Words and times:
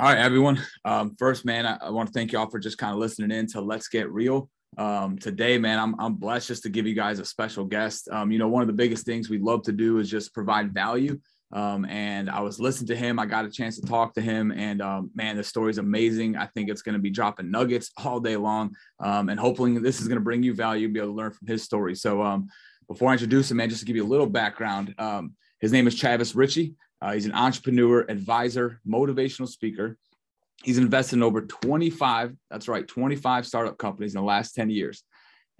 All 0.00 0.06
right, 0.06 0.16
everyone. 0.16 0.58
Um, 0.86 1.14
first, 1.18 1.44
man, 1.44 1.66
I, 1.66 1.76
I 1.78 1.90
want 1.90 2.06
to 2.06 2.12
thank 2.14 2.32
y'all 2.32 2.48
for 2.48 2.58
just 2.58 2.78
kind 2.78 2.94
of 2.94 2.98
listening 2.98 3.38
in 3.38 3.46
to 3.48 3.60
Let's 3.60 3.86
Get 3.86 4.10
Real. 4.10 4.48
Um, 4.78 5.18
today, 5.18 5.58
man, 5.58 5.78
I'm, 5.78 5.94
I'm 6.00 6.14
blessed 6.14 6.48
just 6.48 6.62
to 6.62 6.70
give 6.70 6.86
you 6.86 6.94
guys 6.94 7.18
a 7.18 7.24
special 7.26 7.66
guest. 7.66 8.08
Um, 8.10 8.32
you 8.32 8.38
know, 8.38 8.48
one 8.48 8.62
of 8.62 8.66
the 8.66 8.72
biggest 8.72 9.04
things 9.04 9.28
we 9.28 9.36
love 9.36 9.62
to 9.64 9.72
do 9.72 9.98
is 9.98 10.08
just 10.08 10.32
provide 10.32 10.72
value. 10.72 11.20
Um, 11.52 11.84
and 11.84 12.30
I 12.30 12.40
was 12.40 12.58
listening 12.58 12.86
to 12.86 12.96
him. 12.96 13.18
I 13.18 13.26
got 13.26 13.44
a 13.44 13.50
chance 13.50 13.78
to 13.78 13.86
talk 13.86 14.14
to 14.14 14.22
him, 14.22 14.52
and 14.52 14.80
um, 14.80 15.10
man, 15.14 15.36
the 15.36 15.44
story 15.44 15.68
is 15.68 15.76
amazing. 15.76 16.34
I 16.34 16.46
think 16.46 16.70
it's 16.70 16.80
going 16.80 16.94
to 16.94 16.98
be 16.98 17.10
dropping 17.10 17.50
nuggets 17.50 17.90
all 18.02 18.20
day 18.20 18.38
long, 18.38 18.74
um, 19.00 19.28
and 19.28 19.38
hopefully, 19.38 19.76
this 19.80 20.00
is 20.00 20.08
going 20.08 20.16
to 20.16 20.24
bring 20.24 20.42
you 20.42 20.54
value, 20.54 20.88
be 20.88 21.00
able 21.00 21.10
to 21.10 21.14
learn 21.14 21.32
from 21.32 21.46
his 21.46 21.62
story. 21.62 21.94
So, 21.94 22.22
um, 22.22 22.48
before 22.88 23.10
I 23.10 23.12
introduce 23.12 23.50
him, 23.50 23.58
man, 23.58 23.68
just 23.68 23.80
to 23.80 23.86
give 23.86 23.96
you 23.96 24.06
a 24.06 24.08
little 24.08 24.26
background, 24.26 24.94
um, 24.96 25.34
his 25.60 25.72
name 25.72 25.86
is 25.86 25.94
Travis 25.94 26.34
Richey. 26.34 26.74
Uh, 27.02 27.12
he's 27.12 27.26
an 27.26 27.34
entrepreneur, 27.34 28.04
advisor, 28.08 28.80
motivational 28.86 29.48
speaker. 29.48 29.96
He's 30.62 30.78
invested 30.78 31.16
in 31.16 31.22
over 31.22 31.40
25, 31.40 32.36
that's 32.50 32.68
right, 32.68 32.86
25 32.86 33.46
startup 33.46 33.78
companies 33.78 34.14
in 34.14 34.20
the 34.20 34.26
last 34.26 34.54
10 34.54 34.68
years. 34.68 35.02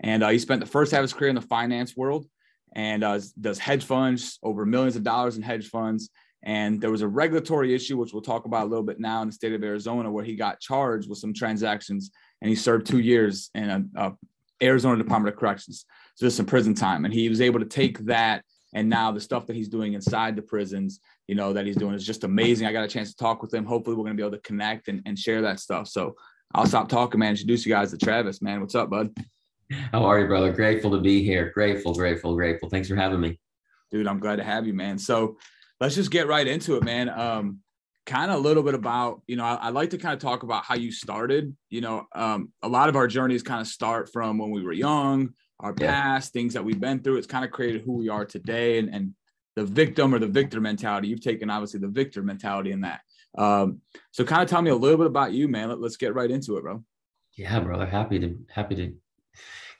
And 0.00 0.22
uh, 0.22 0.28
he 0.28 0.38
spent 0.38 0.60
the 0.60 0.66
first 0.66 0.92
half 0.92 0.98
of 0.98 1.04
his 1.04 1.12
career 1.12 1.30
in 1.30 1.34
the 1.34 1.42
finance 1.42 1.96
world 1.96 2.26
and 2.74 3.02
uh, 3.02 3.18
does 3.40 3.58
hedge 3.58 3.84
funds, 3.84 4.38
over 4.42 4.66
millions 4.66 4.96
of 4.96 5.02
dollars 5.02 5.36
in 5.36 5.42
hedge 5.42 5.68
funds. 5.68 6.10
And 6.42 6.80
there 6.80 6.90
was 6.90 7.02
a 7.02 7.08
regulatory 7.08 7.74
issue, 7.74 7.96
which 7.96 8.12
we'll 8.12 8.22
talk 8.22 8.44
about 8.44 8.66
a 8.66 8.70
little 8.70 8.84
bit 8.84 9.00
now 9.00 9.22
in 9.22 9.28
the 9.28 9.32
state 9.32 9.52
of 9.52 9.62
Arizona, 9.62 10.10
where 10.10 10.24
he 10.24 10.36
got 10.36 10.60
charged 10.60 11.08
with 11.08 11.18
some 11.18 11.34
transactions 11.34 12.10
and 12.40 12.48
he 12.48 12.54
served 12.54 12.86
two 12.86 13.00
years 13.00 13.50
in 13.54 13.68
a, 13.68 13.84
a 13.96 14.12
Arizona 14.62 14.96
Department 15.02 15.34
of 15.34 15.38
Corrections. 15.38 15.84
So 16.14 16.26
just 16.26 16.36
some 16.36 16.46
prison 16.46 16.74
time. 16.74 17.04
And 17.04 17.12
he 17.12 17.28
was 17.28 17.40
able 17.40 17.60
to 17.60 17.66
take 17.66 17.98
that 18.00 18.44
and 18.72 18.88
now 18.88 19.10
the 19.10 19.20
stuff 19.20 19.46
that 19.46 19.56
he's 19.56 19.68
doing 19.68 19.94
inside 19.94 20.36
the 20.36 20.42
prisons 20.42 21.00
you 21.30 21.36
know, 21.36 21.52
that 21.52 21.64
he's 21.64 21.76
doing 21.76 21.94
is 21.94 22.04
just 22.04 22.24
amazing. 22.24 22.66
I 22.66 22.72
got 22.72 22.82
a 22.82 22.88
chance 22.88 23.10
to 23.10 23.16
talk 23.16 23.40
with 23.40 23.54
him. 23.54 23.64
Hopefully, 23.64 23.94
we're 23.94 24.02
going 24.02 24.16
to 24.16 24.20
be 24.20 24.26
able 24.26 24.36
to 24.36 24.42
connect 24.42 24.88
and, 24.88 25.00
and 25.06 25.16
share 25.16 25.42
that 25.42 25.60
stuff. 25.60 25.86
So 25.86 26.16
I'll 26.56 26.66
stop 26.66 26.88
talking, 26.88 27.20
man. 27.20 27.30
Introduce 27.30 27.64
you 27.64 27.72
guys 27.72 27.92
to 27.92 27.98
Travis, 27.98 28.42
man. 28.42 28.60
What's 28.60 28.74
up, 28.74 28.90
bud? 28.90 29.16
How 29.92 30.04
are 30.06 30.18
you, 30.18 30.26
brother? 30.26 30.52
Grateful 30.52 30.90
to 30.90 31.00
be 31.00 31.22
here. 31.22 31.52
Grateful, 31.54 31.94
grateful, 31.94 32.34
grateful. 32.34 32.68
Thanks 32.68 32.88
for 32.88 32.96
having 32.96 33.20
me. 33.20 33.38
Dude, 33.92 34.08
I'm 34.08 34.18
glad 34.18 34.36
to 34.36 34.42
have 34.42 34.66
you, 34.66 34.74
man. 34.74 34.98
So 34.98 35.38
let's 35.78 35.94
just 35.94 36.10
get 36.10 36.26
right 36.26 36.44
into 36.44 36.74
it, 36.74 36.82
man. 36.82 37.08
Um, 37.08 37.60
kind 38.06 38.32
of 38.32 38.38
a 38.38 38.42
little 38.42 38.64
bit 38.64 38.74
about, 38.74 39.22
you 39.28 39.36
know, 39.36 39.44
I, 39.44 39.54
I, 39.54 39.68
like 39.68 39.90
to 39.90 39.98
kind 39.98 40.14
of 40.14 40.18
talk 40.18 40.42
about 40.42 40.64
how 40.64 40.74
you 40.74 40.90
started. 40.90 41.56
You 41.68 41.80
know, 41.80 42.08
um, 42.12 42.52
a 42.60 42.68
lot 42.68 42.88
of 42.88 42.96
our 42.96 43.06
journeys 43.06 43.44
kind 43.44 43.60
of 43.60 43.68
start 43.68 44.10
from 44.12 44.38
when 44.38 44.50
we 44.50 44.64
were 44.64 44.72
young, 44.72 45.34
our 45.60 45.76
yeah. 45.78 45.92
past, 45.92 46.32
things 46.32 46.54
that 46.54 46.64
we've 46.64 46.80
been 46.80 47.04
through. 47.04 47.18
It's 47.18 47.28
kind 47.28 47.44
of 47.44 47.52
created 47.52 47.82
who 47.82 47.92
we 47.92 48.08
are 48.08 48.24
today 48.24 48.80
and, 48.80 48.92
and 48.92 49.14
the 49.56 49.64
victim 49.64 50.14
or 50.14 50.18
the 50.18 50.26
victor 50.26 50.60
mentality. 50.60 51.08
You've 51.08 51.20
taken 51.20 51.50
obviously 51.50 51.80
the 51.80 51.88
victor 51.88 52.22
mentality 52.22 52.72
in 52.72 52.82
that. 52.82 53.00
Um, 53.36 53.80
so 54.10 54.24
kind 54.24 54.42
of 54.42 54.48
tell 54.48 54.62
me 54.62 54.70
a 54.70 54.76
little 54.76 54.98
bit 54.98 55.06
about 55.06 55.32
you, 55.32 55.48
man. 55.48 55.68
Let, 55.68 55.80
let's 55.80 55.96
get 55.96 56.14
right 56.14 56.30
into 56.30 56.56
it, 56.56 56.62
bro. 56.62 56.82
Yeah, 57.36 57.60
brother. 57.60 57.86
Happy 57.86 58.18
to 58.18 58.38
happy 58.50 58.74
to 58.76 58.94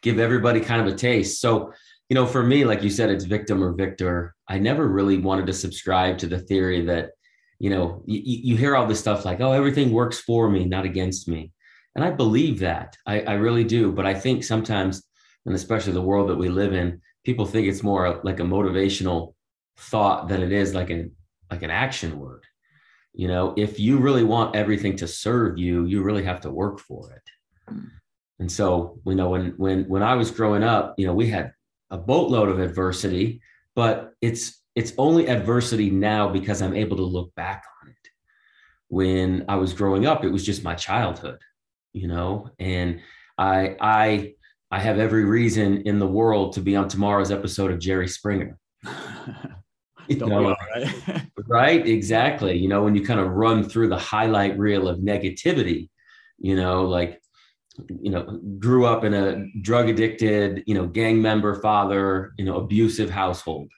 give 0.03 0.19
everybody 0.19 0.61
kind 0.61 0.81
of 0.81 0.93
a 0.93 0.97
taste. 0.97 1.41
So, 1.41 1.73
you 2.09 2.15
know, 2.15 2.27
for 2.27 2.43
me, 2.43 2.65
like 2.65 2.83
you 2.83 2.91
said, 2.91 3.11
it's 3.11 3.25
victim 3.25 3.63
or 3.63 3.73
victor. 3.73 4.35
I 4.49 4.59
never 4.59 4.87
really 4.89 5.19
wanted 5.19 5.47
to 5.47 5.53
subscribe 5.53 6.19
to 6.19 6.27
the 6.27 6.39
theory 6.39 6.87
that, 6.87 7.11
you 7.59 7.71
know, 7.71 8.03
you, 8.07 8.21
you 8.25 8.57
hear 8.57 8.77
all 8.77 8.87
this 8.87 9.01
stuff 9.01 9.25
like, 9.25 9.41
oh, 9.41 9.53
everything 9.53 9.93
works 9.93 10.19
for 10.19 10.49
me, 10.49 10.65
not 10.65 10.85
against 10.85 11.29
me. 11.29 11.53
And 11.95 12.05
I 12.05 12.11
believe 12.11 12.61
that. 12.61 12.97
I, 13.07 13.21
I 13.21 13.33
really 13.35 13.65
do. 13.65 13.93
But 13.93 14.07
I 14.07 14.15
think 14.15 14.45
sometimes, 14.45 15.03
and 15.45 15.55
especially 15.55 15.93
the 15.93 16.01
world 16.01 16.31
that 16.31 16.39
we 16.39 16.49
live 16.49 16.73
in, 16.73 17.01
people 17.25 17.47
think 17.47 17.67
it's 17.67 17.83
more 17.83 18.21
like 18.25 18.41
a 18.41 18.45
motivational 18.45 19.35
thought 19.81 20.29
than 20.29 20.43
it 20.43 20.53
is 20.53 20.75
like 20.75 20.91
an 20.91 21.13
like 21.51 21.63
an 21.63 21.71
action 21.71 22.19
word. 22.19 22.45
You 23.13 23.29
know 23.29 23.55
if 23.57 23.81
you 23.81 23.99
really 23.99 24.25
want 24.25 24.55
everything 24.55 24.97
to 24.97 25.09
serve 25.09 25.59
you 25.59 25.85
you 25.87 26.03
really 26.03 26.25
have 26.25 26.41
to 26.43 26.51
work 26.51 26.79
for 26.81 27.13
it. 27.13 27.23
Hmm. 27.69 27.87
and 28.39 28.51
so 28.51 29.01
you 29.07 29.15
know 29.15 29.31
when 29.31 29.55
when 29.57 29.85
when 29.89 30.03
i 30.03 30.15
was 30.15 30.31
growing 30.31 30.63
up 30.63 30.95
you 30.99 31.07
know 31.07 31.15
we 31.15 31.29
had 31.29 31.53
a 31.91 31.99
boatload 31.99 32.49
of 32.49 32.59
adversity 32.59 33.41
but 33.77 34.13
it's 34.21 34.63
it's 34.75 34.93
only 34.99 35.29
adversity 35.29 35.91
now 35.91 36.29
because 36.29 36.63
i'm 36.63 36.75
able 36.75 36.97
to 36.97 37.03
look 37.03 37.35
back 37.35 37.65
on 37.83 37.91
it. 37.91 38.09
When 38.89 39.45
i 39.49 39.57
was 39.57 39.73
growing 39.73 40.07
up 40.07 40.25
it 40.25 40.31
was 40.31 40.45
just 40.45 40.65
my 40.65 40.75
childhood 40.75 41.39
you 41.93 42.09
know 42.09 42.51
and 42.59 43.01
i 43.39 43.77
i 43.81 44.35
i 44.71 44.79
have 44.81 44.99
every 44.99 45.25
reason 45.25 45.83
in 45.83 45.99
the 45.99 46.07
world 46.07 46.55
to 46.55 46.61
be 46.61 46.77
on 46.77 46.89
tomorrow's 46.89 47.31
episode 47.31 47.71
of 47.71 47.79
jerry 47.79 48.09
springer 48.09 48.59
you 50.11 50.27
know, 50.27 50.57
right? 50.75 51.23
right? 51.49 51.87
Exactly. 51.87 52.57
You 52.57 52.69
know, 52.69 52.83
when 52.83 52.95
you 52.95 53.05
kind 53.05 53.21
of 53.21 53.31
run 53.31 53.65
through 53.65 53.89
the 53.89 53.99
highlight 53.99 54.59
reel 54.59 54.89
of 54.89 54.99
negativity, 54.99 55.89
you 56.39 56.57
know, 56.57 56.85
like, 56.85 57.21
you 58.01 58.11
know, 58.11 58.41
grew 58.59 58.85
up 58.87 59.05
in 59.05 59.15
a 59.15 59.47
drug 59.63 59.89
addicted, 59.89 60.63
you 60.67 60.75
know, 60.75 60.87
gang 60.87 61.23
member 61.23 61.55
father, 61.61 62.33
you 62.37 62.45
know, 62.45 62.57
abusive 62.57 63.11
household. 63.11 63.71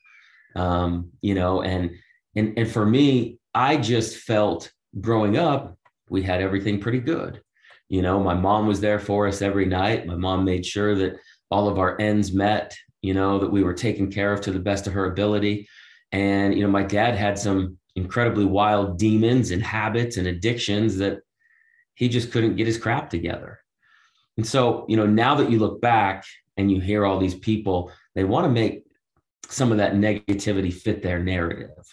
Um, 0.56 1.10
you 1.20 1.34
know, 1.34 1.62
and 1.62 1.90
and 2.36 2.58
and 2.58 2.70
for 2.70 2.84
me, 2.84 3.38
I 3.54 3.76
just 3.76 4.18
felt 4.18 4.70
growing 5.00 5.36
up, 5.36 5.76
we 6.08 6.22
had 6.22 6.40
everything 6.42 6.80
pretty 6.80 7.00
good. 7.00 7.40
You 7.88 8.02
know, 8.02 8.20
my 8.20 8.34
mom 8.34 8.66
was 8.66 8.80
there 8.80 8.98
for 8.98 9.26
us 9.26 9.42
every 9.42 9.66
night. 9.66 10.06
My 10.06 10.16
mom 10.16 10.44
made 10.44 10.64
sure 10.64 10.94
that 10.94 11.16
all 11.50 11.68
of 11.68 11.78
our 11.78 12.00
ends 12.00 12.32
met, 12.32 12.74
you 13.02 13.14
know, 13.14 13.38
that 13.38 13.52
we 13.52 13.62
were 13.62 13.74
taken 13.74 14.10
care 14.10 14.32
of 14.32 14.40
to 14.42 14.50
the 14.50 14.58
best 14.58 14.86
of 14.86 14.94
her 14.94 15.06
ability. 15.06 15.68
And, 16.12 16.54
you 16.54 16.62
know, 16.62 16.70
my 16.70 16.82
dad 16.82 17.14
had 17.14 17.38
some 17.38 17.78
incredibly 17.96 18.44
wild 18.44 18.98
demons 18.98 19.50
and 19.50 19.62
habits 19.62 20.16
and 20.16 20.26
addictions 20.26 20.98
that 20.98 21.20
he 21.94 22.08
just 22.08 22.30
couldn't 22.30 22.56
get 22.56 22.66
his 22.66 22.78
crap 22.78 23.10
together. 23.10 23.60
And 24.36 24.46
so, 24.46 24.86
you 24.88 24.96
know, 24.96 25.06
now 25.06 25.34
that 25.36 25.50
you 25.50 25.58
look 25.58 25.80
back 25.80 26.24
and 26.56 26.70
you 26.70 26.80
hear 26.80 27.04
all 27.04 27.18
these 27.18 27.34
people, 27.34 27.92
they 28.14 28.24
want 28.24 28.44
to 28.44 28.50
make 28.50 28.84
some 29.48 29.72
of 29.72 29.78
that 29.78 29.94
negativity 29.94 30.72
fit 30.72 31.02
their 31.02 31.18
narrative. 31.18 31.84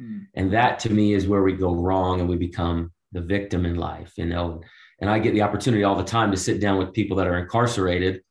Mm. 0.00 0.26
And 0.34 0.52
that 0.52 0.78
to 0.80 0.90
me 0.90 1.14
is 1.14 1.26
where 1.26 1.42
we 1.42 1.52
go 1.52 1.74
wrong 1.74 2.20
and 2.20 2.28
we 2.28 2.36
become 2.36 2.92
the 3.12 3.20
victim 3.20 3.64
in 3.64 3.76
life, 3.76 4.12
you 4.16 4.26
know. 4.26 4.62
And 5.00 5.08
I 5.08 5.18
get 5.18 5.32
the 5.32 5.42
opportunity 5.42 5.84
all 5.84 5.96
the 5.96 6.04
time 6.04 6.30
to 6.30 6.36
sit 6.36 6.60
down 6.60 6.78
with 6.78 6.92
people 6.92 7.16
that 7.18 7.26
are 7.26 7.38
incarcerated 7.38 8.22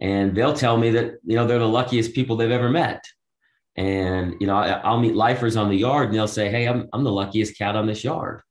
and 0.00 0.34
they'll 0.34 0.54
tell 0.54 0.76
me 0.76 0.90
that, 0.90 1.14
you 1.24 1.36
know, 1.36 1.46
they're 1.46 1.58
the 1.58 1.68
luckiest 1.68 2.14
people 2.14 2.36
they've 2.36 2.50
ever 2.50 2.70
met. 2.70 3.04
And, 3.80 4.36
you 4.40 4.46
know, 4.46 4.56
I, 4.56 4.90
will 4.90 5.00
meet 5.00 5.16
lifers 5.16 5.56
on 5.56 5.70
the 5.70 5.76
yard 5.76 6.08
and 6.08 6.14
they'll 6.14 6.28
say, 6.28 6.50
Hey, 6.50 6.68
I'm, 6.68 6.86
I'm 6.92 7.02
the 7.02 7.10
luckiest 7.10 7.56
cat 7.56 7.76
on 7.76 7.86
this 7.86 8.04
yard. 8.04 8.42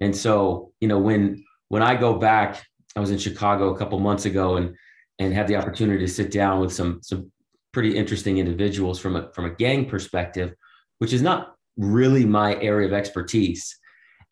And 0.00 0.16
so, 0.16 0.72
you 0.80 0.88
know, 0.88 0.98
when, 0.98 1.44
when 1.68 1.82
I 1.82 1.96
go 1.96 2.14
back, 2.14 2.64
I 2.96 3.00
was 3.00 3.10
in 3.10 3.18
Chicago 3.18 3.74
a 3.74 3.76
couple 3.76 4.00
months 4.00 4.24
ago 4.24 4.56
and, 4.56 4.74
and 5.18 5.34
had 5.34 5.48
the 5.48 5.56
opportunity 5.56 5.98
to 5.98 6.10
sit 6.10 6.30
down 6.30 6.60
with 6.60 6.72
some, 6.72 7.00
some 7.02 7.30
pretty 7.74 7.94
interesting 7.94 8.38
individuals 8.38 8.98
from 8.98 9.16
a, 9.16 9.30
from 9.34 9.44
a 9.44 9.50
gang 9.50 9.84
perspective, 9.84 10.54
which 10.98 11.12
is 11.12 11.20
not 11.20 11.54
really 11.76 12.24
my 12.24 12.58
area 12.62 12.86
of 12.86 12.94
expertise. 12.94 13.78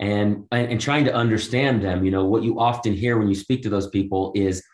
And, 0.00 0.44
and 0.50 0.81
trying 0.81 1.05
to 1.06 1.15
understand 1.15 1.82
them, 1.82 2.06
you 2.06 2.10
know, 2.10 2.25
what 2.25 2.43
you 2.43 2.59
often 2.59 2.94
hear 2.94 3.19
when 3.19 3.28
you 3.28 3.34
speak 3.34 3.62
to 3.65 3.71
those 3.71 3.88
people 3.88 4.32
is, 4.34 4.65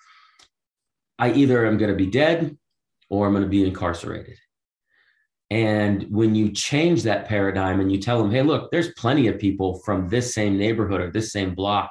I 1.19 1.32
either 1.32 1.66
am 1.66 1.78
going 1.78 1.91
to 1.91 1.97
be 1.97 2.10
dead 2.10 2.56
or 3.10 3.26
I'm 3.26 3.32
going 3.32 3.42
to 3.42 3.48
be 3.48 3.66
incarcerated. 3.66 4.36
And 5.52 6.04
when 6.04 6.34
you 6.34 6.50
change 6.50 7.02
that 7.02 7.28
paradigm 7.28 7.78
and 7.80 7.92
you 7.92 7.98
tell 7.98 8.16
them, 8.16 8.30
hey, 8.30 8.40
look, 8.40 8.70
there's 8.70 8.94
plenty 8.94 9.28
of 9.28 9.38
people 9.38 9.80
from 9.80 10.08
this 10.08 10.32
same 10.32 10.56
neighborhood 10.56 11.02
or 11.02 11.10
this 11.10 11.30
same 11.30 11.54
block 11.54 11.90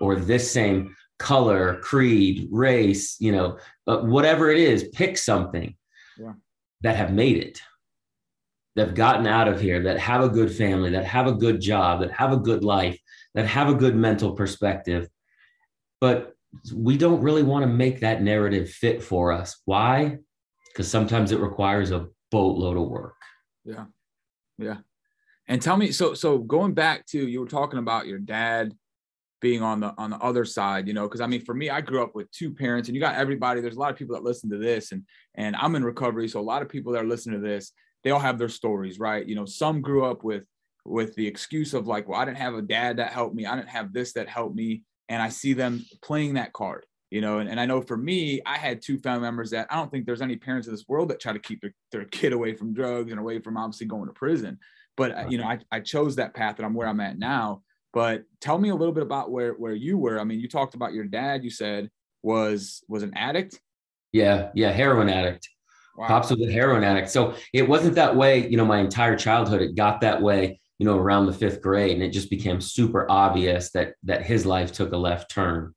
or 0.00 0.14
this 0.14 0.48
same 0.48 0.94
color, 1.18 1.80
creed, 1.82 2.46
race, 2.52 3.16
you 3.18 3.32
know, 3.32 3.58
uh, 3.88 3.98
whatever 4.02 4.50
it 4.50 4.58
is, 4.58 4.84
pick 4.90 5.18
something 5.18 5.74
yeah. 6.16 6.34
that 6.82 6.94
have 6.94 7.12
made 7.12 7.38
it, 7.38 7.60
that 8.76 8.86
have 8.86 8.94
gotten 8.94 9.26
out 9.26 9.48
of 9.48 9.60
here, 9.60 9.82
that 9.82 9.98
have 9.98 10.22
a 10.22 10.28
good 10.28 10.54
family, 10.54 10.90
that 10.90 11.04
have 11.04 11.26
a 11.26 11.32
good 11.32 11.60
job, 11.60 12.02
that 12.02 12.12
have 12.12 12.32
a 12.32 12.36
good 12.36 12.62
life, 12.62 12.96
that 13.34 13.46
have 13.46 13.68
a 13.68 13.74
good 13.74 13.96
mental 13.96 14.36
perspective. 14.36 15.08
But 16.00 16.34
we 16.72 16.96
don't 16.96 17.20
really 17.20 17.42
want 17.42 17.64
to 17.64 17.66
make 17.66 17.98
that 17.98 18.22
narrative 18.22 18.70
fit 18.70 19.02
for 19.02 19.32
us. 19.32 19.60
Why? 19.64 20.18
Because 20.68 20.88
sometimes 20.88 21.32
it 21.32 21.40
requires 21.40 21.90
a 21.90 22.06
boatload 22.32 22.76
of 22.76 22.88
work. 22.88 23.14
Yeah. 23.64 23.84
Yeah. 24.58 24.78
And 25.46 25.60
tell 25.60 25.76
me, 25.76 25.92
so 25.92 26.14
so 26.14 26.38
going 26.38 26.72
back 26.74 27.06
to 27.08 27.28
you 27.28 27.40
were 27.40 27.46
talking 27.46 27.78
about 27.78 28.06
your 28.06 28.18
dad 28.18 28.72
being 29.40 29.62
on 29.62 29.80
the 29.80 29.92
on 29.98 30.10
the 30.10 30.18
other 30.18 30.44
side, 30.44 30.88
you 30.88 30.94
know, 30.94 31.06
because 31.06 31.20
I 31.20 31.26
mean, 31.26 31.44
for 31.44 31.54
me, 31.54 31.68
I 31.68 31.80
grew 31.80 32.02
up 32.02 32.14
with 32.14 32.30
two 32.30 32.54
parents, 32.54 32.88
and 32.88 32.96
you 32.96 33.02
got 33.02 33.16
everybody. 33.16 33.60
There's 33.60 33.76
a 33.76 33.80
lot 33.80 33.90
of 33.90 33.98
people 33.98 34.14
that 34.14 34.22
listen 34.22 34.50
to 34.50 34.58
this, 34.58 34.92
and 34.92 35.02
and 35.34 35.54
I'm 35.56 35.74
in 35.74 35.84
recovery, 35.84 36.28
so 36.28 36.40
a 36.40 36.42
lot 36.42 36.62
of 36.62 36.68
people 36.68 36.92
that 36.92 37.02
are 37.02 37.08
listening 37.08 37.40
to 37.40 37.46
this, 37.46 37.72
they 38.02 38.10
all 38.10 38.20
have 38.20 38.38
their 38.38 38.48
stories, 38.48 38.98
right? 38.98 39.26
You 39.26 39.34
know, 39.34 39.44
some 39.44 39.82
grew 39.82 40.04
up 40.04 40.24
with 40.24 40.44
with 40.84 41.14
the 41.16 41.26
excuse 41.26 41.74
of 41.74 41.86
like, 41.86 42.08
well, 42.08 42.20
I 42.20 42.24
didn't 42.24 42.38
have 42.38 42.54
a 42.54 42.62
dad 42.62 42.96
that 42.96 43.12
helped 43.12 43.34
me, 43.34 43.46
I 43.46 43.56
didn't 43.56 43.68
have 43.68 43.92
this 43.92 44.12
that 44.14 44.28
helped 44.28 44.54
me, 44.54 44.84
and 45.08 45.20
I 45.20 45.28
see 45.28 45.54
them 45.54 45.84
playing 46.02 46.34
that 46.34 46.52
card 46.52 46.86
you 47.12 47.20
know 47.20 47.38
and, 47.38 47.48
and 47.48 47.60
i 47.60 47.66
know 47.66 47.80
for 47.80 47.96
me 47.96 48.40
i 48.46 48.56
had 48.56 48.80
two 48.80 48.98
family 48.98 49.22
members 49.22 49.50
that 49.50 49.66
i 49.70 49.76
don't 49.76 49.90
think 49.90 50.06
there's 50.06 50.22
any 50.22 50.36
parents 50.36 50.66
in 50.66 50.72
this 50.72 50.88
world 50.88 51.08
that 51.08 51.20
try 51.20 51.32
to 51.32 51.38
keep 51.38 51.60
their, 51.60 51.74
their 51.90 52.04
kid 52.06 52.32
away 52.32 52.54
from 52.54 52.72
drugs 52.72 53.10
and 53.10 53.20
away 53.20 53.38
from 53.38 53.56
obviously 53.56 53.86
going 53.86 54.06
to 54.06 54.12
prison 54.12 54.58
but 54.96 55.30
you 55.30 55.38
know 55.38 55.44
I, 55.44 55.58
I 55.70 55.80
chose 55.80 56.16
that 56.16 56.34
path 56.34 56.56
and 56.58 56.66
i'm 56.66 56.74
where 56.74 56.88
i'm 56.88 57.00
at 57.00 57.18
now 57.18 57.62
But 57.92 58.24
tell 58.40 58.58
me 58.58 58.70
a 58.70 58.74
little 58.74 58.94
bit 58.94 59.02
about 59.02 59.30
where 59.30 59.52
where 59.52 59.74
you 59.74 59.98
were. 59.98 60.18
I 60.18 60.24
mean, 60.24 60.40
you 60.40 60.48
talked 60.48 60.74
about 60.74 60.94
your 60.94 61.04
dad. 61.04 61.44
You 61.44 61.50
said 61.50 61.90
was 62.22 62.82
was 62.88 63.02
an 63.02 63.12
addict. 63.14 63.60
Yeah, 64.12 64.50
yeah, 64.54 64.70
heroin 64.70 65.08
addict. 65.08 65.48
Wow. 65.96 66.08
Pops 66.08 66.30
was 66.30 66.40
a 66.40 66.50
heroin 66.50 66.84
addict. 66.84 67.10
So 67.10 67.34
it 67.52 67.68
wasn't 67.68 67.96
that 67.96 68.16
way, 68.16 68.48
you 68.48 68.56
know, 68.56 68.64
my 68.64 68.78
entire 68.78 69.16
childhood. 69.16 69.60
It 69.60 69.74
got 69.74 70.00
that 70.00 70.22
way, 70.22 70.60
you 70.78 70.86
know, 70.86 70.96
around 70.96 71.26
the 71.26 71.34
fifth 71.34 71.60
grade, 71.60 71.92
and 71.92 72.02
it 72.02 72.10
just 72.10 72.30
became 72.30 72.60
super 72.60 73.06
obvious 73.10 73.70
that 73.72 73.94
that 74.04 74.24
his 74.24 74.46
life 74.46 74.72
took 74.72 74.92
a 74.92 74.96
left 74.96 75.30
turn, 75.30 75.74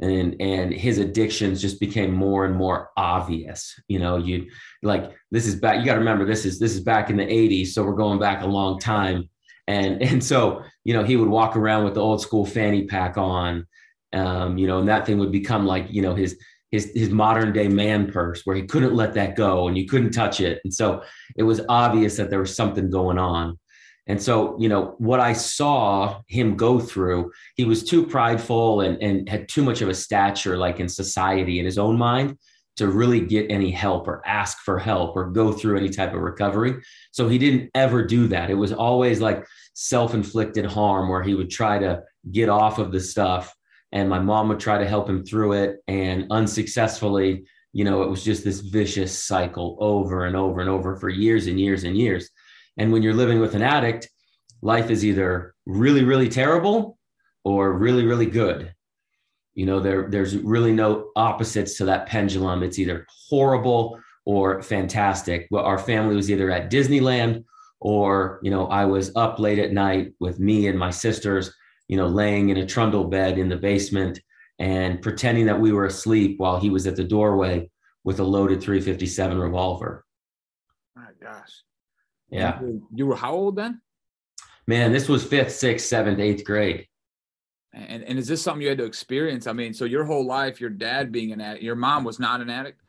and 0.00 0.40
and 0.40 0.72
his 0.72 0.98
addictions 0.98 1.60
just 1.60 1.80
became 1.80 2.12
more 2.12 2.44
and 2.44 2.54
more 2.54 2.90
obvious. 2.96 3.78
You 3.88 3.98
know, 3.98 4.16
you 4.16 4.50
like 4.82 5.12
this 5.30 5.46
is 5.46 5.56
back. 5.56 5.78
You 5.78 5.84
got 5.84 5.94
to 5.94 6.00
remember 6.00 6.24
this 6.24 6.44
is 6.44 6.58
this 6.58 6.72
is 6.72 6.80
back 6.80 7.10
in 7.10 7.16
the 7.16 7.26
'80s, 7.26 7.68
so 7.68 7.84
we're 7.84 7.94
going 7.94 8.18
back 8.18 8.42
a 8.42 8.46
long 8.46 8.78
time, 8.78 9.28
and 9.66 10.02
and 10.08 10.22
so 10.22 10.62
you 10.84 10.94
know 10.94 11.04
he 11.04 11.16
would 11.16 11.28
walk 11.28 11.56
around 11.56 11.84
with 11.84 11.94
the 11.94 12.00
old 12.00 12.20
school 12.20 12.44
fanny 12.44 12.86
pack 12.86 13.16
on, 13.16 13.66
um, 14.12 14.58
you 14.58 14.66
know, 14.66 14.78
and 14.78 14.88
that 14.88 15.06
thing 15.06 15.18
would 15.18 15.32
become 15.32 15.66
like 15.66 15.86
you 15.90 16.02
know 16.02 16.14
his 16.14 16.38
his 16.74 16.90
his 16.94 17.10
modern 17.10 17.52
day 17.52 17.68
man 17.68 18.10
purse 18.10 18.42
where 18.44 18.56
he 18.56 18.62
couldn't 18.62 18.94
let 18.94 19.14
that 19.14 19.36
go 19.36 19.68
and 19.68 19.78
you 19.78 19.86
couldn't 19.86 20.10
touch 20.10 20.40
it 20.40 20.60
and 20.64 20.74
so 20.74 21.04
it 21.36 21.44
was 21.44 21.60
obvious 21.68 22.16
that 22.16 22.30
there 22.30 22.40
was 22.40 22.56
something 22.56 22.90
going 22.90 23.16
on 23.16 23.56
and 24.06 24.20
so 24.20 24.56
you 24.58 24.68
know 24.68 24.94
what 24.98 25.20
i 25.20 25.32
saw 25.32 26.20
him 26.28 26.56
go 26.56 26.78
through 26.78 27.30
he 27.56 27.64
was 27.64 27.84
too 27.84 28.06
prideful 28.06 28.80
and 28.82 29.02
and 29.02 29.28
had 29.28 29.48
too 29.48 29.62
much 29.62 29.82
of 29.82 29.88
a 29.88 29.94
stature 29.94 30.56
like 30.56 30.80
in 30.80 30.88
society 30.88 31.58
in 31.58 31.64
his 31.64 31.78
own 31.78 31.96
mind 31.96 32.36
to 32.76 32.88
really 32.88 33.20
get 33.20 33.50
any 33.50 33.70
help 33.70 34.08
or 34.08 34.26
ask 34.26 34.58
for 34.58 34.78
help 34.78 35.14
or 35.16 35.30
go 35.30 35.52
through 35.52 35.76
any 35.76 35.88
type 35.88 36.12
of 36.12 36.20
recovery. 36.20 36.82
So 37.12 37.28
he 37.28 37.38
didn't 37.38 37.70
ever 37.74 38.04
do 38.04 38.26
that. 38.28 38.50
It 38.50 38.54
was 38.54 38.72
always 38.72 39.20
like 39.20 39.46
self-inflicted 39.74 40.66
harm 40.66 41.08
where 41.08 41.22
he 41.22 41.34
would 41.34 41.50
try 41.50 41.78
to 41.78 42.02
get 42.32 42.48
off 42.48 42.78
of 42.78 42.90
the 42.90 42.98
stuff 42.98 43.54
and 43.92 44.08
my 44.08 44.18
mom 44.18 44.48
would 44.48 44.58
try 44.58 44.78
to 44.78 44.88
help 44.88 45.08
him 45.08 45.24
through 45.24 45.52
it. 45.52 45.76
And 45.86 46.26
unsuccessfully 46.30 47.44
you 47.74 47.84
know 47.84 48.02
it 48.02 48.08
was 48.08 48.24
just 48.24 48.44
this 48.44 48.60
vicious 48.60 49.18
cycle 49.18 49.76
over 49.80 50.26
and 50.26 50.36
over 50.36 50.60
and 50.60 50.70
over 50.70 50.96
for 50.96 51.08
years 51.08 51.48
and 51.48 51.60
years 51.60 51.82
and 51.82 51.98
years 51.98 52.30
and 52.76 52.92
when 52.92 53.02
you're 53.02 53.14
living 53.14 53.40
with 53.40 53.54
an 53.54 53.62
addict 53.62 54.08
life 54.62 54.90
is 54.90 55.04
either 55.04 55.54
really 55.66 56.04
really 56.04 56.28
terrible 56.28 56.98
or 57.44 57.72
really 57.72 58.04
really 58.04 58.26
good 58.26 58.72
you 59.54 59.66
know 59.66 59.80
there 59.80 60.08
there's 60.08 60.36
really 60.36 60.72
no 60.72 61.10
opposites 61.16 61.76
to 61.76 61.84
that 61.84 62.06
pendulum 62.06 62.62
it's 62.62 62.78
either 62.78 63.06
horrible 63.28 63.98
or 64.24 64.62
fantastic 64.62 65.46
well 65.50 65.64
our 65.64 65.78
family 65.78 66.16
was 66.16 66.30
either 66.30 66.50
at 66.50 66.70
disneyland 66.70 67.44
or 67.80 68.40
you 68.42 68.50
know 68.50 68.66
i 68.68 68.84
was 68.84 69.14
up 69.16 69.38
late 69.38 69.58
at 69.58 69.72
night 69.72 70.12
with 70.20 70.40
me 70.40 70.68
and 70.68 70.78
my 70.78 70.90
sisters 70.90 71.54
you 71.88 71.96
know, 71.96 72.06
laying 72.06 72.48
in 72.48 72.58
a 72.58 72.66
trundle 72.66 73.04
bed 73.04 73.38
in 73.38 73.48
the 73.48 73.56
basement 73.56 74.20
and 74.58 75.02
pretending 75.02 75.46
that 75.46 75.60
we 75.60 75.72
were 75.72 75.86
asleep 75.86 76.38
while 76.38 76.58
he 76.58 76.70
was 76.70 76.86
at 76.86 76.96
the 76.96 77.04
doorway 77.04 77.68
with 78.04 78.20
a 78.20 78.24
loaded 78.24 78.60
357 78.62 79.38
revolver. 79.38 80.04
My 80.94 81.08
gosh. 81.20 81.62
Yeah. 82.34 82.60
You 82.92 83.06
were 83.06 83.16
how 83.16 83.32
old 83.32 83.56
then? 83.56 83.80
Man, 84.66 84.92
this 84.92 85.08
was 85.08 85.24
fifth, 85.24 85.52
sixth, 85.52 85.86
seventh, 85.86 86.18
eighth 86.18 86.44
grade. 86.44 86.88
And, 87.72 88.02
and 88.02 88.18
is 88.18 88.26
this 88.26 88.42
something 88.42 88.62
you 88.62 88.68
had 88.68 88.78
to 88.78 88.84
experience? 88.84 89.46
I 89.46 89.52
mean, 89.52 89.72
so 89.72 89.84
your 89.84 90.04
whole 90.04 90.26
life, 90.26 90.60
your 90.60 90.70
dad 90.70 91.12
being 91.12 91.32
an 91.32 91.40
addict, 91.40 91.62
your 91.62 91.76
mom 91.76 92.02
was 92.02 92.18
not 92.18 92.40
an 92.40 92.50
addict? 92.50 92.80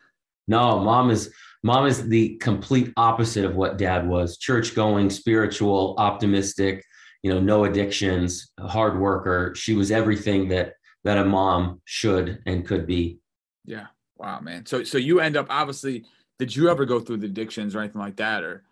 No, 0.47 0.79
mom 0.79 1.09
is 1.09 1.33
mom 1.63 1.85
is 1.87 2.07
the 2.07 2.37
complete 2.37 2.93
opposite 2.97 3.45
of 3.45 3.55
what 3.55 3.77
dad 3.77 4.07
was. 4.07 4.37
Church 4.37 4.75
going, 4.75 5.09
spiritual, 5.09 5.95
optimistic, 5.97 6.83
you 7.23 7.31
know, 7.31 7.39
no 7.39 7.65
addictions, 7.65 8.51
hard 8.59 8.99
worker. 8.99 9.53
She 9.55 9.73
was 9.73 9.91
everything 9.91 10.49
that 10.49 10.73
that 11.03 11.17
a 11.17 11.25
mom 11.25 11.81
should 11.85 12.39
and 12.45 12.65
could 12.65 12.85
be. 12.85 13.19
Yeah. 13.65 13.87
Wow, 14.17 14.39
man. 14.39 14.65
So 14.65 14.83
so 14.83 14.97
you 14.97 15.19
end 15.19 15.35
up 15.35 15.47
obviously 15.49 16.05
did 16.37 16.55
you 16.55 16.69
ever 16.69 16.85
go 16.85 16.99
through 16.99 17.17
the 17.17 17.27
addictions 17.27 17.75
or 17.75 17.79
anything 17.79 18.01
like 18.01 18.17
that 18.17 18.43
or 18.43 18.63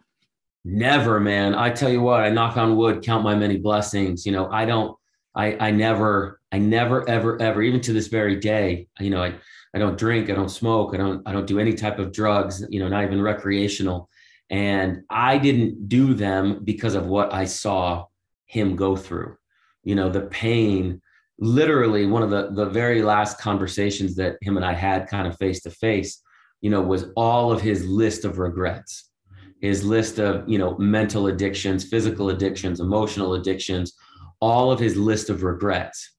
never, 0.66 1.20
man. 1.20 1.56
I 1.56 1.70
tell 1.70 1.92
you 1.92 2.02
what, 2.02 2.22
I 2.22 2.30
knock 2.30 2.58
on 2.58 2.76
wood, 2.76 3.04
count 3.04 3.24
my 3.24 3.36
many 3.36 3.58
blessings. 3.58 4.26
You 4.26 4.32
know, 4.32 4.50
I 4.52 4.66
don't 4.66 4.98
I 5.36 5.58
I 5.68 5.72
never 5.72 6.40
I 6.52 6.60
never 6.60 7.08
ever 7.10 7.42
ever 7.42 7.62
even 7.62 7.82
to 7.82 7.94
this 7.94 8.08
very 8.08 8.38
day, 8.38 8.88
you 9.00 9.10
know, 9.10 9.24
I 9.24 9.36
I 9.76 9.80
don't 9.80 9.98
drink, 9.98 10.30
I 10.30 10.36
don't 10.36 10.50
smoke, 10.50 10.94
I 10.94 10.98
don't 10.98 11.28
I 11.28 11.32
don't 11.32 11.48
do 11.48 11.60
any 11.60 11.74
type 11.74 12.00
of 12.00 12.12
drugs, 12.12 12.66
you 12.70 12.80
know, 12.80 12.88
not 12.88 13.04
even 13.04 13.22
recreational. 13.22 14.10
And 14.50 15.04
I 15.10 15.38
didn't 15.38 15.90
do 15.90 16.14
them 16.14 16.62
because 16.64 16.96
of 16.96 17.08
what 17.08 17.34
I 17.34 17.46
saw 17.46 18.06
him 18.46 18.76
go 18.76 18.96
through 18.96 19.36
you 19.84 19.96
know 19.96 20.10
the 20.10 20.22
pain 20.22 21.02
literally 21.40 22.06
one 22.06 22.24
of 22.24 22.30
the 22.30 22.52
the 22.52 22.66
very 22.66 23.02
last 23.02 23.40
conversations 23.40 24.16
that 24.16 24.38
him 24.42 24.58
and 24.58 24.66
i 24.66 24.74
had 24.74 25.08
kind 25.08 25.28
of 25.28 25.38
face 25.38 25.62
to 25.62 25.70
face 25.70 26.22
you 26.62 26.70
know 26.70 26.82
was 26.82 27.06
all 27.16 27.52
of 27.52 27.62
his 27.62 27.86
list 27.86 28.26
of 28.26 28.40
regrets 28.40 29.10
his 29.64 29.84
list 29.84 30.20
of 30.20 30.48
you 30.48 30.60
know 30.60 30.78
mental 30.78 31.28
addictions 31.28 31.86
physical 31.86 32.30
addictions 32.30 32.80
emotional 32.80 33.34
addictions 33.34 33.94
all 34.44 34.74
of 34.74 34.80
his 34.80 34.98
list 34.98 35.30
of 35.30 35.42
regrets. 35.42 36.12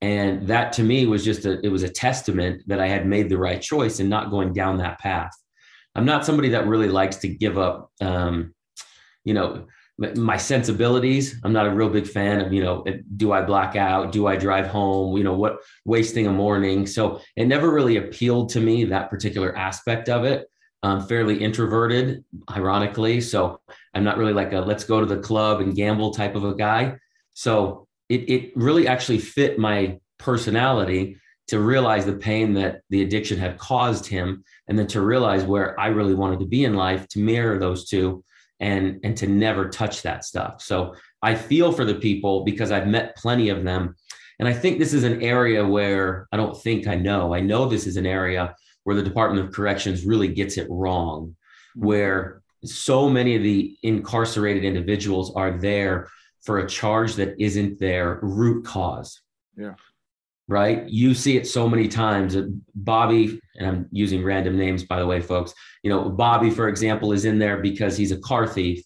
And 0.00 0.48
that 0.48 0.72
to 0.72 0.82
me 0.82 1.06
was 1.06 1.24
just 1.24 1.44
a 1.44 1.64
it 1.64 1.68
was 1.68 1.84
a 1.84 1.88
testament 1.88 2.62
that 2.66 2.80
i 2.80 2.88
had 2.88 3.06
made 3.06 3.28
the 3.28 3.38
right 3.38 3.62
choice 3.62 4.00
and 4.00 4.10
not 4.10 4.30
going 4.30 4.52
down 4.52 4.78
that 4.78 4.98
path. 4.98 5.30
I'm 5.94 6.04
not 6.04 6.26
somebody 6.26 6.48
that 6.50 6.66
really 6.66 6.88
likes 6.88 7.16
to 7.18 7.28
give 7.28 7.56
up 7.58 7.92
um, 8.00 8.54
you 9.24 9.34
know 9.34 9.66
my 10.16 10.38
sensibilities. 10.38 11.38
I'm 11.44 11.52
not 11.52 11.66
a 11.66 11.74
real 11.74 11.90
big 11.90 12.08
fan 12.08 12.40
of 12.40 12.52
you 12.52 12.62
know 12.64 12.84
do 13.16 13.30
i 13.30 13.40
black 13.42 13.76
out? 13.76 14.10
Do 14.10 14.26
i 14.26 14.34
drive 14.34 14.66
home? 14.66 15.16
You 15.16 15.22
know 15.22 15.34
what 15.34 15.58
wasting 15.84 16.26
a 16.26 16.32
morning. 16.32 16.86
So 16.86 17.20
it 17.36 17.46
never 17.46 17.70
really 17.70 17.98
appealed 17.98 18.48
to 18.54 18.60
me 18.60 18.84
that 18.86 19.10
particular 19.10 19.56
aspect 19.56 20.08
of 20.08 20.24
it 20.24 20.48
i'm 20.82 21.02
fairly 21.02 21.42
introverted 21.42 22.24
ironically. 22.50 23.20
So 23.20 23.60
i'm 23.94 24.04
not 24.04 24.18
really 24.18 24.32
like 24.32 24.52
a 24.52 24.60
let's 24.60 24.84
go 24.84 25.00
to 25.00 25.06
the 25.06 25.18
club 25.20 25.60
and 25.60 25.74
gamble 25.74 26.12
type 26.12 26.34
of 26.34 26.44
a 26.44 26.54
guy. 26.54 26.98
So 27.34 27.86
it, 28.08 28.28
it 28.28 28.56
really 28.56 28.86
actually 28.86 29.18
fit 29.18 29.58
my 29.58 29.98
personality 30.18 31.16
to 31.48 31.58
realize 31.58 32.04
the 32.04 32.12
pain 32.12 32.54
that 32.54 32.82
the 32.90 33.02
addiction 33.02 33.38
had 33.38 33.58
caused 33.58 34.06
him 34.06 34.44
and 34.68 34.78
then 34.78 34.86
to 34.86 35.00
realize 35.00 35.42
where 35.44 35.78
i 35.80 35.88
really 35.88 36.14
wanted 36.14 36.38
to 36.38 36.46
be 36.46 36.64
in 36.64 36.74
life 36.74 37.08
to 37.08 37.18
mirror 37.18 37.58
those 37.58 37.88
two 37.88 38.22
and 38.60 39.00
and 39.02 39.16
to 39.16 39.26
never 39.26 39.68
touch 39.68 40.02
that 40.02 40.24
stuff. 40.24 40.62
So 40.62 40.94
i 41.22 41.34
feel 41.34 41.72
for 41.72 41.84
the 41.84 41.94
people 41.94 42.44
because 42.44 42.70
i've 42.70 42.86
met 42.86 43.16
plenty 43.16 43.48
of 43.48 43.64
them. 43.64 43.96
And 44.38 44.48
i 44.48 44.52
think 44.52 44.78
this 44.78 44.94
is 44.94 45.04
an 45.04 45.22
area 45.22 45.66
where 45.66 46.28
i 46.32 46.36
don't 46.36 46.60
think 46.62 46.86
i 46.86 46.94
know. 46.94 47.34
I 47.34 47.40
know 47.40 47.66
this 47.66 47.86
is 47.86 47.96
an 47.96 48.06
area 48.06 48.54
where 48.84 48.96
the 48.96 49.02
department 49.02 49.44
of 49.44 49.52
corrections 49.52 50.04
really 50.04 50.28
gets 50.28 50.56
it 50.56 50.66
wrong 50.70 51.28
mm-hmm. 51.76 51.86
where 51.86 52.42
so 52.64 53.08
many 53.08 53.36
of 53.36 53.42
the 53.42 53.76
incarcerated 53.82 54.64
individuals 54.64 55.34
are 55.34 55.58
there 55.58 56.08
for 56.42 56.58
a 56.58 56.68
charge 56.68 57.14
that 57.14 57.34
isn't 57.38 57.78
their 57.78 58.18
root 58.22 58.64
cause 58.64 59.20
yeah 59.56 59.74
right? 60.50 60.88
You 60.88 61.14
see 61.14 61.36
it 61.36 61.46
so 61.46 61.68
many 61.68 61.86
times. 61.86 62.34
Uh, 62.34 62.48
Bobby, 62.74 63.40
and 63.54 63.66
I'm 63.66 63.88
using 63.92 64.24
random 64.24 64.58
names, 64.58 64.82
by 64.82 64.98
the 64.98 65.06
way, 65.06 65.20
folks. 65.20 65.54
You 65.84 65.90
know, 65.90 66.10
Bobby, 66.10 66.50
for 66.50 66.68
example, 66.68 67.12
is 67.12 67.24
in 67.24 67.38
there 67.38 67.58
because 67.58 67.96
he's 67.96 68.10
a 68.10 68.18
car 68.18 68.48
thief 68.48 68.82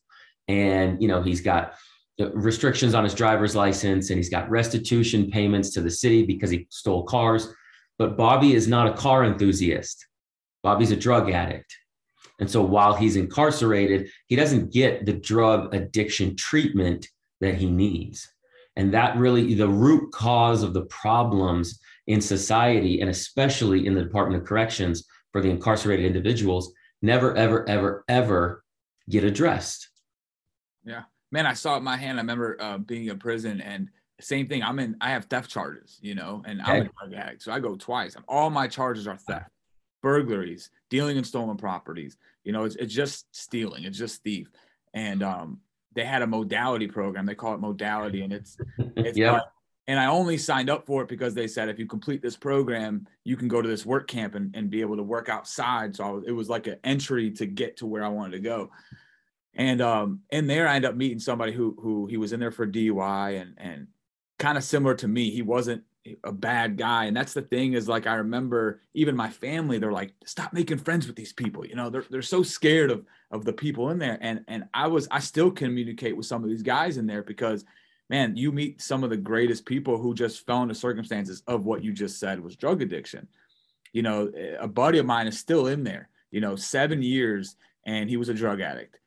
and, 0.47 1.01
you 1.01 1.09
know, 1.09 1.23
he's 1.23 1.41
got 1.41 1.73
uh, 2.21 2.31
restrictions 2.33 2.95
on 2.95 3.03
his 3.03 3.15
driver's 3.15 3.57
license 3.57 4.11
and 4.11 4.19
he's 4.19 4.29
got 4.29 4.51
restitution 4.51 5.31
payments 5.31 5.71
to 5.71 5.81
the 5.81 5.91
city 5.91 6.23
because 6.25 6.51
he 6.51 6.67
stole 6.71 7.05
cars. 7.05 7.49
But 7.99 8.17
Bobby 8.17 8.55
is 8.55 8.67
not 8.69 8.89
a 8.89 8.95
car 8.95 9.25
enthusiast, 9.25 10.07
Bobby's 10.63 10.91
a 10.91 10.97
drug 10.97 11.31
addict. 11.31 11.77
And 12.41 12.51
so 12.51 12.63
while 12.63 12.95
he's 12.95 13.17
incarcerated, 13.17 14.11
he 14.27 14.35
doesn't 14.35 14.73
get 14.73 15.07
the 15.07 15.13
drug 15.13 15.73
addiction 15.75 16.37
treatment 16.37 17.07
that 17.41 17.55
he 17.55 17.71
needs. 17.71 18.29
And 18.77 18.93
that 18.93 19.17
really, 19.17 19.55
the 19.55 19.69
root 19.69 20.13
cause 20.13 20.65
of 20.65 20.75
the 20.75 20.87
problems 20.87 21.79
in 22.09 22.21
society, 22.21 23.01
and 23.01 23.09
especially 23.09 23.87
in 23.87 23.95
the 23.95 24.03
Department 24.03 24.43
of 24.43 24.49
Corrections 24.49 25.05
for 25.33 25.41
the 25.41 25.49
incarcerated 25.49 26.05
individuals, 26.05 26.73
never, 27.03 27.37
ever, 27.37 27.69
ever, 27.69 28.05
ever 28.09 28.65
get 29.09 29.23
addressed. 29.23 29.89
Yeah. 30.85 31.03
Man, 31.31 31.47
I 31.47 31.55
saw 31.55 31.75
it 31.75 31.79
in 31.79 31.85
my 31.85 31.97
hand. 31.97 32.19
I 32.19 32.23
remember 32.23 32.57
uh, 32.61 32.79
being 32.79 33.07
in 33.07 33.19
prison 33.19 33.61
and 33.61 33.89
same 34.21 34.47
thing. 34.47 34.63
I'm 34.63 34.79
in, 34.79 34.97
I 35.01 35.11
have 35.11 35.27
theft 35.27 35.51
charges, 35.51 35.99
you 36.01 36.15
know, 36.15 36.43
and 36.47 36.61
okay. 36.61 36.73
I'm 36.73 36.83
a 36.83 37.09
drug 37.09 37.15
addict. 37.15 37.43
So 37.43 37.53
I 37.53 37.59
go 37.59 37.77
twice. 37.77 38.17
All 38.29 38.51
my 38.51 38.69
charges 38.69 39.07
are 39.07 39.17
theft, 39.17 39.51
burglaries, 40.03 40.71
dealing 40.91 41.17
in 41.17 41.25
stolen 41.25 41.57
properties. 41.57 42.17
You 42.45 42.53
know, 42.53 42.65
it's, 42.65 42.77
it's 42.77 42.95
just 42.95 43.27
stealing, 43.35 43.85
it's 43.85 43.99
just 43.99 44.23
thief. 44.23 44.49
And 44.93 45.23
um, 45.23 45.61
they 45.95 46.05
had 46.05 46.23
a 46.23 46.27
modality 46.27 46.87
program. 46.87 47.27
They 47.27 47.35
call 47.35 47.55
it 47.55 47.61
modality, 47.61 48.23
and 48.23 48.33
it's 48.33 48.57
it's 48.97 49.19
yeah. 49.19 49.41
and 49.89 49.99
I 49.99 50.07
only 50.07 50.39
signed 50.39 50.71
up 50.71 50.87
for 50.87 51.03
it 51.03 51.09
because 51.09 51.35
they 51.35 51.49
said 51.49 51.69
if 51.69 51.79
you 51.79 51.87
complete 51.87 52.23
this 52.23 52.37
program, 52.37 53.07
you 53.25 53.37
can 53.37 53.49
go 53.49 53.63
to 53.63 53.69
this 53.69 53.87
work 53.87 54.07
camp 54.07 54.35
and, 54.35 54.55
and 54.55 54.71
be 54.71 54.81
able 54.81 54.97
to 54.97 55.03
work 55.03 55.29
outside. 55.29 55.97
So 55.97 56.15
was, 56.15 56.25
it 56.27 56.33
was 56.33 56.49
like 56.49 56.67
an 56.67 56.77
entry 56.85 57.31
to 57.33 57.47
get 57.47 57.79
to 57.79 57.87
where 57.87 58.05
I 58.05 58.09
wanted 58.09 58.33
to 58.33 58.41
go. 58.41 58.71
And 59.57 59.81
um, 59.81 60.21
in 60.31 60.47
there, 60.47 60.67
I 60.67 60.77
ended 60.77 60.91
up 60.91 60.97
meeting 60.97 61.21
somebody 61.21 61.53
who 61.53 61.77
who 61.81 62.07
he 62.07 62.17
was 62.17 62.33
in 62.33 62.41
there 62.41 62.51
for 62.51 62.67
DUI, 62.67 63.41
and 63.41 63.55
and 63.57 63.87
kind 64.45 64.59
of 64.59 64.65
similar 64.65 64.95
to 64.95 65.09
me. 65.09 65.31
He 65.31 65.41
wasn't 65.41 65.83
a 66.23 66.31
bad 66.33 66.77
guy. 66.77 67.07
And 67.07 67.17
that's 67.17 67.33
the 67.33 67.41
thing 67.41 67.73
is 67.73 67.89
like, 67.89 68.07
I 68.07 68.17
remember 68.17 68.83
even 68.93 69.17
my 69.17 69.31
family, 69.31 69.79
they're 69.79 69.91
like, 69.91 70.13
stop 70.27 70.53
making 70.53 70.77
friends 70.77 71.07
with 71.07 71.17
these 71.17 71.33
people. 71.33 71.65
You 71.65 71.77
know, 71.77 71.89
they're, 71.89 72.05
they're 72.11 72.21
so 72.21 72.43
scared 72.43 72.91
of, 72.91 73.07
of 73.31 73.47
the 73.47 73.55
people 73.55 73.89
in 73.89 73.99
there. 73.99 74.19
And, 74.21 74.45
and 74.47 74.65
I 74.75 74.89
was, 74.89 75.09
I 75.11 75.21
still 75.21 75.51
communicate 75.51 76.15
with 76.15 76.27
some 76.27 76.45
of 76.45 76.51
these 76.51 76.63
guys 76.63 76.99
in 76.99 77.07
there 77.07 77.23
because 77.23 77.65
man, 78.11 78.37
you 78.37 78.53
meet 78.53 78.83
some 78.83 79.03
of 79.03 79.09
the 79.09 79.17
greatest 79.17 79.65
people 79.65 79.97
who 79.97 80.13
just 80.13 80.45
fell 80.45 80.63
into 80.63 80.75
circumstances 80.75 81.43
of 81.47 81.65
what 81.65 81.83
you 81.83 81.95
just 81.95 82.21
said 82.21 82.39
was 82.39 82.55
drug 82.55 82.83
addiction. 82.83 83.27
You 83.95 84.03
know, 84.03 84.31
a 84.61 84.69
buddy 84.69 84.99
of 84.99 85.07
mine 85.07 85.27
is 85.27 85.39
still 85.39 85.69
in 85.69 85.85
there, 85.85 86.11
you 86.31 86.43
know, 86.43 86.55
seven 86.55 87.03
years 87.03 87.57
and 87.87 88.11
he 88.11 88.19
was 88.19 88.29
a 88.29 88.35
drug 88.35 88.61
addict. 88.61 88.99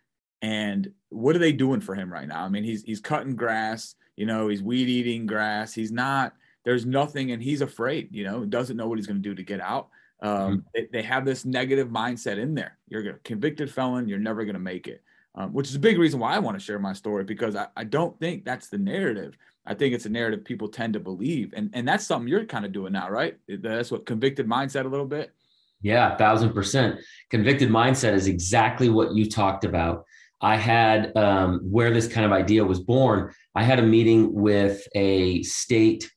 And 0.42 0.92
what 1.10 1.36
are 1.36 1.40
they 1.40 1.52
doing 1.52 1.82
for 1.82 1.94
him 1.94 2.12
right 2.12 2.28
now? 2.28 2.44
I 2.44 2.50
mean, 2.50 2.64
he's, 2.64 2.82
he's 2.82 3.02
cutting 3.02 3.36
grass, 3.36 3.94
you 4.18 4.26
know, 4.26 4.50
he's 4.50 4.62
weed 4.62 4.90
eating 4.90 5.26
grass. 5.26 5.74
He's 5.74 5.92
not, 5.92 6.34
there's 6.66 6.86
nothing, 6.86 7.32
and 7.32 7.42
he's 7.42 7.62
afraid, 7.62 8.10
you 8.12 8.26
know, 8.26 8.44
doesn't 8.44 8.76
know 8.76 8.88
what 8.88 8.98
he's 8.98 9.08
going 9.08 9.22
to 9.22 9.30
do 9.30 9.36
to 9.36 9.44
get 9.44 9.62
out. 9.62 9.88
Um, 10.22 10.32
mm-hmm. 10.32 10.56
they, 10.74 10.88
they, 10.92 11.02
have 11.04 11.26
this 11.26 11.46
negative 11.46 11.90
mindset 11.90 12.40
in 12.40 12.56
there. 12.56 12.78
You're 12.90 13.08
a 13.08 13.20
convicted 13.20 13.72
felon, 13.72 14.08
you're 14.08 14.18
never 14.18 14.44
going 14.44 14.56
to 14.56 14.60
make 14.60 14.88
it, 14.88 15.04
um, 15.36 15.54
which 15.54 15.70
is 15.70 15.76
a 15.76 15.80
big 15.80 16.00
reason 16.00 16.20
why 16.20 16.34
I 16.34 16.40
want 16.40 16.58
to 16.58 16.64
share 16.64 16.80
my 16.80 16.94
story 16.94 17.24
because 17.24 17.56
I, 17.56 17.68
I 17.78 17.84
don't 17.84 18.20
think 18.20 18.44
that's 18.44 18.68
the 18.68 18.80
narrative. 18.80 19.38
I 19.64 19.76
think 19.76 19.94
it's 19.94 20.08
a 20.08 20.10
narrative 20.10 20.44
people 20.44 20.70
tend 20.70 20.94
to 20.94 21.00
believe. 21.00 21.54
And, 21.56 21.70
and 21.74 21.88
that's 21.88 22.08
something 22.08 22.28
you're 22.28 22.46
kind 22.46 22.66
of 22.66 22.72
doing 22.72 22.94
now, 22.94 23.10
right? 23.10 23.38
That's 23.48 23.92
what 23.92 24.08
convicted 24.08 24.48
mindset 24.48 24.86
a 24.86 24.90
little 24.90 25.06
bit. 25.06 25.34
Yeah, 25.82 26.16
thousand 26.18 26.54
percent. 26.54 27.00
Convicted 27.30 27.70
mindset 27.70 28.14
is 28.14 28.28
exactly 28.28 28.90
what 28.90 29.14
you 29.14 29.30
talked 29.30 29.66
about. 29.66 30.06
I 30.42 30.56
had 30.56 31.16
um, 31.16 31.60
where 31.64 31.92
this 31.92 32.08
kind 32.08 32.26
of 32.26 32.32
idea 32.32 32.64
was 32.64 32.80
born. 32.80 33.34
I 33.58 33.64
had 33.64 33.80
a 33.80 33.84
meeting 33.84 34.34
with 34.34 34.88
a 34.94 35.42
state 35.44 36.10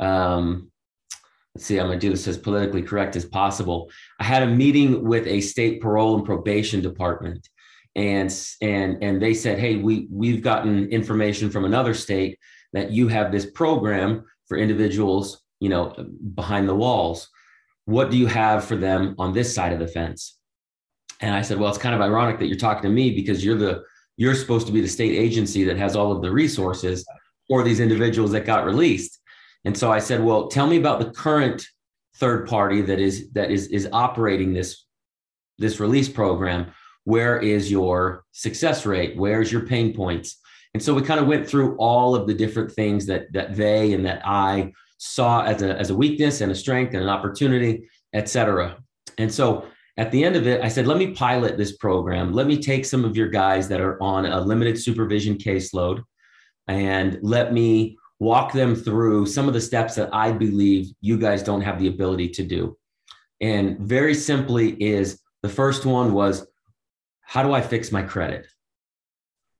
um, 0.00 0.70
let's 1.54 1.66
see, 1.66 1.78
I'm 1.78 1.88
going 1.88 2.00
to 2.00 2.06
do 2.06 2.10
this 2.10 2.26
as 2.26 2.38
politically 2.38 2.82
correct 2.82 3.16
as 3.16 3.24
possible. 3.24 3.90
I 4.18 4.24
had 4.24 4.42
a 4.42 4.46
meeting 4.46 5.04
with 5.04 5.26
a 5.26 5.40
state 5.40 5.82
parole 5.82 6.16
and 6.16 6.24
probation 6.24 6.80
department, 6.80 7.48
and 7.96 8.34
and 8.62 9.02
and 9.02 9.20
they 9.20 9.34
said, 9.34 9.58
hey, 9.58 9.76
we 9.76 10.08
we've 10.10 10.42
gotten 10.42 10.88
information 10.88 11.50
from 11.50 11.64
another 11.64 11.92
state 11.92 12.38
that 12.72 12.92
you 12.92 13.08
have 13.08 13.30
this 13.30 13.50
program 13.50 14.24
for 14.46 14.56
individuals, 14.56 15.42
you 15.60 15.68
know, 15.68 15.94
behind 16.34 16.68
the 16.68 16.74
walls. 16.74 17.28
What 17.84 18.10
do 18.10 18.16
you 18.16 18.26
have 18.26 18.64
for 18.64 18.76
them 18.76 19.16
on 19.18 19.32
this 19.32 19.54
side 19.54 19.72
of 19.72 19.80
the 19.80 19.88
fence? 19.88 20.38
And 21.20 21.34
I 21.34 21.42
said, 21.42 21.58
well, 21.58 21.68
it's 21.68 21.78
kind 21.78 21.94
of 21.94 22.00
ironic 22.00 22.38
that 22.38 22.46
you're 22.46 22.56
talking 22.56 22.84
to 22.84 22.88
me 22.88 23.10
because 23.14 23.44
you're 23.44 23.58
the 23.58 23.82
you're 24.20 24.34
supposed 24.34 24.66
to 24.66 24.72
be 24.72 24.82
the 24.82 24.86
state 24.86 25.16
agency 25.16 25.64
that 25.64 25.78
has 25.78 25.96
all 25.96 26.12
of 26.12 26.20
the 26.20 26.30
resources 26.30 27.06
for 27.48 27.62
these 27.62 27.80
individuals 27.80 28.32
that 28.32 28.44
got 28.44 28.66
released. 28.66 29.18
And 29.64 29.76
so 29.76 29.90
I 29.90 29.98
said, 29.98 30.22
well, 30.22 30.48
tell 30.48 30.66
me 30.66 30.76
about 30.76 31.00
the 31.00 31.10
current 31.10 31.66
third 32.16 32.46
party 32.46 32.82
that 32.82 33.00
is 33.00 33.30
that 33.32 33.50
is 33.50 33.68
is 33.68 33.88
operating 33.94 34.52
this 34.52 34.84
this 35.56 35.80
release 35.80 36.10
program. 36.10 36.66
Where 37.04 37.38
is 37.38 37.70
your 37.70 38.24
success 38.32 38.84
rate? 38.84 39.16
Where's 39.16 39.50
your 39.50 39.64
pain 39.64 39.94
points? 39.94 40.36
And 40.74 40.82
so 40.82 40.92
we 40.92 41.00
kind 41.00 41.18
of 41.18 41.26
went 41.26 41.48
through 41.48 41.76
all 41.78 42.14
of 42.14 42.26
the 42.26 42.34
different 42.34 42.70
things 42.72 43.06
that 43.06 43.32
that 43.32 43.56
they 43.56 43.94
and 43.94 44.04
that 44.04 44.20
I 44.26 44.74
saw 44.98 45.44
as 45.44 45.62
a 45.62 45.78
as 45.78 45.88
a 45.88 45.96
weakness 45.96 46.42
and 46.42 46.52
a 46.52 46.54
strength 46.54 46.92
and 46.92 47.02
an 47.02 47.08
opportunity, 47.08 47.88
et 48.12 48.28
cetera. 48.28 48.76
And 49.16 49.32
so 49.32 49.64
at 49.96 50.10
the 50.10 50.24
end 50.24 50.36
of 50.36 50.46
it, 50.46 50.62
I 50.62 50.68
said, 50.68 50.86
let 50.86 50.98
me 50.98 51.12
pilot 51.12 51.56
this 51.56 51.76
program. 51.76 52.32
Let 52.32 52.46
me 52.46 52.60
take 52.60 52.84
some 52.84 53.04
of 53.04 53.16
your 53.16 53.28
guys 53.28 53.68
that 53.68 53.80
are 53.80 54.00
on 54.02 54.26
a 54.26 54.40
limited 54.40 54.80
supervision 54.80 55.36
caseload 55.36 56.02
and 56.68 57.18
let 57.22 57.52
me 57.52 57.98
walk 58.18 58.52
them 58.52 58.74
through 58.74 59.26
some 59.26 59.48
of 59.48 59.54
the 59.54 59.60
steps 59.60 59.94
that 59.96 60.14
I 60.14 60.30
believe 60.30 60.92
you 61.00 61.18
guys 61.18 61.42
don't 61.42 61.62
have 61.62 61.80
the 61.80 61.88
ability 61.88 62.28
to 62.30 62.44
do. 62.44 62.76
And 63.40 63.78
very 63.78 64.14
simply 64.14 64.72
is 64.82 65.20
the 65.42 65.48
first 65.48 65.86
one 65.86 66.12
was 66.12 66.46
how 67.22 67.42
do 67.42 67.52
I 67.52 67.60
fix 67.60 67.90
my 67.90 68.02
credit? 68.02 68.46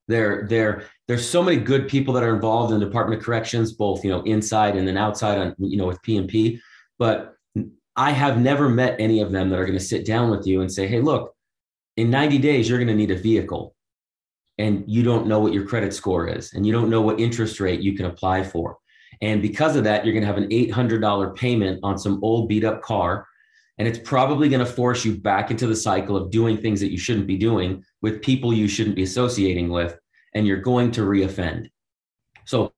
There, 0.07 0.45
there, 0.47 0.83
there's 1.07 1.27
so 1.27 1.41
many 1.41 1.57
good 1.57 1.87
people 1.87 2.13
that 2.13 2.23
are 2.23 2.35
involved 2.35 2.73
in 2.73 2.79
the 2.79 2.85
Department 2.85 3.19
of 3.19 3.25
Corrections, 3.25 3.73
both 3.73 4.03
you 4.03 4.11
know 4.11 4.21
inside 4.23 4.75
and 4.75 4.87
then 4.87 4.97
outside 4.97 5.37
on 5.37 5.55
you 5.57 5.77
know 5.77 5.87
with 5.87 6.01
PMP. 6.01 6.59
But 6.99 7.35
I 7.95 8.11
have 8.11 8.39
never 8.39 8.69
met 8.69 8.99
any 8.99 9.21
of 9.21 9.31
them 9.31 9.49
that 9.49 9.59
are 9.59 9.65
going 9.65 9.77
to 9.77 9.83
sit 9.83 10.05
down 10.05 10.29
with 10.31 10.47
you 10.47 10.61
and 10.61 10.71
say, 10.71 10.87
"Hey, 10.87 11.01
look, 11.01 11.35
in 11.97 12.09
90 12.09 12.37
days 12.37 12.69
you're 12.69 12.77
going 12.77 12.87
to 12.87 12.95
need 12.95 13.11
a 13.11 13.15
vehicle 13.15 13.75
and 14.57 14.83
you 14.87 15.03
don't 15.03 15.27
know 15.27 15.39
what 15.39 15.53
your 15.53 15.65
credit 15.65 15.93
score 15.93 16.27
is 16.27 16.53
and 16.53 16.65
you 16.65 16.71
don't 16.71 16.89
know 16.89 17.01
what 17.01 17.19
interest 17.19 17.59
rate 17.59 17.81
you 17.81 17.95
can 17.95 18.05
apply 18.05 18.43
for. 18.43 18.77
And 19.21 19.41
because 19.41 19.75
of 19.75 19.83
that, 19.83 20.05
you're 20.05 20.13
going 20.13 20.23
to 20.23 20.27
have 20.27 20.37
an 20.37 20.49
$800 20.49 21.35
payment 21.35 21.79
on 21.83 21.97
some 21.97 22.19
old 22.23 22.47
beat 22.47 22.63
up 22.63 22.81
car. 22.81 23.27
And 23.77 23.87
it's 23.87 23.99
probably 23.99 24.49
going 24.49 24.65
to 24.65 24.71
force 24.71 25.03
you 25.05 25.17
back 25.17 25.51
into 25.51 25.67
the 25.67 25.75
cycle 25.75 26.15
of 26.15 26.31
doing 26.31 26.57
things 26.57 26.79
that 26.81 26.91
you 26.91 26.97
shouldn't 26.97 27.27
be 27.27 27.37
doing 27.37 27.83
with 28.01 28.21
people 28.21 28.53
you 28.53 28.67
shouldn't 28.67 28.95
be 28.95 29.03
associating 29.03 29.69
with. 29.69 29.97
And 30.33 30.45
you're 30.45 30.61
going 30.61 30.91
to 30.91 31.01
reoffend. 31.01 31.69
So 32.45 32.73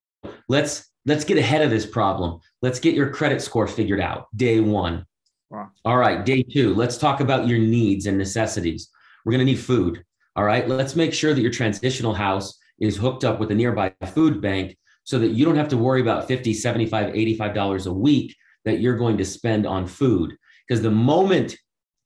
let's 0.50 0.90
let's 1.06 1.26
get 1.26 1.38
ahead 1.38 1.62
of 1.62 1.70
this 1.70 1.86
problem. 1.86 2.40
Let's 2.64 2.80
get 2.80 2.96
your 2.96 3.10
credit 3.10 3.42
score 3.42 3.68
figured 3.68 4.00
out 4.00 4.36
day 4.38 4.62
one. 4.62 5.06
Wow. 5.50 5.70
All 5.84 5.98
right, 5.98 6.26
day 6.26 6.44
two. 6.44 6.74
Let's 6.74 6.98
talk 6.98 7.20
about 7.20 7.46
your 7.46 7.60
needs 7.60 8.06
and 8.06 8.18
necessities. 8.18 8.90
We're 9.26 9.34
going 9.34 9.46
to 9.46 9.52
need 9.52 9.60
food. 9.60 10.02
All 10.38 10.46
right, 10.46 10.68
let's 10.68 10.96
make 10.96 11.14
sure 11.14 11.34
that 11.34 11.42
your 11.42 11.52
transitional 11.52 12.14
house 12.14 12.58
is 12.80 12.96
hooked 12.96 13.26
up 13.26 13.38
with 13.38 13.52
a 13.52 13.56
nearby 13.56 13.94
food 14.08 14.42
bank 14.42 14.78
so 15.04 15.20
that 15.20 15.32
you 15.32 15.44
don't 15.44 15.58
have 15.58 15.68
to 15.68 15.78
worry 15.78 16.00
about 16.00 16.26
50, 16.26 16.54
75, 16.54 17.14
85 17.14 17.54
dollars 17.54 17.86
a 17.86 17.94
week 17.94 18.34
that 18.64 18.80
you're 18.80 18.98
going 18.98 19.18
to 19.18 19.26
spend 19.26 19.68
on 19.68 19.86
food. 19.86 20.34
Because 20.66 20.82
the 20.82 20.90
moment 20.90 21.58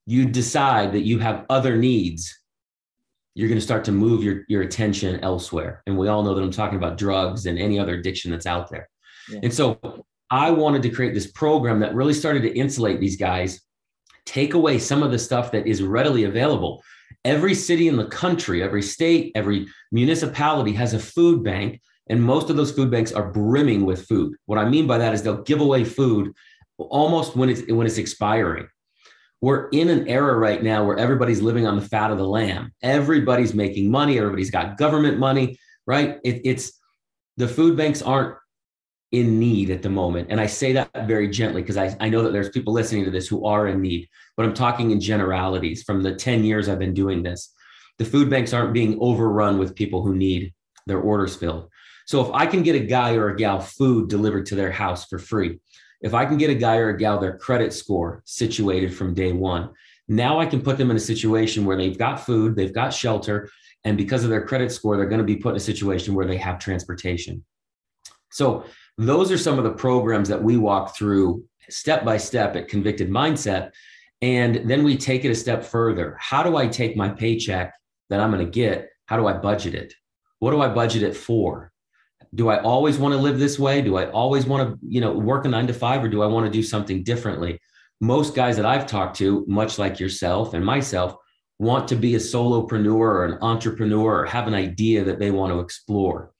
you 0.08 0.26
decide 0.26 0.92
that 0.94 1.02
you 1.02 1.20
have 1.20 1.46
other 1.52 1.78
needs, 1.78 2.36
you're 3.36 3.48
going 3.48 3.60
to 3.60 3.66
start 3.66 3.86
to 3.86 3.92
move 3.92 4.24
your, 4.24 4.42
your 4.48 4.64
attention 4.64 5.20
elsewhere. 5.20 5.84
And 5.86 5.96
we 5.96 6.08
all 6.08 6.24
know 6.24 6.34
that 6.34 6.42
I'm 6.42 6.50
talking 6.50 6.80
about 6.80 6.98
drugs 6.98 7.46
and 7.46 7.60
any 7.60 7.78
other 7.78 7.94
addiction 7.94 8.32
that's 8.32 8.48
out 8.48 8.72
there. 8.72 8.90
Yeah. 9.30 9.42
And 9.44 9.54
so 9.54 9.80
I 10.29 10.51
wanted 10.51 10.81
to 10.84 10.89
create 10.89 11.13
this 11.13 11.31
program 11.31 11.79
that 11.79 11.96
really 11.96 12.13
started 12.13 12.41
to 12.41 12.55
insulate 12.57 13.00
these 13.00 13.15
guys, 13.15 13.62
take 14.25 14.53
away 14.53 14.79
some 14.79 15.03
of 15.03 15.12
the 15.12 15.19
stuff 15.19 15.51
that 15.51 15.67
is 15.67 15.81
readily 15.81 16.25
available. 16.25 16.84
Every 17.24 17.53
city 17.53 17.88
in 17.88 17.96
the 17.96 18.07
country, 18.07 18.62
every 18.62 18.81
state, 18.81 19.31
every 19.36 19.67
municipality 19.91 20.74
has 20.74 20.93
a 20.93 21.00
food 21.00 21.43
bank, 21.43 21.81
and 22.10 22.22
most 22.22 22.50
of 22.50 22.55
those 22.55 22.72
food 22.72 22.91
banks 22.91 23.12
are 23.12 23.31
brimming 23.31 23.86
with 23.86 24.05
food. 24.05 24.36
What 24.46 24.60
I 24.60 24.69
mean 24.69 24.88
by 24.88 24.98
that 24.98 25.13
is 25.13 25.24
they'll 25.24 25.43
give 25.43 25.62
away 25.62 25.84
food 25.84 26.34
almost 26.77 27.36
when 27.36 27.50
it's 27.50 27.69
when 27.72 27.88
it's 27.88 27.98
expiring. 27.98 28.67
We're 29.41 29.69
in 29.69 29.89
an 29.89 30.07
era 30.07 30.36
right 30.36 30.63
now 30.63 30.84
where 30.84 30.98
everybody's 30.98 31.41
living 31.41 31.67
on 31.67 31.75
the 31.75 31.81
fat 31.81 32.12
of 32.12 32.17
the 32.17 32.27
lamb. 32.27 32.74
Everybody's 32.81 33.53
making 33.53 33.91
money. 33.91 34.17
Everybody's 34.17 34.51
got 34.51 34.77
government 34.77 35.19
money, 35.19 35.60
right? 35.86 36.17
It, 36.24 36.41
it's 36.43 36.72
the 37.38 37.48
food 37.48 37.77
banks 37.77 38.01
aren't 38.01 38.36
in 39.12 39.40
need 39.40 39.70
at 39.70 39.82
the 39.82 39.90
moment. 39.90 40.28
And 40.30 40.40
I 40.40 40.48
say 40.48 40.74
that 40.74 41.08
very 41.08 41.30
gently 41.30 41.62
because 41.62 41.78
I, 41.78 41.96
I 42.00 42.10
know 42.10 42.24
that 42.24 42.34
there's 42.34 42.50
people 42.50 42.74
listening 42.74 43.06
to 43.06 43.12
this 43.12 43.28
who 43.28 43.46
are 43.46 43.68
in 43.68 43.82
need, 43.82 44.10
but 44.36 44.46
I'm 44.46 44.54
talking 44.54 44.92
in 44.92 45.00
generalities 45.00 45.84
from 45.84 46.04
the 46.04 46.16
10 46.16 46.44
years 46.44 46.68
I've 46.68 46.80
been 46.80 46.94
doing 46.94 47.24
this. 47.24 47.54
The 48.00 48.06
food 48.06 48.30
banks 48.30 48.54
aren't 48.54 48.74
being 48.74 48.98
overrun 49.00 49.58
with 49.58 49.76
people 49.76 50.04
who 50.04 50.16
need 50.16 50.54
their 50.86 51.00
orders 51.00 51.36
filled. 51.36 51.70
So 52.06 52.26
if 52.26 52.34
I 52.34 52.46
can 52.46 52.64
get 52.64 52.76
a 52.76 52.86
guy 52.86 53.16
or 53.16 53.30
a 53.30 53.36
gal 53.36 53.60
food 53.60 54.10
delivered 54.10 54.46
to 54.48 54.56
their 54.56 54.72
house 54.72 55.06
for 55.06 55.20
free, 55.20 55.60
if 56.02 56.14
I 56.14 56.26
can 56.26 56.38
get 56.38 56.50
a 56.50 56.56
guy 56.56 56.78
or 56.78 56.90
a 56.90 56.98
gal 56.98 57.20
their 57.20 57.38
credit 57.38 57.74
score 57.74 58.22
situated 58.26 58.94
from 58.94 59.14
day 59.14 59.32
one, 59.32 59.72
now 60.08 60.40
I 60.40 60.46
can 60.46 60.62
put 60.62 60.78
them 60.78 60.92
in 60.92 60.98
a 60.98 61.02
situation 61.02 61.66
where 61.66 61.76
they've 61.76 61.98
got 61.98 62.26
food, 62.26 62.56
they've 62.56 62.74
got 62.74 62.94
shelter, 62.94 63.50
and 63.84 63.98
because 63.98 64.24
of 64.24 64.30
their 64.30 64.46
credit 64.46 64.72
score, 64.72 64.96
they're 64.96 65.08
going 65.08 65.20
to 65.20 65.26
be 65.26 65.36
put 65.36 65.52
in 65.52 65.58
a 65.58 65.62
situation 65.62 66.14
where 66.14 66.26
they 66.26 66.38
have 66.38 66.60
transportation. 66.60 67.44
So 68.32 68.66
those 68.98 69.32
are 69.32 69.38
some 69.38 69.58
of 69.58 69.63
the 69.63 69.72
programs 69.72 70.30
that 70.30 70.42
we 70.42 70.58
walk 70.58 70.96
through 70.96 71.44
step 71.70 72.04
by 72.04 72.18
step 72.18 72.56
at 72.56 72.68
Convicted 72.68 73.10
Mindset. 73.10 73.72
And 74.22 74.68
then 74.70 74.84
we 74.84 74.98
take 74.98 75.25
it 75.25 75.30
a 75.30 75.36
step 75.36 75.63
further. 75.63 76.18
How 76.20 76.42
do 76.42 76.58
I 76.58 76.68
take 76.68 76.98
my 76.98 77.10
paycheck 77.10 77.74
that 78.10 78.20
I'm 78.20 78.32
going 78.32 78.44
to 78.44 78.51
get? 78.51 78.89
How 79.06 79.18
do 79.18 79.27
I 79.27 79.34
budget 79.34 79.75
it? 79.75 79.94
What 80.39 80.51
do 80.51 80.62
I 80.62 80.70
budget 80.70 81.04
it 81.04 81.16
for? 81.16 81.72
Do 82.34 82.50
I 82.50 82.62
always 82.62 82.98
want 82.98 83.13
to 83.13 83.20
live 83.20 83.39
this 83.39 83.60
way? 83.60 83.82
Do 83.82 83.98
I 83.98 84.10
always 84.10 84.46
want 84.46 84.70
to, 84.70 84.80
you 84.88 85.01
know, 85.01 85.13
work 85.13 85.46
a 85.46 85.50
nine 85.50 85.68
to 85.68 85.74
five 85.74 86.04
or 86.04 86.10
do 86.10 86.24
I 86.24 86.27
want 86.27 86.46
to 86.46 86.51
do 86.51 86.63
something 86.63 87.04
differently? 87.04 87.60
Most 88.01 88.36
guys 88.36 88.58
that 88.58 88.66
I've 88.66 88.88
talked 88.88 89.18
to, 89.18 89.46
much 89.48 89.77
like 89.77 90.00
yourself 90.00 90.54
and 90.54 90.66
myself, 90.66 91.16
want 91.60 91.88
to 91.88 91.96
be 91.96 92.16
a 92.16 92.20
solopreneur 92.20 92.96
or 92.96 93.25
an 93.25 93.38
entrepreneur 93.42 94.22
or 94.22 94.25
have 94.25 94.48
an 94.48 94.54
idea 94.54 95.04
that 95.04 95.20
they 95.20 95.32
want 95.32 95.54
to 95.54 95.60
explore 95.60 96.32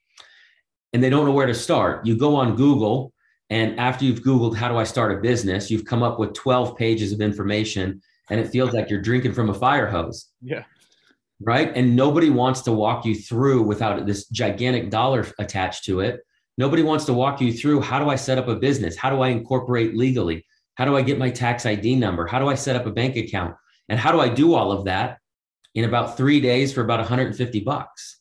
and 0.98 1.04
they 1.04 1.12
don't 1.12 1.26
know 1.26 1.32
where 1.32 1.46
to 1.46 1.54
start. 1.54 2.04
You 2.08 2.18
go 2.18 2.36
on 2.36 2.56
Google, 2.56 3.14
and 3.52 3.80
after 3.80 4.04
you've 4.04 4.22
Googled, 4.22 4.56
how 4.56 4.68
do 4.68 4.78
I 4.78 4.84
start 4.84 5.16
a 5.16 5.22
business? 5.22 5.70
You've 5.70 5.86
come 5.86 6.02
up 6.02 6.18
with 6.18 6.34
12 6.34 6.76
pages 6.76 7.12
of 7.12 7.22
information, 7.22 8.02
and 8.32 8.40
it 8.40 8.50
feels 8.50 8.74
like 8.74 8.90
you're 8.90 9.02
drinking 9.02 9.34
from 9.34 9.52
a 9.52 9.54
fire 9.54 9.88
hose. 9.88 10.32
Yeah. 10.42 10.64
Right. 11.40 11.72
And 11.76 11.96
nobody 11.96 12.32
wants 12.32 12.62
to 12.62 12.72
walk 12.72 13.06
you 13.06 13.14
through 13.14 13.62
without 13.62 14.08
this 14.08 14.28
gigantic 14.30 14.90
dollar 14.90 15.28
attached 15.38 15.86
to 15.86 16.00
it 16.00 16.22
Nobody 16.58 16.82
wants 16.82 17.06
to 17.06 17.14
walk 17.14 17.40
you 17.40 17.54
through 17.54 17.82
how 17.82 18.00
do 18.00 18.10
I 18.10 18.16
set 18.16 18.40
up 18.40 18.48
a 18.48 18.56
business? 18.56 18.98
How 18.98 19.12
do 19.12 19.22
I 19.22 19.30
incorporate 19.30 19.96
legally? 19.96 20.46
How 20.74 20.86
do 20.86 20.98
I 20.98 21.04
get 21.04 21.20
my 21.20 21.30
tax 21.30 21.66
ID 21.66 21.96
number? 21.96 22.26
How 22.26 22.40
do 22.40 22.48
I 22.48 22.56
set 22.56 22.76
up 22.76 22.88
a 22.88 22.92
bank 22.92 23.16
account? 23.16 23.56
And 23.90 24.00
how 24.00 24.12
do 24.12 24.20
I 24.20 24.28
do 24.28 24.56
all 24.56 24.72
of 24.72 24.86
that 24.86 25.20
in 25.76 25.86
about 25.86 26.18
three 26.18 26.42
days 26.42 26.74
for 26.74 26.82
about 26.82 27.00
150 27.00 27.60
bucks? 27.60 28.20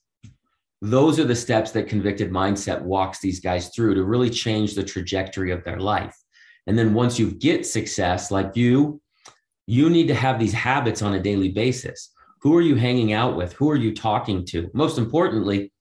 Those 0.86 1.18
are 1.18 1.24
the 1.24 1.34
steps 1.34 1.72
that 1.72 1.88
convicted 1.88 2.30
mindset 2.30 2.80
walks 2.80 3.18
these 3.18 3.40
guys 3.40 3.70
through 3.70 3.96
to 3.96 4.04
really 4.04 4.30
change 4.30 4.76
the 4.76 4.84
trajectory 4.84 5.50
of 5.50 5.64
their 5.64 5.80
life. 5.80 6.16
And 6.68 6.78
then 6.78 6.94
once 6.94 7.18
you 7.18 7.32
get 7.32 7.66
success, 7.66 8.30
like 8.30 8.56
you, 8.56 9.00
you 9.66 9.90
need 9.90 10.06
to 10.06 10.14
have 10.14 10.38
these 10.38 10.52
habits 10.52 11.02
on 11.02 11.14
a 11.14 11.20
daily 11.20 11.48
basis. 11.48 12.12
Who 12.42 12.56
are 12.56 12.60
you 12.60 12.76
hanging 12.76 13.12
out 13.12 13.36
with? 13.36 13.52
Who 13.54 13.68
are 13.68 13.76
you 13.76 13.96
talking 13.96 14.44
to? 14.46 14.70
Most 14.74 14.96
importantly, 14.96 15.72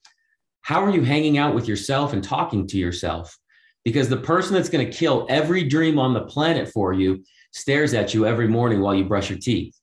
how 0.62 0.84
are 0.84 0.90
you 0.90 1.04
hanging 1.04 1.38
out 1.38 1.54
with 1.54 1.68
yourself 1.68 2.14
and 2.14 2.24
talking 2.24 2.66
to 2.66 2.78
yourself? 2.80 3.38
Because 3.84 4.10
the 4.10 4.18
person 4.18 4.56
that's 4.56 4.70
going 4.70 4.90
to 4.90 4.98
kill 4.98 5.28
every 5.30 5.66
dream 5.66 6.00
on 6.00 6.16
the 6.16 6.26
planet 6.26 6.70
for 6.70 6.94
you 6.94 7.24
stares 7.52 7.94
at 7.94 8.16
you 8.16 8.26
every 8.26 8.48
morning 8.48 8.82
while 8.82 8.96
you 8.96 9.06
brush 9.06 9.30
your 9.30 9.38
teeth. 9.38 9.80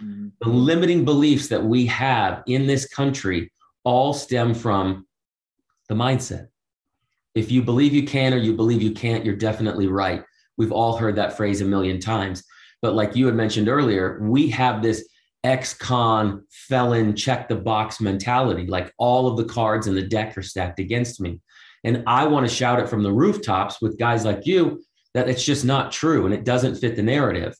Mm-hmm. 0.00 0.28
The 0.40 0.48
limiting 0.48 1.04
beliefs 1.04 1.48
that 1.48 1.64
we 1.64 1.84
have 1.86 2.44
in 2.46 2.68
this 2.68 2.86
country 2.86 3.50
all 3.84 4.12
stem 4.12 4.54
from 4.54 5.06
the 5.88 5.94
mindset. 5.94 6.48
If 7.34 7.50
you 7.50 7.62
believe 7.62 7.94
you 7.94 8.04
can 8.04 8.34
or 8.34 8.38
you 8.38 8.54
believe 8.54 8.82
you 8.82 8.92
can't, 8.92 9.24
you're 9.24 9.36
definitely 9.36 9.86
right. 9.86 10.22
We've 10.56 10.72
all 10.72 10.96
heard 10.96 11.16
that 11.16 11.36
phrase 11.36 11.60
a 11.60 11.64
million 11.64 11.98
times. 11.98 12.44
But 12.82 12.94
like 12.94 13.16
you 13.16 13.26
had 13.26 13.34
mentioned 13.34 13.68
earlier, 13.68 14.18
we 14.22 14.50
have 14.50 14.82
this 14.82 15.08
ex-con 15.44 16.44
felon 16.50 17.16
check 17.16 17.48
the 17.48 17.56
box 17.56 18.00
mentality 18.00 18.66
like 18.66 18.92
all 18.96 19.26
of 19.26 19.36
the 19.36 19.44
cards 19.44 19.88
in 19.88 19.94
the 19.94 20.06
deck 20.06 20.38
are 20.38 20.42
stacked 20.42 20.78
against 20.78 21.20
me 21.20 21.40
and 21.82 22.04
i 22.06 22.24
want 22.24 22.48
to 22.48 22.54
shout 22.54 22.78
it 22.78 22.88
from 22.88 23.02
the 23.02 23.12
rooftops 23.12 23.82
with 23.82 23.98
guys 23.98 24.24
like 24.24 24.46
you 24.46 24.80
that 25.14 25.28
it's 25.28 25.44
just 25.44 25.64
not 25.64 25.90
true 25.90 26.26
and 26.26 26.34
it 26.34 26.44
doesn't 26.44 26.76
fit 26.76 26.94
the 26.94 27.02
narrative 27.02 27.56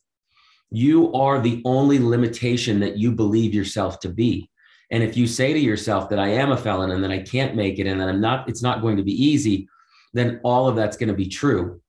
you 0.71 1.13
are 1.13 1.41
the 1.41 1.61
only 1.65 1.99
limitation 1.99 2.79
that 2.79 2.97
you 2.97 3.11
believe 3.11 3.53
yourself 3.53 3.99
to 3.99 4.09
be 4.09 4.49
and 4.93 5.03
if 5.03 5.17
you 5.17 5.27
say 5.27 5.53
to 5.53 5.59
yourself 5.59 6.09
that 6.09 6.21
i 6.21 6.29
am 6.29 6.53
a 6.53 6.57
felon 6.57 6.93
and 6.93 7.03
that 7.03 7.11
i 7.11 7.19
can't 7.19 7.57
make 7.57 7.79
it 7.79 7.87
and 7.87 8.01
that 8.01 8.09
i'm 8.09 8.21
not 8.21 8.49
it's 8.49 8.63
not 8.63 8.81
going 8.81 8.97
to 8.97 9.03
be 9.03 9.13
easy 9.13 9.69
then 10.15 10.41
all 10.45 10.69
of 10.69 10.77
that's 10.77 10.97
going 10.97 11.09
to 11.09 11.15
be 11.15 11.29
true 11.29 11.81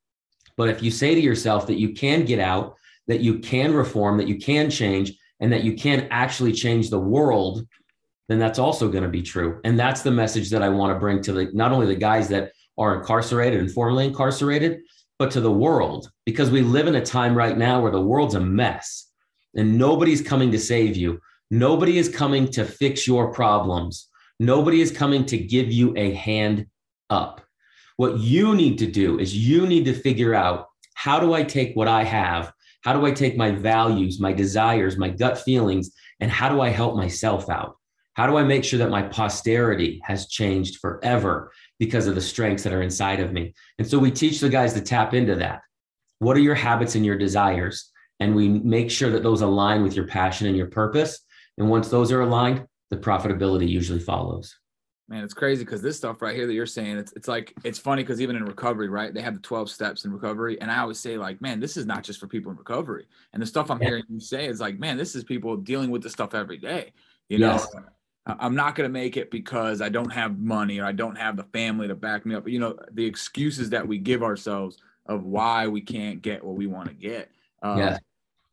but 0.58 0.70
if 0.70 0.82
you 0.82 0.90
say 0.90 1.14
to 1.14 1.22
yourself 1.22 1.68
that 1.68 1.80
you 1.80 1.94
can 1.94 2.26
get 2.26 2.40
out 2.40 2.76
that 3.08 3.20
you 3.20 3.40
can 3.40 3.74
reform 3.74 4.18
that 4.18 4.28
you 4.28 4.38
can 4.38 4.70
change 4.70 5.14
and 5.44 5.52
that 5.52 5.66
you 5.66 5.74
can 5.74 6.08
actually 6.10 6.54
change 6.54 6.90
the 6.90 7.00
world, 7.00 7.68
then 8.30 8.40
that's 8.40 8.60
also 8.60 8.90
going 8.90 9.04
to 9.04 9.10
be 9.10 9.22
true. 9.22 9.60
And 9.66 9.78
that's 9.78 10.02
the 10.02 10.10
message 10.10 10.50
that 10.52 10.64
I 10.64 10.70
want 10.70 10.96
to 10.96 11.00
bring 11.00 11.22
to 11.24 11.34
the 11.34 11.50
not 11.54 11.74
only 11.74 11.86
the 11.86 11.96
guys 11.96 12.30
that 12.30 12.54
are 12.78 12.96
incarcerated 12.96 13.60
and 13.60 13.70
formerly 13.70 14.06
incarcerated, 14.06 14.80
but 15.20 15.32
to 15.32 15.42
the 15.42 15.52
world, 15.52 16.10
because 16.26 16.50
we 16.50 16.62
live 16.62 16.88
in 16.88 16.96
a 16.96 17.06
time 17.06 17.36
right 17.36 17.58
now 17.58 17.82
where 17.82 17.92
the 17.92 18.02
world's 18.02 18.36
a 18.36 18.40
mess 18.40 19.10
and 19.54 19.78
nobody's 19.78 20.22
coming 20.22 20.50
to 20.52 20.58
save 20.58 20.96
you. 20.96 21.20
Nobody 21.54 21.98
is 21.98 22.10
coming 22.10 22.48
to 22.52 22.66
fix 22.66 23.08
your 23.08 23.32
problems. 23.32 24.10
Nobody 24.40 24.82
is 24.82 24.92
coming 24.92 25.26
to 25.28 25.38
give 25.38 25.72
you 25.72 25.94
a 25.96 26.14
hand 26.14 26.66
up. 27.10 27.42
What 27.98 28.18
you 28.18 28.56
need 28.56 28.80
to 28.80 28.88
do 28.88 29.20
is 29.20 29.38
you 29.38 29.68
need 29.68 29.86
to 29.86 29.94
figure 29.94 30.34
out 30.34 30.68
how 30.96 31.20
do 31.20 31.34
I 31.34 31.44
take 31.44 31.76
what 31.76 31.88
I 31.88 32.04
have 32.04 32.52
how 32.84 32.92
do 32.92 33.06
I 33.06 33.12
take 33.12 33.38
my 33.38 33.52
values, 33.52 34.20
my 34.20 34.34
desires, 34.34 34.98
my 34.98 35.10
gut 35.10 35.40
feelings, 35.40 35.92
and 36.20 36.30
how 36.30 36.50
do 36.50 36.60
I 36.60 36.70
help 36.70 36.98
myself 36.98 37.50
out? 37.50 37.78
How 38.16 38.28
do 38.28 38.38
I 38.38 38.44
make 38.44 38.64
sure 38.64 38.78
that 38.80 38.90
my 38.90 39.02
posterity 39.02 40.02
has 40.04 40.28
changed 40.28 40.80
forever 40.80 41.52
because 41.80 42.08
of 42.08 42.16
the 42.16 42.22
strengths 42.22 42.64
that 42.64 42.74
are 42.74 42.82
inside 42.82 43.22
of 43.22 43.32
me? 43.32 43.54
And 43.80 43.88
so 43.88 43.98
we 43.98 44.12
teach 44.12 44.40
the 44.40 44.50
guys 44.50 44.74
to 44.74 44.82
tap 44.82 45.14
into 45.14 45.36
that. 45.36 45.62
What 46.20 46.36
are 46.36 46.42
your 46.42 46.56
habits 46.56 46.96
and 46.96 47.06
your 47.06 47.18
desires? 47.18 47.90
And 48.20 48.36
we 48.36 48.50
make 48.50 48.92
sure 48.92 49.10
that 49.12 49.24
those 49.24 49.42
align 49.42 49.82
with 49.82 49.96
your 49.96 50.08
passion 50.08 50.48
and 50.48 50.58
your 50.58 50.68
purpose. 50.68 51.23
And 51.58 51.70
once 51.70 51.90
those 51.90 52.12
are 52.12 52.22
aligned, 52.22 52.68
the 52.90 52.98
profitability 52.98 53.70
usually 53.70 54.00
follows 54.00 54.56
man 55.10 55.24
it's 55.24 55.34
crazy 55.34 55.64
because 55.66 55.82
this 55.82 55.98
stuff 55.98 56.22
right 56.22 56.36
here 56.36 56.48
that 56.48 56.54
you're 56.54 56.66
saying 56.66 56.98
it's, 56.98 57.12
it's 57.14 57.28
like 57.28 57.54
it's 57.64 57.78
funny 57.78 58.04
because 58.04 58.22
even 58.22 58.36
in 58.36 58.46
recovery 58.46 58.88
right 58.88 59.14
they 59.14 59.22
have 59.22 59.34
the 59.34 59.40
12 59.42 59.70
steps 59.70 60.06
in 60.06 60.14
recovery 60.14 60.60
and 60.62 60.72
i 60.72 60.80
always 60.80 61.00
say 61.00 61.18
like 61.18 61.42
man 61.42 61.60
this 61.60 61.76
is 61.76 61.86
not 61.86 62.04
just 62.04 62.20
for 62.20 62.28
people 62.28 62.52
in 62.52 62.58
recovery 62.58 63.06
and 63.34 63.42
the 63.42 63.46
stuff 63.46 63.70
i'm 63.70 63.82
yeah. 63.82 63.90
hearing 63.90 64.04
you 64.10 64.20
say 64.20 64.46
is 64.46 64.62
like 64.62 64.80
man 64.80 64.98
this 64.98 65.16
is 65.16 65.24
people 65.24 65.58
dealing 65.58 65.92
with 65.92 66.02
this 66.02 66.14
stuff 66.14 66.34
every 66.34 66.58
day 66.58 66.92
you 67.28 67.38
yes. 67.38 67.68
know 67.74 67.82
i'm 68.40 68.56
not 68.56 68.76
going 68.76 68.88
to 68.88 68.94
make 68.94 69.18
it 69.18 69.30
because 69.30 69.82
i 69.82 69.90
don't 69.90 70.12
have 70.12 70.40
money 70.40 70.80
or 70.80 70.86
i 70.86 70.94
don't 70.94 71.18
have 71.18 71.36
the 71.36 71.44
family 71.46 71.88
to 71.88 71.96
back 71.96 72.26
me 72.26 72.34
up 72.34 72.48
you 72.48 72.60
know 72.60 72.78
the 72.94 73.06
excuses 73.06 73.70
that 73.70 73.86
we 73.86 73.98
give 73.98 74.24
ourselves 74.24 74.78
of 75.08 75.26
why 75.26 75.68
we 75.68 75.82
can't 75.82 76.22
get 76.22 76.44
what 76.44 76.56
we 76.56 76.66
want 76.66 76.88
to 76.88 76.96
get 76.96 77.30
um, 77.62 77.78
yeah. 77.78 77.98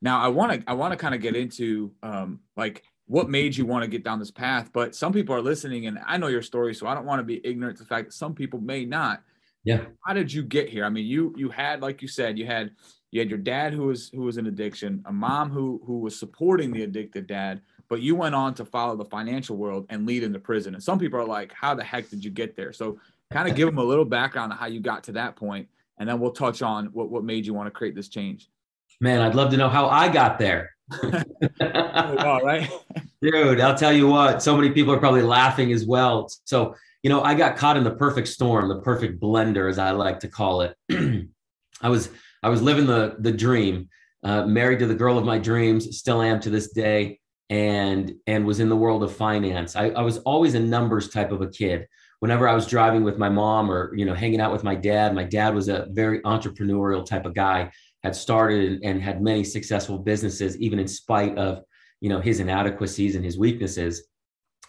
Now 0.03 0.21
i 0.21 0.29
want 0.29 0.53
to 0.53 0.71
i 0.71 0.73
want 0.73 0.93
to 0.93 0.97
kind 0.97 1.15
of 1.15 1.21
get 1.21 1.37
into 1.37 1.93
um, 2.03 2.41
like 2.57 2.83
what 3.11 3.29
made 3.29 3.57
you 3.57 3.67
want 3.67 3.83
to 3.83 3.91
get 3.91 4.05
down 4.05 4.21
this 4.21 4.31
path. 4.31 4.71
But 4.73 4.95
some 4.95 5.13
people 5.13 5.35
are 5.35 5.43
listening, 5.43 5.87
and 5.87 5.99
I 6.07 6.17
know 6.17 6.29
your 6.29 6.43
story, 6.43 6.77
so 6.77 6.87
I 6.87 6.95
don't 6.95 7.05
want 7.05 7.19
to 7.19 7.25
be 7.25 7.45
ignorant 7.45 7.77
to 7.79 7.83
the 7.83 7.89
fact 7.89 8.07
that 8.07 8.13
some 8.13 8.37
people 8.37 8.61
may 8.61 8.85
not. 8.85 9.21
Yeah. 9.65 9.87
How 10.07 10.15
did 10.15 10.33
you 10.33 10.45
get 10.45 10.69
here? 10.69 10.85
I 10.85 10.91
mean, 10.91 11.07
you 11.07 11.35
you 11.37 11.51
had, 11.51 11.83
like 11.83 12.03
you 12.03 12.07
said, 12.09 12.39
you 12.39 12.47
had 12.47 12.71
you 13.11 13.21
had 13.21 13.29
your 13.29 13.41
dad 13.41 13.73
who 13.73 13.87
was 13.87 14.11
who 14.11 14.23
was 14.23 14.39
in 14.39 14.47
addiction, 14.47 15.03
a 15.07 15.13
mom 15.13 15.51
who 15.51 15.83
who 15.85 15.99
was 15.99 16.17
supporting 16.17 16.71
the 16.73 16.85
addicted 16.85 17.27
dad, 17.27 17.63
but 17.89 18.01
you 18.01 18.15
went 18.15 18.37
on 18.37 18.55
to 18.55 18.65
follow 18.65 18.95
the 18.95 19.05
financial 19.07 19.57
world 19.57 19.87
and 19.91 20.07
lead 20.07 20.23
into 20.23 20.39
prison. 20.39 20.75
And 20.75 20.83
some 20.83 21.01
people 21.01 21.19
are 21.19 21.27
like, 21.27 21.53
how 21.53 21.75
the 21.75 21.83
heck 21.83 22.09
did 22.11 22.25
you 22.25 22.31
get 22.31 22.55
there? 22.55 22.73
So 22.73 23.01
kind 23.33 23.49
of 23.49 23.57
give 23.57 23.67
them 23.67 23.79
a 23.79 23.85
little 23.85 24.05
background 24.05 24.53
on 24.53 24.59
how 24.59 24.67
you 24.67 24.79
got 24.79 25.03
to 25.05 25.13
that 25.13 25.35
point, 25.35 25.67
and 25.99 26.09
then 26.09 26.21
we'll 26.21 26.31
touch 26.31 26.63
on 26.63 26.87
what 26.93 27.11
what 27.11 27.25
made 27.25 27.45
you 27.45 27.55
want 27.55 27.67
to 27.67 27.73
create 27.73 27.97
this 27.97 28.09
change. 28.09 28.49
Man, 29.01 29.23
I'd 29.23 29.35
love 29.35 29.51
to 29.53 29.57
know 29.57 29.69
how 29.69 29.87
I 29.89 30.09
got 30.09 30.39
there. 30.39 30.71
All 31.03 32.41
right. 32.43 32.71
Dude, 33.23 33.61
I'll 33.61 33.77
tell 33.77 33.93
you 33.93 34.07
what, 34.07 34.43
so 34.43 34.57
many 34.57 34.71
people 34.71 34.93
are 34.93 34.99
probably 34.99 35.23
laughing 35.23 35.73
as 35.73 35.87
well. 35.87 36.31
So, 36.45 36.75
you 37.03 37.11
know, 37.11 37.23
I 37.23 37.35
got 37.35 37.57
caught 37.57 37.77
in 37.77 37.85
the 37.85 37.95
perfect 37.95 38.29
storm, 38.29 38.69
the 38.69 38.81
perfect 38.81 39.21
blender, 39.21 39.69
as 39.69 39.79
I 39.79 39.91
like 39.93 40.21
to 40.21 40.29
call 40.29 40.63
it. 40.63 40.77
I 41.83 41.89
was 41.89 42.11
I 42.43 42.49
was 42.49 42.63
living 42.63 42.87
the 42.87 43.17
the 43.19 43.33
dream, 43.33 43.89
uh, 44.23 44.47
married 44.47 44.81
to 44.81 44.87
the 44.87 44.95
girl 44.95 45.19
of 45.19 45.25
my 45.25 45.39
dreams, 45.39 45.99
still 45.99 46.21
am 46.21 46.41
to 46.41 46.51
this 46.51 46.73
day, 46.73 47.21
and 47.49 48.15
and 48.27 48.47
was 48.47 48.61
in 48.61 48.69
the 48.69 48.77
world 48.77 49.03
of 49.03 49.15
finance. 49.15 49.77
I, 49.77 49.91
I 49.91 50.03
was 50.03 50.19
always 50.19 50.55
a 50.55 50.61
numbers 50.61 51.09
type 51.09 51.31
of 51.31 51.41
a 51.41 51.49
kid. 51.49 51.87
Whenever 52.21 52.47
I 52.47 52.55
was 52.55 52.67
driving 52.67 53.03
with 53.03 53.17
my 53.17 53.31
mom 53.31 53.71
or 53.71 53.95
you 53.95 54.05
know 54.05 54.15
hanging 54.15 54.41
out 54.41 54.53
with 54.53 54.65
my 54.65 54.75
dad, 54.75 55.15
my 55.15 55.25
dad 55.25 55.55
was 55.55 55.69
a 55.69 55.87
very 55.91 56.21
entrepreneurial 56.23 57.05
type 57.05 57.25
of 57.25 57.35
guy 57.35 57.71
had 58.03 58.17
started 58.17 58.81
and 58.83 59.03
had 59.03 59.23
many 59.23 59.45
successful 59.45 59.99
businesses, 59.99 60.57
even 60.59 60.79
in 60.79 60.89
spite 60.89 61.37
of 61.37 61.63
you 62.01 62.09
know 62.09 62.21
his 62.21 62.41
inadequacies 62.41 63.17
and 63.17 63.25
his 63.25 63.39
weaknesses. 63.39 64.05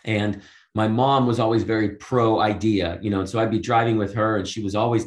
And 0.04 0.41
my 0.74 0.88
mom 0.88 1.28
was 1.28 1.39
always 1.39 1.63
very 1.63 1.91
pro 1.96 2.39
idea, 2.39 2.98
you 3.02 3.10
know, 3.10 3.20
and 3.20 3.30
so 3.30 3.39
I'd 3.39 3.52
be 3.52 3.60
driving 3.60 3.98
with 3.98 4.13
her, 4.15 4.38
and 4.38 4.48
she 4.48 4.63
was 4.63 4.76
always 4.76 5.06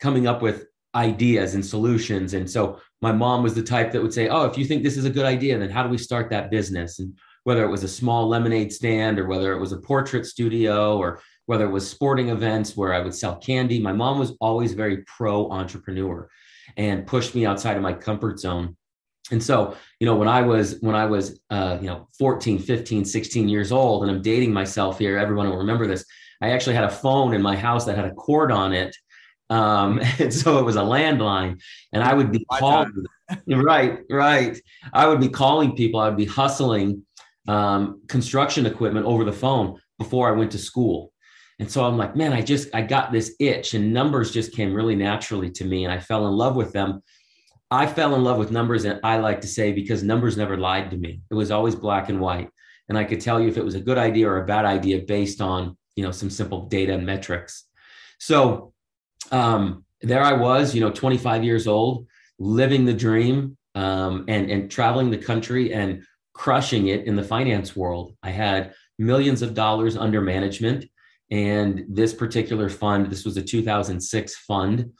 coming 0.00 0.26
up 0.26 0.42
with 0.42 0.66
ideas 0.94 1.54
and 1.54 1.64
solutions. 1.64 2.34
And 2.34 2.48
so 2.48 2.78
my 3.02 3.12
mom 3.12 3.42
was 3.42 3.54
the 3.54 3.62
type 3.62 3.92
that 3.92 4.02
would 4.02 4.14
say, 4.14 4.28
"Oh, 4.28 4.44
if 4.44 4.56
you 4.56 4.64
think 4.64 4.82
this 4.82 4.96
is 4.96 5.04
a 5.04 5.10
good 5.10 5.26
idea, 5.26 5.58
then 5.58 5.70
how 5.70 5.82
do 5.82 5.88
we 5.88 5.98
start 5.98 6.30
that 6.30 6.50
business?" 6.50 6.98
And 6.98 7.16
whether 7.44 7.64
it 7.64 7.70
was 7.70 7.84
a 7.84 7.88
small 7.88 8.28
lemonade 8.28 8.72
stand 8.72 9.18
or 9.18 9.26
whether 9.26 9.52
it 9.52 9.60
was 9.60 9.72
a 9.72 9.78
portrait 9.78 10.26
studio 10.26 10.96
or 10.98 11.20
whether 11.46 11.66
it 11.66 11.70
was 11.70 11.88
sporting 11.88 12.30
events 12.30 12.76
where 12.76 12.94
I 12.94 13.00
would 13.00 13.14
sell 13.14 13.36
candy, 13.36 13.78
my 13.78 13.92
mom 13.92 14.18
was 14.18 14.32
always 14.40 14.72
very 14.72 15.04
pro 15.04 15.50
entrepreneur 15.50 16.28
and 16.76 17.06
pushed 17.06 17.34
me 17.34 17.46
outside 17.46 17.76
of 17.76 17.82
my 17.82 17.92
comfort 17.92 18.38
zone. 18.38 18.76
And 19.30 19.42
so 19.42 19.76
you 20.04 20.10
know 20.10 20.16
when 20.16 20.28
i 20.28 20.42
was 20.42 20.76
when 20.82 20.94
i 20.94 21.06
was 21.06 21.40
uh, 21.48 21.78
you 21.80 21.86
know 21.86 22.08
14 22.18 22.58
15 22.58 23.06
16 23.06 23.48
years 23.48 23.72
old 23.72 24.02
and 24.02 24.10
i'm 24.10 24.20
dating 24.20 24.52
myself 24.52 24.98
here 24.98 25.16
everyone 25.16 25.48
will 25.48 25.56
remember 25.56 25.86
this 25.86 26.04
i 26.42 26.50
actually 26.50 26.74
had 26.74 26.84
a 26.84 26.90
phone 26.90 27.32
in 27.32 27.40
my 27.40 27.56
house 27.56 27.86
that 27.86 27.96
had 27.96 28.04
a 28.04 28.12
cord 28.12 28.52
on 28.52 28.74
it 28.74 28.94
um, 29.48 29.98
and 30.18 30.32
so 30.32 30.58
it 30.58 30.62
was 30.62 30.76
a 30.76 30.80
landline 30.80 31.58
and 31.94 32.02
i 32.02 32.12
would 32.12 32.30
be 32.30 32.44
calling 32.52 32.92
right 33.46 34.00
right. 34.10 34.60
I 34.92 35.06
would 35.06 35.20
be 35.20 35.30
calling 35.30 35.74
people 35.74 36.00
i 36.00 36.08
would 36.08 36.18
be 36.18 36.26
hustling 36.26 37.06
um, 37.48 38.02
construction 38.08 38.66
equipment 38.66 39.06
over 39.06 39.24
the 39.24 39.32
phone 39.32 39.80
before 39.98 40.28
i 40.28 40.32
went 40.32 40.52
to 40.52 40.58
school 40.58 41.13
and 41.60 41.70
so 41.70 41.84
I'm 41.84 41.96
like, 41.96 42.16
man, 42.16 42.32
I 42.32 42.42
just, 42.42 42.74
I 42.74 42.82
got 42.82 43.12
this 43.12 43.34
itch 43.38 43.74
and 43.74 43.92
numbers 43.92 44.32
just 44.32 44.52
came 44.52 44.74
really 44.74 44.96
naturally 44.96 45.50
to 45.52 45.64
me 45.64 45.84
and 45.84 45.92
I 45.92 46.00
fell 46.00 46.26
in 46.26 46.32
love 46.32 46.56
with 46.56 46.72
them. 46.72 47.02
I 47.70 47.86
fell 47.86 48.14
in 48.14 48.24
love 48.24 48.38
with 48.38 48.50
numbers 48.50 48.84
and 48.84 49.00
I 49.04 49.18
like 49.18 49.40
to 49.42 49.46
say 49.46 49.72
because 49.72 50.02
numbers 50.02 50.36
never 50.36 50.56
lied 50.56 50.90
to 50.90 50.96
me. 50.96 51.20
It 51.30 51.34
was 51.34 51.50
always 51.50 51.74
black 51.74 52.08
and 52.08 52.20
white. 52.20 52.48
And 52.88 52.98
I 52.98 53.04
could 53.04 53.20
tell 53.20 53.40
you 53.40 53.48
if 53.48 53.56
it 53.56 53.64
was 53.64 53.76
a 53.76 53.80
good 53.80 53.98
idea 53.98 54.28
or 54.28 54.42
a 54.42 54.46
bad 54.46 54.64
idea 54.64 55.02
based 55.02 55.40
on, 55.40 55.76
you 55.96 56.04
know, 56.04 56.10
some 56.10 56.28
simple 56.28 56.66
data 56.66 56.92
and 56.92 57.06
metrics. 57.06 57.64
So 58.18 58.72
um, 59.30 59.84
there 60.02 60.22
I 60.22 60.32
was, 60.32 60.74
you 60.74 60.80
know, 60.80 60.90
25 60.90 61.44
years 61.44 61.66
old, 61.66 62.06
living 62.38 62.84
the 62.84 62.92
dream 62.92 63.56
um, 63.74 64.24
and, 64.28 64.50
and 64.50 64.70
traveling 64.70 65.10
the 65.10 65.18
country 65.18 65.72
and 65.72 66.04
crushing 66.34 66.88
it 66.88 67.06
in 67.06 67.16
the 67.16 67.22
finance 67.22 67.74
world. 67.76 68.12
I 68.22 68.30
had 68.30 68.74
millions 68.98 69.40
of 69.40 69.54
dollars 69.54 69.96
under 69.96 70.20
management 70.20 70.84
And 71.30 71.84
this 71.88 72.12
particular 72.12 72.68
fund, 72.68 73.10
this 73.10 73.24
was 73.24 73.36
a 73.36 73.42
2006 73.42 74.36
fund, 74.36 74.92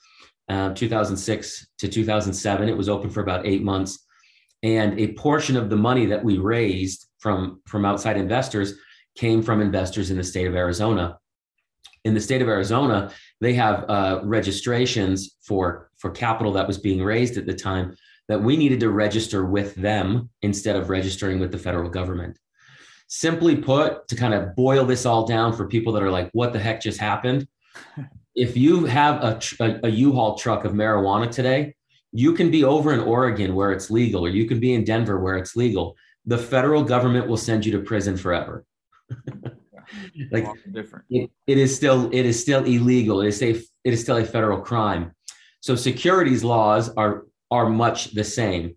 uh, 0.48 0.72
2006 0.74 1.66
to 1.78 1.88
2007. 1.88 2.68
It 2.68 2.76
was 2.76 2.88
open 2.88 3.10
for 3.10 3.20
about 3.20 3.46
eight 3.46 3.62
months. 3.62 4.04
And 4.62 4.98
a 4.98 5.12
portion 5.12 5.56
of 5.56 5.68
the 5.68 5.76
money 5.76 6.06
that 6.06 6.24
we 6.24 6.38
raised 6.38 7.06
from, 7.18 7.60
from 7.66 7.84
outside 7.84 8.16
investors 8.16 8.74
came 9.16 9.42
from 9.42 9.60
investors 9.60 10.10
in 10.10 10.16
the 10.16 10.24
state 10.24 10.46
of 10.46 10.54
Arizona. 10.54 11.18
In 12.04 12.14
the 12.14 12.20
state 12.20 12.42
of 12.42 12.48
Arizona, 12.48 13.12
they 13.40 13.54
have 13.54 13.84
uh, 13.88 14.20
registrations 14.24 15.36
for, 15.42 15.90
for 15.96 16.10
capital 16.10 16.52
that 16.52 16.66
was 16.66 16.78
being 16.78 17.02
raised 17.02 17.36
at 17.36 17.46
the 17.46 17.54
time 17.54 17.96
that 18.28 18.42
we 18.42 18.56
needed 18.56 18.80
to 18.80 18.90
register 18.90 19.44
with 19.44 19.74
them 19.74 20.30
instead 20.42 20.76
of 20.76 20.90
registering 20.90 21.38
with 21.38 21.52
the 21.52 21.58
federal 21.58 21.90
government. 21.90 22.38
Simply 23.16 23.54
put, 23.54 24.08
to 24.08 24.16
kind 24.16 24.34
of 24.34 24.56
boil 24.56 24.84
this 24.84 25.06
all 25.06 25.24
down 25.24 25.52
for 25.52 25.68
people 25.68 25.92
that 25.92 26.02
are 26.02 26.10
like, 26.10 26.30
what 26.32 26.52
the 26.52 26.58
heck 26.58 26.80
just 26.80 26.98
happened? 26.98 27.46
if 28.34 28.56
you 28.56 28.86
have 28.86 29.22
a, 29.22 29.40
a, 29.60 29.80
a 29.84 29.88
U-Haul 29.88 30.36
truck 30.36 30.64
of 30.64 30.72
marijuana 30.72 31.30
today, 31.30 31.76
you 32.10 32.32
can 32.32 32.50
be 32.50 32.64
over 32.64 32.92
in 32.92 32.98
Oregon 32.98 33.54
where 33.54 33.70
it's 33.70 33.88
legal, 33.88 34.26
or 34.26 34.30
you 34.30 34.46
can 34.46 34.58
be 34.58 34.74
in 34.74 34.82
Denver 34.82 35.20
where 35.20 35.36
it's 35.36 35.54
legal. 35.54 35.96
The 36.26 36.38
federal 36.38 36.82
government 36.82 37.28
will 37.28 37.36
send 37.36 37.64
you 37.64 37.70
to 37.72 37.78
prison 37.78 38.16
forever. 38.16 38.64
like 40.32 40.48
different. 40.72 41.04
It, 41.08 41.30
it 41.46 41.58
is 41.58 41.74
still 41.74 42.08
it 42.12 42.26
is 42.26 42.40
still 42.40 42.64
illegal. 42.64 43.20
It 43.20 43.28
is 43.28 43.42
a 43.42 43.50
it 43.84 43.92
is 43.92 44.00
still 44.00 44.16
a 44.16 44.24
federal 44.24 44.60
crime. 44.60 45.12
So 45.60 45.76
securities 45.76 46.42
laws 46.42 46.88
are 46.96 47.26
are 47.50 47.68
much 47.68 48.12
the 48.12 48.24
same. 48.24 48.74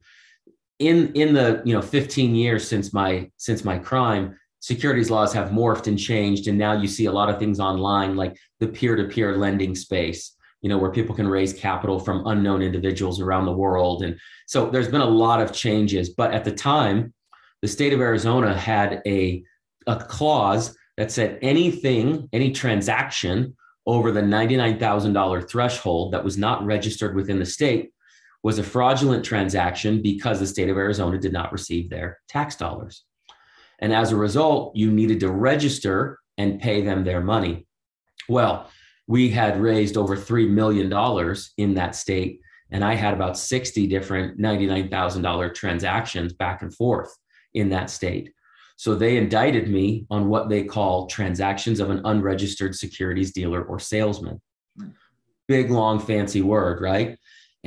In 0.80 1.12
in 1.14 1.34
the 1.34 1.62
you 1.66 1.74
know 1.74 1.82
15 1.82 2.36
years 2.36 2.68
since 2.68 2.94
my 2.94 3.32
since 3.38 3.64
my 3.64 3.80
crime, 3.80 4.38
securities 4.60 5.10
laws 5.10 5.34
have 5.34 5.50
morphed 5.50 5.88
and 5.88 5.98
changed, 5.98 6.48
and 6.48 6.58
now 6.58 6.74
you 6.74 6.88
see 6.88 7.06
a 7.06 7.12
lot 7.12 7.30
of 7.30 7.40
things 7.40 7.60
online 7.60 8.16
like 8.16 8.38
the 8.60 8.68
peer-to-peer 8.68 9.38
lending 9.38 9.76
space. 9.76 10.36
You 10.62 10.70
know 10.70 10.78
where 10.78 10.92
people 10.92 11.16
can 11.16 11.28
raise 11.28 11.54
capital 11.54 12.00
from 12.00 12.28
unknown 12.28 12.62
individuals 12.62 13.20
around 13.20 13.46
the 13.46 13.54
world, 13.54 14.04
and 14.04 14.20
so 14.46 14.70
there's 14.70 14.88
been 14.88 15.02
a 15.02 15.06
lot 15.06 15.42
of 15.42 15.52
changes. 15.52 16.10
But 16.10 16.32
at 16.32 16.46
the 16.46 16.52
time, 16.52 17.14
the 17.62 17.68
state 17.68 17.94
of 17.94 18.00
Arizona 18.00 18.56
had 18.56 19.02
a 19.08 19.44
a 19.88 19.96
clause 19.96 20.78
that 20.98 21.12
said 21.12 21.40
anything, 21.42 22.28
any 22.34 22.52
transaction 22.52 23.56
over 23.86 24.12
the 24.12 24.22
$99,000 24.22 25.50
threshold 25.50 26.12
that 26.12 26.24
was 26.24 26.38
not 26.38 26.66
registered 26.66 27.16
within 27.16 27.40
the 27.40 27.46
state 27.46 27.92
was 28.44 28.60
a 28.60 28.64
fraudulent 28.64 29.26
transaction 29.26 30.02
because 30.02 30.40
the 30.40 30.48
state 30.48 30.70
of 30.70 30.78
Arizona 30.78 31.18
did 31.18 31.34
not 31.34 31.52
receive 31.52 31.90
their 31.90 32.20
tax 32.28 32.56
dollars. 32.56 33.04
And 33.80 33.94
as 33.94 34.12
a 34.12 34.16
result, 34.16 34.76
you 34.76 34.92
needed 34.92 35.20
to 35.22 35.32
register 35.32 36.20
and 36.38 36.60
pay 36.60 36.82
them 36.82 37.04
their 37.04 37.22
money. 37.22 37.68
Well, 38.30 38.70
we 39.08 39.30
had 39.30 39.62
raised 39.62 39.98
over 39.98 40.18
$3 40.18 40.50
million 40.50 40.92
in 41.58 41.74
that 41.76 41.96
state, 41.96 42.42
and 42.72 42.84
I 42.84 42.94
had 42.94 43.14
about 43.14 43.38
60 43.38 43.88
different 43.88 44.40
$99,000 44.40 45.54
transactions 45.54 46.34
back 46.34 46.62
and 46.62 46.74
forth 46.74 47.16
in 47.54 47.70
that 47.70 47.90
state. 47.90 48.34
So 48.76 48.94
they 48.94 49.18
indicted 49.18 49.70
me 49.70 50.06
on 50.12 50.30
what 50.30 50.50
they 50.50 50.64
call 50.64 51.08
transactions 51.08 51.80
of 51.80 51.90
an 51.90 52.02
unregistered 52.06 52.76
securities 52.76 53.32
dealer 53.32 53.64
or 53.64 53.80
salesman. 53.80 54.40
Hmm. 54.78 54.90
Big, 55.48 55.72
long, 55.72 56.00
fancy 56.00 56.42
word, 56.42 56.82
right? 56.82 57.18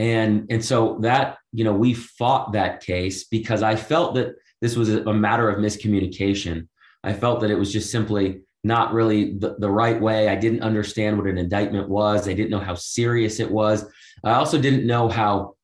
And 0.00 0.46
and 0.50 0.64
so 0.64 0.98
that 1.00 1.38
you 1.52 1.64
know 1.64 1.72
we 1.72 1.94
fought 1.94 2.52
that 2.52 2.80
case 2.80 3.24
because 3.24 3.62
i 3.62 3.76
felt 3.76 4.14
that 4.14 4.34
this 4.60 4.76
was 4.76 4.90
a 4.90 5.12
matter 5.12 5.48
of 5.48 5.58
miscommunication. 5.58 6.68
I 7.02 7.14
felt 7.14 7.40
that 7.40 7.50
it 7.50 7.58
was 7.58 7.72
just 7.72 7.90
simply 7.90 8.42
not 8.62 8.92
really 8.92 9.38
the, 9.38 9.56
the 9.58 9.70
right 9.70 9.98
way. 9.98 10.28
I 10.28 10.36
didn't 10.36 10.62
understand 10.62 11.16
what 11.16 11.26
an 11.26 11.38
indictment 11.38 11.88
was. 11.88 12.28
I 12.28 12.34
didn't 12.34 12.50
know 12.50 12.60
how 12.60 12.74
serious 12.74 13.40
it 13.40 13.50
was. 13.50 13.86
I 14.22 14.32
also 14.32 14.60
didn't 14.60 14.86
know 14.86 15.08
how 15.08 15.56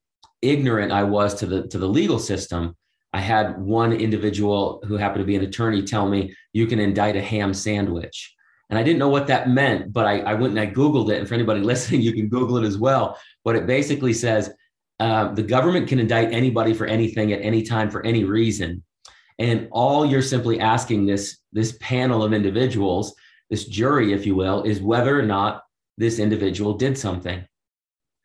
ignorant 0.42 0.92
i 0.92 1.02
was 1.02 1.34
to 1.34 1.46
the 1.46 1.66
to 1.68 1.78
the 1.78 1.88
legal 1.88 2.18
system. 2.18 2.76
I 3.12 3.20
had 3.20 3.58
one 3.58 3.92
individual 3.92 4.82
who 4.86 4.96
happened 4.96 5.22
to 5.22 5.26
be 5.26 5.36
an 5.36 5.44
attorney 5.44 5.82
tell 5.82 6.08
me 6.08 6.34
you 6.52 6.66
can 6.66 6.78
indict 6.78 7.16
a 7.16 7.22
ham 7.22 7.54
sandwich 7.54 8.34
and 8.68 8.78
I 8.78 8.82
didn't 8.82 8.98
know 8.98 9.08
what 9.08 9.28
that 9.28 9.48
meant, 9.48 9.92
but 9.92 10.06
I, 10.06 10.20
I 10.20 10.34
went 10.34 10.58
and 10.58 10.60
I 10.60 10.66
Googled 10.66 11.10
it. 11.10 11.18
And 11.18 11.28
for 11.28 11.34
anybody 11.34 11.60
listening, 11.62 12.02
you 12.02 12.12
can 12.12 12.28
Google 12.28 12.56
it 12.58 12.64
as 12.64 12.78
well. 12.78 13.18
But 13.44 13.56
it 13.56 13.66
basically 13.66 14.12
says 14.12 14.52
uh, 14.98 15.32
the 15.32 15.42
government 15.42 15.88
can 15.88 15.98
indict 15.98 16.32
anybody 16.32 16.74
for 16.74 16.86
anything 16.86 17.32
at 17.32 17.42
any 17.42 17.62
time 17.62 17.90
for 17.90 18.04
any 18.04 18.24
reason. 18.24 18.82
And 19.38 19.68
all 19.70 20.06
you're 20.06 20.22
simply 20.22 20.60
asking 20.60 21.06
this, 21.06 21.38
this 21.52 21.76
panel 21.80 22.22
of 22.22 22.32
individuals, 22.32 23.14
this 23.50 23.66
jury, 23.66 24.12
if 24.12 24.26
you 24.26 24.34
will, 24.34 24.62
is 24.62 24.80
whether 24.80 25.18
or 25.18 25.22
not 25.22 25.62
this 25.98 26.18
individual 26.18 26.74
did 26.74 26.96
something. 26.96 27.46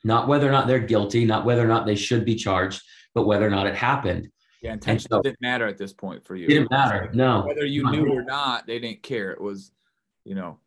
Not 0.03 0.27
whether 0.27 0.47
or 0.47 0.51
not 0.51 0.67
they're 0.67 0.79
guilty, 0.79 1.25
not 1.25 1.45
whether 1.45 1.63
or 1.63 1.67
not 1.67 1.85
they 1.85 1.95
should 1.95 2.25
be 2.25 2.35
charged, 2.35 2.81
but 3.13 3.27
whether 3.27 3.45
or 3.45 3.51
not 3.51 3.67
it 3.67 3.75
happened. 3.75 4.29
Yeah, 4.63 4.73
intention 4.73 5.09
so, 5.11 5.21
didn't 5.21 5.41
matter 5.41 5.67
at 5.67 5.77
this 5.77 5.91
point 5.91 6.23
for 6.23 6.35
you. 6.35 6.47
Didn't 6.47 6.71
matter. 6.71 7.09
No. 7.13 7.43
Whether 7.45 7.65
you 7.65 7.89
knew 7.91 8.07
or 8.07 8.23
not, 8.23 8.65
they 8.65 8.79
didn't 8.79 9.03
care. 9.03 9.31
It 9.31 9.41
was 9.41 9.71
you 10.23 10.35
know. 10.35 10.59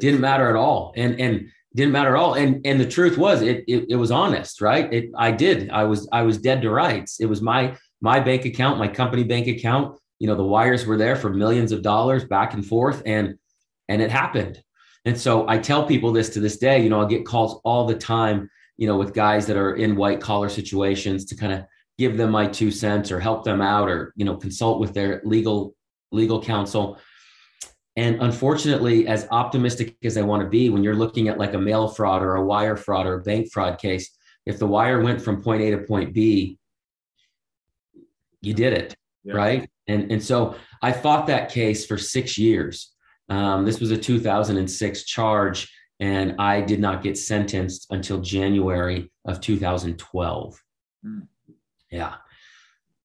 Didn't 0.00 0.20
matter 0.20 0.48
at 0.48 0.56
all. 0.56 0.92
And 0.96 1.20
and 1.20 1.48
didn't 1.74 1.92
matter 1.92 2.16
at 2.16 2.20
all. 2.20 2.34
And 2.34 2.66
and 2.66 2.80
the 2.80 2.88
truth 2.88 3.18
was 3.18 3.42
it 3.42 3.64
it, 3.68 3.86
it 3.90 3.96
was 3.96 4.10
honest 4.10 4.60
right? 4.60 4.92
It 4.92 5.10
i 5.16 5.30
did. 5.30 5.70
I 5.70 5.84
was 5.84 6.08
i 6.12 6.22
was 6.22 6.38
dead 6.38 6.62
to 6.62 6.70
rights. 6.70 7.20
It 7.20 7.26
was 7.26 7.40
my 7.40 7.76
my 8.00 8.20
bank 8.20 8.44
account 8.44 8.78
my 8.78 8.88
company 8.88 9.24
bank 9.24 9.46
account. 9.46 9.98
You 10.18 10.28
know 10.28 10.34
the 10.34 10.44
wires 10.44 10.86
were 10.86 10.96
there 10.96 11.16
for 11.16 11.30
millions 11.30 11.72
of 11.72 11.82
dollars 11.82 12.24
back 12.24 12.54
and 12.54 12.64
forth 12.64 13.02
and 13.06 13.36
and 13.88 14.02
it 14.02 14.10
happened. 14.10 14.62
And 15.04 15.18
so 15.18 15.48
i 15.48 15.58
tell 15.58 15.86
people 15.86 16.12
this 16.12 16.30
to 16.30 16.40
this 16.40 16.58
day. 16.58 16.82
You 16.82 16.90
know 16.90 17.02
i 17.02 17.06
get 17.06 17.26
calls 17.26 17.60
all 17.64 17.86
the 17.86 17.96
time 17.96 18.48
you 18.76 18.86
know 18.86 18.96
with 18.96 19.14
guys 19.14 19.46
that 19.46 19.56
are 19.56 19.76
in 19.76 19.94
white 19.94 20.20
collar 20.20 20.48
situations 20.48 21.24
to 21.26 21.36
kind 21.36 21.52
of 21.52 21.64
give 21.98 22.16
them 22.16 22.30
my 22.30 22.46
two 22.46 22.70
cents 22.70 23.12
or 23.12 23.20
help 23.20 23.44
them 23.44 23.60
out 23.60 23.88
or 23.88 24.12
you 24.16 24.24
know 24.24 24.36
consult 24.36 24.80
with 24.80 24.94
their 24.94 25.20
legal 25.24 25.74
legal 26.10 26.42
counsel 26.42 26.98
and 27.96 28.22
unfortunately, 28.22 29.06
as 29.06 29.28
optimistic 29.30 29.96
as 30.02 30.16
I 30.16 30.22
want 30.22 30.42
to 30.42 30.48
be, 30.48 30.70
when 30.70 30.82
you're 30.82 30.96
looking 30.96 31.28
at 31.28 31.38
like 31.38 31.52
a 31.52 31.58
mail 31.58 31.88
fraud 31.88 32.22
or 32.22 32.36
a 32.36 32.44
wire 32.44 32.76
fraud 32.76 33.06
or 33.06 33.14
a 33.14 33.22
bank 33.22 33.52
fraud 33.52 33.78
case, 33.78 34.16
if 34.46 34.58
the 34.58 34.66
wire 34.66 35.02
went 35.02 35.20
from 35.20 35.42
point 35.42 35.62
A 35.62 35.70
to 35.72 35.78
point 35.78 36.14
B, 36.14 36.58
you 38.40 38.54
did 38.54 38.72
it, 38.72 38.96
yeah. 39.24 39.34
right? 39.34 39.70
And 39.88 40.10
and 40.10 40.22
so 40.22 40.56
I 40.80 40.92
fought 40.92 41.26
that 41.26 41.50
case 41.50 41.84
for 41.84 41.98
six 41.98 42.38
years. 42.38 42.92
Um, 43.28 43.64
this 43.64 43.78
was 43.78 43.90
a 43.90 43.96
2006 43.96 45.04
charge, 45.04 45.72
and 46.00 46.34
I 46.38 46.60
did 46.60 46.80
not 46.80 47.02
get 47.02 47.18
sentenced 47.18 47.86
until 47.90 48.20
January 48.20 49.10
of 49.26 49.40
2012. 49.40 50.62
Mm. 51.04 51.28
Yeah. 51.90 52.14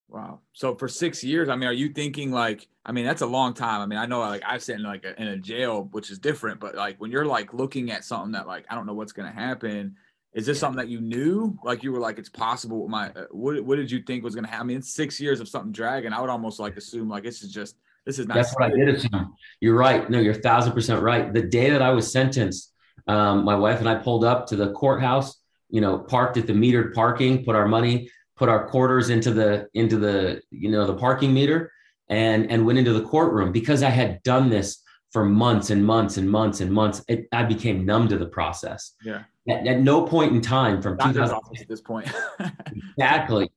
Wow. 0.09 0.39
So 0.53 0.75
for 0.75 0.87
six 0.87 1.23
years, 1.23 1.49
I 1.49 1.55
mean, 1.55 1.67
are 1.67 1.73
you 1.73 1.89
thinking 1.89 2.31
like, 2.31 2.67
I 2.85 2.93
mean, 2.93 3.05
that's 3.05 3.21
a 3.21 3.27
long 3.27 3.53
time. 3.53 3.81
I 3.81 3.85
mean, 3.85 3.99
I 3.99 4.05
know 4.05 4.21
like 4.21 4.41
I've 4.45 4.63
sat 4.63 4.77
in 4.77 4.83
like 4.83 5.03
a, 5.03 5.21
in 5.21 5.27
a 5.27 5.37
jail, 5.37 5.89
which 5.91 6.09
is 6.09 6.17
different, 6.17 6.61
but 6.61 6.75
like 6.75 6.99
when 7.01 7.11
you're 7.11 7.25
like 7.25 7.53
looking 7.53 7.91
at 7.91 8.05
something 8.05 8.31
that 8.31 8.47
like, 8.47 8.65
I 8.69 8.75
don't 8.75 8.85
know 8.85 8.93
what's 8.93 9.11
going 9.11 9.29
to 9.29 9.37
happen. 9.37 9.95
Is 10.33 10.45
this 10.45 10.59
something 10.59 10.77
that 10.77 10.87
you 10.87 11.01
knew? 11.01 11.57
Like 11.63 11.83
you 11.83 11.91
were 11.91 11.99
like, 11.99 12.19
it's 12.19 12.29
possible. 12.29 12.87
My, 12.87 13.09
uh, 13.09 13.25
what, 13.31 13.61
what 13.65 13.75
did 13.75 13.91
you 13.91 14.01
think 14.01 14.23
was 14.23 14.33
going 14.33 14.45
to 14.45 14.49
happen? 14.49 14.65
I 14.65 14.67
mean, 14.67 14.77
it's 14.77 14.93
six 14.93 15.19
years 15.19 15.41
of 15.41 15.49
something 15.49 15.73
dragging. 15.73 16.13
I 16.13 16.21
would 16.21 16.29
almost 16.29 16.59
like 16.59 16.77
assume 16.77 17.09
like, 17.09 17.23
this 17.23 17.43
is 17.43 17.51
just, 17.51 17.75
this 18.05 18.17
is 18.17 18.27
not. 18.27 18.35
That's 18.35 18.53
what 18.53 18.63
I 18.63 18.69
did 18.69 18.87
assume. 18.87 19.35
You're 19.59 19.75
right. 19.75 20.09
No, 20.09 20.19
you're 20.19 20.33
a 20.33 20.41
thousand 20.41 20.71
percent 20.71 21.01
right. 21.01 21.33
The 21.33 21.41
day 21.41 21.71
that 21.71 21.81
I 21.81 21.89
was 21.89 22.09
sentenced, 22.09 22.71
um, 23.07 23.43
my 23.43 23.55
wife 23.55 23.79
and 23.79 23.89
I 23.89 23.95
pulled 23.95 24.23
up 24.23 24.47
to 24.47 24.55
the 24.55 24.71
courthouse, 24.71 25.41
you 25.69 25.81
know, 25.81 25.97
parked 25.97 26.37
at 26.37 26.47
the 26.47 26.53
metered 26.53 26.93
parking, 26.93 27.43
put 27.43 27.57
our 27.57 27.67
money 27.67 28.09
put 28.37 28.49
our 28.49 28.67
quarters 28.67 29.09
into 29.09 29.33
the 29.33 29.67
into 29.73 29.97
the 29.97 30.41
you 30.51 30.71
know 30.71 30.85
the 30.85 30.95
parking 30.95 31.33
meter 31.33 31.71
and 32.09 32.49
and 32.51 32.65
went 32.65 32.79
into 32.79 32.93
the 32.93 33.01
courtroom 33.01 33.51
because 33.51 33.83
I 33.83 33.89
had 33.89 34.21
done 34.23 34.49
this 34.49 34.81
for 35.11 35.25
months 35.25 35.69
and 35.69 35.85
months 35.85 36.17
and 36.17 36.29
months 36.29 36.61
and 36.61 36.71
months. 36.71 37.03
It, 37.07 37.27
I 37.31 37.43
became 37.43 37.85
numb 37.85 38.07
to 38.09 38.17
the 38.17 38.27
process. 38.27 38.93
Yeah. 39.03 39.23
At, 39.49 39.65
at 39.65 39.79
no 39.79 40.03
point 40.05 40.33
in 40.33 40.41
time 40.41 40.81
from 40.81 40.97
2000 40.97 41.37
at 41.59 41.67
this 41.67 41.81
point. 41.81 42.11
exactly. 42.97 43.49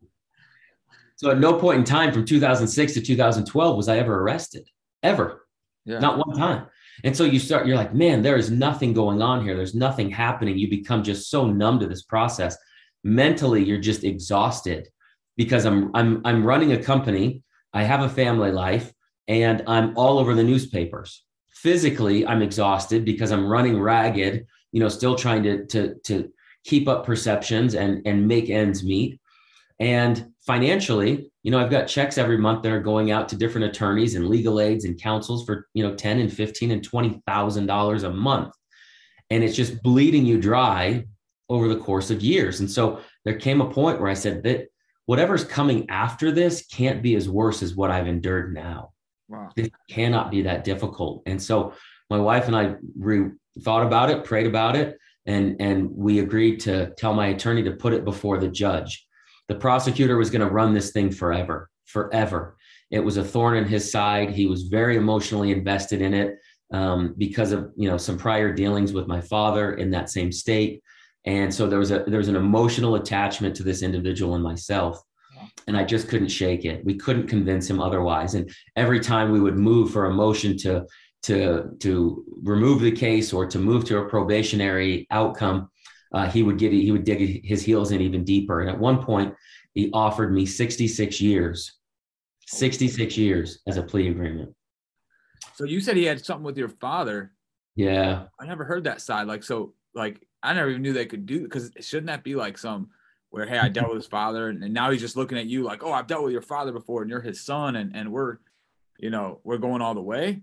So 1.16 1.30
at 1.30 1.38
no 1.38 1.54
point 1.54 1.80
in 1.80 1.84
time 1.84 2.12
from 2.12 2.24
2006 2.24 2.94
to 2.94 3.00
2012 3.02 3.76
was 3.76 3.88
I 3.88 3.98
ever 3.98 4.22
arrested, 4.22 4.68
ever. 5.02 5.46
Yeah. 5.84 5.98
Not 5.98 6.24
one 6.24 6.36
time. 6.36 6.66
And 7.04 7.16
so 7.16 7.24
you 7.24 7.38
start, 7.38 7.66
you're 7.66 7.76
like, 7.76 7.94
man, 7.94 8.22
there 8.22 8.36
is 8.36 8.50
nothing 8.50 8.92
going 8.92 9.20
on 9.20 9.42
here. 9.42 9.56
There's 9.56 9.74
nothing 9.74 10.10
happening. 10.10 10.56
You 10.56 10.68
become 10.70 11.02
just 11.02 11.28
so 11.28 11.46
numb 11.46 11.80
to 11.80 11.86
this 11.86 12.02
process 12.02 12.56
mentally 13.04 13.64
you're 13.64 13.78
just 13.78 14.04
exhausted 14.04 14.88
because 15.36 15.64
I'm 15.64 15.90
I'm 15.94 16.20
I'm 16.24 16.44
running 16.44 16.72
a 16.72 16.82
company, 16.82 17.42
I 17.72 17.84
have 17.84 18.02
a 18.02 18.08
family 18.08 18.52
life, 18.52 18.92
and 19.28 19.62
I'm 19.66 19.96
all 19.96 20.18
over 20.18 20.34
the 20.34 20.44
newspapers. 20.44 21.24
Physically, 21.50 22.26
I'm 22.26 22.42
exhausted 22.42 23.04
because 23.04 23.30
I'm 23.30 23.46
running 23.46 23.80
ragged, 23.80 24.46
you 24.72 24.80
know, 24.80 24.88
still 24.88 25.14
trying 25.14 25.42
to 25.44 25.66
to 25.66 25.94
to 26.04 26.30
keep 26.64 26.88
up 26.88 27.06
perceptions 27.06 27.74
and 27.74 28.02
and 28.06 28.26
make 28.28 28.50
ends 28.50 28.84
meet. 28.84 29.20
And 29.78 30.30
financially, 30.46 31.30
you 31.42 31.50
know, 31.50 31.58
I've 31.58 31.70
got 31.70 31.86
checks 31.86 32.18
every 32.18 32.36
month 32.36 32.62
that 32.62 32.72
are 32.72 32.82
going 32.82 33.10
out 33.10 33.28
to 33.30 33.36
different 33.36 33.68
attorneys 33.68 34.14
and 34.14 34.28
legal 34.28 34.60
aids 34.60 34.84
and 34.84 35.00
counsels 35.00 35.44
for, 35.46 35.68
you 35.72 35.82
know, 35.82 35.94
10 35.94 36.18
and 36.18 36.30
15 36.30 36.70
and 36.70 36.86
$20,000 36.86 38.04
a 38.04 38.10
month. 38.10 38.54
And 39.30 39.42
it's 39.42 39.56
just 39.56 39.82
bleeding 39.82 40.26
you 40.26 40.38
dry 40.38 41.06
over 41.50 41.68
the 41.68 41.76
course 41.76 42.10
of 42.10 42.22
years. 42.22 42.60
And 42.60 42.70
so 42.70 43.00
there 43.24 43.38
came 43.38 43.60
a 43.60 43.70
point 43.70 44.00
where 44.00 44.08
I 44.08 44.14
said 44.14 44.42
that 44.44 44.68
whatever's 45.04 45.44
coming 45.44 45.90
after 45.90 46.30
this 46.30 46.64
can't 46.66 47.02
be 47.02 47.16
as 47.16 47.28
worse 47.28 47.62
as 47.62 47.74
what 47.74 47.90
I've 47.90 48.06
endured 48.06 48.54
now. 48.54 48.92
Wow. 49.28 49.50
This 49.56 49.68
cannot 49.90 50.30
be 50.30 50.42
that 50.42 50.64
difficult. 50.64 51.22
And 51.26 51.42
so 51.42 51.74
my 52.08 52.18
wife 52.18 52.46
and 52.46 52.56
I 52.56 52.76
re- 52.96 53.32
thought 53.62 53.84
about 53.84 54.10
it, 54.10 54.24
prayed 54.24 54.46
about 54.46 54.76
it, 54.76 54.96
and 55.26 55.56
and 55.60 55.90
we 55.90 56.20
agreed 56.20 56.60
to 56.60 56.92
tell 56.96 57.12
my 57.12 57.26
attorney 57.28 57.62
to 57.64 57.72
put 57.72 57.92
it 57.92 58.04
before 58.04 58.38
the 58.38 58.48
judge. 58.48 59.06
The 59.48 59.54
prosecutor 59.56 60.16
was 60.16 60.30
going 60.30 60.46
to 60.46 60.52
run 60.52 60.72
this 60.72 60.92
thing 60.92 61.10
forever, 61.10 61.68
forever. 61.86 62.56
It 62.90 63.00
was 63.00 63.16
a 63.16 63.24
thorn 63.24 63.56
in 63.56 63.64
his 63.64 63.90
side. 63.90 64.30
He 64.30 64.46
was 64.46 64.64
very 64.64 64.96
emotionally 64.96 65.52
invested 65.52 66.02
in 66.02 66.14
it 66.14 66.38
um, 66.72 67.14
because 67.18 67.52
of 67.52 67.72
you 67.76 67.88
know 67.88 67.96
some 67.96 68.18
prior 68.18 68.52
dealings 68.52 68.92
with 68.92 69.06
my 69.06 69.20
father 69.20 69.74
in 69.74 69.90
that 69.90 70.10
same 70.10 70.32
state, 70.32 70.82
and 71.24 71.52
so 71.52 71.68
there 71.68 71.78
was 71.78 71.90
a 71.90 72.04
there 72.06 72.18
was 72.18 72.28
an 72.28 72.36
emotional 72.36 72.94
attachment 72.94 73.54
to 73.56 73.62
this 73.62 73.82
individual 73.82 74.34
and 74.34 74.44
myself 74.44 75.02
and 75.66 75.76
I 75.76 75.84
just 75.84 76.08
couldn't 76.08 76.28
shake 76.28 76.64
it. 76.64 76.84
We 76.84 76.94
couldn't 76.94 77.28
convince 77.28 77.68
him 77.68 77.80
otherwise. 77.80 78.34
And 78.34 78.50
every 78.76 79.00
time 79.00 79.30
we 79.30 79.40
would 79.40 79.56
move 79.56 79.92
for 79.92 80.06
a 80.06 80.14
motion 80.14 80.56
to 80.58 80.86
to 81.22 81.76
to 81.80 82.24
remove 82.42 82.80
the 82.80 82.92
case 82.92 83.32
or 83.32 83.46
to 83.46 83.58
move 83.58 83.84
to 83.84 83.98
a 83.98 84.08
probationary 84.08 85.06
outcome, 85.10 85.70
uh, 86.14 86.28
he 86.28 86.42
would 86.42 86.58
get 86.58 86.72
he 86.72 86.92
would 86.92 87.04
dig 87.04 87.44
his 87.44 87.62
heels 87.62 87.92
in 87.92 88.00
even 88.00 88.24
deeper. 88.24 88.60
And 88.60 88.70
at 88.70 88.78
one 88.78 89.02
point, 89.02 89.34
he 89.74 89.90
offered 89.92 90.32
me 90.32 90.46
66 90.46 91.20
years, 91.20 91.78
66 92.46 93.16
years 93.16 93.60
as 93.66 93.76
a 93.76 93.82
plea 93.82 94.08
agreement. 94.08 94.54
So 95.54 95.64
you 95.64 95.80
said 95.80 95.96
he 95.96 96.04
had 96.04 96.24
something 96.24 96.44
with 96.44 96.56
your 96.56 96.68
father. 96.68 97.32
Yeah, 97.76 98.24
I 98.38 98.46
never 98.46 98.64
heard 98.64 98.84
that 98.84 99.00
side. 99.00 99.26
Like 99.26 99.44
so, 99.44 99.74
like 99.94 100.20
I 100.42 100.52
never 100.52 100.70
even 100.70 100.82
knew 100.82 100.92
they 100.92 101.06
could 101.06 101.26
do 101.26 101.42
because 101.42 101.70
shouldn't 101.80 102.06
that 102.06 102.24
be 102.24 102.34
like 102.34 102.58
some 102.58 102.90
where 103.30 103.46
hey, 103.46 103.58
I 103.58 103.68
dealt 103.68 103.88
with 103.88 103.98
his 103.98 104.06
father, 104.10 104.48
and, 104.48 104.62
and 104.62 104.74
now 104.74 104.90
he's 104.90 105.00
just 105.00 105.16
looking 105.16 105.38
at 105.38 105.46
you 105.46 105.62
like, 105.62 105.82
oh, 105.82 105.92
I've 105.92 106.06
dealt 106.06 106.24
with 106.24 106.32
your 106.32 106.42
father 106.42 106.72
before, 106.72 107.02
and 107.02 107.10
you're 107.10 107.20
his 107.20 107.44
son, 107.44 107.76
and 107.76 107.94
and 107.94 108.12
we're, 108.12 108.38
you 108.98 109.10
know, 109.10 109.40
we're 109.44 109.58
going 109.58 109.82
all 109.82 109.94
the 109.94 110.02
way. 110.02 110.42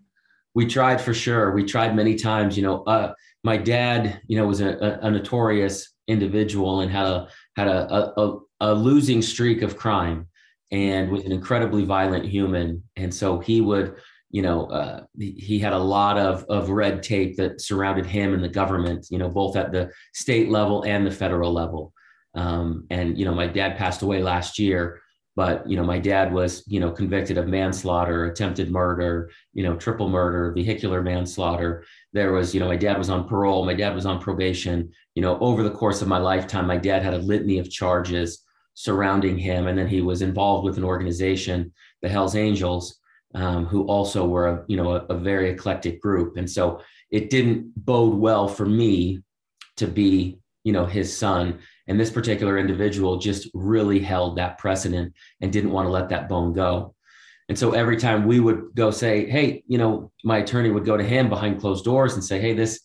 We 0.55 0.65
tried 0.65 0.99
for 0.99 1.13
sure. 1.13 1.51
We 1.51 1.63
tried 1.63 1.95
many 1.95 2.15
times. 2.15 2.57
You 2.57 2.63
know, 2.63 2.83
uh, 2.83 3.13
my 3.43 3.57
dad, 3.57 4.21
you 4.27 4.38
know, 4.38 4.47
was 4.47 4.62
a, 4.62 4.69
a, 4.69 5.07
a, 5.07 5.12
notorious 5.12 5.93
individual 6.07 6.81
and 6.81 6.91
had 6.91 7.05
a 7.05 7.27
had 7.55 7.67
a, 7.67 8.19
a, 8.19 8.39
a 8.62 8.73
losing 8.73 9.21
streak 9.21 9.62
of 9.62 9.77
crime, 9.77 10.27
and 10.71 11.12
was 11.12 11.23
an 11.23 11.31
incredibly 11.31 11.86
violent 11.86 12.25
human. 12.25 12.83
And 12.95 13.13
so 13.13 13.39
he 13.39 13.62
would 13.62 13.95
you 14.29 14.41
know, 14.41 14.65
uh, 14.65 15.03
he 15.17 15.57
had 15.57 15.73
a 15.73 15.77
lot 15.77 16.17
of, 16.17 16.43
of 16.49 16.69
red 16.69 17.01
tape 17.01 17.37
that 17.37 17.61
surrounded 17.61 18.05
him 18.05 18.33
and 18.33 18.43
the 18.43 18.49
government, 18.49 19.07
you 19.09 19.17
know, 19.17 19.29
both 19.29 19.55
at 19.55 19.71
the 19.71 19.89
state 20.13 20.49
level 20.49 20.83
and 20.83 21.07
the 21.07 21.11
federal 21.11 21.53
level. 21.53 21.93
Um, 22.35 22.85
and 22.89 23.17
you 23.17 23.25
know, 23.25 23.33
my 23.33 23.47
dad 23.47 23.77
passed 23.77 24.01
away 24.01 24.21
last 24.21 24.59
year, 24.59 24.99
but 25.35 25.67
you 25.69 25.77
know, 25.77 25.83
my 25.83 25.97
dad 25.97 26.33
was 26.33 26.63
you 26.67 26.79
know 26.79 26.91
convicted 26.91 27.37
of 27.37 27.47
manslaughter, 27.47 28.25
attempted 28.25 28.69
murder, 28.69 29.31
you 29.53 29.63
know, 29.63 29.75
triple 29.75 30.09
murder, 30.09 30.51
vehicular 30.51 31.01
manslaughter. 31.01 31.83
There 32.13 32.33
was, 32.33 32.53
you 32.53 32.59
know, 32.59 32.67
my 32.67 32.75
dad 32.75 32.97
was 32.97 33.09
on 33.09 33.27
parole, 33.27 33.65
my 33.65 33.73
dad 33.73 33.95
was 33.95 34.05
on 34.05 34.19
probation. 34.19 34.91
You 35.15 35.21
know, 35.21 35.39
over 35.39 35.63
the 35.63 35.71
course 35.71 36.01
of 36.01 36.07
my 36.07 36.19
lifetime, 36.19 36.67
my 36.67 36.77
dad 36.77 37.01
had 37.01 37.13
a 37.13 37.19
litany 37.19 37.59
of 37.59 37.71
charges 37.71 38.43
surrounding 38.73 39.37
him, 39.37 39.67
and 39.67 39.77
then 39.77 39.87
he 39.87 40.01
was 40.01 40.21
involved 40.21 40.65
with 40.65 40.77
an 40.77 40.83
organization, 40.83 41.73
the 42.03 42.09
Hell's 42.09 42.35
Angels, 42.35 42.99
um, 43.33 43.65
who 43.65 43.85
also 43.87 44.25
were 44.25 44.47
a 44.47 44.65
you 44.67 44.77
know 44.77 44.93
a, 44.93 45.05
a 45.05 45.17
very 45.17 45.49
eclectic 45.49 46.01
group, 46.01 46.37
and 46.37 46.49
so 46.49 46.81
it 47.11 47.29
didn't 47.29 47.73
bode 47.75 48.15
well 48.15 48.47
for 48.47 48.65
me 48.65 49.21
to 49.77 49.87
be 49.87 50.39
you 50.63 50.73
know 50.73 50.85
his 50.85 51.15
son 51.15 51.59
and 51.87 51.99
this 51.99 52.11
particular 52.11 52.57
individual 52.57 53.17
just 53.17 53.49
really 53.53 53.99
held 53.99 54.37
that 54.37 54.57
precedent 54.57 55.13
and 55.41 55.53
didn't 55.53 55.71
want 55.71 55.85
to 55.85 55.91
let 55.91 56.09
that 56.09 56.29
bone 56.29 56.53
go. 56.53 56.93
And 57.49 57.57
so 57.57 57.71
every 57.71 57.95
time 57.95 58.25
we 58.27 58.39
would 58.41 58.75
go 58.75 58.91
say, 58.91 59.29
hey, 59.29 59.63
you 59.67 59.77
know, 59.77 60.11
my 60.23 60.39
attorney 60.39 60.69
would 60.69 60.85
go 60.85 60.97
to 60.97 61.03
him 61.03 61.29
behind 61.29 61.61
closed 61.61 61.85
doors 61.85 62.13
and 62.13 62.23
say, 62.23 62.41
hey, 62.41 62.53
this, 62.53 62.81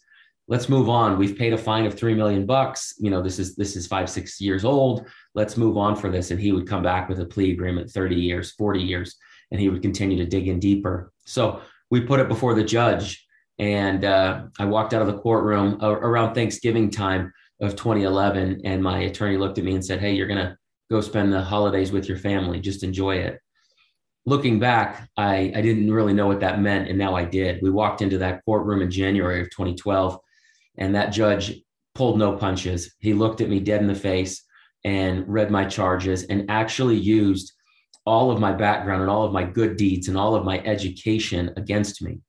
let's 0.46 0.68
move 0.68 0.88
on. 0.88 1.18
We've 1.18 1.36
paid 1.36 1.52
a 1.52 1.58
fine 1.58 1.84
of 1.84 1.98
three 1.98 2.14
million 2.14 2.46
bucks. 2.46 2.94
You 2.98 3.10
know, 3.10 3.22
this 3.22 3.40
is 3.40 3.56
this 3.56 3.74
is 3.74 3.88
five, 3.88 4.08
six 4.08 4.40
years 4.40 4.64
old. 4.64 5.08
Let's 5.34 5.56
move 5.56 5.76
on 5.76 5.96
for 5.96 6.10
this. 6.10 6.30
And 6.30 6.40
he 6.40 6.52
would 6.52 6.68
come 6.68 6.82
back 6.82 7.08
with 7.08 7.18
a 7.18 7.26
plea 7.26 7.50
agreement, 7.50 7.90
30 7.90 8.14
years, 8.14 8.52
40 8.52 8.80
years, 8.80 9.16
and 9.52 9.60
he 9.60 9.68
would 9.68 9.82
continue 9.82 10.16
to 10.16 10.26
dig 10.26 10.48
in 10.48 10.58
deeper. 10.58 11.12
So 11.24 11.60
we 11.90 12.00
put 12.00 12.18
it 12.18 12.28
before 12.28 12.54
the 12.54 12.64
judge. 12.64 13.24
And 13.58 14.04
uh, 14.04 14.44
I 14.58 14.64
walked 14.64 14.94
out 14.94 15.02
of 15.02 15.06
the 15.06 15.18
courtroom 15.18 15.78
around 15.80 16.34
Thanksgiving 16.34 16.90
time 16.90 17.32
of 17.62 17.76
2011 17.76 18.60
and 18.64 18.82
my 18.82 18.98
attorney 19.02 19.36
looked 19.36 19.56
at 19.56 19.64
me 19.64 19.74
and 19.74 19.84
said 19.84 20.00
hey 20.00 20.12
you're 20.12 20.26
going 20.26 20.44
to 20.44 20.56
go 20.90 21.00
spend 21.00 21.32
the 21.32 21.40
holidays 21.40 21.92
with 21.92 22.08
your 22.08 22.18
family 22.18 22.60
just 22.60 22.82
enjoy 22.82 23.16
it 23.16 23.38
looking 24.26 24.58
back 24.58 25.08
I, 25.16 25.52
I 25.54 25.62
didn't 25.62 25.92
really 25.92 26.12
know 26.12 26.26
what 26.26 26.40
that 26.40 26.60
meant 26.60 26.88
and 26.88 26.98
now 26.98 27.14
i 27.14 27.24
did 27.24 27.62
we 27.62 27.70
walked 27.70 28.02
into 28.02 28.18
that 28.18 28.44
courtroom 28.44 28.82
in 28.82 28.90
january 28.90 29.40
of 29.40 29.50
2012 29.50 30.18
and 30.78 30.94
that 30.96 31.10
judge 31.10 31.62
pulled 31.94 32.18
no 32.18 32.36
punches 32.36 32.94
he 32.98 33.14
looked 33.14 33.40
at 33.40 33.48
me 33.48 33.60
dead 33.60 33.80
in 33.80 33.86
the 33.86 33.94
face 33.94 34.44
and 34.84 35.26
read 35.28 35.50
my 35.50 35.64
charges 35.64 36.24
and 36.24 36.50
actually 36.50 36.96
used 36.96 37.52
all 38.04 38.30
of 38.30 38.40
my 38.40 38.52
background 38.52 39.02
and 39.02 39.10
all 39.10 39.24
of 39.24 39.32
my 39.32 39.44
good 39.44 39.76
deeds 39.76 40.08
and 40.08 40.16
all 40.16 40.34
of 40.34 40.44
my 40.44 40.58
education 40.60 41.52
against 41.56 42.02
me 42.02 42.20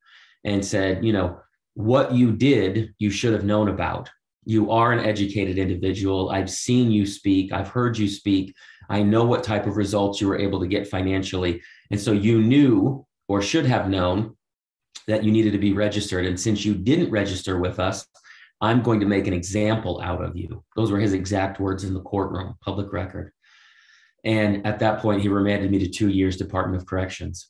and 0.44 0.64
said 0.64 1.04
you 1.04 1.14
know 1.14 1.40
what 1.74 2.14
you 2.14 2.32
did 2.32 2.94
you 3.00 3.10
should 3.10 3.34
have 3.34 3.44
known 3.44 3.70
about 3.70 4.10
you 4.46 4.72
are 4.72 4.92
an 4.92 5.00
educated 5.00 5.58
individual. 5.58 6.30
I've 6.30 6.50
seen 6.50 6.92
you 6.92 7.06
speak, 7.06 7.52
I've 7.52 7.70
heard 7.70 7.98
you 7.98 8.08
speak. 8.08 8.54
I 8.90 9.02
know 9.02 9.24
what 9.24 9.44
type 9.44 9.66
of 9.66 9.78
results 9.78 10.20
you 10.20 10.28
were 10.28 10.38
able 10.38 10.60
to 10.60 10.68
get 10.68 10.88
financially. 10.88 11.62
And 11.92 12.00
so 12.00 12.12
you 12.12 12.42
knew 12.42 13.06
or 13.28 13.42
should 13.42 13.66
have 13.66 13.90
known 13.90 14.36
that 15.08 15.24
you 15.24 15.32
needed 15.32 15.52
to 15.54 15.58
be 15.58 15.74
registered. 15.74 16.26
And 16.26 16.40
since 16.40 16.66
you 16.66 16.74
didn't 16.74 17.12
register 17.12 17.60
with 17.60 17.80
us, 17.80 18.06
I'm 18.62 18.82
going 18.82 19.00
to 19.00 19.06
make 19.06 19.28
an 19.28 19.34
example 19.34 20.02
out 20.02 20.24
of 20.24 20.38
you. 20.38 20.64
Those 20.76 20.92
were 20.92 21.00
his 21.00 21.14
exact 21.14 21.60
words 21.60 21.84
in 21.84 21.94
the 21.94 22.02
courtroom, 22.02 22.56
public 22.62 22.94
record. 22.94 23.33
And 24.24 24.66
at 24.66 24.80
that 24.80 25.00
point, 25.00 25.22
he 25.22 25.28
remanded 25.28 25.70
me 25.70 25.80
to 25.80 25.90
two 25.90 26.10
years 26.10 26.38
Department 26.38 26.82
of 26.82 26.88
Corrections. 26.88 27.50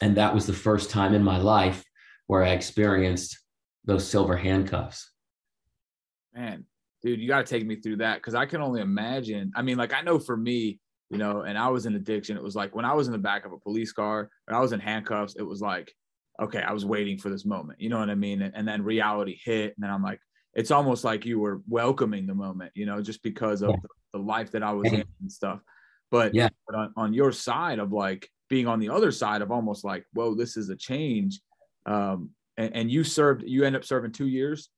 And 0.00 0.16
that 0.16 0.34
was 0.34 0.46
the 0.46 0.52
first 0.52 0.90
time 0.90 1.14
in 1.14 1.22
my 1.22 1.38
life 1.38 1.84
where 2.26 2.42
I 2.42 2.50
experienced 2.50 3.38
those 3.84 4.06
silver 4.06 4.36
handcuffs 4.36 5.12
man, 6.34 6.64
dude, 7.02 7.20
you 7.20 7.28
got 7.28 7.44
to 7.44 7.50
take 7.50 7.66
me 7.66 7.76
through 7.76 7.96
that 7.96 8.16
because 8.16 8.34
I 8.34 8.46
can 8.46 8.62
only 8.62 8.80
imagine. 8.80 9.52
I 9.54 9.62
mean, 9.62 9.76
like, 9.76 9.94
I 9.94 10.02
know 10.02 10.18
for 10.18 10.36
me, 10.36 10.80
you 11.10 11.18
know, 11.18 11.42
and 11.42 11.58
I 11.58 11.68
was 11.68 11.86
in 11.86 11.94
addiction. 11.94 12.36
It 12.36 12.42
was 12.42 12.56
like 12.56 12.74
when 12.74 12.84
I 12.84 12.94
was 12.94 13.06
in 13.06 13.12
the 13.12 13.18
back 13.18 13.44
of 13.44 13.52
a 13.52 13.58
police 13.58 13.92
car 13.92 14.30
and 14.48 14.56
I 14.56 14.60
was 14.60 14.72
in 14.72 14.80
handcuffs, 14.80 15.36
it 15.36 15.42
was 15.42 15.60
like, 15.60 15.92
okay, 16.40 16.62
I 16.62 16.72
was 16.72 16.86
waiting 16.86 17.18
for 17.18 17.28
this 17.28 17.44
moment. 17.44 17.80
You 17.80 17.90
know 17.90 17.98
what 17.98 18.10
I 18.10 18.14
mean? 18.14 18.40
And 18.40 18.66
then 18.66 18.82
reality 18.82 19.38
hit. 19.44 19.74
And 19.76 19.84
then 19.84 19.90
I'm 19.90 20.02
like, 20.02 20.20
it's 20.54 20.70
almost 20.70 21.04
like 21.04 21.24
you 21.24 21.38
were 21.38 21.62
welcoming 21.68 22.26
the 22.26 22.34
moment, 22.34 22.72
you 22.74 22.86
know, 22.86 23.00
just 23.00 23.22
because 23.22 23.62
of 23.62 23.70
yeah. 23.70 23.76
the, 23.82 24.18
the, 24.18 24.24
life 24.24 24.50
that 24.52 24.62
I 24.62 24.72
was 24.72 24.92
in 24.92 25.04
and 25.20 25.32
stuff. 25.32 25.60
But 26.10 26.34
yeah, 26.34 26.50
but 26.66 26.76
on, 26.76 26.92
on 26.96 27.14
your 27.14 27.32
side 27.32 27.78
of 27.78 27.92
like 27.92 28.28
being 28.50 28.66
on 28.66 28.80
the 28.80 28.90
other 28.90 29.10
side 29.10 29.40
of 29.40 29.50
almost 29.50 29.84
like, 29.84 30.04
whoa, 30.12 30.34
this 30.34 30.56
is 30.56 30.68
a 30.68 30.76
change. 30.76 31.40
Um, 31.86 32.30
and, 32.58 32.76
and 32.76 32.90
you 32.90 33.02
served, 33.02 33.44
you 33.46 33.64
end 33.64 33.76
up 33.76 33.84
serving 33.84 34.12
two 34.12 34.28
years. 34.28 34.68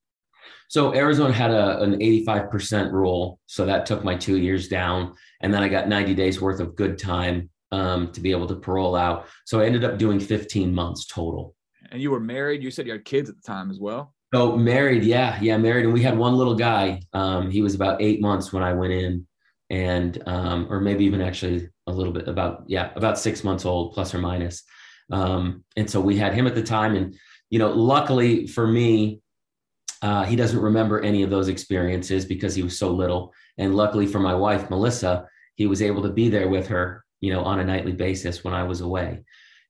So 0.68 0.94
Arizona 0.94 1.32
had 1.32 1.50
a, 1.50 1.80
an 1.80 1.98
85% 1.98 2.92
rule. 2.92 3.40
So 3.46 3.66
that 3.66 3.86
took 3.86 4.04
my 4.04 4.14
two 4.14 4.38
years 4.38 4.68
down. 4.68 5.14
And 5.40 5.52
then 5.52 5.62
I 5.62 5.68
got 5.68 5.88
90 5.88 6.14
days 6.14 6.40
worth 6.40 6.60
of 6.60 6.76
good 6.76 6.98
time 6.98 7.50
um, 7.72 8.12
to 8.12 8.20
be 8.20 8.30
able 8.30 8.46
to 8.46 8.56
parole 8.56 8.94
out. 8.94 9.26
So 9.44 9.60
I 9.60 9.66
ended 9.66 9.84
up 9.84 9.98
doing 9.98 10.20
15 10.20 10.72
months 10.72 11.06
total. 11.06 11.54
And 11.90 12.00
you 12.00 12.10
were 12.10 12.20
married. 12.20 12.62
You 12.62 12.70
said 12.70 12.86
you 12.86 12.92
had 12.92 13.04
kids 13.04 13.28
at 13.28 13.36
the 13.36 13.42
time 13.42 13.70
as 13.70 13.78
well. 13.78 14.14
Oh, 14.34 14.56
married. 14.56 15.04
Yeah. 15.04 15.38
Yeah. 15.40 15.56
Married. 15.58 15.84
And 15.84 15.94
we 15.94 16.02
had 16.02 16.18
one 16.18 16.34
little 16.34 16.56
guy. 16.56 17.00
Um, 17.12 17.50
he 17.52 17.62
was 17.62 17.76
about 17.76 18.02
eight 18.02 18.20
months 18.20 18.52
when 18.52 18.64
I 18.64 18.72
went 18.72 18.92
in 18.92 19.26
and, 19.70 20.20
um, 20.26 20.66
or 20.68 20.80
maybe 20.80 21.04
even 21.04 21.20
actually 21.20 21.68
a 21.86 21.92
little 21.92 22.12
bit 22.12 22.26
about, 22.26 22.64
yeah, 22.66 22.90
about 22.96 23.18
six 23.18 23.44
months 23.44 23.64
old, 23.64 23.94
plus 23.94 24.12
or 24.12 24.18
minus. 24.18 24.64
Um, 25.12 25.62
and 25.76 25.88
so 25.88 26.00
we 26.00 26.16
had 26.16 26.34
him 26.34 26.48
at 26.48 26.56
the 26.56 26.64
time. 26.64 26.96
And, 26.96 27.14
you 27.48 27.60
know, 27.60 27.70
luckily 27.70 28.48
for 28.48 28.66
me, 28.66 29.20
uh, 30.02 30.24
he 30.24 30.34
doesn't 30.34 30.60
remember 30.60 31.00
any 31.00 31.22
of 31.22 31.30
those 31.30 31.48
experiences 31.48 32.24
because 32.24 32.56
he 32.56 32.62
was 32.62 32.76
so 32.76 32.90
little. 32.90 33.32
And 33.56 33.76
luckily 33.76 34.06
for 34.06 34.18
my 34.18 34.34
wife, 34.34 34.68
Melissa, 34.68 35.28
he 35.54 35.66
was 35.66 35.80
able 35.80 36.02
to 36.02 36.10
be 36.10 36.28
there 36.28 36.48
with 36.48 36.66
her, 36.68 37.04
you 37.20 37.32
know, 37.32 37.44
on 37.44 37.60
a 37.60 37.64
nightly 37.64 37.92
basis 37.92 38.42
when 38.42 38.52
I 38.52 38.64
was 38.64 38.80
away. 38.80 39.22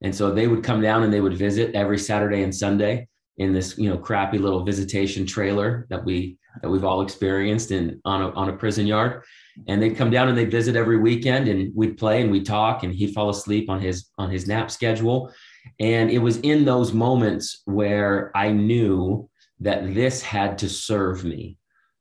And 0.03 0.15
so 0.15 0.31
they 0.31 0.47
would 0.47 0.65
come 0.65 0.81
down 0.81 1.03
and 1.03 1.13
they 1.13 1.21
would 1.21 1.37
visit 1.37 1.75
every 1.75 1.99
Saturday 1.99 2.43
and 2.43 2.55
Sunday. 2.55 3.09
In 3.39 3.53
this 3.53 3.77
you 3.77 3.89
know 3.89 3.99
crappy 3.99 4.39
little 4.39 4.65
visitation 4.65 5.27
trailer 5.27 5.87
that 5.91 6.05
we 6.05 6.37
that 6.63 6.69
we've 6.69 6.85
all 6.85 7.01
experienced 7.01 7.73
in 7.73 8.01
on 8.05 8.23
a, 8.23 8.31
on 8.31 8.49
a 8.49 8.53
prison 8.53 8.87
yard. 8.87 9.25
And 9.67 9.83
they'd 9.83 9.97
come 9.97 10.11
down 10.11 10.29
and 10.29 10.39
they'd 10.39 10.51
visit 10.51 10.77
every 10.77 10.99
weekend 10.99 11.49
and 11.49 11.73
we'd 11.75 11.97
play 11.97 12.23
and 12.23 12.31
we'd 12.31 12.47
talk 12.47 12.85
and 12.85 12.95
he'd 12.95 13.13
fall 13.13 13.29
asleep 13.29 13.69
on 13.69 13.81
his 13.81 14.11
on 14.19 14.31
his 14.31 14.47
nap 14.47 14.71
schedule. 14.71 15.33
And 15.81 16.11
it 16.11 16.19
was 16.19 16.39
in 16.39 16.65
those 16.65 16.93
moments 16.93 17.63
where 17.65 18.31
i 18.37 18.53
knew 18.53 19.29
that 19.61 19.95
this 19.95 20.23
had 20.23 20.59
to 20.59 20.69
serve 20.69 21.25
me 21.25 21.57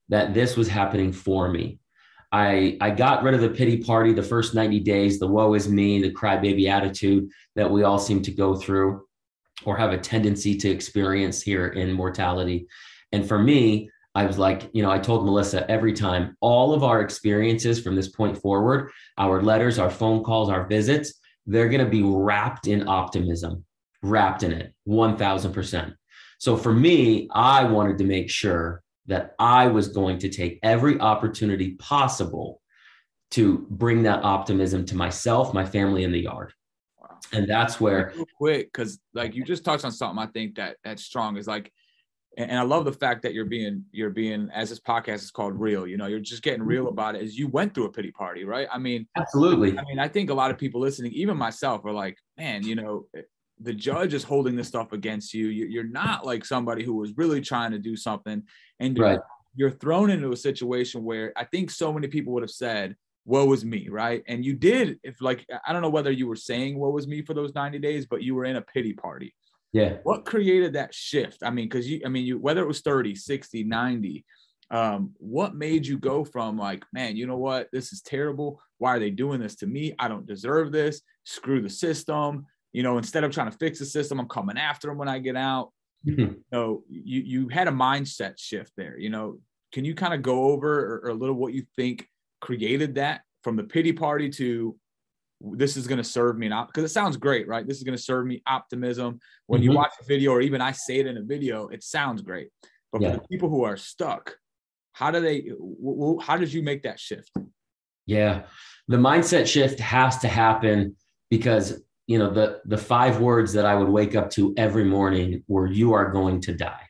that 0.10 0.34
this 0.34 0.56
was 0.58 0.68
happening 0.68 1.12
for 1.12 1.50
me. 1.50 1.80
I, 2.32 2.78
I 2.82 2.90
got 2.90 3.24
rid 3.24 3.36
of 3.36 3.42
the 3.42 3.50
pity 3.50 3.78
party 3.78 4.12
the 4.12 4.24
first 4.24 4.56
90 4.56 4.80
days, 4.82 5.20
the 5.20 5.28
woe 5.28 5.54
is 5.54 5.70
me, 5.70 6.02
the 6.02 6.12
crybaby 6.12 6.68
attitude 6.68 7.30
that 7.56 7.70
we 7.70 7.84
all 7.84 8.00
seem 8.00 8.22
to 8.24 8.32
go 8.32 8.56
through 8.56 9.04
or 9.66 9.78
have 9.78 9.92
a 9.92 9.98
tendency 9.98 10.58
to 10.58 10.70
experience 10.70 11.42
here 11.42 11.68
in 11.68 11.92
mortality. 11.92 12.68
And 13.12 13.28
for 13.28 13.40
me, 13.40 13.90
I 14.16 14.26
was 14.26 14.38
like, 14.38 14.70
you 14.74 14.84
know, 14.84 14.92
I 14.92 15.00
told 15.00 15.26
Melissa 15.26 15.70
every 15.70 15.94
time, 15.94 16.38
all 16.40 16.74
of 16.74 16.84
our 16.84 17.02
experiences 17.02 17.82
from 17.82 17.96
this 17.96 18.10
point 18.10 18.38
forward, 18.38 18.92
our 19.18 19.42
letters, 19.42 19.80
our 19.80 19.90
phone 19.90 20.24
calls, 20.24 20.50
our 20.50 20.68
visits, 20.68 21.14
they're 21.46 21.70
going 21.70 21.84
to 21.84 21.90
be 21.90 22.04
wrapped 22.04 22.68
in 22.68 22.88
optimism, 22.88 23.66
wrapped 24.02 24.44
in 24.44 24.52
it 24.52 24.74
1000%. 24.88 25.96
So 26.38 26.58
for 26.58 26.74
me, 26.74 27.28
I 27.32 27.64
wanted 27.64 27.98
to 28.00 28.04
make 28.04 28.30
sure 28.30 28.84
that 29.08 29.34
I 29.40 29.68
was 29.68 29.88
going 29.88 30.20
to 30.20 30.30
take 30.30 30.60
every 30.64 31.00
opportunity 31.00 31.72
possible 31.76 32.62
to 33.32 33.66
bring 33.70 34.04
that 34.04 34.24
optimism 34.24 34.86
to 34.86 34.96
myself, 34.96 35.54
my 35.54 35.66
family, 35.66 36.04
in 36.04 36.12
the 36.12 36.22
yard. 36.22 36.54
And 37.32 37.48
that's 37.48 37.80
where 37.80 38.12
Real 38.16 38.28
quick, 38.38 38.72
because 38.72 39.00
like 39.14 39.36
you 39.36 39.44
just 39.44 39.64
touched 39.64 39.86
on 39.86 39.92
something 39.92 40.22
I 40.22 40.28
think 40.28 40.56
that 40.56 40.78
that's 40.84 41.04
strong 41.04 41.38
is 41.38 41.48
like 41.48 41.72
and, 42.38 42.58
I 42.58 42.64
love 42.64 42.86
the 42.86 42.94
fact 42.94 43.22
that 43.24 43.34
you're 43.34 43.46
being 43.46 43.86
you're 43.92 44.10
being 44.10 44.50
as 44.54 44.70
this 44.70 44.80
podcast 44.80 45.16
is 45.16 45.32
called 45.32 45.60
real. 45.60 45.86
You 45.88 45.98
know, 45.98 46.08
you're 46.08 46.20
just 46.20 46.44
getting 46.44 46.64
real 46.64 46.84
mm-hmm. 46.84 46.94
about 46.94 47.16
it. 47.16 47.22
As 47.22 47.38
you 47.38 47.48
went 47.48 47.74
through 47.74 47.86
a 47.86 47.92
pity 47.92 48.12
party, 48.12 48.44
right? 48.44 48.68
I 48.72 48.78
mean, 48.78 49.08
absolutely. 49.18 49.78
I 49.78 49.84
mean, 49.86 50.00
I 50.00 50.08
think 50.08 50.30
a 50.30 50.34
lot 50.34 50.52
of 50.52 50.58
people 50.58 50.82
listening, 50.82 51.12
even 51.14 51.38
myself, 51.38 51.86
are 51.86 51.92
like, 51.92 52.18
man, 52.38 52.64
you 52.64 52.76
know, 52.76 53.06
eh, 53.16 53.22
the 53.60 53.74
judge 53.74 54.14
is 54.14 54.24
holding 54.24 54.56
this 54.56 54.68
stuff 54.68 54.94
against 54.94 55.34
you. 55.34 55.48
You're 55.48 55.84
not 55.84 56.26
like 56.26 56.44
somebody 56.44 56.84
who 56.84 56.96
was 56.96 57.16
really 57.16 57.42
trying 57.42 57.72
to 57.72 57.80
do 57.80 57.96
something, 57.96 58.44
and 58.80 58.98
right. 58.98 59.20
you're 59.56 59.72
thrown 59.72 60.10
into 60.10 60.32
a 60.32 60.38
situation 60.38 61.04
where 61.04 61.34
I 61.36 61.46
think 61.46 61.72
so 61.72 61.94
many 61.94 62.08
people 62.08 62.34
would 62.34 62.44
have 62.44 62.52
said, 62.52 62.96
"Woe 63.26 63.46
was 63.46 63.64
me," 63.64 63.90
right? 63.90 64.24
And 64.28 64.46
you 64.46 64.54
did. 64.54 65.00
If 65.04 65.22
like 65.22 65.46
I 65.66 65.74
don't 65.74 65.82
know 65.82 65.90
whether 65.90 66.12
you 66.12 66.28
were 66.28 66.36
saying 66.36 66.78
"Woe 66.78 66.90
was 66.90 67.08
me" 67.08 67.22
for 67.22 67.34
those 67.34 67.56
90 67.56 67.80
days, 67.80 68.06
but 68.06 68.24
you 68.24 68.36
were 68.36 68.46
in 68.46 68.56
a 68.56 68.62
pity 68.62 68.94
party. 68.94 69.34
Yeah. 69.74 69.98
What 70.04 70.26
created 70.26 70.74
that 70.74 70.94
shift? 70.94 71.40
I 71.44 71.50
mean, 71.50 71.66
because 71.66 71.90
you, 71.90 72.02
I 72.06 72.10
mean, 72.10 72.26
you, 72.26 72.38
whether 72.38 72.62
it 72.62 72.68
was 72.68 72.82
30, 72.82 73.16
60, 73.16 73.64
90, 73.64 74.24
um, 74.70 75.12
what 75.18 75.56
made 75.56 75.86
you 75.86 75.98
go 75.98 76.24
from 76.24 76.58
like, 76.58 76.86
man, 76.94 77.18
you 77.18 77.26
know 77.26 77.38
what? 77.38 77.70
This 77.74 77.92
is 77.92 78.02
terrible. 78.02 78.62
Why 78.78 78.96
are 78.96 79.00
they 79.00 79.10
doing 79.10 79.40
this 79.40 79.56
to 79.58 79.68
me? 79.68 79.96
I 79.98 80.08
don't 80.08 80.28
deserve 80.28 80.72
this. 80.72 81.02
Screw 81.24 81.62
the 81.62 81.70
system. 81.70 82.46
You 82.72 82.84
know, 82.84 82.98
instead 82.98 83.24
of 83.24 83.32
trying 83.32 83.52
to 83.52 83.58
fix 83.58 83.80
the 83.80 83.86
system, 83.86 84.20
I'm 84.20 84.28
coming 84.28 84.58
after 84.58 84.88
them 84.88 84.98
when 84.98 85.10
I 85.10 85.20
get 85.20 85.36
out. 85.36 85.72
Mm-hmm. 86.08 86.34
So 86.54 86.84
you 86.90 87.22
you 87.22 87.48
had 87.50 87.68
a 87.68 87.72
mindset 87.72 88.34
shift 88.38 88.74
there. 88.76 88.98
You 88.98 89.10
know, 89.10 89.40
can 89.72 89.86
you 89.86 89.96
kind 89.96 90.14
of 90.14 90.22
go 90.22 90.46
over 90.46 90.80
or, 90.80 91.02
or 91.06 91.10
a 91.10 91.14
little 91.14 91.36
what 91.36 91.54
you 91.54 91.66
think 91.76 92.08
created 92.44 92.96
that 92.96 93.22
from 93.42 93.56
the 93.56 93.64
pity 93.64 93.94
party 93.94 94.30
to 94.30 94.76
this 95.40 95.78
is 95.78 95.88
going 95.88 95.98
to 95.98 96.04
serve 96.04 96.38
me 96.38 96.48
not 96.50 96.68
because 96.68 96.84
it 96.84 96.94
sounds 96.94 97.16
great, 97.18 97.48
right? 97.48 97.66
This 97.66 97.78
is 97.78 97.84
going 97.84 97.98
to 97.98 98.04
serve 98.04 98.26
me 98.26 98.42
optimism. 98.46 99.20
When 99.48 99.62
mm-hmm. 99.62 99.72
you 99.72 99.76
watch 99.78 99.92
a 100.02 100.06
video, 100.06 100.32
or 100.32 100.42
even 100.42 100.62
I 100.62 100.72
say 100.74 101.00
it 101.00 101.08
in 101.08 101.18
a 101.18 101.22
video, 101.22 101.68
it 101.70 101.84
sounds 101.84 102.22
great. 102.22 102.50
But 102.92 103.02
yeah. 103.02 103.12
for 103.12 103.18
the 103.18 103.28
people 103.30 103.50
who 103.50 103.64
are 103.64 103.78
stuck, 103.78 104.36
how 104.92 105.10
do 105.10 105.22
they? 105.22 105.52
How 106.22 106.38
did 106.38 106.54
you 106.54 106.64
make 106.64 106.84
that 106.84 107.00
shift? 107.00 107.32
Yeah, 108.06 108.44
the 108.90 108.98
mindset 108.98 109.48
shift 109.48 109.80
has 109.80 110.18
to 110.20 110.28
happen 110.28 110.96
because 111.30 111.82
you 112.08 112.20
know 112.20 112.30
the 112.30 112.60
the 112.66 112.78
five 112.78 113.20
words 113.20 113.54
that 113.54 113.66
I 113.66 113.76
would 113.76 113.90
wake 113.90 114.16
up 114.16 114.30
to 114.32 114.54
every 114.58 114.84
morning 114.84 115.44
were 115.48 115.68
"You 115.68 115.94
are 115.94 116.12
going 116.12 116.42
to 116.42 116.54
die." 116.54 116.88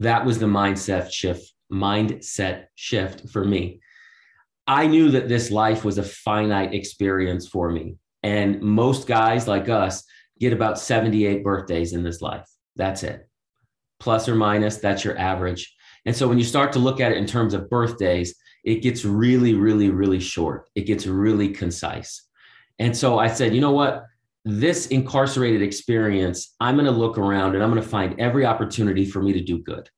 That 0.00 0.24
was 0.24 0.38
the 0.38 0.46
mindset 0.46 1.12
shift. 1.12 1.52
Mindset 1.72 2.66
shift 2.74 3.30
for 3.30 3.44
me 3.44 3.80
I 4.66 4.86
knew 4.86 5.10
that 5.10 5.28
this 5.28 5.50
life 5.50 5.84
was 5.84 5.98
a 5.98 6.02
finite 6.02 6.74
experience 6.74 7.48
for 7.48 7.70
me. 7.70 7.96
And 8.22 8.60
most 8.60 9.06
guys 9.08 9.48
like 9.48 9.68
us 9.68 10.04
get 10.38 10.52
about 10.52 10.78
78 10.78 11.42
birthdays 11.42 11.92
in 11.92 12.02
this 12.02 12.22
life. 12.22 12.48
That's 12.76 13.02
it. 13.02 13.28
Plus 13.98 14.28
or 14.28 14.34
minus, 14.34 14.76
that's 14.76 15.04
your 15.04 15.18
average. 15.18 15.74
And 16.04 16.14
so 16.14 16.28
when 16.28 16.38
you 16.38 16.44
start 16.44 16.72
to 16.72 16.78
look 16.78 17.00
at 17.00 17.12
it 17.12 17.18
in 17.18 17.26
terms 17.26 17.54
of 17.54 17.70
birthdays, 17.70 18.34
it 18.64 18.82
gets 18.82 19.04
really, 19.04 19.54
really, 19.54 19.90
really 19.90 20.20
short. 20.20 20.68
It 20.74 20.82
gets 20.82 21.06
really 21.06 21.48
concise. 21.48 22.26
And 22.78 22.96
so 22.96 23.18
I 23.18 23.28
said, 23.28 23.54
you 23.54 23.60
know 23.60 23.72
what? 23.72 24.04
This 24.44 24.88
incarcerated 24.88 25.62
experience, 25.62 26.54
I'm 26.60 26.74
going 26.74 26.86
to 26.86 26.92
look 26.92 27.18
around 27.18 27.54
and 27.54 27.62
I'm 27.62 27.70
going 27.70 27.82
to 27.82 27.88
find 27.88 28.18
every 28.20 28.44
opportunity 28.44 29.04
for 29.04 29.22
me 29.22 29.32
to 29.32 29.40
do 29.40 29.58
good. 29.58 29.88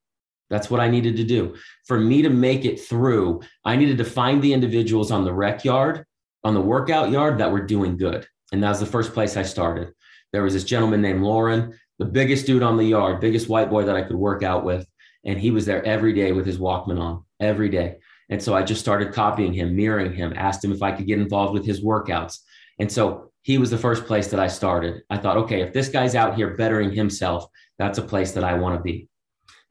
That's 0.50 0.70
what 0.70 0.80
I 0.80 0.88
needed 0.88 1.16
to 1.16 1.24
do. 1.24 1.57
For 1.87 1.98
me 1.98 2.22
to 2.22 2.30
make 2.30 2.64
it 2.64 2.80
through, 2.80 3.40
I 3.64 3.76
needed 3.76 3.98
to 3.98 4.04
find 4.04 4.42
the 4.42 4.52
individuals 4.52 5.11
on 5.11 5.24
the 5.24 5.33
rec 5.33 5.64
yard, 5.64 6.04
on 6.42 6.54
the 6.54 6.61
workout 6.61 7.11
yard 7.11 7.38
that 7.38 7.50
were 7.50 7.62
doing 7.62 7.96
good. 7.96 8.26
And 8.52 8.62
that 8.62 8.68
was 8.68 8.80
the 8.80 8.87
first 8.87 9.14
place 9.14 9.37
I 9.37 9.42
started. 9.42 9.92
There 10.33 10.42
was 10.42 10.52
this 10.52 10.64
gentleman 10.64 11.00
named 11.00 11.22
Lauren, 11.22 11.78
the 11.98 12.04
biggest 12.04 12.46
dude 12.46 12.62
on 12.62 12.76
the 12.76 12.85
yard, 12.85 13.20
biggest 13.20 13.48
white 13.48 13.70
boy 13.70 13.85
that 13.85 13.96
I 13.96 14.02
could 14.02 14.16
work 14.16 14.42
out 14.42 14.64
with. 14.64 14.87
And 15.24 15.38
he 15.38 15.50
was 15.50 15.64
there 15.64 15.85
every 15.85 16.12
day 16.12 16.33
with 16.33 16.44
his 16.44 16.59
Walkman 16.59 17.00
on, 17.00 17.24
every 17.40 17.68
day. 17.68 17.96
And 18.28 18.42
so 18.42 18.54
I 18.54 18.62
just 18.62 18.80
started 18.80 19.12
copying 19.12 19.52
him, 19.52 19.76
mirroring 19.76 20.12
him, 20.12 20.33
asked 20.37 20.64
him 20.64 20.72
if 20.72 20.83
I 20.83 20.92
could 20.92 21.07
get 21.07 21.18
involved 21.18 21.54
with 21.54 21.64
his 21.64 21.83
workouts. 21.83 22.38
And 22.78 22.90
so 22.90 23.30
he 23.42 23.59
was 23.59 23.70
the 23.70 23.78
first 23.78 24.07
place 24.07 24.28
that 24.28 24.40
I 24.40 24.48
started. 24.48 25.02
I 25.11 25.18
thought, 25.18 25.37
okay, 25.37 25.61
if 25.61 25.72
this 25.72 25.88
guy's 25.88 26.14
out 26.14 26.35
here 26.35 26.57
bettering 26.57 26.92
himself, 26.92 27.46
that's 27.78 27.98
a 27.98 28.02
place 28.02 28.33
that 28.33 28.44
I 28.44 28.54
want 28.54 28.76
to 28.76 28.83
be. 28.83 29.09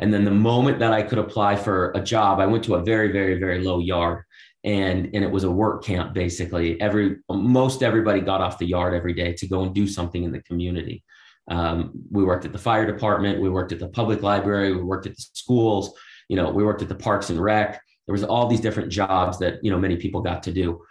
And 0.03 0.13
then 0.13 0.25
the 0.25 0.31
moment 0.31 0.79
that 0.79 0.91
I 0.91 1.01
could 1.01 1.17
apply 1.17 1.55
for 1.55 1.93
a 1.95 2.01
job, 2.01 2.41
I 2.41 2.45
went 2.45 2.65
to 2.65 2.75
a 2.75 2.83
very, 2.83 3.09
very, 3.13 3.39
very 3.39 3.63
low 3.63 3.79
yard. 3.79 4.25
And, 4.65 5.09
and 5.13 5.23
it 5.23 5.31
was 5.31 5.45
a 5.45 5.51
work 5.51 5.85
camp 5.85 6.13
basically. 6.13 6.79
Every 6.81 7.19
most 7.29 7.81
everybody 7.81 8.19
got 8.19 8.41
off 8.41 8.57
the 8.57 8.65
yard 8.65 8.93
every 8.93 9.13
day 9.13 9.31
to 9.31 9.47
go 9.47 9.63
and 9.63 9.73
do 9.73 9.87
something 9.87 10.25
in 10.25 10.33
the 10.33 10.41
community. 10.41 11.05
Um, 11.49 11.91
we 12.11 12.25
worked 12.25 12.43
at 12.43 12.51
the 12.51 12.57
fire 12.57 12.85
department, 12.85 13.41
we 13.41 13.49
worked 13.49 13.71
at 13.71 13.79
the 13.79 13.87
public 13.87 14.21
library, 14.21 14.75
we 14.75 14.83
worked 14.83 15.05
at 15.05 15.15
the 15.15 15.25
schools, 15.33 15.93
you 16.27 16.35
know, 16.35 16.49
we 16.49 16.65
worked 16.65 16.81
at 16.81 16.89
the 16.89 16.95
parks 16.95 17.29
and 17.29 17.41
rec. 17.41 17.81
There 18.05 18.13
was 18.13 18.25
all 18.25 18.47
these 18.47 18.61
different 18.61 18.91
jobs 18.91 19.39
that 19.39 19.59
you 19.63 19.71
know 19.71 19.79
many 19.79 19.95
people 19.95 20.19
got 20.19 20.43
to 20.43 20.51
do. 20.51 20.81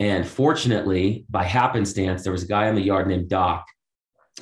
And 0.00 0.26
fortunately, 0.26 1.26
by 1.28 1.44
happenstance, 1.44 2.22
there 2.22 2.32
was 2.32 2.44
a 2.44 2.48
guy 2.48 2.68
on 2.68 2.74
the 2.74 2.82
yard 2.82 3.06
named 3.06 3.28
Doc, 3.28 3.66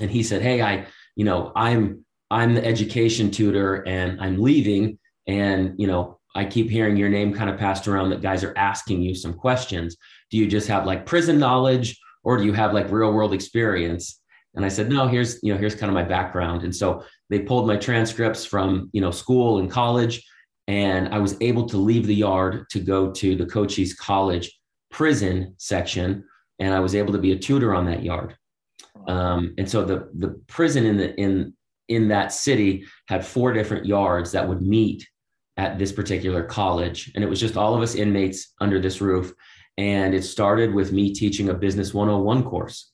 and 0.00 0.08
he 0.08 0.22
said, 0.22 0.40
"Hey, 0.40 0.62
I, 0.62 0.86
you 1.16 1.24
know, 1.24 1.50
I'm 1.56 2.04
I'm 2.30 2.54
the 2.54 2.64
education 2.64 3.30
tutor 3.30 3.86
and 3.86 4.20
I'm 4.20 4.40
leaving. 4.40 4.98
And, 5.26 5.74
you 5.78 5.86
know, 5.86 6.18
I 6.34 6.44
keep 6.44 6.70
hearing 6.70 6.96
your 6.96 7.08
name 7.08 7.34
kind 7.34 7.50
of 7.50 7.58
passed 7.58 7.88
around 7.88 8.10
that 8.10 8.22
guys 8.22 8.44
are 8.44 8.56
asking 8.56 9.02
you 9.02 9.14
some 9.14 9.34
questions. 9.34 9.96
Do 10.30 10.36
you 10.36 10.46
just 10.46 10.68
have 10.68 10.86
like 10.86 11.06
prison 11.06 11.38
knowledge 11.38 11.98
or 12.22 12.36
do 12.36 12.44
you 12.44 12.52
have 12.52 12.72
like 12.72 12.90
real 12.90 13.12
world 13.12 13.34
experience? 13.34 14.20
And 14.54 14.64
I 14.64 14.68
said, 14.68 14.88
no, 14.88 15.06
here's, 15.06 15.40
you 15.42 15.52
know, 15.52 15.58
here's 15.58 15.74
kind 15.74 15.90
of 15.90 15.94
my 15.94 16.02
background. 16.02 16.62
And 16.62 16.74
so 16.74 17.04
they 17.30 17.40
pulled 17.40 17.66
my 17.66 17.76
transcripts 17.76 18.44
from, 18.44 18.90
you 18.92 19.00
know, 19.00 19.10
school 19.10 19.58
and 19.58 19.70
college. 19.70 20.24
And 20.66 21.12
I 21.12 21.18
was 21.18 21.36
able 21.40 21.66
to 21.68 21.76
leave 21.76 22.06
the 22.06 22.14
yard 22.14 22.66
to 22.70 22.80
go 22.80 23.10
to 23.12 23.36
the 23.36 23.46
Cochise 23.46 23.94
College 23.94 24.56
prison 24.90 25.54
section. 25.58 26.24
And 26.58 26.74
I 26.74 26.80
was 26.80 26.94
able 26.94 27.12
to 27.12 27.18
be 27.18 27.32
a 27.32 27.38
tutor 27.38 27.74
on 27.74 27.86
that 27.86 28.02
yard. 28.02 28.36
Um, 29.06 29.54
and 29.58 29.68
so 29.68 29.84
the 29.84 30.10
the 30.14 30.40
prison 30.46 30.84
in 30.84 30.96
the 30.96 31.14
in 31.18 31.54
in 31.90 32.08
that 32.08 32.32
city 32.32 32.86
had 33.08 33.26
four 33.26 33.52
different 33.52 33.84
yards 33.84 34.32
that 34.32 34.48
would 34.48 34.62
meet 34.62 35.06
at 35.56 35.78
this 35.78 35.92
particular 35.92 36.42
college. 36.42 37.12
And 37.14 37.22
it 37.22 37.28
was 37.28 37.40
just 37.40 37.56
all 37.56 37.74
of 37.74 37.82
us 37.82 37.94
inmates 37.94 38.54
under 38.60 38.80
this 38.80 39.00
roof. 39.00 39.34
And 39.76 40.14
it 40.14 40.22
started 40.22 40.72
with 40.72 40.92
me 40.92 41.12
teaching 41.12 41.50
a 41.50 41.54
Business 41.54 41.92
101 41.92 42.44
course. 42.44 42.92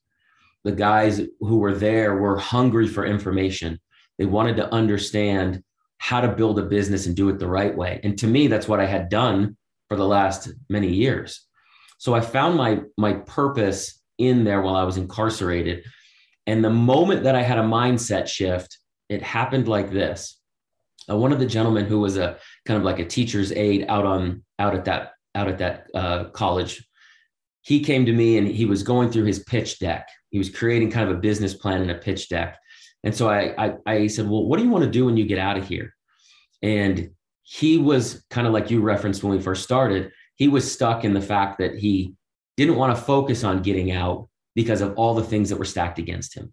The 0.65 0.73
guys 0.73 1.21
who 1.41 1.59
were 1.59 1.75
there 1.75 2.17
were 2.17 2.39
hungry 2.39 2.89
for 2.89 3.07
information. 3.07 3.79
They 4.19 4.25
wanted 4.25 4.57
to 4.57 4.73
understand 4.75 5.63
how 5.99 6.21
to 6.21 6.29
build 6.29 6.59
a 6.59 6.63
business 6.63 7.07
and 7.07 7.15
do 7.15 7.29
it 7.29 7.39
the 7.39 7.47
right 7.47 7.77
way. 7.77 8.01
And 8.03 8.19
to 8.19 8.27
me, 8.27 8.49
that's 8.49 8.69
what 8.69 8.81
I 8.81 8.87
had 8.87 9.09
done 9.09 9.57
for 9.89 9.97
the 9.97 10.07
last 10.07 10.51
many 10.69 10.93
years. 10.93 11.47
So 11.99 12.15
I 12.15 12.21
found 12.21 12.57
my 12.57 12.81
my 12.99 13.15
purpose 13.15 14.03
in 14.19 14.45
there 14.45 14.63
while 14.63 14.77
I 14.77 14.85
was 14.85 14.97
incarcerated. 14.97 15.85
And 16.47 16.65
the 16.65 16.71
moment 16.71 17.25
that 17.25 17.35
I 17.35 17.43
had 17.43 17.59
a 17.59 17.63
mindset 17.63 18.29
shift, 18.29 18.79
it 19.09 19.23
happened 19.23 19.69
like 19.69 19.91
this. 19.91 20.41
Uh, 21.09 21.17
one 21.17 21.33
of 21.33 21.39
the 21.39 21.47
gentlemen 21.47 21.87
who 21.87 22.01
was 22.01 22.17
a 22.17 22.39
kind 22.67 22.79
of 22.79 22.85
like 22.85 22.99
a 22.99 23.05
teacher's 23.05 23.53
aide 23.53 23.87
out 23.89 24.05
on 24.05 24.45
out 24.59 24.75
at 24.75 24.85
that 24.87 25.13
out 25.35 25.49
at 25.49 25.59
that 25.59 25.87
uh, 25.95 26.25
college, 26.31 26.87
he 27.63 27.81
came 27.81 28.07
to 28.07 28.13
me 28.13 28.39
and 28.39 28.47
he 28.47 28.65
was 28.65 28.83
going 28.83 29.11
through 29.11 29.25
his 29.25 29.41
pitch 29.41 29.79
deck. 29.79 30.09
He 30.31 30.39
was 30.39 30.51
creating 30.51 30.91
kind 30.91 31.09
of 31.09 31.17
a 31.17 31.21
business 31.21 31.55
plan 31.55 31.83
and 31.83 31.91
a 31.91 31.97
pitch 31.97 32.29
deck. 32.29 32.59
And 33.05 33.15
so 33.15 33.29
I, 33.29 33.55
I, 33.59 33.75
I 33.87 34.07
said, 34.09 34.29
well, 34.29 34.45
what 34.45 34.59
do 34.59 34.65
you 34.65 34.71
want 34.71 34.85
to 34.85 34.91
do 34.91 35.05
when 35.05 35.17
you 35.17 35.27
get 35.27 35.39
out 35.39 35.57
of 35.57 35.69
here? 35.69 35.95
And 36.63 37.11
he 37.43 37.79
was 37.79 38.25
kind 38.31 38.47
of 38.47 38.53
like 38.53 38.71
you 38.71 38.81
referenced 38.81 39.23
when 39.23 39.37
we 39.37 39.43
first 39.43 39.63
started. 39.63 40.11
He 40.35 40.49
was 40.49 40.71
stuck 40.71 41.05
in 41.05 41.13
the 41.13 41.21
fact 41.21 41.59
that 41.59 41.77
he 41.77 42.15
didn't 42.57 42.77
want 42.77 42.97
to 42.97 43.03
focus 43.03 43.45
on 43.45 43.63
getting 43.63 43.93
out 43.93 44.29
because 44.57 44.81
of 44.81 44.95
all 44.97 45.15
the 45.15 45.23
things 45.23 45.51
that 45.51 45.59
were 45.59 45.65
stacked 45.65 45.99
against 45.99 46.35
him. 46.35 46.53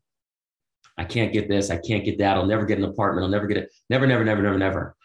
I 0.97 1.05
can't 1.05 1.33
get 1.33 1.47
this. 1.47 1.69
I 1.69 1.77
can't 1.77 2.05
get 2.05 2.19
that. 2.19 2.37
I'll 2.37 2.45
never 2.45 2.65
get 2.65 2.77
an 2.77 2.83
apartment. 2.83 3.23
I'll 3.23 3.31
never 3.31 3.47
get 3.47 3.57
it. 3.57 3.71
Never, 3.89 4.05
never, 4.05 4.23
never, 4.23 4.41
never, 4.41 4.57
never. 4.57 4.95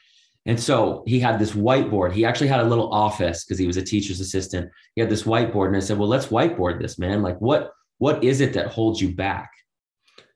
And 0.46 0.58
so 0.58 1.02
he 1.06 1.20
had 1.20 1.38
this 1.38 1.52
whiteboard. 1.52 2.12
He 2.12 2.24
actually 2.24 2.48
had 2.48 2.60
a 2.60 2.64
little 2.64 2.92
office 2.92 3.44
because 3.44 3.58
he 3.58 3.66
was 3.66 3.76
a 3.76 3.82
teacher's 3.82 4.20
assistant. 4.20 4.70
He 4.94 5.00
had 5.00 5.10
this 5.10 5.24
whiteboard, 5.24 5.68
and 5.68 5.76
I 5.76 5.80
said, 5.80 5.98
"Well, 5.98 6.08
let's 6.08 6.26
whiteboard 6.26 6.80
this, 6.80 6.98
man. 6.98 7.22
Like, 7.22 7.38
what 7.40 7.72
what 7.98 8.24
is 8.24 8.40
it 8.40 8.54
that 8.54 8.68
holds 8.68 9.00
you 9.00 9.14
back?" 9.14 9.50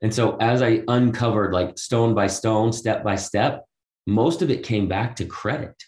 And 0.03 0.13
so 0.13 0.37
as 0.37 0.61
I 0.63 0.83
uncovered, 0.89 1.53
like 1.53 1.79
stone 1.79 2.15
by 2.15 2.27
stone, 2.27 2.73
step 2.73 3.05
by 3.05 3.17
step, 3.17 3.65
most 4.07 4.43
of 4.43 4.51
it 4.51 4.65
came 4.65 4.89
back 4.89 5.17
to 5.17 5.25
credit. 5.25 5.83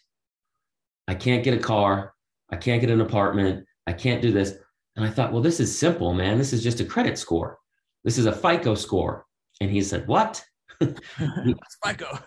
I 1.09 1.15
can't 1.15 1.45
get 1.45 1.55
a 1.55 1.63
car. 1.63 2.15
I 2.51 2.57
can't 2.57 2.81
get 2.81 2.91
an 2.91 3.01
apartment. 3.01 3.67
I 3.87 3.93
can't 3.93 4.23
do 4.23 4.33
this. 4.33 4.55
And 4.97 5.05
I 5.05 5.11
thought, 5.11 5.33
well, 5.33 5.43
this 5.43 5.61
is 5.61 5.77
simple, 5.77 6.15
man. 6.15 6.39
This 6.39 6.53
is 6.53 6.63
just 6.63 6.81
a 6.81 6.85
credit 6.85 7.19
score. 7.19 7.59
This 8.05 8.17
is 8.17 8.27
a 8.27 8.33
FICO 8.33 8.75
score. 8.75 9.27
And 9.61 9.71
he 9.71 9.83
said, 9.83 10.07
What? 10.07 10.45
FICO. 10.81 12.19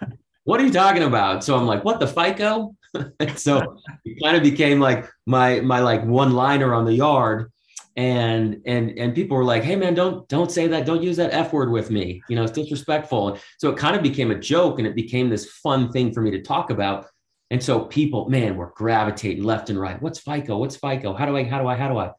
What 0.43 0.61
are 0.61 0.65
you 0.65 0.71
talking 0.71 1.03
about? 1.03 1.43
So 1.43 1.57
I'm 1.57 1.65
like, 1.65 1.83
What 1.83 1.99
the 1.99 2.07
FICO? 2.07 2.75
so 3.35 3.77
it 4.05 4.23
kind 4.23 4.37
of 4.37 4.43
became 4.43 4.79
like 4.79 5.09
my 5.25 5.59
my 5.61 5.79
like 5.79 6.03
one 6.05 6.33
liner 6.33 6.73
on 6.73 6.85
the 6.85 6.93
yard. 6.93 7.51
And 7.95 8.61
and 8.65 8.91
and 8.97 9.15
people 9.15 9.35
were 9.37 9.43
like, 9.43 9.63
hey 9.63 9.75
man, 9.75 9.95
don't 9.95 10.27
don't 10.29 10.51
say 10.51 10.67
that, 10.67 10.85
don't 10.85 11.01
use 11.01 11.17
that 11.17 11.33
F 11.33 11.51
word 11.51 11.71
with 11.71 11.89
me. 11.89 12.21
You 12.29 12.35
know, 12.35 12.43
it's 12.43 12.51
disrespectful. 12.51 13.39
So 13.57 13.71
it 13.71 13.77
kind 13.77 13.95
of 13.95 14.03
became 14.03 14.29
a 14.29 14.39
joke 14.39 14.77
and 14.77 14.87
it 14.87 14.95
became 14.95 15.29
this 15.29 15.49
fun 15.49 15.91
thing 15.91 16.13
for 16.13 16.21
me 16.21 16.29
to 16.31 16.41
talk 16.41 16.69
about. 16.69 17.07
And 17.49 17.63
so 17.63 17.85
people, 17.85 18.29
man, 18.29 18.55
were 18.55 18.71
gravitating 18.75 19.43
left 19.43 19.69
and 19.69 19.79
right. 19.79 20.01
What's 20.01 20.19
FICO? 20.19 20.57
What's 20.57 20.75
FICO? 20.75 21.13
How 21.13 21.25
do 21.25 21.37
I, 21.37 21.43
how 21.43 21.59
do 21.59 21.67
I, 21.67 21.75
how 21.75 21.87
do 21.87 21.97
I? 21.97 22.11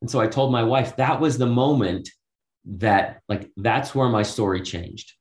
And 0.00 0.10
so 0.10 0.20
I 0.20 0.26
told 0.26 0.52
my 0.52 0.62
wife 0.62 0.96
that 0.96 1.20
was 1.20 1.38
the 1.38 1.46
moment 1.46 2.10
that 2.64 3.22
like 3.28 3.50
that's 3.56 3.94
where 3.94 4.08
my 4.08 4.22
story 4.22 4.60
changed. 4.62 5.12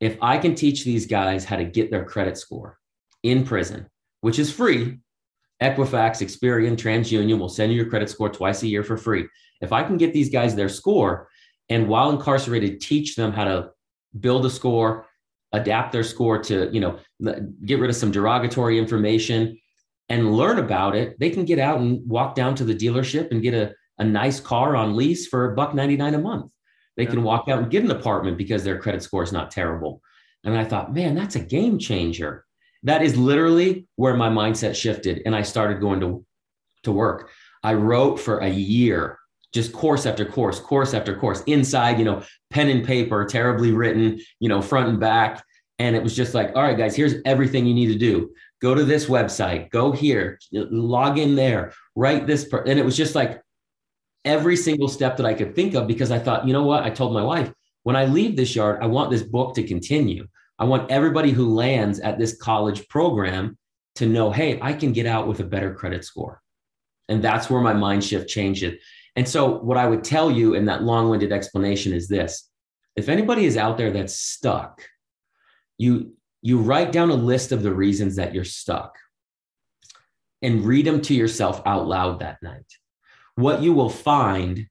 If 0.00 0.16
I 0.20 0.38
can 0.38 0.54
teach 0.54 0.84
these 0.84 1.06
guys 1.06 1.44
how 1.44 1.56
to 1.56 1.64
get 1.64 1.90
their 1.90 2.04
credit 2.04 2.36
score 2.36 2.78
in 3.22 3.44
prison, 3.44 3.86
which 4.20 4.38
is 4.38 4.52
free, 4.52 4.98
Equifax, 5.62 6.20
Experian, 6.20 6.76
TransUnion 6.76 7.38
will 7.38 7.48
send 7.48 7.72
you 7.72 7.78
your 7.78 7.88
credit 7.88 8.10
score 8.10 8.28
twice 8.28 8.62
a 8.62 8.66
year 8.66 8.82
for 8.82 8.96
free. 8.96 9.28
If 9.60 9.72
I 9.72 9.84
can 9.84 9.96
get 9.96 10.12
these 10.12 10.28
guys 10.28 10.54
their 10.56 10.68
score 10.68 11.28
and 11.68 11.88
while 11.88 12.10
incarcerated, 12.10 12.80
teach 12.80 13.14
them 13.14 13.32
how 13.32 13.44
to 13.44 13.70
build 14.18 14.44
a 14.44 14.50
score, 14.50 15.06
adapt 15.52 15.92
their 15.92 16.02
score 16.02 16.42
to, 16.42 16.68
you 16.72 16.80
know, 16.80 16.98
get 17.64 17.78
rid 17.78 17.90
of 17.90 17.96
some 17.96 18.10
derogatory 18.10 18.78
information 18.78 19.56
and 20.08 20.36
learn 20.36 20.58
about 20.58 20.96
it, 20.96 21.18
they 21.20 21.30
can 21.30 21.44
get 21.44 21.58
out 21.58 21.80
and 21.80 22.06
walk 22.08 22.34
down 22.34 22.54
to 22.56 22.64
the 22.64 22.74
dealership 22.74 23.30
and 23.30 23.40
get 23.40 23.54
a, 23.54 23.72
a 23.98 24.04
nice 24.04 24.40
car 24.40 24.74
on 24.74 24.96
lease 24.96 25.26
for 25.28 25.52
a 25.52 25.54
buck 25.54 25.74
99 25.74 26.14
a 26.14 26.18
month. 26.18 26.50
They 26.96 27.06
can 27.06 27.22
walk 27.22 27.48
out 27.48 27.60
and 27.60 27.70
get 27.70 27.84
an 27.84 27.90
apartment 27.90 28.36
because 28.36 28.64
their 28.64 28.78
credit 28.78 29.02
score 29.02 29.22
is 29.22 29.32
not 29.32 29.50
terrible. 29.50 30.02
And 30.44 30.56
I 30.56 30.64
thought, 30.64 30.92
man, 30.92 31.14
that's 31.14 31.36
a 31.36 31.40
game 31.40 31.78
changer. 31.78 32.44
That 32.82 33.02
is 33.02 33.16
literally 33.16 33.86
where 33.96 34.16
my 34.16 34.28
mindset 34.28 34.74
shifted. 34.74 35.22
And 35.24 35.34
I 35.34 35.42
started 35.42 35.80
going 35.80 36.00
to, 36.00 36.24
to 36.82 36.92
work. 36.92 37.30
I 37.62 37.74
wrote 37.74 38.18
for 38.18 38.38
a 38.38 38.48
year, 38.48 39.18
just 39.52 39.72
course 39.72 40.04
after 40.04 40.24
course, 40.24 40.58
course 40.58 40.94
after 40.94 41.16
course, 41.16 41.42
inside, 41.44 41.98
you 41.98 42.04
know, 42.04 42.22
pen 42.50 42.68
and 42.68 42.84
paper, 42.84 43.24
terribly 43.24 43.72
written, 43.72 44.20
you 44.40 44.48
know, 44.48 44.60
front 44.60 44.88
and 44.88 44.98
back. 44.98 45.44
And 45.78 45.94
it 45.94 46.02
was 46.02 46.14
just 46.14 46.34
like, 46.34 46.54
all 46.54 46.62
right, 46.62 46.76
guys, 46.76 46.96
here's 46.96 47.14
everything 47.24 47.66
you 47.66 47.74
need 47.74 47.92
to 47.92 47.98
do. 47.98 48.32
Go 48.60 48.74
to 48.74 48.84
this 48.84 49.06
website, 49.06 49.70
go 49.70 49.92
here, 49.92 50.38
log 50.52 51.18
in 51.18 51.34
there, 51.34 51.72
write 51.96 52.26
this. 52.26 52.44
Per-. 52.44 52.64
And 52.64 52.78
it 52.78 52.84
was 52.84 52.96
just 52.96 53.14
like 53.14 53.40
every 54.24 54.56
single 54.56 54.88
step 54.88 55.16
that 55.16 55.26
I 55.26 55.34
could 55.34 55.54
think 55.54 55.74
of 55.74 55.86
because 55.86 56.10
I 56.10 56.18
thought, 56.18 56.46
you 56.46 56.52
know 56.52 56.64
what? 56.64 56.84
I 56.84 56.90
told 56.90 57.12
my 57.12 57.22
wife, 57.22 57.52
when 57.82 57.96
I 57.96 58.04
leave 58.04 58.36
this 58.36 58.54
yard, 58.54 58.78
I 58.82 58.86
want 58.86 59.10
this 59.10 59.22
book 59.22 59.54
to 59.56 59.62
continue. 59.62 60.28
I 60.58 60.64
want 60.64 60.90
everybody 60.90 61.30
who 61.30 61.54
lands 61.54 61.98
at 62.00 62.18
this 62.18 62.36
college 62.36 62.88
program 62.88 63.58
to 63.96 64.06
know, 64.06 64.30
hey, 64.30 64.58
I 64.62 64.72
can 64.72 64.92
get 64.92 65.06
out 65.06 65.26
with 65.26 65.40
a 65.40 65.44
better 65.44 65.74
credit 65.74 66.04
score. 66.04 66.40
And 67.08 67.22
that's 67.22 67.50
where 67.50 67.60
my 67.60 67.72
mind 67.72 68.04
shift 68.04 68.28
changed 68.28 68.62
it. 68.62 68.78
And 69.16 69.28
so, 69.28 69.58
what 69.58 69.76
I 69.76 69.86
would 69.86 70.04
tell 70.04 70.30
you 70.30 70.54
in 70.54 70.66
that 70.66 70.84
long 70.84 71.10
winded 71.10 71.32
explanation 71.32 71.92
is 71.92 72.08
this 72.08 72.48
if 72.96 73.08
anybody 73.08 73.44
is 73.44 73.56
out 73.56 73.76
there 73.76 73.90
that's 73.90 74.14
stuck, 74.14 74.82
you, 75.78 76.14
you 76.40 76.58
write 76.58 76.92
down 76.92 77.10
a 77.10 77.14
list 77.14 77.52
of 77.52 77.62
the 77.62 77.74
reasons 77.74 78.16
that 78.16 78.34
you're 78.34 78.44
stuck 78.44 78.96
and 80.40 80.64
read 80.64 80.86
them 80.86 81.00
to 81.02 81.14
yourself 81.14 81.60
out 81.66 81.86
loud 81.86 82.20
that 82.20 82.42
night 82.42 82.66
what 83.36 83.62
you 83.62 83.72
will 83.72 83.88
find 83.88 84.66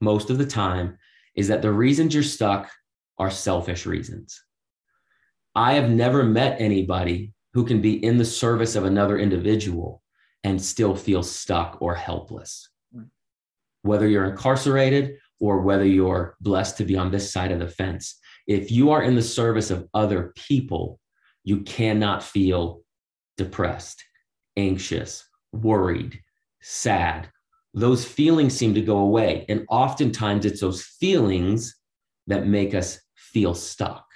most 0.00 0.30
of 0.30 0.38
the 0.38 0.46
time 0.46 0.98
is 1.34 1.48
that 1.48 1.62
the 1.62 1.72
reasons 1.72 2.14
you're 2.14 2.22
stuck 2.22 2.70
are 3.18 3.30
selfish 3.30 3.86
reasons. 3.86 4.42
I 5.54 5.74
have 5.74 5.90
never 5.90 6.22
met 6.22 6.60
anybody 6.60 7.32
who 7.54 7.64
can 7.64 7.80
be 7.80 8.04
in 8.04 8.18
the 8.18 8.24
service 8.24 8.76
of 8.76 8.84
another 8.84 9.18
individual 9.18 10.02
and 10.44 10.60
still 10.60 10.94
feel 10.94 11.22
stuck 11.22 11.78
or 11.80 11.94
helpless. 11.94 12.68
Whether 13.82 14.08
you're 14.08 14.26
incarcerated 14.26 15.16
or 15.40 15.60
whether 15.62 15.84
you're 15.84 16.36
blessed 16.40 16.76
to 16.78 16.84
be 16.84 16.96
on 16.96 17.10
this 17.10 17.32
side 17.32 17.52
of 17.52 17.58
the 17.58 17.68
fence, 17.68 18.18
if 18.46 18.70
you 18.70 18.90
are 18.90 19.02
in 19.02 19.14
the 19.14 19.22
service 19.22 19.70
of 19.70 19.88
other 19.94 20.32
people, 20.36 21.00
you 21.44 21.62
cannot 21.62 22.22
feel 22.22 22.82
depressed, 23.36 24.04
anxious, 24.56 25.26
worried, 25.52 26.20
sad, 26.60 27.30
those 27.76 28.06
feelings 28.06 28.54
seem 28.56 28.74
to 28.74 28.80
go 28.80 28.96
away. 28.98 29.44
And 29.50 29.66
oftentimes 29.68 30.46
it's 30.46 30.62
those 30.62 30.82
feelings 30.82 31.76
that 32.26 32.46
make 32.46 32.74
us 32.74 32.98
feel 33.14 33.54
stuck. 33.54 34.06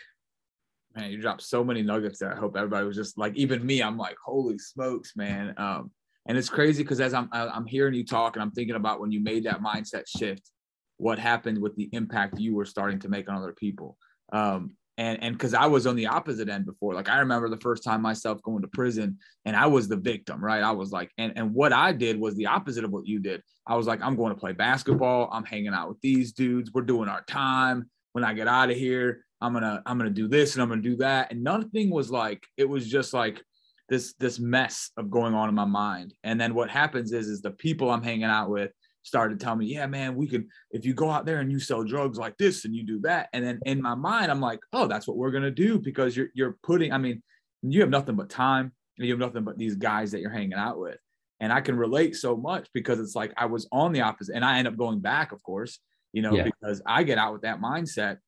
Man, 0.96 1.10
you 1.10 1.20
dropped 1.20 1.42
so 1.42 1.62
many 1.62 1.82
nuggets 1.82 2.18
there. 2.18 2.32
I 2.32 2.38
hope 2.38 2.56
everybody 2.56 2.86
was 2.86 2.96
just 2.96 3.18
like, 3.18 3.36
even 3.36 3.64
me, 3.64 3.82
I'm 3.82 3.98
like, 3.98 4.16
holy 4.24 4.58
smokes, 4.58 5.14
man. 5.14 5.54
Um, 5.58 5.90
and 6.26 6.38
it's 6.38 6.48
crazy 6.48 6.82
because 6.82 7.00
as 7.00 7.14
I'm 7.14 7.28
I'm 7.32 7.66
hearing 7.66 7.94
you 7.94 8.04
talk 8.04 8.34
and 8.34 8.42
I'm 8.42 8.50
thinking 8.50 8.76
about 8.76 9.00
when 9.00 9.12
you 9.12 9.20
made 9.20 9.44
that 9.44 9.62
mindset 9.62 10.04
shift, 10.06 10.50
what 10.96 11.18
happened 11.18 11.58
with 11.58 11.76
the 11.76 11.88
impact 11.92 12.38
you 12.38 12.54
were 12.54 12.64
starting 12.64 12.98
to 13.00 13.08
make 13.08 13.28
on 13.28 13.36
other 13.36 13.52
people. 13.52 13.96
Um, 14.32 14.72
and 15.00 15.22
and 15.22 15.34
because 15.34 15.54
I 15.54 15.66
was 15.66 15.86
on 15.86 15.96
the 15.96 16.06
opposite 16.06 16.50
end 16.50 16.66
before. 16.66 16.94
Like 16.94 17.08
I 17.08 17.20
remember 17.20 17.48
the 17.48 17.56
first 17.56 17.82
time 17.82 18.02
myself 18.02 18.42
going 18.42 18.60
to 18.60 18.68
prison, 18.68 19.18
and 19.46 19.56
I 19.56 19.66
was 19.66 19.88
the 19.88 19.96
victim, 19.96 20.44
right? 20.44 20.62
I 20.62 20.72
was 20.72 20.92
like, 20.92 21.10
and 21.16 21.32
and 21.36 21.54
what 21.54 21.72
I 21.72 21.92
did 21.92 22.20
was 22.20 22.36
the 22.36 22.46
opposite 22.46 22.84
of 22.84 22.90
what 22.90 23.06
you 23.06 23.18
did. 23.18 23.42
I 23.66 23.76
was 23.76 23.86
like, 23.86 24.02
I'm 24.02 24.14
going 24.14 24.34
to 24.34 24.38
play 24.38 24.52
basketball. 24.52 25.30
I'm 25.32 25.44
hanging 25.44 25.72
out 25.72 25.88
with 25.88 26.00
these 26.02 26.32
dudes. 26.32 26.70
We're 26.72 26.82
doing 26.82 27.08
our 27.08 27.22
time. 27.22 27.88
When 28.12 28.24
I 28.24 28.34
get 28.34 28.46
out 28.46 28.70
of 28.70 28.76
here, 28.76 29.24
I'm 29.40 29.54
gonna 29.54 29.82
I'm 29.86 29.96
gonna 29.96 30.10
do 30.10 30.28
this 30.28 30.54
and 30.54 30.62
I'm 30.62 30.68
gonna 30.68 30.82
do 30.82 30.96
that. 30.96 31.32
And 31.32 31.42
nothing 31.42 31.88
was 31.88 32.10
like 32.10 32.44
it 32.58 32.68
was 32.68 32.86
just 32.86 33.14
like 33.14 33.42
this 33.88 34.12
this 34.18 34.38
mess 34.38 34.90
of 34.98 35.10
going 35.10 35.32
on 35.32 35.48
in 35.48 35.54
my 35.54 35.64
mind. 35.64 36.12
And 36.24 36.38
then 36.38 36.52
what 36.54 36.68
happens 36.68 37.12
is 37.12 37.26
is 37.26 37.40
the 37.40 37.52
people 37.52 37.90
I'm 37.90 38.02
hanging 38.02 38.24
out 38.24 38.50
with 38.50 38.70
started 39.02 39.40
telling 39.40 39.60
me, 39.60 39.66
yeah, 39.66 39.86
man, 39.86 40.14
we 40.14 40.26
could, 40.26 40.46
if 40.70 40.84
you 40.84 40.94
go 40.94 41.10
out 41.10 41.26
there 41.26 41.40
and 41.40 41.50
you 41.50 41.58
sell 41.58 41.84
drugs 41.84 42.18
like 42.18 42.36
this 42.36 42.64
and 42.64 42.74
you 42.74 42.84
do 42.84 43.00
that. 43.00 43.28
And 43.32 43.44
then 43.44 43.60
in 43.64 43.80
my 43.80 43.94
mind, 43.94 44.30
I'm 44.30 44.40
like, 44.40 44.60
oh, 44.72 44.86
that's 44.86 45.06
what 45.06 45.16
we're 45.16 45.30
going 45.30 45.42
to 45.44 45.50
do 45.50 45.78
because 45.78 46.16
you're, 46.16 46.28
you're 46.34 46.58
putting, 46.62 46.92
I 46.92 46.98
mean, 46.98 47.22
you 47.62 47.80
have 47.80 47.90
nothing 47.90 48.16
but 48.16 48.28
time 48.28 48.72
and 48.98 49.06
you 49.06 49.12
have 49.12 49.20
nothing 49.20 49.44
but 49.44 49.58
these 49.58 49.76
guys 49.76 50.10
that 50.12 50.20
you're 50.20 50.30
hanging 50.30 50.54
out 50.54 50.78
with. 50.78 50.98
And 51.40 51.52
I 51.52 51.62
can 51.62 51.76
relate 51.76 52.16
so 52.16 52.36
much 52.36 52.68
because 52.74 53.00
it's 53.00 53.14
like 53.14 53.32
I 53.36 53.46
was 53.46 53.66
on 53.72 53.92
the 53.92 54.02
opposite 54.02 54.34
and 54.34 54.44
I 54.44 54.58
end 54.58 54.68
up 54.68 54.76
going 54.76 55.00
back, 55.00 55.32
of 55.32 55.42
course, 55.42 55.78
you 56.12 56.20
know, 56.20 56.34
yeah. 56.34 56.44
because 56.44 56.82
I 56.86 57.02
get 57.02 57.16
out 57.16 57.32
with 57.32 57.42
that 57.42 57.60
mindset. 57.60 58.18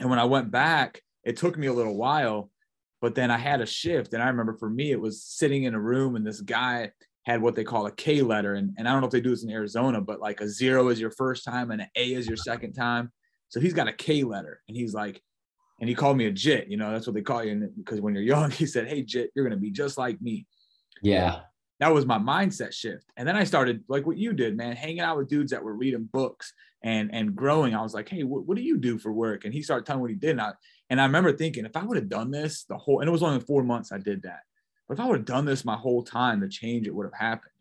And 0.00 0.10
when 0.10 0.18
I 0.18 0.24
went 0.24 0.50
back, 0.50 1.00
it 1.24 1.36
took 1.36 1.56
me 1.56 1.68
a 1.68 1.72
little 1.72 1.96
while, 1.96 2.50
but 3.00 3.14
then 3.14 3.30
I 3.30 3.38
had 3.38 3.60
a 3.60 3.66
shift. 3.66 4.14
And 4.14 4.22
I 4.22 4.28
remember 4.28 4.54
for 4.54 4.68
me, 4.68 4.90
it 4.90 5.00
was 5.00 5.22
sitting 5.22 5.64
in 5.64 5.74
a 5.74 5.80
room 5.80 6.16
and 6.16 6.26
this 6.26 6.40
guy, 6.40 6.90
had 7.24 7.42
what 7.42 7.54
they 7.54 7.64
call 7.64 7.86
a 7.86 7.92
K 7.92 8.22
letter. 8.22 8.54
And, 8.54 8.74
and 8.78 8.88
I 8.88 8.92
don't 8.92 9.00
know 9.00 9.06
if 9.06 9.12
they 9.12 9.20
do 9.20 9.30
this 9.30 9.44
in 9.44 9.50
Arizona, 9.50 10.00
but 10.00 10.20
like 10.20 10.40
a 10.40 10.48
zero 10.48 10.88
is 10.88 11.00
your 11.00 11.10
first 11.10 11.44
time 11.44 11.70
and 11.70 11.82
an 11.82 11.88
A 11.96 12.14
is 12.14 12.26
your 12.26 12.36
second 12.36 12.72
time. 12.72 13.12
So 13.48 13.60
he's 13.60 13.74
got 13.74 13.88
a 13.88 13.92
K 13.92 14.22
letter 14.22 14.60
and 14.68 14.76
he's 14.76 14.94
like, 14.94 15.22
and 15.80 15.88
he 15.88 15.94
called 15.94 16.16
me 16.16 16.26
a 16.26 16.30
jit, 16.30 16.68
you 16.68 16.76
know, 16.76 16.92
that's 16.92 17.06
what 17.06 17.14
they 17.14 17.22
call 17.22 17.42
you. 17.42 17.70
Because 17.76 18.00
when 18.00 18.14
you're 18.14 18.22
young, 18.22 18.50
he 18.50 18.66
said, 18.66 18.88
Hey, 18.88 19.02
jit, 19.02 19.30
you're 19.34 19.44
going 19.44 19.56
to 19.56 19.60
be 19.60 19.70
just 19.70 19.98
like 19.98 20.20
me. 20.20 20.46
Yeah. 21.02 21.40
That 21.78 21.94
was 21.94 22.04
my 22.04 22.18
mindset 22.18 22.74
shift. 22.74 23.06
And 23.16 23.26
then 23.26 23.36
I 23.36 23.44
started 23.44 23.82
like 23.88 24.06
what 24.06 24.18
you 24.18 24.34
did, 24.34 24.56
man, 24.56 24.76
hanging 24.76 25.00
out 25.00 25.16
with 25.16 25.28
dudes 25.28 25.50
that 25.52 25.64
were 25.64 25.74
reading 25.74 26.08
books 26.12 26.52
and, 26.84 27.12
and 27.14 27.34
growing. 27.34 27.74
I 27.74 27.82
was 27.82 27.94
like, 27.94 28.08
Hey, 28.08 28.22
what, 28.22 28.46
what 28.46 28.56
do 28.56 28.62
you 28.62 28.78
do 28.78 28.98
for 28.98 29.12
work? 29.12 29.44
And 29.44 29.54
he 29.54 29.62
started 29.62 29.86
telling 29.86 30.00
me 30.00 30.02
what 30.02 30.10
he 30.10 30.16
did. 30.16 30.32
And 30.32 30.42
I, 30.42 30.52
and 30.90 31.00
I 31.00 31.04
remember 31.04 31.32
thinking, 31.32 31.64
if 31.64 31.76
I 31.76 31.84
would 31.84 31.96
have 31.96 32.08
done 32.08 32.30
this 32.30 32.64
the 32.64 32.76
whole, 32.76 33.00
and 33.00 33.08
it 33.08 33.12
was 33.12 33.22
only 33.22 33.40
four 33.40 33.62
months 33.62 33.92
I 33.92 33.98
did 33.98 34.22
that 34.22 34.40
if 34.92 35.00
I 35.00 35.06
would 35.06 35.18
have 35.18 35.26
done 35.26 35.44
this 35.44 35.64
my 35.64 35.76
whole 35.76 36.02
time, 36.02 36.40
the 36.40 36.48
change 36.48 36.86
it 36.86 36.94
would 36.94 37.06
have 37.06 37.18
happened. 37.18 37.52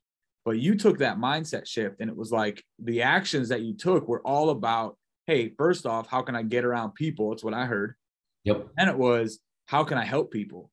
But 0.45 0.59
you 0.59 0.75
took 0.75 0.99
that 0.99 1.17
mindset 1.17 1.67
shift, 1.67 1.97
and 1.99 2.09
it 2.09 2.15
was 2.15 2.31
like 2.31 2.63
the 2.79 3.01
actions 3.01 3.49
that 3.49 3.61
you 3.61 3.73
took 3.73 4.07
were 4.07 4.21
all 4.21 4.49
about, 4.49 4.97
hey, 5.27 5.53
first 5.57 5.85
off, 5.85 6.07
how 6.07 6.21
can 6.21 6.35
I 6.35 6.43
get 6.43 6.65
around 6.65 6.95
people? 6.95 7.33
It's 7.33 7.43
what 7.43 7.53
I 7.53 7.65
heard. 7.65 7.95
Yep. 8.45 8.69
And 8.77 8.89
it 8.89 8.97
was, 8.97 9.39
how 9.67 9.83
can 9.83 9.97
I 9.97 10.05
help 10.05 10.31
people? 10.31 10.71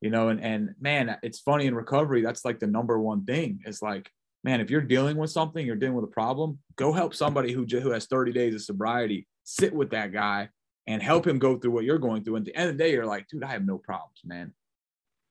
You 0.00 0.10
know, 0.10 0.30
and 0.30 0.42
and 0.42 0.74
man, 0.80 1.16
it's 1.22 1.38
funny 1.38 1.66
in 1.66 1.74
recovery, 1.74 2.22
that's 2.22 2.44
like 2.44 2.58
the 2.58 2.66
number 2.66 2.98
one 2.98 3.24
thing 3.24 3.60
is 3.64 3.80
like, 3.80 4.10
man, 4.42 4.60
if 4.60 4.70
you're 4.70 4.80
dealing 4.80 5.16
with 5.16 5.30
something, 5.30 5.64
you're 5.64 5.76
dealing 5.76 5.94
with 5.94 6.04
a 6.04 6.08
problem, 6.08 6.58
go 6.74 6.92
help 6.92 7.14
somebody 7.14 7.52
who, 7.52 7.64
who 7.64 7.90
has 7.90 8.06
30 8.06 8.32
days 8.32 8.54
of 8.54 8.62
sobriety, 8.62 9.28
sit 9.44 9.72
with 9.72 9.90
that 9.90 10.12
guy 10.12 10.48
and 10.88 11.00
help 11.00 11.24
him 11.24 11.38
go 11.38 11.56
through 11.56 11.70
what 11.70 11.84
you're 11.84 11.98
going 11.98 12.24
through. 12.24 12.36
And 12.36 12.48
at 12.48 12.52
the 12.52 12.58
end 12.58 12.70
of 12.70 12.76
the 12.76 12.82
day, 12.82 12.92
you're 12.92 13.06
like, 13.06 13.28
dude, 13.28 13.44
I 13.44 13.52
have 13.52 13.64
no 13.64 13.78
problems, 13.78 14.20
man. 14.24 14.52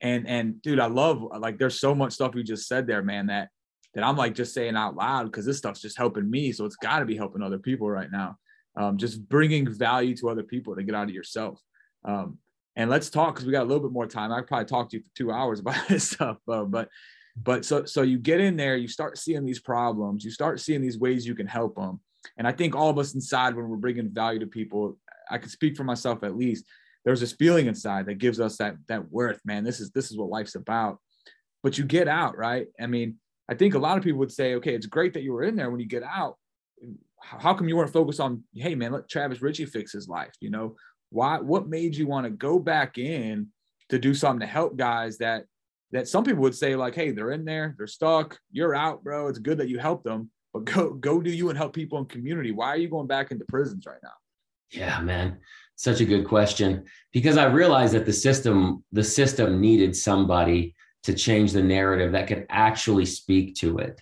And 0.02 0.28
and 0.28 0.62
dude, 0.62 0.80
I 0.80 0.88
love 0.88 1.24
like 1.40 1.58
there's 1.58 1.80
so 1.80 1.94
much 1.94 2.14
stuff 2.14 2.36
you 2.36 2.44
just 2.44 2.68
said 2.68 2.88
there, 2.88 3.04
man, 3.04 3.28
that 3.28 3.50
that 3.94 4.04
I'm 4.04 4.18
like 4.18 4.34
just 4.34 4.54
saying 4.54 4.76
out 4.76 4.96
loud 4.96 5.26
because 5.26 5.46
this 5.46 5.58
stuff's 5.58 5.82
just 5.82 5.98
helping 5.98 6.30
me. 6.30 6.52
So 6.52 6.66
it's 6.66 6.78
got 6.78 7.00
to 7.00 7.06
be 7.06 7.18
helping 7.18 7.42
other 7.42 7.60
people 7.60 7.90
right 7.90 8.12
now. 8.12 8.38
Um, 8.76 8.98
just 8.98 9.28
bringing 9.28 9.70
value 9.70 10.16
to 10.18 10.30
other 10.30 10.44
people 10.44 10.76
to 10.76 10.84
get 10.84 10.96
out 10.96 11.10
of 11.10 11.14
yourself. 11.14 11.62
Um, 12.06 12.38
and 12.76 12.90
let's 12.90 13.10
talk 13.10 13.36
because 13.36 13.46
we 13.46 13.52
got 13.52 13.64
a 13.64 13.70
little 13.70 13.84
bit 13.84 13.92
more 13.92 14.08
time. 14.08 14.32
I 14.32 14.42
probably 14.42 14.66
talk 14.66 14.90
to 14.90 14.98
you 14.98 15.04
for 15.04 15.10
two 15.16 15.32
hours 15.32 15.60
about 15.62 15.88
this 15.88 16.10
stuff, 16.12 16.38
uh, 16.48 16.64
but 16.64 16.90
but 17.38 17.64
so 17.64 17.86
so 17.86 18.02
you 18.02 18.18
get 18.18 18.40
in 18.40 18.58
there, 18.58 18.76
you 18.76 18.88
start 18.88 19.18
seeing 19.18 19.46
these 19.46 19.60
problems, 19.60 20.24
you 20.24 20.32
start 20.32 20.60
seeing 20.60 20.82
these 20.82 20.98
ways 20.98 21.28
you 21.28 21.36
can 21.36 21.48
help 21.48 21.76
them. 21.76 22.00
And 22.38 22.48
I 22.48 22.52
think 22.52 22.76
all 22.76 22.90
of 22.90 22.98
us 22.98 23.14
inside, 23.14 23.56
when 23.56 23.68
we're 23.68 23.78
bringing 23.78 24.10
value 24.10 24.40
to 24.40 24.48
people, 24.48 24.98
I 25.30 25.38
can 25.38 25.50
speak 25.50 25.76
for 25.76 25.84
myself 25.84 26.24
at 26.24 26.38
least. 26.38 26.66
There's 27.06 27.20
this 27.20 27.34
feeling 27.34 27.68
inside 27.68 28.06
that 28.06 28.20
gives 28.20 28.40
us 28.40 28.58
that 28.58 28.76
that 28.88 29.12
worth, 29.12 29.40
man. 29.46 29.64
This 29.64 29.80
is 29.80 29.92
this 29.92 30.12
is 30.12 30.18
what 30.18 30.30
life's 30.30 30.56
about. 30.56 31.00
But 31.64 31.78
you 31.78 31.86
get 31.86 32.08
out, 32.08 32.38
right? 32.38 32.68
I 32.80 32.88
mean, 32.88 33.18
I 33.50 33.56
think 33.56 33.76
a 33.76 33.80
lot 33.80 33.98
of 33.98 34.04
people 34.04 34.20
would 34.20 34.32
say, 34.32 34.56
okay, 34.56 34.74
it's 34.74 34.86
great 34.86 35.14
that 35.14 35.24
you 35.24 35.34
were 35.34 35.44
in 35.44 35.56
there. 35.56 35.70
When 35.70 35.80
you 35.80 35.86
get 35.86 36.04
out, 36.04 36.38
how 37.20 37.54
come 37.54 37.68
you 37.68 37.76
weren't 37.76 37.94
focused 37.94 38.20
on, 38.20 38.44
hey 38.54 38.76
man, 38.76 38.92
let 38.92 39.10
Travis 39.10 39.42
Richey 39.42 39.66
fix 39.66 39.92
his 39.92 40.08
life? 40.08 40.34
You 40.40 40.50
know, 40.50 40.76
why? 41.10 41.40
What 41.40 41.68
made 41.68 41.96
you 41.96 42.08
want 42.08 42.26
to 42.26 42.32
go 42.32 42.60
back 42.60 42.98
in 42.98 43.48
to 43.90 44.00
do 44.00 44.14
something 44.14 44.40
to 44.40 44.52
help 44.52 44.78
guys 44.78 45.18
that 45.18 45.46
that 45.92 46.08
some 46.08 46.24
people 46.24 46.42
would 46.42 46.56
say 46.56 46.76
like, 46.76 46.96
hey, 46.96 47.12
they're 47.12 47.32
in 47.32 47.44
there, 47.44 47.76
they're 47.78 47.88
stuck, 47.88 48.40
you're 48.52 48.74
out, 48.74 49.04
bro. 49.04 49.28
It's 49.28 49.40
good 49.40 49.58
that 49.58 49.68
you 49.68 49.78
helped 49.78 50.06
them, 50.06 50.32
but 50.54 50.66
go 50.66 50.94
go 50.94 51.22
do 51.22 51.30
you 51.30 51.50
and 51.50 51.58
help 51.58 51.74
people 51.74 52.00
in 52.00 52.06
community. 52.06 52.52
Why 52.52 52.68
are 52.68 52.78
you 52.78 52.90
going 52.90 53.08
back 53.08 53.32
into 53.32 53.46
prisons 53.46 53.86
right 53.86 54.00
now? 54.02 54.10
Yeah, 54.72 55.02
man. 55.02 55.40
Such 55.82 56.00
a 56.00 56.06
good 56.06 56.28
question 56.28 56.86
because 57.12 57.38
I 57.38 57.46
realized 57.46 57.96
that 57.96 58.06
the 58.06 58.14
system 58.14 58.84
the 58.92 59.04
system 59.04 59.60
needed 59.60 59.96
somebody 59.96 60.76
to 61.02 61.12
change 61.16 61.54
the 61.54 61.64
narrative 61.64 62.12
that 62.12 62.28
could 62.28 62.46
actually 62.50 63.08
speak 63.08 63.56
to 63.56 63.80
it. 63.80 64.00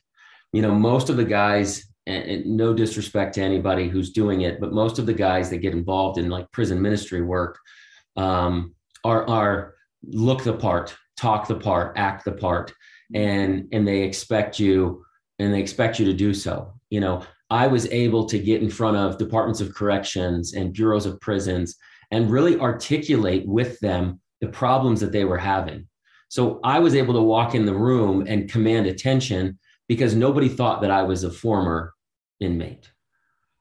You 0.51 0.61
know, 0.61 0.75
most 0.75 1.09
of 1.09 1.15
the 1.15 1.23
guys 1.23 1.88
and, 2.05 2.45
no 2.45 2.73
disrespect 2.73 3.36
to 3.36 3.41
anybody 3.41 3.88
who's 3.88 4.11
doing 4.11 4.41
it, 4.41 4.59
but 4.59 4.73
most 4.73 4.99
of 4.99 5.05
the 5.05 5.13
guys 5.13 5.49
that 5.51 5.59
get 5.59 5.71
involved 5.71 6.17
in 6.17 6.30
like 6.30 6.51
prison 6.51 6.82
ministry 6.82 7.21
work 7.21 7.57
um, 8.17 8.75
are 9.05 9.25
are 9.30 9.75
look 10.03 10.43
the 10.43 10.57
part, 10.57 10.97
talk 11.15 11.47
the 11.47 11.55
part, 11.55 11.97
act 11.97 12.25
the 12.25 12.34
part, 12.34 12.73
and 13.15 13.69
and 13.71 13.88
they 13.88 14.01
expect 14.01 14.59
you 14.59 15.05
and 15.39 15.53
they 15.53 15.61
expect 15.61 15.97
you 15.97 16.05
to 16.07 16.13
do 16.13 16.34
so. 16.34 16.73
You 16.89 16.99
know, 16.99 17.23
I 17.50 17.68
was 17.68 17.88
able 17.88 18.26
to 18.26 18.38
get 18.38 18.62
in 18.62 18.70
front 18.70 18.97
of 18.97 19.18
departments 19.18 19.62
of 19.62 19.74
corrections 19.74 20.54
and 20.54 20.74
bureaus 20.74 21.06
of 21.06 21.20
prisons 21.20 21.76
and 22.12 22.32
really 22.32 22.60
articulate 22.60 23.47
with 23.47 23.80
them 23.80 24.20
the 24.41 24.47
problems 24.47 25.00
that 25.02 25.12
they 25.12 25.26
were 25.26 25.38
having. 25.38 25.88
So 26.30 26.60
I 26.64 26.80
was 26.80 26.95
able 26.95 27.14
to 27.16 27.22
walk 27.22 27.56
in 27.56 27.66
the 27.66 27.74
room 27.74 28.26
and 28.28 28.52
command 28.52 28.86
attention 28.86 29.58
because 29.88 30.14
nobody 30.14 30.47
thought 30.47 30.82
that 30.82 30.91
I 30.91 31.02
was 31.02 31.24
a 31.24 31.32
former 31.32 31.93
inmate. 32.39 32.91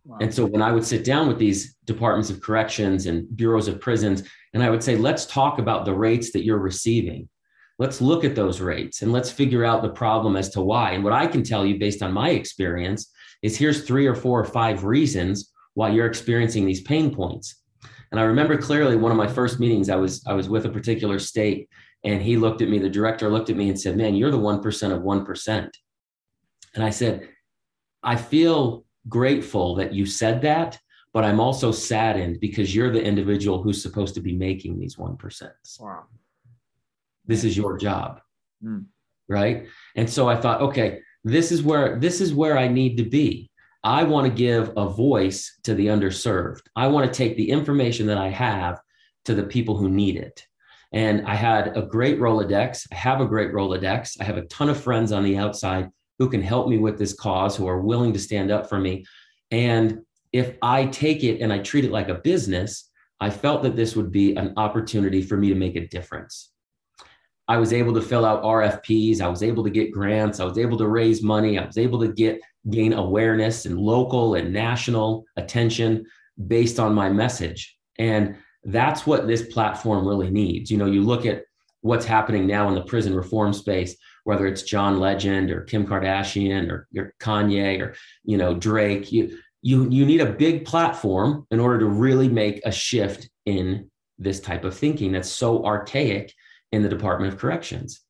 Wow. 0.05 0.19
And 0.21 0.33
so 0.33 0.45
when 0.45 0.63
I 0.63 0.73
would 0.73 0.85
sit 0.85 1.05
down 1.05 1.29
with 1.29 1.39
these 1.39 1.75
departments 1.87 2.31
of 2.31 2.43
corrections 2.43 3.07
and 3.07 3.35
bureaus 3.37 3.69
of 3.69 3.81
prisons, 3.81 4.23
and 4.53 4.63
I 4.63 4.71
would 4.71 4.83
say, 4.83 4.97
let's 4.97 5.27
talk 5.27 5.59
about 5.59 5.85
the 5.85 5.95
rates 5.95 6.33
that 6.33 6.45
you're 6.45 6.59
receiving. 6.59 7.29
Let's 7.79 8.01
look 8.01 8.25
at 8.25 8.35
those 8.35 8.61
rates 8.61 9.03
and 9.03 9.13
let's 9.13 9.31
figure 9.31 9.65
out 9.65 9.83
the 9.83 9.91
problem 9.91 10.37
as 10.37 10.51
to 10.51 10.61
why. 10.61 10.93
And 10.93 11.05
what 11.05 11.13
I 11.13 11.27
can 11.27 11.43
tell 11.43 11.65
you 11.65 11.79
based 11.79 12.03
on 12.03 12.13
my 12.13 12.31
experience 12.31 13.11
is 13.43 13.57
here's 13.57 13.85
three 13.85 14.07
or 14.07 14.15
four 14.15 14.41
or 14.41 14.45
five 14.45 14.85
reasons 14.85 15.53
why 15.75 15.91
you're 15.91 16.07
experiencing 16.07 16.67
these 16.67 16.81
pain 16.81 17.15
points. 17.15 17.63
And 18.11 18.19
I 18.19 18.25
remember 18.25 18.57
clearly 18.57 18.97
one 18.97 19.13
of 19.13 19.19
my 19.19 19.29
first 19.29 19.61
meetings, 19.61 19.91
I 19.91 19.97
was 19.97 20.25
I 20.27 20.33
was 20.33 20.49
with 20.49 20.65
a 20.65 20.71
particular 20.71 21.19
state 21.19 21.69
and 22.05 22.23
he 22.23 22.37
looked 22.37 22.63
at 22.63 22.69
me, 22.69 22.79
the 22.79 22.89
director 22.89 23.29
looked 23.29 23.51
at 23.51 23.57
me 23.57 23.69
and 23.69 23.79
said, 23.79 23.97
Man, 23.97 24.15
you're 24.15 24.31
the 24.31 24.39
1% 24.39 24.93
of 24.93 25.03
1%. 25.03 25.71
And 26.75 26.85
I 26.85 26.91
said, 26.91 27.29
I 28.03 28.17
feel 28.17 28.85
grateful 29.09 29.75
that 29.77 29.93
you 29.93 30.07
said 30.07 30.43
that, 30.43 30.79
but 31.13 31.25
I'm 31.25 31.41
also 31.41 31.73
saddened 31.73 32.41
because 32.41 32.75
you're 32.75 32.93
the 32.93 33.03
individual 33.03 33.63
who's 33.63 33.83
supposed 33.83 34.15
to 34.15 34.21
be 34.21 34.33
making 34.33 34.79
these 34.79 34.97
1%. 34.97 35.51
Wow. 35.81 36.05
This 37.27 37.45
is 37.45 37.57
your 37.57 37.77
job. 37.77 38.21
Mm. 38.65 38.87
Right. 39.29 39.67
And 39.97 40.09
so 40.09 40.29
I 40.29 40.37
thought, 40.37 40.63
okay, 40.63 41.01
this 41.25 41.53
is 41.53 41.63
where 41.63 41.99
this 41.99 42.21
is 42.21 42.35
where 42.35 42.57
I 42.57 42.69
need 42.69 42.97
to 42.97 43.05
be. 43.05 43.51
I 43.85 44.03
want 44.05 44.27
to 44.27 44.33
give 44.33 44.73
a 44.77 44.89
voice 44.89 45.59
to 45.65 45.75
the 45.75 45.87
underserved. 45.87 46.63
I 46.75 46.89
want 46.89 47.07
to 47.07 47.17
take 47.17 47.37
the 47.37 47.51
information 47.51 48.07
that 48.07 48.19
I 48.19 48.29
have 48.29 48.81
to 49.27 49.35
the 49.35 49.45
people 49.45 49.77
who 49.77 49.89
need 49.89 50.17
it. 50.17 50.45
And 50.93 51.27
I 51.27 51.35
had 51.35 51.77
a 51.77 51.83
great 51.83 52.19
Rolodex. 52.19 52.87
I 52.91 52.95
have 52.95 53.21
a 53.21 53.27
great 53.27 53.53
Rolodex. 53.53 54.17
I 54.21 54.25
have 54.25 54.39
a 54.39 54.47
ton 54.47 54.69
of 54.69 54.83
friends 54.83 55.13
on 55.13 55.23
the 55.23 55.37
outside 55.37 55.91
who 56.19 56.29
can 56.29 56.43
help 56.43 56.69
me 56.69 56.79
with 56.79 56.99
this 56.99 57.13
cause, 57.13 57.57
who 57.57 57.69
are 57.69 57.81
willing 57.81 58.13
to 58.15 58.19
stand 58.19 58.51
up 58.51 58.69
for 58.69 58.79
me. 58.79 59.05
And 59.51 60.01
if 60.33 60.57
I 60.63 60.87
take 60.87 61.23
it 61.25 61.41
and 61.41 61.53
I 61.53 61.59
treat 61.59 61.85
it 61.85 61.93
like 61.93 62.09
a 62.09 62.15
business, 62.15 62.91
I 63.21 63.31
felt 63.31 63.63
that 63.63 63.77
this 63.77 63.97
would 63.97 64.11
be 64.11 64.37
an 64.37 64.55
opportunity 64.57 65.23
for 65.23 65.37
me 65.37 65.49
to 65.49 65.55
make 65.55 65.77
a 65.77 65.87
difference. 65.87 66.51
I 67.49 67.57
was 67.57 67.73
able 67.73 67.95
to 67.95 68.03
fill 68.03 68.25
out 68.25 68.43
RFPs. 68.43 69.21
I 69.21 69.29
was 69.29 69.43
able 69.43 69.65
to 69.65 69.71
get 69.71 69.93
grants. 69.93 70.39
I 70.39 70.45
was 70.45 70.59
able 70.59 70.79
to 70.79 70.87
raise 70.87 71.23
money. 71.23 71.59
I 71.59 71.67
was 71.67 71.79
able 71.79 71.99
to 72.01 72.09
get 72.09 72.41
gain 72.71 72.93
awareness 72.93 73.65
and 73.65 73.79
local 73.79 74.35
and 74.35 74.53
national 74.53 75.25
attention 75.37 76.05
based 76.47 76.79
on 76.79 76.95
my 76.95 77.09
message. 77.09 77.77
And 77.99 78.37
that's 78.65 79.07
what 79.07 79.27
this 79.27 79.53
platform 79.53 80.07
really 80.07 80.31
needs. 80.31 80.71
You 80.71 80.77
know, 80.77 80.87
you 80.87 81.03
look 81.03 81.25
at 81.25 81.45
what's 81.81 82.05
happening 82.05 82.47
now 82.47 82.69
in 82.69 82.75
the 82.75 82.83
prison 82.83 83.15
reform 83.15 83.53
space 83.53 83.97
whether 84.29 84.47
it's 84.47 84.63
John 84.63 85.01
Legend 85.01 85.51
or 85.51 85.63
Kim 85.63 85.87
Kardashian 85.87 86.71
or, 86.71 86.87
or 86.95 87.15
Kanye 87.19 87.81
or 87.81 87.95
you 88.25 88.37
know 88.37 88.53
Drake. 88.53 89.11
You 89.11 89.39
you 89.63 89.89
you 89.89 90.05
need 90.05 90.21
a 90.21 90.31
big 90.31 90.67
platform 90.67 91.47
in 91.51 91.59
order 91.59 91.79
to 91.79 91.87
really 91.87 92.29
make 92.29 92.61
a 92.67 92.71
shift 92.71 93.31
in 93.47 93.91
this 94.19 94.39
type 94.39 94.65
of 94.65 94.77
thinking 94.77 95.13
that's 95.13 95.31
so 95.31 95.65
archaic 95.65 96.35
in 96.73 96.83
the 96.83 96.89
Department 96.89 97.33
of 97.33 97.39
Corrections. 97.39 98.01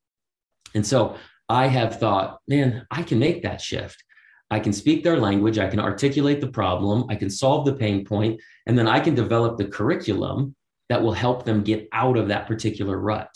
And 0.74 0.86
so 0.86 1.16
I 1.48 1.66
have 1.66 1.98
thought, 1.98 2.40
man, 2.46 2.86
I 2.90 3.02
can 3.02 3.18
make 3.18 3.42
that 3.42 3.60
shift. 3.60 4.02
I 4.50 4.60
can 4.60 4.72
speak 4.72 5.04
their 5.04 5.18
language, 5.18 5.58
I 5.58 5.68
can 5.68 5.80
articulate 5.80 6.40
the 6.40 6.48
problem, 6.48 7.04
I 7.10 7.16
can 7.16 7.28
solve 7.28 7.66
the 7.66 7.74
pain 7.74 8.04
point, 8.04 8.40
and 8.66 8.78
then 8.78 8.88
I 8.88 8.98
can 8.98 9.14
develop 9.14 9.58
the 9.58 9.66
curriculum 9.66 10.54
that 10.88 11.02
will 11.02 11.12
help 11.12 11.44
them 11.44 11.62
get 11.62 11.86
out 11.92 12.16
of 12.16 12.28
that 12.28 12.46
particular 12.46 12.98
rut. 12.98 13.28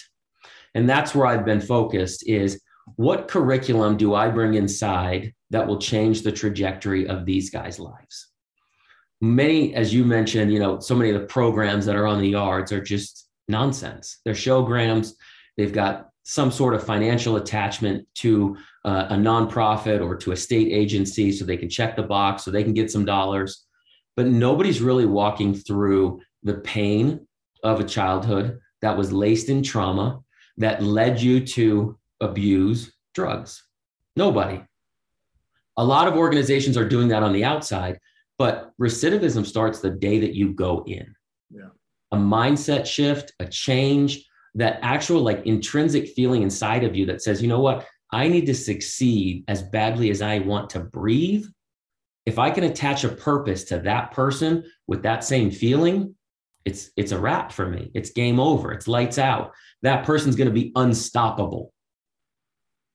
And 0.75 0.89
that's 0.89 1.15
where 1.15 1.27
I've 1.27 1.45
been 1.45 1.61
focused 1.61 2.27
is 2.27 2.63
what 2.97 3.29
curriculum 3.29 3.97
do 3.99 4.15
I 4.15 4.29
bring 4.29 4.55
inside 4.55 5.35
that 5.51 5.67
will 5.67 5.79
change 5.79 6.23
the 6.23 6.33
trajectory 6.33 7.07
of 7.07 7.27
these 7.27 7.51
guys' 7.51 7.79
lives? 7.79 8.29
Many, 9.21 9.75
as 9.75 9.93
you 9.93 10.05
mentioned, 10.05 10.53
you 10.53 10.59
know, 10.59 10.81
so 10.81 10.95
many 10.95 11.11
of 11.11 11.21
the 11.21 11.27
programs 11.27 11.87
that 11.87 11.95
are 11.95 12.07
on 12.07 12.21
the 12.21 12.29
yards 12.29 12.73
are 12.73 12.81
just 12.81 13.22
nonsense. 13.53 14.19
They're 14.25 14.35
showgrams. 14.35 15.13
They've 15.57 15.73
got 15.73 16.09
some 16.25 16.51
sort 16.51 16.75
of 16.75 16.85
financial 16.85 17.37
attachment 17.37 18.07
to 18.15 18.57
uh, 18.85 19.07
a 19.11 19.15
nonprofit 19.15 20.05
or 20.05 20.17
to 20.17 20.33
a 20.33 20.37
state 20.37 20.73
agency 20.73 21.31
so 21.31 21.45
they 21.45 21.57
can 21.57 21.69
check 21.69 21.95
the 21.95 22.03
box 22.03 22.45
so 22.45 22.51
they 22.51 22.65
can 22.65 22.75
get 22.75 22.91
some 22.91 23.05
dollars. 23.05 23.65
But 24.17 24.27
nobody's 24.27 24.81
really 24.81 25.07
walking 25.07 25.55
through 25.55 26.21
the 26.43 26.55
pain 26.55 27.27
of 27.63 27.79
a 27.79 27.85
childhood 27.85 28.59
that 28.81 28.97
was 28.97 29.13
laced 29.13 29.49
in 29.49 29.63
trauma 29.63 30.21
that 30.57 30.83
led 30.83 31.21
you 31.21 31.47
to 31.47 31.99
abuse 32.21 32.93
drugs? 33.15 33.63
Nobody. 34.17 34.63
A 35.77 35.85
lot 35.85 36.09
of 36.09 36.17
organizations 36.17 36.77
are 36.77 36.89
doing 36.89 37.09
that 37.09 37.23
on 37.23 37.33
the 37.33 37.45
outside, 37.45 37.99
but 38.39 38.73
recidivism 38.81 39.47
starts 39.47 39.81
the 39.81 39.91
day 39.91 40.19
that 40.19 40.35
you 40.35 40.53
go 40.53 40.85
in. 40.87 41.15
A 42.13 42.17
mindset 42.17 42.87
shift, 42.87 43.33
a 43.41 43.47
change, 43.47 44.25
that 44.55 44.79
actual 44.83 45.23
like 45.23 45.47
intrinsic 45.47 46.09
feeling 46.09 46.43
inside 46.43 46.85
of 46.85 46.95
you 46.95 47.07
that 47.07 47.23
says, 47.23 47.41
you 47.41 47.49
know 47.49 47.61
what? 47.61 47.87
I 48.13 48.29
need 48.29 48.47
to 48.47 48.55
succeed 48.55 49.45
as 49.49 49.63
badly 49.63 50.11
as 50.11 50.21
I 50.21 50.41
want 50.41 50.71
to 50.71 50.81
breathe. 50.81 51.47
If 52.27 52.39
I 52.39 52.51
can 52.51 52.65
attach 52.65 53.05
a 53.05 53.09
purpose 53.09 53.65
to 53.65 53.79
that 53.81 54.13
person 54.13 54.65
with 54.87 55.03
that 55.03 55.25
same 55.25 55.51
feeling, 55.51 56.15
it's 56.65 56.91
it's 56.97 57.13
a 57.13 57.19
wrap 57.19 57.51
for 57.51 57.69
me. 57.69 57.91
It's 57.95 58.11
game 58.11 58.39
over. 58.39 58.73
It's 58.73 58.87
lights 58.87 59.19
out. 59.19 59.53
That 59.83 60.05
person's 60.05 60.37
going 60.37 60.49
to 60.49 60.55
be 60.55 60.71
unstoppable. 60.77 61.73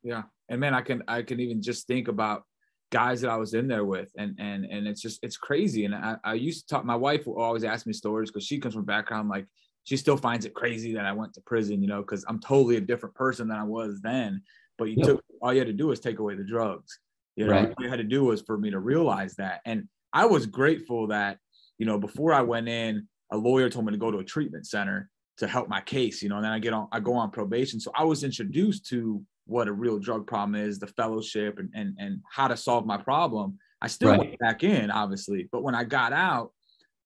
Yeah. 0.04 0.24
And 0.48 0.62
man, 0.62 0.74
I 0.74 0.82
can 0.82 1.04
I 1.08 1.24
can 1.24 1.40
even 1.40 1.62
just 1.62 1.88
think 1.88 2.08
about 2.08 2.44
guys 2.92 3.22
that 3.22 3.30
I 3.30 3.36
was 3.36 3.54
in 3.54 3.68
there 3.68 3.84
with 3.84 4.10
and 4.18 4.36
and 4.40 4.66
and 4.66 4.88
it's 4.88 5.02
just 5.02 5.20
it's 5.24 5.38
crazy. 5.38 5.86
And 5.86 5.94
I, 5.94 6.16
I 6.24 6.34
used 6.34 6.68
to 6.68 6.76
talk 6.76 6.86
my 6.86 6.96
wife 6.96 7.28
will 7.28 7.42
always 7.42 7.64
ask 7.64 7.86
me 7.86 7.94
stories 7.94 8.32
because 8.32 8.46
she 8.46 8.60
comes 8.60 8.74
from 8.74 8.86
background 8.86 9.30
like 9.30 9.46
she 9.84 9.98
still 9.98 10.18
finds 10.18 10.46
it 10.46 10.54
crazy 10.54 10.94
that 10.94 11.06
I 11.06 11.14
went 11.14 11.34
to 11.36 11.42
prison, 11.42 11.82
you 11.82 11.88
know, 11.88 12.02
because 12.02 12.26
I'm 12.28 12.40
totally 12.40 12.76
a 12.76 12.82
different 12.82 13.16
person 13.16 13.48
than 13.48 13.58
I 13.58 13.64
was 13.64 14.02
then. 14.02 14.42
But 14.78 14.90
you 14.90 14.96
yep. 14.98 15.08
took 15.08 15.24
all 15.42 15.54
you 15.54 15.60
had 15.60 15.68
to 15.68 15.74
do 15.74 15.88
was 15.88 16.00
take 16.00 16.20
away 16.20 16.36
the 16.36 16.44
drugs. 16.44 17.00
You 17.36 17.46
know, 17.46 17.54
right. 17.54 17.70
all 17.70 17.84
you 17.84 17.90
had 17.90 18.00
to 18.00 18.04
do 18.04 18.26
was 18.26 18.42
for 18.42 18.58
me 18.58 18.72
to 18.72 18.80
realize 18.80 19.36
that. 19.36 19.62
And 19.66 19.88
I 20.12 20.26
was 20.26 20.46
grateful 20.46 21.08
that, 21.08 21.38
you 21.78 21.86
know, 21.86 21.98
before 22.00 22.34
I 22.34 22.42
went 22.42 22.68
in, 22.68 23.08
a 23.32 23.38
lawyer 23.38 23.70
told 23.70 23.86
me 23.86 23.92
to 23.92 23.98
go 23.98 24.12
to 24.12 24.20
a 24.20 24.24
treatment 24.24 24.66
center 24.66 25.10
to 25.38 25.48
help 25.48 25.70
my 25.70 25.82
case, 25.82 26.24
you 26.24 26.30
know, 26.30 26.38
and 26.38 26.46
then 26.46 26.52
I 26.52 26.60
get 26.60 26.74
on, 26.74 26.88
I 26.92 27.00
go 27.00 27.14
on 27.14 27.30
probation. 27.30 27.80
So 27.80 27.92
I 27.96 28.04
was 28.04 28.24
introduced 28.24 28.88
to 28.88 29.24
what 29.48 29.68
a 29.68 29.74
real 29.74 30.00
drug 30.00 30.28
problem 30.28 30.56
is, 30.56 30.80
the 30.80 30.88
fellowship 30.88 31.60
and 31.60 31.70
and, 31.74 31.96
and 31.98 32.22
how 32.32 32.48
to 32.48 32.58
solve 32.58 32.86
my 32.86 32.98
problem. 32.98 33.58
I 33.82 33.88
still 33.88 34.10
right. 34.10 34.20
went 34.20 34.40
back 34.40 34.64
in, 34.64 34.90
obviously, 34.90 35.48
but 35.52 35.64
when 35.64 35.76
I 35.76 35.84
got 35.84 36.12
out, 36.12 36.52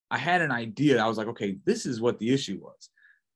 I 0.09 0.17
had 0.17 0.41
an 0.41 0.51
idea. 0.51 1.03
I 1.03 1.07
was 1.07 1.17
like, 1.17 1.27
okay, 1.27 1.57
this 1.65 1.85
is 1.85 2.01
what 2.01 2.19
the 2.19 2.33
issue 2.33 2.59
was. 2.61 2.89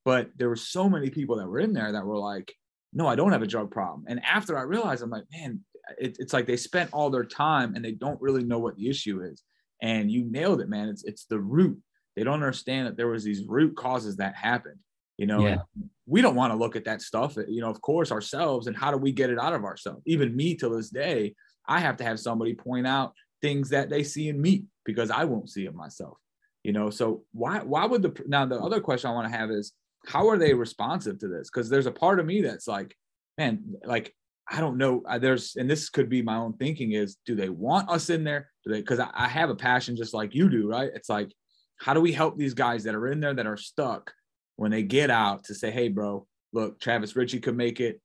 But 0.03 0.29
there 0.37 0.49
were 0.49 0.55
so 0.55 0.89
many 0.89 1.09
people 1.09 1.37
that 1.37 1.47
were 1.47 1.59
in 1.59 1.73
there 1.73 1.91
that 1.91 2.05
were 2.05 2.17
like, 2.17 2.53
no, 2.93 3.07
I 3.07 3.15
don't 3.15 3.31
have 3.31 3.41
a 3.41 3.47
drug 3.47 3.71
problem. 3.71 4.05
And 4.07 4.23
after 4.23 4.57
I 4.57 4.61
realized, 4.61 5.01
I'm 5.01 5.09
like, 5.09 5.25
man, 5.31 5.61
it, 5.99 6.17
it's 6.19 6.33
like 6.33 6.45
they 6.45 6.57
spent 6.57 6.91
all 6.93 7.09
their 7.09 7.25
time 7.25 7.75
and 7.75 7.83
they 7.83 7.91
don't 7.91 8.21
really 8.21 8.43
know 8.43 8.59
what 8.59 8.75
the 8.75 8.89
issue 8.89 9.21
is. 9.21 9.43
And 9.81 10.11
you 10.11 10.25
nailed 10.29 10.61
it, 10.61 10.69
man. 10.69 10.89
It's 10.89 11.03
it's 11.03 11.25
the 11.25 11.39
root. 11.39 11.79
They 12.15 12.23
don't 12.23 12.35
understand 12.35 12.87
that 12.87 12.95
there 12.95 13.07
was 13.07 13.23
these 13.23 13.43
root 13.45 13.75
causes 13.75 14.17
that 14.17 14.35
happened. 14.35 14.79
You 15.17 15.27
know, 15.27 15.45
yeah. 15.45 15.57
we 16.05 16.21
don't 16.21 16.35
want 16.35 16.51
to 16.51 16.57
look 16.57 16.75
at 16.75 16.85
that 16.85 17.01
stuff, 17.01 17.37
you 17.47 17.61
know, 17.61 17.69
of 17.69 17.81
course, 17.81 18.11
ourselves. 18.11 18.67
And 18.67 18.75
how 18.75 18.91
do 18.91 18.97
we 18.97 19.11
get 19.11 19.29
it 19.29 19.39
out 19.39 19.53
of 19.53 19.63
ourselves? 19.63 20.01
Even 20.05 20.35
me 20.35 20.55
to 20.55 20.69
this 20.69 20.89
day, 20.89 21.35
I 21.67 21.79
have 21.79 21.97
to 21.97 22.03
have 22.03 22.19
somebody 22.19 22.53
point 22.53 22.85
out 22.85 23.13
things 23.41 23.69
that 23.69 23.89
they 23.89 24.03
see 24.03 24.27
in 24.27 24.41
me 24.41 24.65
because 24.83 25.09
I 25.09 25.23
won't 25.23 25.49
see 25.49 25.65
it 25.65 25.73
myself. 25.73 26.17
You 26.63 26.73
know, 26.73 26.89
so 26.89 27.23
why 27.31 27.59
why 27.59 27.85
would 27.85 28.01
the 28.01 28.23
now 28.25 28.45
the 28.45 28.59
other 28.59 28.81
question 28.81 29.09
I 29.09 29.13
want 29.13 29.31
to 29.31 29.37
have 29.37 29.51
is 29.51 29.71
how 30.07 30.27
are 30.29 30.37
they 30.37 30.53
responsive 30.53 31.19
to 31.19 31.27
this? 31.27 31.49
Because 31.49 31.69
there's 31.69 31.85
a 31.85 31.91
part 31.91 32.19
of 32.19 32.25
me 32.25 32.41
that's 32.41 32.67
like, 32.67 32.95
man, 33.37 33.75
like 33.83 34.13
I 34.51 34.59
don't 34.59 34.77
know. 34.77 35.03
There's, 35.19 35.55
and 35.55 35.69
this 35.69 35.89
could 35.89 36.09
be 36.09 36.21
my 36.21 36.35
own 36.35 36.53
thinking 36.53 36.91
is, 36.91 37.17
do 37.25 37.35
they 37.35 37.49
want 37.49 37.89
us 37.89 38.09
in 38.09 38.23
there? 38.23 38.51
Do 38.63 38.71
they? 38.71 38.79
Because 38.79 38.99
I, 38.99 39.09
I, 39.13 39.27
have 39.27 39.49
a 39.49 39.55
passion 39.55 39.95
just 39.95 40.13
like 40.13 40.35
you 40.35 40.49
do, 40.49 40.67
right? 40.67 40.91
It's 40.93 41.09
like, 41.09 41.31
how 41.79 41.93
do 41.93 42.01
we 42.01 42.11
help 42.11 42.37
these 42.37 42.53
guys 42.53 42.83
that 42.83 42.95
are 42.95 43.07
in 43.07 43.19
there 43.19 43.33
that 43.33 43.47
are 43.47 43.57
stuck 43.57 44.13
when 44.57 44.71
they 44.71 44.83
get 44.83 45.09
out 45.09 45.43
to 45.45 45.55
say, 45.55 45.71
hey, 45.71 45.89
bro, 45.89 46.25
look, 46.53 46.79
Travis 46.79 47.15
Richey 47.15 47.39
could 47.39 47.57
make 47.57 47.79
it, 47.79 48.01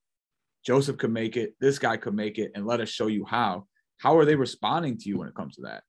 Joseph 0.64 0.98
could 0.98 1.12
make 1.12 1.36
it, 1.36 1.54
this 1.60 1.78
guy 1.78 1.96
could 1.96 2.14
make 2.14 2.38
it, 2.38 2.52
and 2.54 2.66
let 2.66 2.80
us 2.80 2.88
show 2.88 3.06
you 3.06 3.24
how. 3.24 3.66
How 3.98 4.16
are 4.16 4.24
they 4.24 4.34
responding 4.34 4.98
to 4.98 5.08
you 5.08 5.18
when 5.18 5.28
it 5.28 5.34
comes 5.34 5.56
to 5.56 5.62
that? 5.62 5.82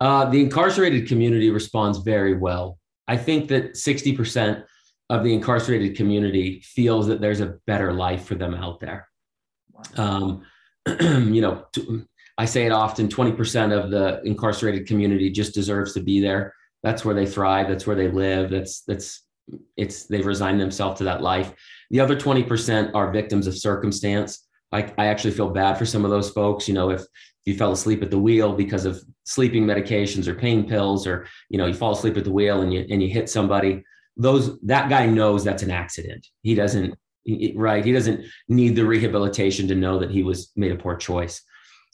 Uh, 0.00 0.24
the 0.24 0.40
incarcerated 0.40 1.06
community 1.06 1.50
responds 1.50 1.98
very 1.98 2.36
well. 2.36 2.78
I 3.06 3.16
think 3.16 3.48
that 3.48 3.74
60% 3.74 4.64
of 5.10 5.24
the 5.24 5.34
incarcerated 5.34 5.96
community 5.96 6.60
feels 6.60 7.06
that 7.08 7.20
there's 7.20 7.40
a 7.40 7.58
better 7.66 7.92
life 7.92 8.24
for 8.24 8.36
them 8.36 8.54
out 8.54 8.80
there. 8.80 9.08
Um, 9.96 10.42
you 11.00 11.40
know, 11.40 11.66
I 12.38 12.44
say 12.46 12.64
it 12.64 12.72
often 12.72 13.08
20% 13.08 13.72
of 13.76 13.90
the 13.90 14.22
incarcerated 14.24 14.86
community 14.86 15.30
just 15.30 15.52
deserves 15.52 15.92
to 15.94 16.00
be 16.00 16.20
there. 16.20 16.54
That's 16.82 17.04
where 17.04 17.14
they 17.14 17.26
thrive. 17.26 17.68
That's 17.68 17.86
where 17.86 17.96
they 17.96 18.08
live. 18.08 18.50
That's, 18.50 18.82
that's, 18.82 19.22
it's, 19.76 20.06
they've 20.06 20.26
resigned 20.26 20.60
themselves 20.60 20.98
to 20.98 21.04
that 21.04 21.22
life. 21.22 21.52
The 21.90 22.00
other 22.00 22.16
20% 22.16 22.92
are 22.94 23.12
victims 23.12 23.46
of 23.46 23.56
circumstance. 23.56 24.46
I, 24.72 24.92
I 24.98 25.06
actually 25.06 25.32
feel 25.32 25.50
bad 25.50 25.78
for 25.78 25.86
some 25.86 26.04
of 26.04 26.10
those 26.10 26.30
folks. 26.30 26.68
You 26.68 26.74
know, 26.74 26.90
if, 26.90 27.02
you 27.44 27.56
fell 27.56 27.72
asleep 27.72 28.02
at 28.02 28.10
the 28.10 28.18
wheel 28.18 28.52
because 28.52 28.84
of 28.84 29.02
sleeping 29.24 29.64
medications 29.64 30.26
or 30.26 30.34
pain 30.34 30.68
pills, 30.68 31.06
or, 31.06 31.26
you 31.48 31.58
know, 31.58 31.66
you 31.66 31.74
fall 31.74 31.92
asleep 31.92 32.16
at 32.16 32.24
the 32.24 32.32
wheel 32.32 32.62
and 32.62 32.72
you, 32.72 32.86
and 32.90 33.02
you 33.02 33.08
hit 33.08 33.28
somebody, 33.30 33.82
those, 34.16 34.58
that 34.60 34.88
guy 34.88 35.06
knows 35.06 35.42
that's 35.42 35.62
an 35.62 35.70
accident. 35.70 36.26
He 36.42 36.54
doesn't, 36.54 36.94
right? 37.54 37.84
He 37.84 37.92
doesn't 37.92 38.26
need 38.48 38.76
the 38.76 38.84
rehabilitation 38.84 39.68
to 39.68 39.74
know 39.74 39.98
that 39.98 40.10
he 40.10 40.22
was 40.22 40.52
made 40.56 40.72
a 40.72 40.76
poor 40.76 40.96
choice. 40.96 41.42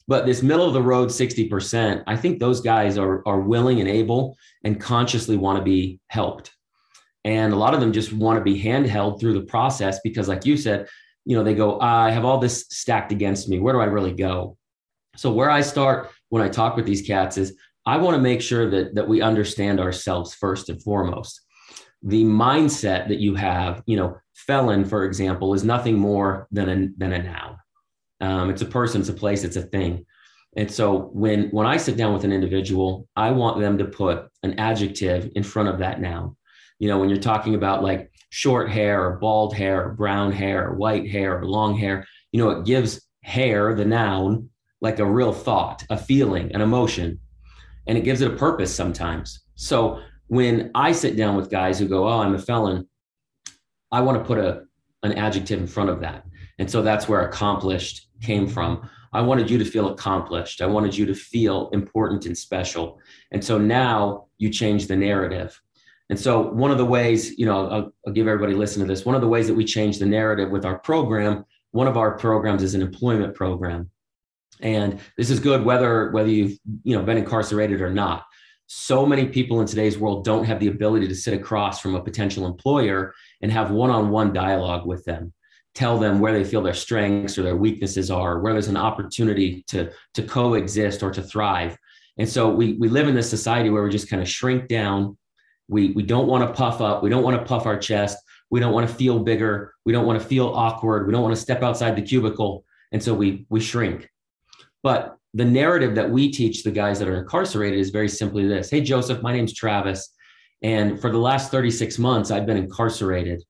But 0.07 0.25
this 0.25 0.41
middle 0.41 0.65
of 0.65 0.73
the 0.73 0.81
road 0.81 1.09
60%, 1.09 2.03
I 2.07 2.15
think 2.15 2.39
those 2.39 2.61
guys 2.61 2.97
are, 2.97 3.27
are 3.27 3.41
willing 3.41 3.79
and 3.81 3.89
able 3.89 4.37
and 4.63 4.79
consciously 4.79 5.37
want 5.37 5.59
to 5.59 5.63
be 5.63 5.99
helped. 6.07 6.51
And 7.23 7.53
a 7.53 7.57
lot 7.57 7.73
of 7.73 7.79
them 7.79 7.91
just 7.91 8.13
want 8.13 8.37
to 8.37 8.43
be 8.43 8.61
handheld 8.61 9.19
through 9.19 9.33
the 9.33 9.45
process 9.45 9.99
because, 10.03 10.27
like 10.27 10.45
you 10.45 10.55
said, 10.55 10.87
you 11.25 11.35
know, 11.35 11.43
they 11.43 11.55
go, 11.55 11.79
I 11.79 12.11
have 12.11 12.23
all 12.23 12.37
this 12.37 12.65
stacked 12.69 13.11
against 13.11 13.49
me. 13.49 13.59
Where 13.59 13.73
do 13.73 13.81
I 13.81 13.85
really 13.85 14.13
go? 14.13 14.57
So, 15.17 15.31
where 15.31 15.49
I 15.49 15.61
start 15.61 16.11
when 16.29 16.41
I 16.41 16.49
talk 16.49 16.75
with 16.75 16.85
these 16.85 17.01
cats 17.01 17.37
is 17.37 17.57
I 17.85 17.97
want 17.97 18.15
to 18.15 18.21
make 18.21 18.41
sure 18.41 18.69
that, 18.69 18.95
that 18.95 19.07
we 19.07 19.21
understand 19.21 19.79
ourselves 19.79 20.33
first 20.33 20.69
and 20.69 20.81
foremost. 20.81 21.41
The 22.03 22.23
mindset 22.23 23.07
that 23.07 23.19
you 23.19 23.35
have, 23.35 23.81
you 23.85 23.97
know, 23.97 24.17
felon, 24.35 24.85
for 24.85 25.05
example, 25.05 25.53
is 25.53 25.63
nothing 25.63 25.97
more 25.97 26.47
than 26.51 26.69
a, 26.69 26.87
than 26.97 27.13
a 27.13 27.23
noun. 27.23 27.57
Um, 28.21 28.49
it's 28.49 28.61
a 28.61 28.65
person, 28.65 29.01
it's 29.01 29.09
a 29.09 29.13
place, 29.13 29.43
it's 29.43 29.55
a 29.55 29.61
thing. 29.61 30.05
And 30.55 30.71
so 30.71 31.09
when 31.13 31.49
when 31.49 31.67
I 31.67 31.77
sit 31.77 31.97
down 31.97 32.13
with 32.13 32.23
an 32.23 32.31
individual, 32.31 33.07
I 33.15 33.31
want 33.31 33.59
them 33.59 33.77
to 33.77 33.85
put 33.85 34.27
an 34.43 34.59
adjective 34.59 35.29
in 35.35 35.43
front 35.43 35.69
of 35.69 35.79
that 35.79 36.01
noun. 36.01 36.35
You 36.79 36.87
know, 36.87 36.99
when 36.99 37.09
you're 37.09 37.17
talking 37.17 37.55
about 37.55 37.83
like 37.83 38.11
short 38.29 38.69
hair 38.69 39.03
or 39.03 39.17
bald 39.17 39.55
hair 39.55 39.85
or 39.85 39.93
brown 39.93 40.31
hair 40.31 40.67
or 40.67 40.75
white 40.75 41.09
hair 41.09 41.39
or 41.39 41.45
long 41.45 41.75
hair, 41.75 42.05
you 42.31 42.43
know, 42.43 42.51
it 42.51 42.65
gives 42.65 43.01
hair, 43.23 43.73
the 43.73 43.85
noun, 43.85 44.49
like 44.81 44.99
a 44.99 45.05
real 45.05 45.33
thought, 45.33 45.83
a 45.89 45.97
feeling, 45.97 46.53
an 46.53 46.61
emotion, 46.61 47.19
and 47.87 47.97
it 47.97 48.03
gives 48.03 48.21
it 48.21 48.31
a 48.31 48.35
purpose 48.35 48.73
sometimes. 48.73 49.41
So 49.55 50.01
when 50.27 50.71
I 50.75 50.91
sit 50.91 51.17
down 51.17 51.35
with 51.35 51.49
guys 51.49 51.79
who 51.79 51.87
go, 51.87 52.07
"Oh, 52.07 52.19
I'm 52.19 52.35
a 52.35 52.39
felon," 52.39 52.87
I 53.91 54.01
want 54.01 54.17
to 54.17 54.23
put 54.23 54.37
a 54.37 54.63
an 55.03 55.13
adjective 55.13 55.59
in 55.59 55.67
front 55.67 55.89
of 55.89 56.01
that. 56.01 56.25
And 56.59 56.69
so 56.69 56.81
that's 56.81 57.07
where 57.07 57.21
accomplished 57.21 58.07
came 58.21 58.47
from. 58.47 58.89
I 59.13 59.21
wanted 59.21 59.49
you 59.49 59.57
to 59.57 59.65
feel 59.65 59.89
accomplished. 59.89 60.61
I 60.61 60.65
wanted 60.65 60.97
you 60.97 61.05
to 61.05 61.13
feel 61.13 61.69
important 61.69 62.25
and 62.25 62.37
special. 62.37 62.99
And 63.31 63.43
so 63.43 63.57
now 63.57 64.27
you 64.37 64.49
change 64.49 64.87
the 64.87 64.95
narrative. 64.95 65.59
And 66.09 66.19
so 66.19 66.41
one 66.41 66.71
of 66.71 66.77
the 66.77 66.85
ways, 66.85 67.37
you 67.37 67.45
know, 67.45 67.69
I'll, 67.69 67.93
I'll 68.05 68.13
give 68.13 68.27
everybody 68.27 68.53
listen 68.53 68.81
to 68.81 68.87
this. 68.87 69.05
One 69.05 69.15
of 69.15 69.21
the 69.21 69.27
ways 69.27 69.47
that 69.47 69.53
we 69.53 69.65
change 69.65 69.99
the 69.99 70.05
narrative 70.05 70.49
with 70.49 70.65
our 70.65 70.79
program, 70.79 71.45
one 71.71 71.87
of 71.87 71.97
our 71.97 72.17
programs 72.17 72.63
is 72.63 72.75
an 72.75 72.81
employment 72.81 73.35
program. 73.35 73.89
And 74.61 74.99
this 75.17 75.29
is 75.29 75.39
good 75.39 75.63
whether 75.63 76.11
whether 76.11 76.29
you've 76.29 76.57
you 76.83 76.95
know 76.95 77.03
been 77.03 77.17
incarcerated 77.17 77.81
or 77.81 77.91
not 77.91 78.23
so 78.67 79.05
many 79.05 79.25
people 79.25 79.61
in 79.61 79.67
today's 79.67 79.97
world 79.97 80.25
don't 80.25 80.43
have 80.43 80.59
the 80.59 80.67
ability 80.67 81.07
to 81.07 81.15
sit 81.15 81.33
across 81.33 81.79
from 81.79 81.95
a 81.95 82.03
potential 82.03 82.45
employer 82.45 83.13
and 83.41 83.49
have 83.51 83.71
one-on-one 83.71 84.33
dialogue 84.33 84.85
with 84.85 85.03
them 85.05 85.33
tell 85.73 85.97
them 85.97 86.19
where 86.19 86.33
they 86.33 86.43
feel 86.43 86.61
their 86.61 86.73
strengths 86.73 87.37
or 87.37 87.43
their 87.43 87.55
weaknesses 87.55 88.11
are 88.11 88.39
where 88.39 88.51
there's 88.51 88.67
an 88.67 88.77
opportunity 88.77 89.63
to 89.67 89.89
to 90.13 90.21
coexist 90.23 91.01
or 91.01 91.11
to 91.11 91.21
thrive 91.21 91.77
and 92.17 92.27
so 92.27 92.49
we 92.49 92.73
we 92.73 92.89
live 92.89 93.07
in 93.07 93.15
this 93.15 93.29
society 93.29 93.69
where 93.69 93.83
we 93.83 93.89
just 93.89 94.09
kind 94.09 94.21
of 94.21 94.27
shrink 94.27 94.67
down 94.67 95.17
we 95.67 95.91
we 95.91 96.03
don't 96.03 96.27
want 96.27 96.47
to 96.47 96.53
puff 96.53 96.81
up 96.81 97.03
we 97.03 97.09
don't 97.09 97.23
want 97.23 97.37
to 97.37 97.45
puff 97.45 97.65
our 97.65 97.77
chest 97.77 98.17
we 98.49 98.59
don't 98.59 98.73
want 98.73 98.87
to 98.87 98.93
feel 98.93 99.19
bigger 99.19 99.73
we 99.85 99.93
don't 99.93 100.05
want 100.05 100.19
to 100.19 100.27
feel 100.27 100.47
awkward 100.47 101.05
we 101.05 101.13
don't 101.13 101.23
want 101.23 101.35
to 101.35 101.41
step 101.41 101.63
outside 101.63 101.95
the 101.95 102.01
cubicle 102.01 102.63
and 102.91 103.01
so 103.01 103.13
we 103.13 103.45
we 103.49 103.59
shrink 103.59 104.09
but 104.83 105.17
the 105.33 105.45
narrative 105.45 105.95
that 105.95 106.09
we 106.09 106.31
teach 106.31 106.63
the 106.63 106.71
guys 106.71 106.97
that 106.97 107.07
are 107.07 107.17
incarcerated 107.17 107.79
is 107.79 107.89
very 107.89 108.09
simply 108.09 108.47
this 108.47 108.69
Hey, 108.69 108.81
Joseph, 108.81 109.21
my 109.21 109.31
name's 109.31 109.53
Travis. 109.53 110.09
And 110.63 110.99
for 110.99 111.11
the 111.11 111.19
last 111.19 111.51
36 111.51 111.99
months, 111.99 112.31
I've 112.31 112.47
been 112.47 112.57
incarcerated. 112.57 113.43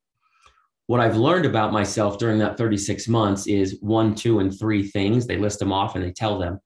What 0.87 0.99
I've 0.99 1.15
learned 1.15 1.45
about 1.45 1.71
myself 1.71 2.17
during 2.17 2.39
that 2.39 2.57
36 2.57 3.07
months 3.07 3.47
is 3.47 3.77
one, 3.81 4.15
two, 4.15 4.39
and 4.39 4.57
three 4.57 4.87
things. 4.87 5.25
They 5.25 5.37
list 5.37 5.59
them 5.59 5.71
off 5.71 5.95
and 5.95 6.03
they 6.03 6.11
tell 6.11 6.37
them. 6.37 6.59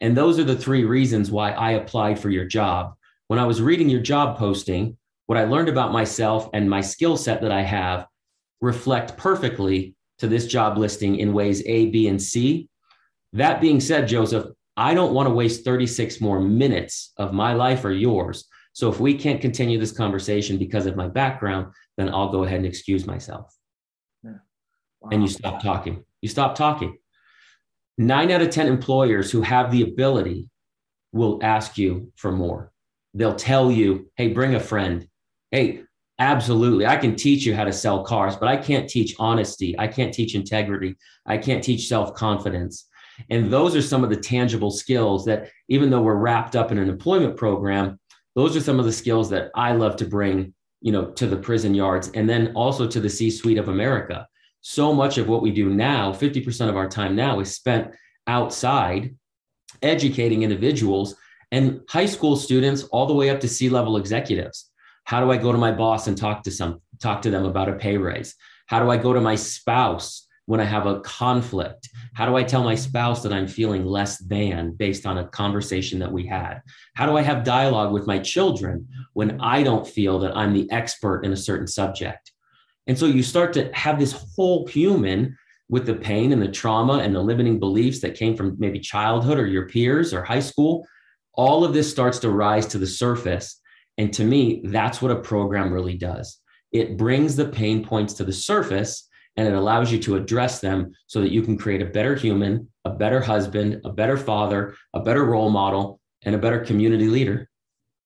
And 0.00 0.16
those 0.16 0.38
are 0.38 0.44
the 0.44 0.56
three 0.56 0.84
reasons 0.84 1.30
why 1.30 1.50
I 1.52 1.72
applied 1.72 2.18
for 2.18 2.30
your 2.30 2.44
job. 2.44 2.94
When 3.30 3.38
I 3.38 3.46
was 3.46 3.62
reading 3.62 3.88
your 3.88 4.00
job 4.00 4.36
posting, 4.38 4.96
what 5.26 5.38
I 5.38 5.44
learned 5.44 5.68
about 5.68 5.92
myself 5.92 6.50
and 6.52 6.68
my 6.68 6.80
skill 6.80 7.16
set 7.16 7.42
that 7.42 7.52
I 7.52 7.62
have 7.62 8.08
reflect 8.60 9.16
perfectly 9.16 9.94
to 10.18 10.26
this 10.26 10.48
job 10.48 10.76
listing 10.76 11.14
in 11.14 11.32
ways 11.32 11.62
A, 11.64 11.90
B, 11.90 12.08
and 12.08 12.20
C. 12.20 12.68
That 13.32 13.60
being 13.60 13.78
said, 13.78 14.08
Joseph, 14.08 14.46
I 14.76 14.94
don't 14.94 15.14
want 15.14 15.28
to 15.28 15.32
waste 15.32 15.64
36 15.64 16.20
more 16.20 16.40
minutes 16.40 17.12
of 17.18 17.32
my 17.32 17.52
life 17.52 17.84
or 17.84 17.92
yours. 17.92 18.48
So 18.72 18.90
if 18.90 18.98
we 18.98 19.14
can't 19.14 19.40
continue 19.40 19.78
this 19.78 19.92
conversation 19.92 20.58
because 20.58 20.86
of 20.86 20.96
my 20.96 21.06
background, 21.06 21.72
then 21.98 22.12
I'll 22.12 22.32
go 22.32 22.42
ahead 22.42 22.56
and 22.56 22.66
excuse 22.66 23.06
myself. 23.06 23.56
Yeah. 24.24 24.38
Wow. 25.02 25.10
And 25.12 25.22
you 25.22 25.28
stop 25.28 25.62
talking. 25.62 26.04
You 26.20 26.28
stop 26.28 26.56
talking. 26.56 26.98
Nine 27.96 28.32
out 28.32 28.42
of 28.42 28.50
10 28.50 28.66
employers 28.66 29.30
who 29.30 29.42
have 29.42 29.70
the 29.70 29.82
ability 29.82 30.50
will 31.12 31.38
ask 31.44 31.78
you 31.78 32.12
for 32.16 32.32
more. 32.32 32.72
They'll 33.14 33.34
tell 33.34 33.70
you, 33.70 34.10
hey, 34.16 34.28
bring 34.28 34.54
a 34.54 34.60
friend. 34.60 35.06
Hey, 35.50 35.82
absolutely. 36.18 36.86
I 36.86 36.96
can 36.96 37.16
teach 37.16 37.44
you 37.44 37.54
how 37.54 37.64
to 37.64 37.72
sell 37.72 38.04
cars, 38.04 38.36
but 38.36 38.48
I 38.48 38.56
can't 38.56 38.88
teach 38.88 39.14
honesty. 39.18 39.78
I 39.78 39.88
can't 39.88 40.14
teach 40.14 40.34
integrity. 40.34 40.96
I 41.26 41.38
can't 41.38 41.64
teach 41.64 41.88
self 41.88 42.14
confidence. 42.14 42.86
And 43.28 43.52
those 43.52 43.76
are 43.76 43.82
some 43.82 44.04
of 44.04 44.10
the 44.10 44.16
tangible 44.16 44.70
skills 44.70 45.24
that, 45.26 45.50
even 45.68 45.90
though 45.90 46.02
we're 46.02 46.14
wrapped 46.14 46.56
up 46.56 46.72
in 46.72 46.78
an 46.78 46.88
employment 46.88 47.36
program, 47.36 47.98
those 48.34 48.56
are 48.56 48.60
some 48.60 48.78
of 48.78 48.86
the 48.86 48.92
skills 48.92 49.28
that 49.30 49.50
I 49.54 49.72
love 49.72 49.96
to 49.96 50.06
bring 50.06 50.54
you 50.80 50.92
know, 50.92 51.06
to 51.12 51.26
the 51.26 51.36
prison 51.36 51.74
yards 51.74 52.10
and 52.14 52.28
then 52.28 52.52
also 52.54 52.86
to 52.86 53.00
the 53.00 53.08
C 53.08 53.30
suite 53.30 53.58
of 53.58 53.68
America. 53.68 54.26
So 54.62 54.92
much 54.92 55.18
of 55.18 55.28
what 55.28 55.42
we 55.42 55.50
do 55.50 55.70
now, 55.70 56.12
50% 56.12 56.68
of 56.68 56.76
our 56.76 56.88
time 56.88 57.14
now 57.14 57.40
is 57.40 57.54
spent 57.54 57.92
outside 58.26 59.14
educating 59.82 60.42
individuals 60.42 61.16
and 61.50 61.80
high 61.88 62.06
school 62.06 62.36
students 62.36 62.84
all 62.84 63.06
the 63.06 63.14
way 63.14 63.30
up 63.30 63.40
to 63.40 63.48
C 63.48 63.68
level 63.68 63.96
executives. 63.96 64.70
How 65.04 65.20
do 65.20 65.30
I 65.30 65.36
go 65.36 65.52
to 65.52 65.58
my 65.58 65.72
boss 65.72 66.06
and 66.06 66.16
talk 66.16 66.42
to 66.44 66.50
some 66.50 66.80
talk 67.00 67.22
to 67.22 67.30
them 67.30 67.44
about 67.44 67.68
a 67.68 67.74
pay 67.74 67.96
raise? 67.96 68.34
How 68.66 68.78
do 68.78 68.90
I 68.90 68.96
go 68.96 69.12
to 69.12 69.20
my 69.20 69.34
spouse 69.34 70.26
when 70.46 70.60
I 70.60 70.64
have 70.64 70.86
a 70.86 71.00
conflict? 71.00 71.88
How 72.14 72.26
do 72.26 72.36
I 72.36 72.42
tell 72.42 72.62
my 72.62 72.74
spouse 72.74 73.22
that 73.22 73.32
I'm 73.32 73.48
feeling 73.48 73.84
less 73.84 74.18
than 74.18 74.72
based 74.72 75.06
on 75.06 75.18
a 75.18 75.26
conversation 75.28 75.98
that 76.00 76.12
we 76.12 76.26
had? 76.26 76.60
How 76.94 77.06
do 77.06 77.16
I 77.16 77.22
have 77.22 77.44
dialogue 77.44 77.92
with 77.92 78.06
my 78.06 78.18
children 78.18 78.86
when 79.14 79.40
I 79.40 79.62
don't 79.62 79.86
feel 79.86 80.18
that 80.20 80.36
I'm 80.36 80.52
the 80.52 80.70
expert 80.70 81.24
in 81.24 81.32
a 81.32 81.36
certain 81.36 81.66
subject? 81.66 82.32
And 82.86 82.98
so 82.98 83.06
you 83.06 83.22
start 83.22 83.52
to 83.54 83.72
have 83.72 83.98
this 83.98 84.24
whole 84.34 84.66
human 84.66 85.36
with 85.68 85.86
the 85.86 85.94
pain 85.94 86.32
and 86.32 86.42
the 86.42 86.48
trauma 86.48 86.94
and 86.94 87.14
the 87.14 87.20
limiting 87.20 87.60
beliefs 87.60 88.00
that 88.00 88.16
came 88.16 88.36
from 88.36 88.56
maybe 88.58 88.80
childhood 88.80 89.38
or 89.38 89.46
your 89.46 89.68
peers 89.68 90.12
or 90.12 90.24
high 90.24 90.40
school. 90.40 90.86
All 91.34 91.64
of 91.64 91.72
this 91.72 91.90
starts 91.90 92.18
to 92.20 92.30
rise 92.30 92.66
to 92.68 92.78
the 92.78 92.86
surface. 92.86 93.60
And 93.98 94.12
to 94.14 94.24
me, 94.24 94.62
that's 94.64 95.00
what 95.00 95.12
a 95.12 95.20
program 95.20 95.72
really 95.72 95.96
does. 95.96 96.38
It 96.72 96.96
brings 96.96 97.36
the 97.36 97.48
pain 97.48 97.84
points 97.84 98.14
to 98.14 98.24
the 98.24 98.32
surface 98.32 99.08
and 99.36 99.46
it 99.46 99.54
allows 99.54 99.92
you 99.92 99.98
to 100.00 100.16
address 100.16 100.60
them 100.60 100.92
so 101.06 101.20
that 101.20 101.30
you 101.30 101.42
can 101.42 101.56
create 101.56 101.82
a 101.82 101.86
better 101.86 102.14
human, 102.14 102.68
a 102.84 102.90
better 102.90 103.20
husband, 103.20 103.80
a 103.84 103.90
better 103.90 104.16
father, 104.16 104.74
a 104.94 105.00
better 105.00 105.24
role 105.24 105.50
model, 105.50 106.00
and 106.22 106.34
a 106.34 106.38
better 106.38 106.60
community 106.60 107.08
leader. 107.08 107.48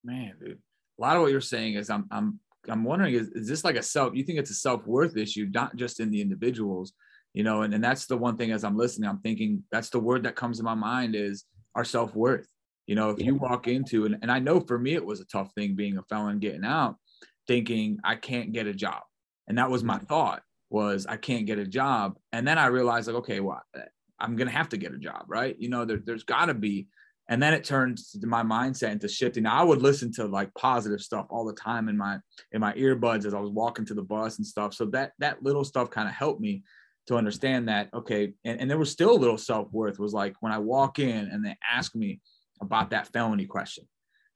Man, 0.05 0.35
dude. 0.39 0.59
A 0.99 1.03
lot 1.03 1.17
of 1.17 1.23
what 1.23 1.33
you're 1.33 1.41
saying 1.41 1.75
is 1.75 1.91
I'm 1.91 2.07
I'm 2.11 2.39
I'm 2.69 2.85
wondering 2.85 3.15
is, 3.15 3.29
is 3.31 3.49
this 3.49 3.65
like 3.65 3.77
a 3.77 3.83
self 3.83 4.15
you 4.15 4.23
think 4.23 4.39
it's 4.39 4.51
a 4.51 4.55
self-worth 4.55 5.17
issue, 5.17 5.49
not 5.53 5.75
just 5.77 5.99
in 5.99 6.11
the 6.11 6.21
individuals, 6.21 6.93
you 7.33 7.43
know, 7.43 7.63
and, 7.63 7.75
and 7.75 7.83
that's 7.83 8.07
the 8.07 8.17
one 8.17 8.37
thing 8.37 8.53
as 8.53 8.63
I'm 8.63 8.77
listening, 8.77 9.09
I'm 9.09 9.19
thinking 9.19 9.65
that's 9.73 9.91
the 9.91 9.99
word 9.99 10.23
that 10.23 10.37
comes 10.37 10.59
to 10.59 10.65
my 10.65 10.75
mind 10.75 11.17
is 11.17 11.45
our 11.75 11.85
self-worth. 11.85 12.47
You 12.87 12.95
know, 12.95 13.11
if 13.11 13.21
you 13.21 13.35
walk 13.35 13.67
into 13.67 14.05
and, 14.05 14.19
and 14.23 14.31
I 14.31 14.39
know 14.39 14.61
for 14.61 14.79
me 14.79 14.95
it 14.95 15.05
was 15.05 15.21
a 15.21 15.27
tough 15.27 15.53
thing 15.55 15.75
being 15.75 15.97
a 15.97 16.03
felon 16.03 16.39
getting 16.39 16.65
out, 16.65 16.97
thinking 17.47 17.99
I 18.05 18.17
can't 18.17 18.53
get 18.53 18.67
a 18.67 18.75
job. 18.75 19.03
And 19.49 19.59
that 19.59 19.71
was 19.71 19.85
my 19.85 19.97
mm-hmm. 19.97 20.07
thought 20.07 20.43
was 20.71 21.07
I 21.07 21.17
can't 21.17 21.47
get 21.47 21.59
a 21.59 21.67
job. 21.67 22.19
And 22.33 22.47
then 22.47 22.59
I 22.59 22.67
realized 22.67 23.07
like, 23.07 23.17
okay, 23.17 23.41
well, 23.41 23.63
I'm 24.19 24.37
going 24.37 24.49
to 24.49 24.57
have 24.57 24.71
to 24.71 24.77
get 24.77 24.95
a 24.95 24.99
job, 24.99 25.25
right? 25.29 25.57
You 25.59 25.69
know, 25.69 25.85
there, 25.85 26.01
there's 26.05 26.25
got 26.25 26.47
to 26.47 26.55
be. 26.55 26.89
And 27.29 27.43
then 27.43 27.55
it 27.55 27.65
turns 27.65 28.15
my 28.23 28.43
mindset 28.43 28.93
into 28.93 29.09
shifting. 29.09 29.45
Now 29.45 29.59
I 29.59 29.65
would 29.65 29.81
listen 29.81 30.13
to 30.15 30.27
like 30.27 30.53
positive 30.55 31.01
stuff 31.01 31.27
all 31.31 31.47
the 31.47 31.55
time 31.55 31.89
in 31.89 31.97
my 31.97 32.19
in 32.53 32.61
my 32.61 32.75
earbuds 32.75 33.25
as 33.25 33.33
I 33.33 33.41
was 33.41 33.51
walking 33.51 33.87
to 33.87 33.95
the 33.95 34.03
bus 34.03 34.37
and 34.37 34.47
stuff. 34.47 34.75
So 34.75 34.87
that 34.87 35.13
that 35.21 35.43
little 35.43 35.65
stuff 35.65 35.89
kind 35.89 36.07
of 36.07 36.15
helped 36.15 36.43
me 36.43 36.65
to 37.07 37.17
understand 37.17 37.69
that 37.69 37.89
okay. 37.95 38.35
And, 38.45 38.61
and 38.61 38.71
there 38.71 38.77
was 38.77 38.91
still 38.91 39.13
a 39.13 39.17
little 39.17 39.39
self 39.39 39.73
worth. 39.73 39.99
Was 39.99 40.13
like 40.13 40.35
when 40.41 40.53
I 40.53 40.59
walk 40.59 40.99
in 40.99 41.29
and 41.29 41.43
they 41.43 41.57
ask 41.73 41.95
me 41.95 42.21
about 42.61 42.91
that 42.91 43.09
felony 43.09 43.47
question, 43.47 43.85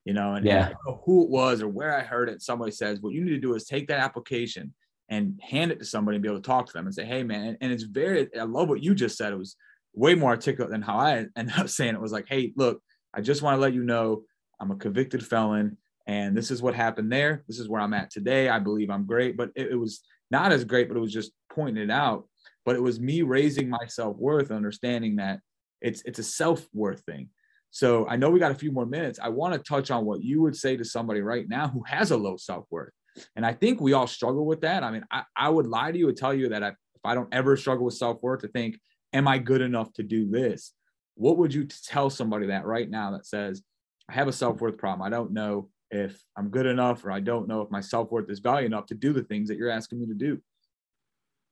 you 0.05 0.13
know, 0.13 0.35
and, 0.35 0.45
yeah. 0.45 0.69
and 0.69 0.77
who 1.05 1.25
it 1.25 1.31
was 1.31 1.63
or 1.63 1.69
where 1.69 1.97
I 1.97 2.03
heard 2.03 2.29
it. 2.29 2.43
Somebody 2.43 2.73
says, 2.73 3.01
what 3.01 3.15
you 3.15 3.25
need 3.25 3.31
to 3.31 3.39
do 3.39 3.55
is 3.55 3.65
take 3.65 3.89
that 3.89 4.01
application 4.01 4.75
and 5.09 5.41
hand 5.43 5.71
it 5.71 5.79
to 5.79 5.85
somebody 5.85 6.17
and 6.17 6.23
be 6.23 6.29
able 6.29 6.41
to 6.41 6.47
talk 6.47 6.67
to 6.67 6.73
them 6.73 6.87
and 6.87 6.95
say, 6.95 7.05
hey, 7.05 7.23
man. 7.23 7.47
And, 7.47 7.59
and 7.61 7.73
it's 7.73 7.85
very, 7.85 8.29
I 8.39 8.43
love 8.43 8.69
what 8.69 8.83
you 8.83 8.95
just 8.95 9.17
said. 9.17 9.33
It 9.33 9.39
was 9.39 9.57
way 9.95 10.15
more 10.15 10.31
articulate 10.31 10.71
than 10.71 10.83
how 10.83 10.99
I 10.99 11.27
ended 11.37 11.59
up 11.59 11.69
saying 11.69 11.95
it 11.95 12.01
was 12.01 12.13
like, 12.13 12.27
hey, 12.29 12.53
look, 12.57 12.83
I 13.15 13.21
just 13.21 13.43
want 13.43 13.57
to 13.57 13.61
let 13.61 13.75
you 13.75 13.83
know 13.83 14.23
I'm 14.61 14.71
a 14.71 14.77
convicted 14.77 15.25
felon 15.25 15.79
and 16.09 16.35
this 16.35 16.51
is 16.51 16.63
what 16.63 16.75
happened 16.75 17.13
there. 17.13 17.45
This 17.47 17.59
is 17.59 17.69
where 17.69 17.83
I'm 17.83 17.93
at 17.93 18.11
today. 18.11 18.49
I 18.49 18.59
believe 18.59 18.91
I'm 18.91 19.07
great, 19.07 19.37
but 19.37 19.51
it, 19.55 19.73
it 19.73 19.77
was 19.77 20.01
not 20.31 20.53
as 20.53 20.65
great, 20.65 20.89
but 20.89 20.97
it 20.97 21.01
was 21.01 21.13
just 21.13 21.33
pointing 21.53 21.83
it 21.83 21.91
out. 21.91 22.27
But 22.65 22.77
it 22.77 22.83
was 22.83 22.99
me 22.99 23.23
raising 23.23 23.69
my 23.69 23.87
self 23.87 24.17
worth, 24.17 24.51
understanding 24.51 25.17
that 25.17 25.41
it's 25.81 26.03
it's 26.07 26.19
a 26.19 26.25
self 26.25 26.67
worth 26.73 27.01
thing. 27.01 27.29
So 27.71 28.09
I 28.09 28.17
know 28.17 28.31
we 28.31 28.39
got 28.39 28.51
a 28.51 28.57
few 28.57 28.73
more 28.73 28.87
minutes. 28.87 29.19
I 29.23 29.29
want 29.29 29.55
to 29.55 29.59
touch 29.59 29.91
on 29.91 30.05
what 30.05 30.23
you 30.23 30.41
would 30.43 30.57
say 30.57 30.77
to 30.77 30.85
somebody 30.85 31.21
right 31.21 31.49
now 31.49 31.69
who 31.69 31.83
has 31.87 32.11
a 32.11 32.17
low 32.17 32.37
self 32.37 32.67
worth. 32.71 32.93
And 33.37 33.45
I 33.45 33.53
think 33.53 33.81
we 33.81 33.93
all 33.93 34.07
struggle 34.07 34.47
with 34.47 34.61
that. 34.63 34.83
I 34.83 34.91
mean, 34.91 35.05
I, 35.11 35.25
I 35.37 35.49
would 35.49 35.67
lie 35.67 35.93
to 35.93 35.99
you 35.99 36.09
and 36.09 36.17
tell 36.17 36.33
you 36.33 36.49
that 36.51 36.63
I, 36.63 36.69
if 36.69 37.05
I 37.05 37.15
don't 37.15 37.33
ever 37.33 37.57
struggle 37.57 37.85
with 37.85 37.95
self 37.95 38.23
worth, 38.23 38.41
to 38.43 38.49
think, 38.49 38.79
am 39.13 39.29
I 39.29 39.39
good 39.39 39.61
enough 39.61 39.93
to 39.95 40.03
do 40.03 40.29
this? 40.31 40.73
What 41.15 41.37
would 41.39 41.53
you 41.53 41.67
tell 41.67 42.11
somebody 42.11 42.47
that 42.47 42.65
right 42.65 42.89
now 42.89 43.13
that 43.13 43.27
says, 43.27 43.63
I 44.09 44.15
have 44.15 44.29
a 44.29 44.33
self 44.33 44.61
worth 44.61 44.79
problem? 44.79 45.07
I 45.07 45.11
don't 45.11 45.33
know 45.33 45.69
if 45.91 46.21
I'm 46.37 46.49
good 46.49 46.67
enough, 46.67 47.05
or 47.05 47.11
I 47.11 47.21
don't 47.21 47.49
know 47.49 47.61
if 47.63 47.71
my 47.71 47.81
self 47.81 48.11
worth 48.11 48.31
is 48.31 48.39
value 48.39 48.67
enough 48.67 48.87
to 48.87 48.95
do 48.95 49.13
the 49.13 49.25
things 49.25 49.49
that 49.49 49.59
you're 49.59 49.71
asking 49.71 50.01
me 50.01 50.07
to 50.07 50.15
do. 50.15 50.41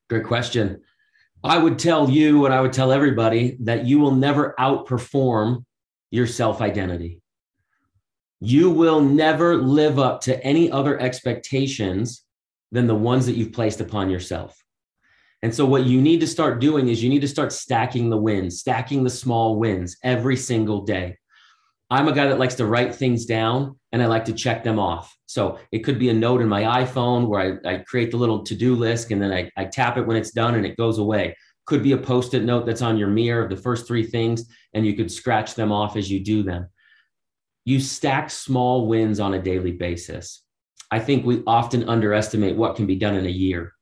Great 0.09 0.25
question. 0.25 0.83
I 1.45 1.59
would 1.59 1.79
tell 1.79 2.09
you, 2.09 2.47
and 2.47 2.55
I 2.55 2.61
would 2.61 2.73
tell 2.73 2.93
everybody 2.93 3.57
that 3.61 3.85
you 3.85 3.99
will 3.99 4.15
never 4.15 4.55
outperform 4.59 5.65
your 6.11 6.27
self 6.27 6.61
identity 6.61 7.21
you 8.41 8.71
will 8.71 9.01
never 9.01 9.57
live 9.57 9.99
up 9.99 10.21
to 10.23 10.43
any 10.45 10.71
other 10.71 11.01
expectations 11.01 12.25
than 12.71 12.87
the 12.87 12.95
ones 12.95 13.27
that 13.27 13.37
you've 13.37 13.53
placed 13.53 13.81
upon 13.81 14.11
yourself. 14.11 14.57
And 15.43 15.55
so, 15.55 15.65
what 15.65 15.85
you 15.85 16.01
need 16.01 16.21
to 16.21 16.27
start 16.27 16.61
doing 16.61 16.89
is 16.89 17.03
you 17.03 17.11
need 17.11 17.21
to 17.21 17.29
start 17.29 17.53
stacking 17.53 18.11
the 18.11 18.17
wins, 18.17 18.61
stacking 18.61 19.05
the 19.05 19.11
small 19.11 19.59
wins 19.59 19.97
every 20.03 20.37
single 20.37 20.83
day. 20.83 21.19
I'm 21.89 22.09
a 22.09 22.13
guy 22.13 22.27
that 22.27 22.39
likes 22.39 22.57
to 22.57 22.67
write 22.67 22.95
things 22.95 23.27
down 23.27 23.79
and 23.93 24.03
I 24.03 24.07
like 24.07 24.25
to 24.25 24.33
check 24.33 24.65
them 24.65 24.79
off. 24.79 25.15
So, 25.27 25.59
it 25.73 25.81
could 25.81 25.99
be 25.99 26.09
a 26.09 26.15
note 26.15 26.41
in 26.41 26.49
my 26.49 26.85
iPhone 26.85 27.29
where 27.29 27.61
I, 27.65 27.75
I 27.75 27.79
create 27.79 28.11
the 28.11 28.17
little 28.17 28.43
to 28.45 28.55
do 28.55 28.75
list 28.75 29.11
and 29.11 29.23
then 29.23 29.33
I, 29.33 29.51
I 29.57 29.67
tap 29.67 29.97
it 29.99 30.07
when 30.07 30.17
it's 30.17 30.33
done 30.33 30.55
and 30.55 30.67
it 30.67 30.77
goes 30.77 30.99
away. 30.99 31.37
Could 31.67 31.83
be 31.83 31.93
a 31.93 31.99
post 31.99 32.35
it 32.35 32.45
note 32.45 32.65
that's 32.65 32.83
on 32.83 32.97
your 32.97 33.09
mirror 33.09 33.45
of 33.45 33.51
the 33.51 33.57
first 33.57 33.87
three 33.87 34.05
things 34.05 34.49
and 34.73 34.87
you 34.87 34.95
could 34.95 35.11
scratch 35.11 35.55
them 35.55 35.73
off 35.73 35.97
as 35.97 36.11
you 36.11 36.21
do 36.21 36.43
them 36.43 36.69
you 37.67 37.81
stack 37.81 38.31
small 38.31 38.87
wins 38.87 39.21
on 39.21 39.35
a 39.35 39.43
daily 39.43 39.73
basis. 39.73 40.43
I 40.91 41.01
think 41.01 41.27
we 41.27 41.43
often 41.47 41.89
underestimate 41.89 42.57
what 42.57 42.77
can 42.77 42.87
be 42.87 42.95
done 42.95 43.17
in 43.17 43.27
a 43.27 43.31
year. 43.31 43.73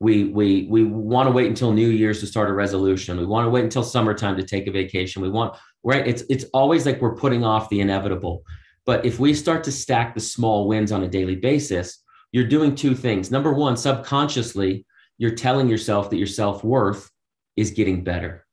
We 0.00 0.24
we 0.24 0.66
we 0.70 0.84
want 0.84 1.28
to 1.28 1.32
wait 1.32 1.46
until 1.46 1.72
New 1.72 1.88
Year's 1.88 2.20
to 2.20 2.26
start 2.26 2.50
a 2.50 2.54
resolution. 2.54 3.18
We 3.18 3.26
want 3.26 3.44
to 3.44 3.50
wait 3.50 3.64
until 3.64 3.82
summertime 3.82 4.36
to 4.36 4.42
take 4.42 4.66
a 4.66 4.72
vacation. 4.72 5.22
We 5.22 5.30
want 5.30 5.54
right. 5.84 6.06
It's 6.06 6.24
it's 6.30 6.44
always 6.54 6.86
like 6.86 7.00
we're 7.00 7.14
putting 7.14 7.44
off 7.44 7.68
the 7.68 7.80
inevitable. 7.80 8.42
But 8.86 9.04
if 9.04 9.18
we 9.18 9.34
start 9.34 9.64
to 9.64 9.72
stack 9.72 10.14
the 10.14 10.20
small 10.20 10.66
wins 10.66 10.90
on 10.90 11.02
a 11.02 11.08
daily 11.08 11.36
basis, 11.36 12.02
you're 12.32 12.48
doing 12.48 12.74
two 12.74 12.94
things. 12.94 13.30
Number 13.30 13.52
one, 13.52 13.76
subconsciously, 13.76 14.86
you're 15.18 15.34
telling 15.34 15.68
yourself 15.68 16.08
that 16.10 16.18
your 16.18 16.26
self 16.26 16.64
worth 16.64 17.10
is 17.56 17.70
getting 17.70 18.04
better. 18.04 18.46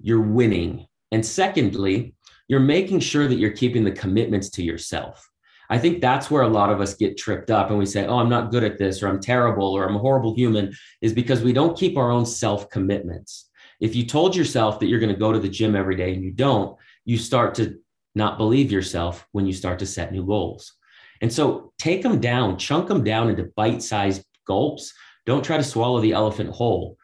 You're 0.00 0.20
winning. 0.20 0.86
And 1.12 1.24
secondly, 1.24 2.14
you're 2.48 2.60
making 2.60 3.00
sure 3.00 3.26
that 3.28 3.38
you're 3.38 3.50
keeping 3.50 3.84
the 3.84 3.92
commitments 3.92 4.50
to 4.50 4.62
yourself. 4.62 5.28
I 5.68 5.78
think 5.78 6.00
that's 6.00 6.30
where 6.30 6.42
a 6.42 6.48
lot 6.48 6.70
of 6.70 6.80
us 6.80 6.94
get 6.94 7.16
tripped 7.16 7.50
up 7.50 7.70
and 7.70 7.78
we 7.78 7.86
say, 7.86 8.06
oh, 8.06 8.18
I'm 8.18 8.28
not 8.28 8.50
good 8.50 8.62
at 8.62 8.78
this, 8.78 9.02
or 9.02 9.08
I'm 9.08 9.20
terrible, 9.20 9.72
or 9.72 9.88
I'm 9.88 9.96
a 9.96 10.00
horrible 10.00 10.34
human, 10.34 10.74
is 11.00 11.12
because 11.12 11.42
we 11.42 11.52
don't 11.52 11.76
keep 11.76 11.96
our 11.96 12.10
own 12.10 12.24
self 12.24 12.70
commitments. 12.70 13.50
If 13.80 13.94
you 13.94 14.06
told 14.06 14.36
yourself 14.36 14.80
that 14.80 14.86
you're 14.86 15.00
going 15.00 15.12
to 15.12 15.18
go 15.18 15.32
to 15.32 15.40
the 15.40 15.48
gym 15.48 15.74
every 15.74 15.96
day 15.96 16.14
and 16.14 16.22
you 16.22 16.30
don't, 16.30 16.76
you 17.04 17.18
start 17.18 17.54
to 17.56 17.78
not 18.14 18.38
believe 18.38 18.72
yourself 18.72 19.26
when 19.32 19.46
you 19.46 19.52
start 19.52 19.78
to 19.80 19.86
set 19.86 20.12
new 20.12 20.24
goals. 20.24 20.72
And 21.20 21.32
so 21.32 21.72
take 21.78 22.02
them 22.02 22.20
down, 22.20 22.58
chunk 22.58 22.88
them 22.88 23.04
down 23.04 23.28
into 23.28 23.50
bite 23.56 23.82
sized 23.82 24.24
gulps. 24.46 24.92
Don't 25.26 25.44
try 25.44 25.56
to 25.56 25.64
swallow 25.64 26.00
the 26.00 26.12
elephant 26.12 26.50
whole. 26.50 26.96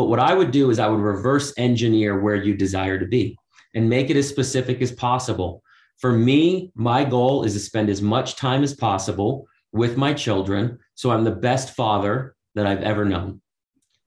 But 0.00 0.08
what 0.08 0.18
I 0.18 0.32
would 0.32 0.50
do 0.50 0.70
is 0.70 0.78
I 0.78 0.88
would 0.88 1.02
reverse 1.02 1.52
engineer 1.58 2.18
where 2.18 2.34
you 2.34 2.54
desire 2.54 2.98
to 2.98 3.04
be 3.04 3.36
and 3.74 3.86
make 3.86 4.08
it 4.08 4.16
as 4.16 4.26
specific 4.26 4.80
as 4.80 4.90
possible. 4.90 5.62
For 5.98 6.10
me, 6.10 6.72
my 6.74 7.04
goal 7.04 7.44
is 7.44 7.52
to 7.52 7.60
spend 7.60 7.90
as 7.90 8.00
much 8.00 8.36
time 8.36 8.62
as 8.62 8.72
possible 8.72 9.46
with 9.72 9.98
my 9.98 10.14
children 10.14 10.78
so 10.94 11.10
I'm 11.10 11.22
the 11.22 11.32
best 11.32 11.74
father 11.76 12.34
that 12.54 12.66
I've 12.66 12.80
ever 12.80 13.04
known. 13.04 13.42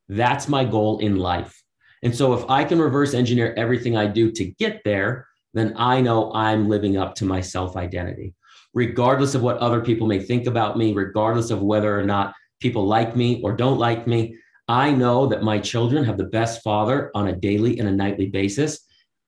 That's 0.10 0.48
my 0.48 0.66
goal 0.66 0.98
in 0.98 1.18
life. 1.18 1.62
And 2.02 2.16
so 2.16 2.34
if 2.34 2.44
I 2.50 2.64
can 2.64 2.82
reverse 2.82 3.14
engineer 3.14 3.54
everything 3.56 3.96
I 3.96 4.08
do 4.08 4.32
to 4.32 4.46
get 4.46 4.82
there, 4.84 5.28
then 5.54 5.76
I 5.78 6.02
know 6.02 6.34
I'm 6.34 6.70
living 6.70 6.98
up 6.98 7.14
to 7.18 7.26
my 7.26 7.40
self 7.40 7.78
identity, 7.78 8.34
regardless 8.74 9.36
of 9.36 9.44
what 9.44 9.60
other 9.60 9.82
people 9.82 10.08
may 10.08 10.18
think 10.18 10.48
about 10.48 10.76
me, 10.76 10.92
regardless 10.92 11.52
of 11.52 11.62
whether 11.62 11.96
or 11.96 12.04
not 12.04 12.34
people 12.60 12.88
like 12.88 13.16
me 13.16 13.44
or 13.44 13.56
don't 13.56 13.78
like 13.78 14.08
me. 14.08 14.36
I 14.68 14.92
know 14.92 15.28
that 15.28 15.44
my 15.44 15.60
children 15.60 16.04
have 16.06 16.18
the 16.18 16.26
best 16.26 16.64
father 16.64 17.12
on 17.14 17.28
a 17.28 17.36
daily 17.36 17.80
and 17.80 17.88
a 17.88 17.92
nightly 17.92 18.28
basis. 18.28 18.80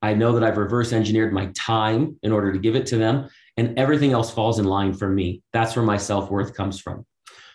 I 0.02 0.14
know 0.14 0.34
that 0.34 0.44
I've 0.44 0.58
reverse 0.58 0.94
engineered 0.94 1.34
my 1.34 1.48
time 1.56 2.18
in 2.24 2.32
order 2.32 2.54
to 2.54 2.60
give 2.60 2.76
it 2.76 2.86
to 2.88 2.98
them, 2.98 3.28
and 3.58 3.78
everything 3.78 4.12
else 4.12 4.32
falls 4.32 4.60
in 4.60 4.66
line 4.66 4.94
for 4.94 5.10
me. 5.10 5.42
That's 5.52 5.76
where 5.76 5.86
my 5.86 5.98
self 5.98 6.30
worth 6.30 6.54
comes 6.54 6.80
from. 6.80 7.06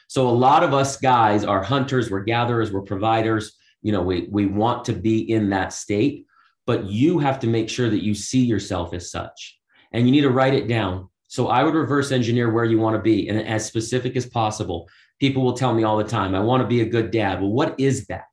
So 0.09 0.29
a 0.29 0.31
lot 0.31 0.65
of 0.65 0.75
us 0.75 0.97
guys 0.97 1.45
are 1.45 1.63
hunters, 1.63 2.11
we're 2.11 2.25
gatherers, 2.25 2.73
we're 2.73 2.83
providers. 2.83 3.53
You 3.83 3.93
know, 3.93 4.03
we 4.03 4.29
we 4.31 4.47
want 4.47 4.85
to 4.87 4.93
be 4.93 5.31
in 5.31 5.51
that 5.51 5.73
state, 5.73 6.27
but 6.67 6.85
you 6.85 7.19
have 7.21 7.39
to 7.41 7.47
make 7.47 7.71
sure 7.71 7.89
that 7.89 8.03
you 8.03 8.15
see 8.15 8.45
yourself 8.45 8.93
as 8.93 9.11
such, 9.11 9.59
and 9.93 10.07
you 10.07 10.13
need 10.13 10.23
to 10.23 10.31
write 10.31 10.55
it 10.55 10.69
down. 10.69 11.09
So 11.29 11.49
I 11.49 11.63
would 11.63 11.75
reverse 11.75 12.11
engineer 12.11 12.51
where 12.51 12.65
you 12.65 12.79
want 12.79 12.97
to 12.97 13.03
be, 13.03 13.29
and 13.29 13.41
as 13.41 13.65
specific 13.65 14.17
as 14.17 14.27
possible. 14.27 14.89
People 15.21 15.45
will 15.45 15.53
tell 15.53 15.75
me 15.75 15.85
all 15.85 15.99
the 15.99 16.05
time, 16.05 16.35
I 16.35 16.41
want 16.41 16.63
to 16.63 16.67
be 16.67 16.81
a 16.81 16.87
good 16.87 17.11
dad. 17.11 17.41
Well, 17.41 17.51
what 17.51 17.79
is 17.79 18.07
that? 18.07 18.25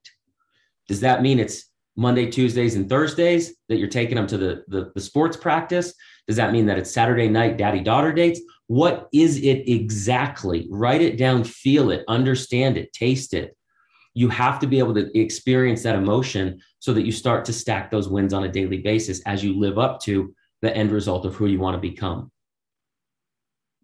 Does 0.88 1.02
that 1.02 1.22
mean 1.22 1.40
it's 1.40 1.70
Monday, 1.98 2.30
Tuesdays, 2.32 2.76
and 2.76 2.88
Thursdays 2.88 3.54
that 3.68 3.78
you're 3.78 3.90
taking 3.90 4.16
them 4.16 4.28
to 4.28 4.38
the, 4.38 4.64
the, 4.68 4.92
the 4.96 5.02
sports 5.02 5.36
practice? 5.36 5.94
Does 6.28 6.38
that 6.38 6.54
mean 6.54 6.66
that 6.68 6.78
it's 6.78 6.92
Saturday 6.92 7.28
night 7.28 7.58
daddy 7.58 7.82
daughter 7.82 8.14
dates? 8.14 8.40
What 8.68 9.10
is 9.14 9.38
it 9.38 9.70
exactly? 9.70 10.68
Write 10.70 11.02
it 11.02 11.18
down, 11.18 11.44
feel 11.44 11.92
it, 11.92 12.04
understand 12.08 12.78
it, 12.78 12.94
taste 12.94 13.34
it. 13.34 13.56
You 14.14 14.30
have 14.30 14.60
to 14.60 14.68
be 14.68 14.80
able 14.80 14.94
to 14.96 15.18
experience 15.18 15.84
that 15.84 15.96
emotion 15.96 16.60
so 16.80 16.94
that 16.94 17.06
you 17.06 17.12
start 17.12 17.46
to 17.46 17.54
stack 17.54 17.92
those 17.92 18.10
wins 18.10 18.34
on 18.34 18.44
a 18.44 18.52
daily 18.52 18.80
basis 18.80 19.22
as 19.26 19.44
you 19.44 19.58
live 19.58 19.78
up 19.78 20.00
to 20.02 20.34
the 20.62 20.76
end 20.76 20.92
result 20.92 21.26
of 21.26 21.36
who 21.36 21.48
you 21.48 21.60
want 21.60 21.76
to 21.76 21.90
become. 21.90 22.32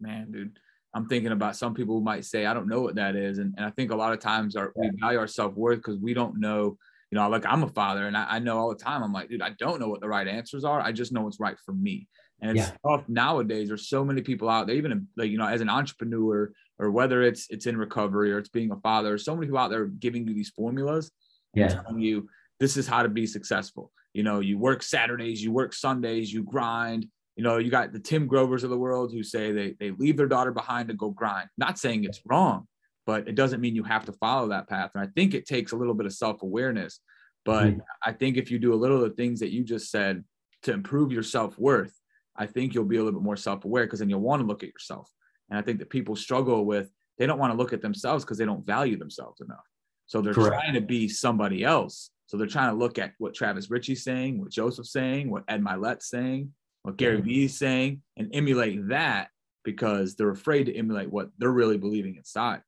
Man, 0.00 0.32
dude, 0.32 0.58
I'm 0.94 1.08
thinking 1.08 1.32
about 1.32 1.56
some 1.56 1.74
people 1.74 1.98
who 1.98 2.04
might 2.04 2.24
say, 2.24 2.46
I 2.46 2.54
don't 2.54 2.68
know 2.68 2.80
what 2.80 2.94
that 2.94 3.16
is. 3.16 3.38
And, 3.38 3.54
and 3.56 3.66
I 3.66 3.70
think 3.70 3.90
a 3.90 3.96
lot 3.96 4.12
of 4.12 4.20
times 4.20 4.54
our, 4.54 4.72
we 4.76 4.90
value 5.00 5.18
our 5.18 5.26
self 5.26 5.54
worth 5.54 5.78
because 5.78 5.98
we 5.98 6.14
don't 6.14 6.38
know 6.38 6.78
you 7.10 7.20
know, 7.20 7.28
like 7.28 7.46
I'm 7.46 7.62
a 7.62 7.68
father 7.68 8.08
and 8.08 8.16
I, 8.16 8.26
I, 8.28 8.38
know 8.40 8.58
all 8.58 8.70
the 8.70 8.82
time, 8.82 9.04
I'm 9.04 9.12
like, 9.12 9.28
dude, 9.28 9.40
I 9.40 9.50
don't 9.50 9.78
know 9.78 9.86
what 9.86 10.00
the 10.00 10.08
right 10.08 10.26
answers 10.26 10.64
are. 10.64 10.80
I 10.80 10.90
just 10.90 11.12
know 11.12 11.22
what's 11.22 11.38
right 11.38 11.56
for 11.64 11.72
me. 11.72 12.08
And 12.40 12.58
it's 12.58 12.68
yeah. 12.68 12.76
tough 12.84 13.08
nowadays. 13.08 13.68
There's 13.68 13.88
so 13.88 14.04
many 14.04 14.20
people 14.20 14.48
out 14.48 14.66
there, 14.66 14.74
even 14.74 15.06
like, 15.16 15.30
you 15.30 15.38
know, 15.38 15.46
as 15.46 15.60
an 15.60 15.68
entrepreneur 15.68 16.50
or 16.80 16.90
whether 16.90 17.22
it's 17.22 17.46
it's 17.50 17.66
in 17.66 17.76
recovery 17.76 18.32
or 18.32 18.38
it's 18.38 18.48
being 18.48 18.72
a 18.72 18.80
father, 18.80 19.16
so 19.16 19.34
many 19.34 19.46
people 19.46 19.60
out 19.60 19.70
there 19.70 19.86
giving 19.86 20.26
you 20.26 20.34
these 20.34 20.50
formulas 20.50 21.12
yeah. 21.54 21.68
telling 21.68 22.00
you 22.00 22.28
this 22.58 22.76
is 22.76 22.86
how 22.86 23.02
to 23.02 23.08
be 23.08 23.26
successful. 23.26 23.92
You 24.12 24.24
know, 24.24 24.40
you 24.40 24.58
work 24.58 24.82
Saturdays, 24.82 25.42
you 25.42 25.52
work 25.52 25.72
Sundays, 25.72 26.32
you 26.32 26.42
grind. 26.42 27.06
You 27.36 27.42
know, 27.42 27.58
you 27.58 27.70
got 27.70 27.92
the 27.92 27.98
Tim 27.98 28.26
Grovers 28.26 28.64
of 28.64 28.70
the 28.70 28.78
world 28.78 29.12
who 29.12 29.22
say 29.22 29.52
they 29.52 29.74
they 29.80 29.90
leave 29.90 30.16
their 30.16 30.28
daughter 30.28 30.52
behind 30.52 30.88
to 30.88 30.94
go 30.94 31.10
grind. 31.10 31.48
Not 31.58 31.78
saying 31.78 32.04
it's 32.04 32.20
wrong, 32.24 32.68
but 33.06 33.28
it 33.28 33.34
doesn't 33.34 33.60
mean 33.60 33.74
you 33.74 33.82
have 33.82 34.06
to 34.06 34.12
follow 34.12 34.48
that 34.48 34.68
path. 34.68 34.92
And 34.94 35.02
I 35.02 35.08
think 35.14 35.34
it 35.34 35.46
takes 35.46 35.72
a 35.72 35.76
little 35.76 35.94
bit 35.94 36.06
of 36.06 36.12
self 36.12 36.42
awareness. 36.42 37.00
But 37.44 37.66
mm-hmm. 37.66 37.80
I 38.02 38.12
think 38.12 38.36
if 38.36 38.50
you 38.50 38.58
do 38.58 38.72
a 38.72 38.76
little 38.76 39.02
of 39.02 39.10
the 39.10 39.16
things 39.16 39.40
that 39.40 39.52
you 39.52 39.64
just 39.64 39.90
said 39.90 40.24
to 40.62 40.72
improve 40.72 41.12
your 41.12 41.22
self 41.22 41.58
worth, 41.58 41.92
I 42.36 42.46
think 42.46 42.74
you'll 42.74 42.84
be 42.84 42.96
a 42.96 43.04
little 43.04 43.18
bit 43.18 43.24
more 43.24 43.36
self 43.36 43.64
aware 43.64 43.84
because 43.84 43.98
then 43.98 44.08
you'll 44.08 44.20
want 44.20 44.40
to 44.40 44.46
look 44.46 44.62
at 44.62 44.70
yourself. 44.70 45.10
And 45.50 45.58
I 45.58 45.62
think 45.62 45.78
that 45.80 45.90
people 45.90 46.16
struggle 46.16 46.64
with 46.64 46.88
they 47.18 47.26
don't 47.26 47.38
want 47.38 47.52
to 47.52 47.56
look 47.56 47.72
at 47.72 47.82
themselves 47.82 48.24
because 48.24 48.38
they 48.38 48.44
don't 48.44 48.66
value 48.66 48.96
themselves 48.96 49.40
enough. 49.40 49.64
So 50.06 50.20
they're 50.20 50.34
Correct. 50.34 50.62
trying 50.62 50.74
to 50.74 50.80
be 50.80 51.08
somebody 51.08 51.64
else. 51.64 52.10
So 52.26 52.36
they're 52.36 52.46
trying 52.46 52.70
to 52.70 52.76
look 52.76 52.98
at 52.98 53.12
what 53.18 53.34
Travis 53.34 53.70
Richey's 53.70 54.02
saying, 54.02 54.40
what 54.40 54.50
Joseph's 54.50 54.92
saying, 54.92 55.30
what 55.30 55.44
Ed 55.48 55.62
Mylett's 55.62 56.08
saying, 56.08 56.52
what 56.84 56.98
Gary 56.98 57.20
Vee 57.20 57.46
is 57.46 57.58
saying, 57.58 58.02
and 58.16 58.30
emulate 58.32 58.88
that 58.88 59.28
because 59.64 60.14
they're 60.14 60.30
afraid 60.30 60.64
to 60.64 60.76
emulate 60.76 61.10
what 61.10 61.30
they're 61.38 61.50
really 61.50 61.78
believing 61.78 62.16
inside. 62.16 62.60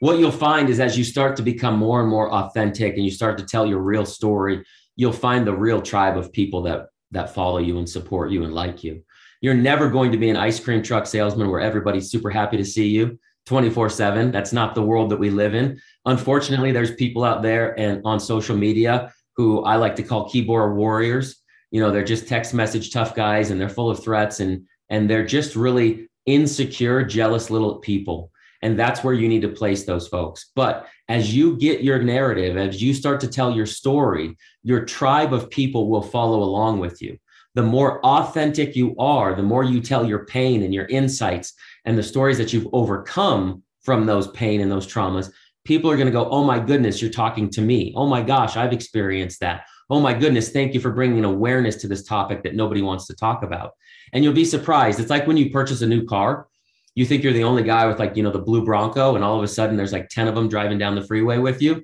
What 0.00 0.18
you'll 0.18 0.32
find 0.32 0.68
is 0.68 0.80
as 0.80 0.98
you 0.98 1.04
start 1.04 1.36
to 1.36 1.42
become 1.42 1.78
more 1.78 2.00
and 2.00 2.10
more 2.10 2.30
authentic 2.30 2.96
and 2.96 3.04
you 3.04 3.12
start 3.12 3.38
to 3.38 3.44
tell 3.44 3.64
your 3.64 3.78
real 3.78 4.04
story, 4.04 4.64
you'll 4.96 5.12
find 5.12 5.46
the 5.46 5.54
real 5.54 5.80
tribe 5.80 6.18
of 6.18 6.32
people 6.32 6.62
that 6.62 6.88
that 7.12 7.32
follow 7.32 7.58
you 7.58 7.78
and 7.78 7.88
support 7.88 8.32
you 8.32 8.42
and 8.42 8.52
like 8.52 8.82
you. 8.82 9.02
You're 9.40 9.54
never 9.54 9.88
going 9.88 10.10
to 10.10 10.18
be 10.18 10.30
an 10.30 10.36
ice 10.36 10.58
cream 10.58 10.82
truck 10.82 11.06
salesman 11.06 11.48
where 11.48 11.60
everybody's 11.60 12.10
super 12.10 12.28
happy 12.28 12.56
to 12.56 12.64
see 12.64 12.88
you 12.88 13.18
24 13.46 13.88
7. 13.88 14.32
That's 14.32 14.52
not 14.52 14.74
the 14.74 14.82
world 14.82 15.10
that 15.10 15.18
we 15.18 15.30
live 15.30 15.54
in. 15.54 15.80
Unfortunately, 16.06 16.72
there's 16.72 16.96
people 16.96 17.22
out 17.22 17.42
there 17.42 17.78
and 17.78 18.02
on 18.04 18.18
social 18.18 18.56
media 18.56 19.12
who 19.36 19.62
I 19.62 19.76
like 19.76 19.94
to 19.96 20.02
call 20.02 20.28
keyboard 20.28 20.76
warriors. 20.76 21.43
You 21.74 21.80
know, 21.80 21.90
they're 21.90 22.04
just 22.04 22.28
text 22.28 22.54
message 22.54 22.92
tough 22.92 23.16
guys 23.16 23.50
and 23.50 23.60
they're 23.60 23.68
full 23.68 23.90
of 23.90 24.00
threats 24.00 24.38
and 24.38 24.64
and 24.90 25.10
they're 25.10 25.26
just 25.26 25.56
really 25.56 26.08
insecure, 26.24 27.02
jealous 27.02 27.50
little 27.50 27.78
people. 27.80 28.30
And 28.62 28.78
that's 28.78 29.02
where 29.02 29.12
you 29.12 29.28
need 29.28 29.42
to 29.42 29.48
place 29.48 29.82
those 29.82 30.06
folks. 30.06 30.52
But 30.54 30.86
as 31.08 31.34
you 31.34 31.56
get 31.56 31.82
your 31.82 32.00
narrative, 32.00 32.56
as 32.56 32.80
you 32.80 32.94
start 32.94 33.20
to 33.22 33.28
tell 33.28 33.50
your 33.50 33.66
story, 33.66 34.36
your 34.62 34.84
tribe 34.84 35.32
of 35.32 35.50
people 35.50 35.90
will 35.90 36.00
follow 36.00 36.44
along 36.44 36.78
with 36.78 37.02
you. 37.02 37.18
The 37.56 37.64
more 37.64 37.98
authentic 38.06 38.76
you 38.76 38.94
are, 38.96 39.34
the 39.34 39.42
more 39.42 39.64
you 39.64 39.80
tell 39.80 40.06
your 40.06 40.26
pain 40.26 40.62
and 40.62 40.72
your 40.72 40.86
insights 40.86 41.54
and 41.84 41.98
the 41.98 42.04
stories 42.04 42.38
that 42.38 42.52
you've 42.52 42.68
overcome 42.72 43.64
from 43.82 44.06
those 44.06 44.28
pain 44.28 44.60
and 44.60 44.70
those 44.70 44.86
traumas, 44.86 45.32
people 45.64 45.90
are 45.90 45.96
going 45.96 46.06
to 46.06 46.12
go, 46.12 46.30
Oh 46.30 46.44
my 46.44 46.60
goodness, 46.60 47.02
you're 47.02 47.10
talking 47.10 47.50
to 47.50 47.62
me. 47.62 47.92
Oh 47.96 48.06
my 48.06 48.22
gosh, 48.22 48.56
I've 48.56 48.72
experienced 48.72 49.40
that. 49.40 49.64
Oh 49.90 50.00
my 50.00 50.14
goodness, 50.14 50.50
thank 50.50 50.74
you 50.74 50.80
for 50.80 50.90
bringing 50.90 51.24
awareness 51.24 51.76
to 51.76 51.88
this 51.88 52.04
topic 52.04 52.42
that 52.42 52.54
nobody 52.54 52.82
wants 52.82 53.06
to 53.06 53.14
talk 53.14 53.42
about. 53.42 53.72
And 54.12 54.24
you'll 54.24 54.32
be 54.32 54.44
surprised. 54.44 55.00
It's 55.00 55.10
like 55.10 55.26
when 55.26 55.36
you 55.36 55.50
purchase 55.50 55.82
a 55.82 55.86
new 55.86 56.04
car 56.04 56.48
you 56.94 57.04
think 57.04 57.22
you're 57.22 57.32
the 57.32 57.44
only 57.44 57.62
guy 57.62 57.86
with 57.86 57.98
like 57.98 58.16
you 58.16 58.22
know 58.22 58.30
the 58.30 58.38
blue 58.38 58.64
bronco 58.64 59.14
and 59.14 59.24
all 59.24 59.36
of 59.36 59.42
a 59.42 59.48
sudden 59.48 59.76
there's 59.76 59.92
like 59.92 60.08
10 60.08 60.28
of 60.28 60.34
them 60.34 60.48
driving 60.48 60.78
down 60.78 60.94
the 60.94 61.06
freeway 61.06 61.38
with 61.38 61.60
you 61.60 61.82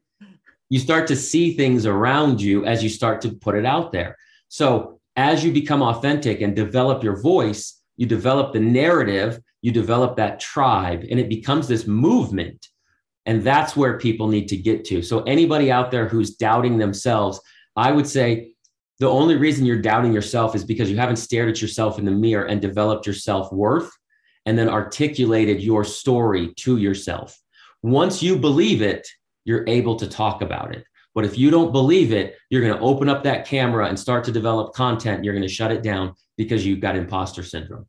you 0.68 0.78
start 0.78 1.06
to 1.08 1.16
see 1.16 1.54
things 1.54 1.86
around 1.86 2.40
you 2.40 2.64
as 2.64 2.82
you 2.82 2.88
start 2.88 3.20
to 3.22 3.30
put 3.30 3.54
it 3.54 3.66
out 3.66 3.92
there 3.92 4.16
so 4.48 5.00
as 5.16 5.44
you 5.44 5.52
become 5.52 5.82
authentic 5.82 6.40
and 6.40 6.54
develop 6.54 7.02
your 7.02 7.20
voice 7.20 7.82
you 7.96 8.06
develop 8.06 8.52
the 8.52 8.60
narrative 8.60 9.40
you 9.62 9.72
develop 9.72 10.16
that 10.16 10.40
tribe 10.40 11.04
and 11.10 11.18
it 11.20 11.28
becomes 11.28 11.68
this 11.68 11.86
movement 11.86 12.68
and 13.26 13.42
that's 13.44 13.76
where 13.76 13.98
people 13.98 14.28
need 14.28 14.48
to 14.48 14.56
get 14.56 14.84
to 14.84 15.02
so 15.02 15.22
anybody 15.22 15.70
out 15.70 15.90
there 15.90 16.08
who's 16.08 16.36
doubting 16.36 16.78
themselves 16.78 17.40
i 17.80 17.90
would 17.90 18.06
say 18.06 18.50
the 19.00 19.08
only 19.08 19.36
reason 19.36 19.64
you're 19.64 19.80
doubting 19.80 20.12
yourself 20.12 20.54
is 20.54 20.62
because 20.62 20.90
you 20.90 20.98
haven't 20.98 21.16
stared 21.16 21.48
at 21.48 21.62
yourself 21.62 21.98
in 21.98 22.04
the 22.04 22.10
mirror 22.10 22.44
and 22.44 22.60
developed 22.60 23.06
your 23.06 23.14
self-worth 23.14 23.90
and 24.44 24.58
then 24.58 24.68
articulated 24.68 25.62
your 25.62 25.84
story 25.84 26.52
to 26.56 26.76
yourself. 26.76 27.36
Once 27.82 28.22
you 28.22 28.38
believe 28.38 28.82
it, 28.82 29.08
you're 29.44 29.64
able 29.66 29.96
to 29.96 30.06
talk 30.06 30.42
about 30.42 30.74
it. 30.74 30.84
But 31.14 31.24
if 31.24 31.38
you 31.38 31.50
don't 31.50 31.72
believe 31.72 32.12
it, 32.12 32.36
you're 32.50 32.60
going 32.60 32.74
to 32.74 32.80
open 32.80 33.08
up 33.08 33.24
that 33.24 33.46
camera 33.46 33.88
and 33.88 33.98
start 33.98 34.22
to 34.24 34.32
develop 34.32 34.74
content. 34.74 35.24
You're 35.24 35.34
going 35.34 35.48
to 35.48 35.52
shut 35.52 35.72
it 35.72 35.82
down 35.82 36.14
because 36.36 36.64
you've 36.64 36.80
got 36.80 36.94
imposter 36.94 37.42
syndrome. 37.42 37.86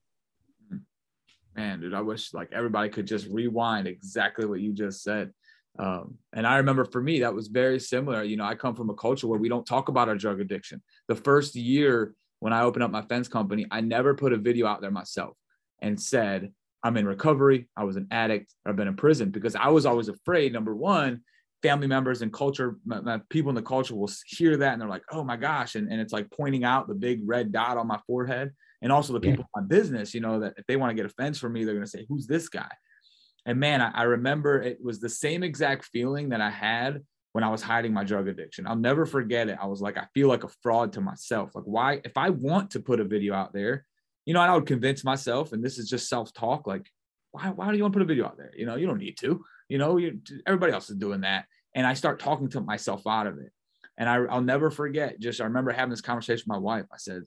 Man, 1.56 1.82
dude, 1.82 1.94
I 1.94 2.02
wish 2.02 2.34
like 2.34 2.54
everybody 2.54 2.90
could 2.90 3.06
just 3.06 3.28
rewind 3.28 3.86
exactly 3.86 4.46
what 4.46 4.62
you 4.62 4.72
just 4.72 5.04
said. 5.04 5.34
Um, 5.80 6.18
and 6.34 6.46
I 6.46 6.58
remember 6.58 6.86
for 6.86 7.02
me, 7.02 7.22
that 7.22 7.34
was 7.34 7.48
very 7.48 7.80
similar. 7.80 8.24
You 8.24 8.38
know, 8.38 8.44
I 8.44 8.56
come 8.56 8.76
from 8.76 8.90
a 8.90 8.96
culture 8.96 9.28
where 9.28 9.40
we 9.40 9.50
don't 9.50 9.66
talk 9.66 9.90
about 9.90 10.10
our 10.10 10.16
drug 10.16 10.40
addiction. 10.40 10.82
The 11.08 11.16
first 11.16 11.56
year 11.56 12.14
when 12.40 12.54
I 12.54 12.64
opened 12.64 12.84
up 12.84 12.92
my 12.92 13.04
fence 13.04 13.28
company, 13.28 13.66
I 13.72 13.82
never 13.82 14.14
put 14.14 14.34
a 14.34 14.38
video 14.38 14.68
out 14.68 14.82
there 14.82 14.92
myself 14.92 15.38
and 15.82 16.00
said, 16.00 16.52
I'm 16.84 16.98
in 16.98 17.08
recovery. 17.08 17.70
I 17.78 17.84
was 17.84 17.96
an 17.96 18.08
addict. 18.12 18.54
I've 18.66 18.76
been 18.76 18.88
in 18.88 18.96
prison 18.96 19.30
because 19.30 19.56
I 19.56 19.68
was 19.70 19.86
always 19.86 20.10
afraid. 20.10 20.52
Number 20.52 20.76
one, 20.76 21.22
family 21.62 21.88
members 21.88 22.24
and 22.24 22.34
culture, 22.34 22.78
my, 22.86 23.00
my 23.02 23.22
people 23.30 23.50
in 23.50 23.56
the 23.56 23.62
culture 23.62 23.96
will 23.96 24.10
hear 24.26 24.58
that 24.58 24.74
and 24.74 24.82
they're 24.82 24.90
like, 24.90 25.04
oh 25.12 25.24
my 25.24 25.38
gosh. 25.38 25.76
And, 25.76 25.92
and 25.92 26.02
it's 26.02 26.14
like 26.14 26.32
pointing 26.32 26.64
out 26.64 26.88
the 26.88 26.96
big 26.96 27.22
red 27.26 27.52
dot 27.52 27.78
on 27.78 27.88
my 27.88 28.00
forehead. 28.08 28.52
And 28.82 28.92
also 28.92 29.14
the 29.14 29.20
people 29.20 29.46
yeah. 29.56 29.62
in 29.62 29.68
my 29.68 29.68
business, 29.68 30.16
you 30.16 30.22
know, 30.22 30.40
that 30.40 30.56
if 30.58 30.66
they 30.66 30.76
want 30.76 30.90
to 30.90 30.96
get 30.96 31.06
a 31.06 31.14
fence 31.14 31.38
from 31.38 31.54
me, 31.54 31.64
they're 31.64 31.76
going 31.76 31.86
to 31.86 31.92
say, 31.92 32.06
who's 32.10 32.26
this 32.26 32.50
guy? 32.50 32.72
And 33.46 33.60
man, 33.60 33.82
I, 33.82 33.92
I 33.92 34.04
remember 34.04 34.62
it 34.62 34.84
was 34.84 35.00
the 35.00 35.10
same 35.10 35.44
exact 35.44 35.86
feeling 35.86 36.30
that 36.30 36.42
I 36.42 36.50
had 36.50 37.02
when 37.34 37.44
I 37.44 37.50
was 37.50 37.62
hiding 37.62 37.94
my 37.94 38.04
drug 38.04 38.28
addiction. 38.28 38.68
I'll 38.68 38.76
never 38.76 39.06
forget 39.06 39.50
it. 39.50 39.58
I 39.62 39.66
was 39.66 39.82
like, 39.82 39.98
I 39.98 40.06
feel 40.14 40.28
like 40.28 40.44
a 40.44 40.50
fraud 40.62 40.94
to 40.94 41.02
myself. 41.02 41.56
Like, 41.56 41.64
why, 41.66 42.02
if 42.04 42.18
I 42.18 42.30
want 42.30 42.72
to 42.72 42.80
put 42.80 43.00
a 43.00 43.06
video 43.06 43.34
out 43.34 43.54
there, 43.54 43.86
you 44.26 44.34
know, 44.34 44.42
and 44.42 44.52
I 44.52 44.56
would 44.56 44.68
convince 44.68 45.04
myself, 45.04 45.54
and 45.54 45.64
this 45.64 45.78
is 45.80 45.90
just 45.90 46.10
self 46.10 46.34
talk, 46.34 46.68
like, 46.68 46.90
why, 47.32 47.50
why 47.50 47.72
do 47.72 47.78
you 47.78 47.84
want 47.84 47.94
to 47.94 48.00
put 48.00 48.04
a 48.04 48.08
video 48.08 48.26
out 48.26 48.38
there? 48.38 48.52
You 48.56 48.66
know, 48.66 48.76
you 48.76 48.86
don't 48.86 49.00
need 49.00 49.18
to, 49.20 49.44
you 49.70 49.78
know, 49.78 49.98
you, 49.98 50.20
everybody 50.46 50.74
else 50.74 50.90
is 50.90 50.98
doing 50.98 51.22
that. 51.22 51.46
And 51.74 51.88
I 51.88 51.94
start 51.94 52.20
talking 52.20 52.50
to 52.50 52.62
myself 52.62 53.08
out 53.08 53.28
of 53.28 53.38
it. 53.38 53.52
And 53.98 54.10
I, 54.10 54.16
I'll 54.16 54.42
never 54.42 54.70
forget, 54.70 55.20
just, 55.20 55.40
I 55.40 55.46
remember 55.46 55.72
having 55.72 55.92
this 55.92 56.02
conversation 56.02 56.44
with 56.48 56.56
my 56.56 56.58
wife. 56.58 56.86
I 56.92 56.98
said, 56.98 57.24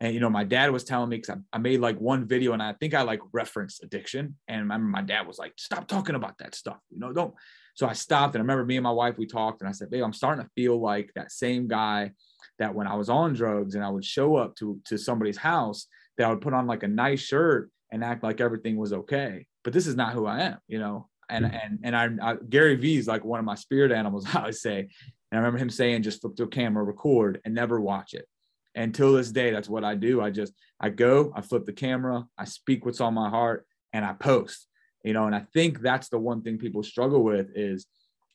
and, 0.00 0.14
you 0.14 0.20
know, 0.20 0.30
my 0.30 0.44
dad 0.44 0.70
was 0.70 0.84
telling 0.84 1.08
me, 1.08 1.16
because 1.16 1.36
I, 1.52 1.56
I 1.56 1.58
made 1.58 1.80
like 1.80 2.00
one 2.00 2.26
video 2.26 2.52
and 2.52 2.62
I 2.62 2.72
think 2.74 2.94
I 2.94 3.02
like 3.02 3.20
referenced 3.32 3.82
addiction. 3.82 4.36
And 4.46 4.56
I 4.56 4.60
remember 4.60 4.86
my 4.86 5.02
dad 5.02 5.26
was 5.26 5.38
like, 5.38 5.54
stop 5.56 5.88
talking 5.88 6.14
about 6.14 6.38
that 6.38 6.54
stuff, 6.54 6.78
you 6.90 6.98
know, 6.98 7.12
don't. 7.12 7.34
So 7.74 7.86
I 7.86 7.92
stopped 7.92 8.34
and 8.34 8.40
I 8.40 8.44
remember 8.44 8.64
me 8.64 8.76
and 8.76 8.84
my 8.84 8.90
wife, 8.90 9.18
we 9.18 9.26
talked 9.26 9.60
and 9.60 9.68
I 9.68 9.72
said, 9.72 9.90
babe, 9.90 10.04
I'm 10.04 10.12
starting 10.12 10.44
to 10.44 10.50
feel 10.54 10.80
like 10.80 11.10
that 11.14 11.32
same 11.32 11.68
guy 11.68 12.12
that 12.58 12.74
when 12.74 12.86
I 12.86 12.94
was 12.94 13.08
on 13.08 13.34
drugs 13.34 13.74
and 13.74 13.84
I 13.84 13.90
would 13.90 14.04
show 14.04 14.36
up 14.36 14.56
to, 14.56 14.80
to 14.86 14.98
somebody's 14.98 15.36
house 15.36 15.86
that 16.16 16.26
I 16.26 16.30
would 16.30 16.40
put 16.40 16.54
on 16.54 16.66
like 16.66 16.82
a 16.82 16.88
nice 16.88 17.20
shirt 17.20 17.70
and 17.90 18.04
act 18.04 18.22
like 18.22 18.40
everything 18.40 18.76
was 18.76 18.92
okay. 18.92 19.46
But 19.64 19.72
this 19.72 19.86
is 19.86 19.96
not 19.96 20.12
who 20.12 20.26
I 20.26 20.40
am, 20.42 20.58
you 20.66 20.78
know. 20.78 21.08
And 21.30 21.44
mm-hmm. 21.44 21.56
and 21.56 21.78
and 21.82 22.20
I, 22.22 22.30
I 22.30 22.36
Gary 22.48 22.76
Vee 22.76 22.96
is 22.96 23.06
like 23.06 23.24
one 23.24 23.38
of 23.38 23.44
my 23.44 23.54
spirit 23.54 23.92
animals. 23.92 24.26
I 24.34 24.46
would 24.46 24.56
say, 24.56 24.78
and 24.80 24.88
I 25.32 25.36
remember 25.36 25.58
him 25.58 25.70
saying, 25.70 26.02
just 26.02 26.20
flip 26.20 26.36
the 26.36 26.46
camera, 26.46 26.82
record, 26.82 27.40
and 27.44 27.54
never 27.54 27.80
watch 27.80 28.14
it. 28.14 28.26
And 28.74 28.94
till 28.94 29.12
this 29.12 29.32
day, 29.32 29.50
that's 29.50 29.68
what 29.68 29.84
I 29.84 29.94
do. 29.94 30.20
I 30.20 30.30
just 30.30 30.52
I 30.80 30.90
go, 30.90 31.32
I 31.34 31.40
flip 31.40 31.64
the 31.64 31.72
camera, 31.72 32.26
I 32.36 32.44
speak 32.44 32.84
what's 32.84 33.00
on 33.00 33.14
my 33.14 33.28
heart, 33.28 33.66
and 33.92 34.04
I 34.04 34.12
post. 34.12 34.66
You 35.04 35.12
know, 35.12 35.26
and 35.26 35.34
I 35.34 35.46
think 35.54 35.80
that's 35.80 36.08
the 36.08 36.18
one 36.18 36.42
thing 36.42 36.58
people 36.58 36.82
struggle 36.82 37.22
with 37.22 37.48
is, 37.54 37.86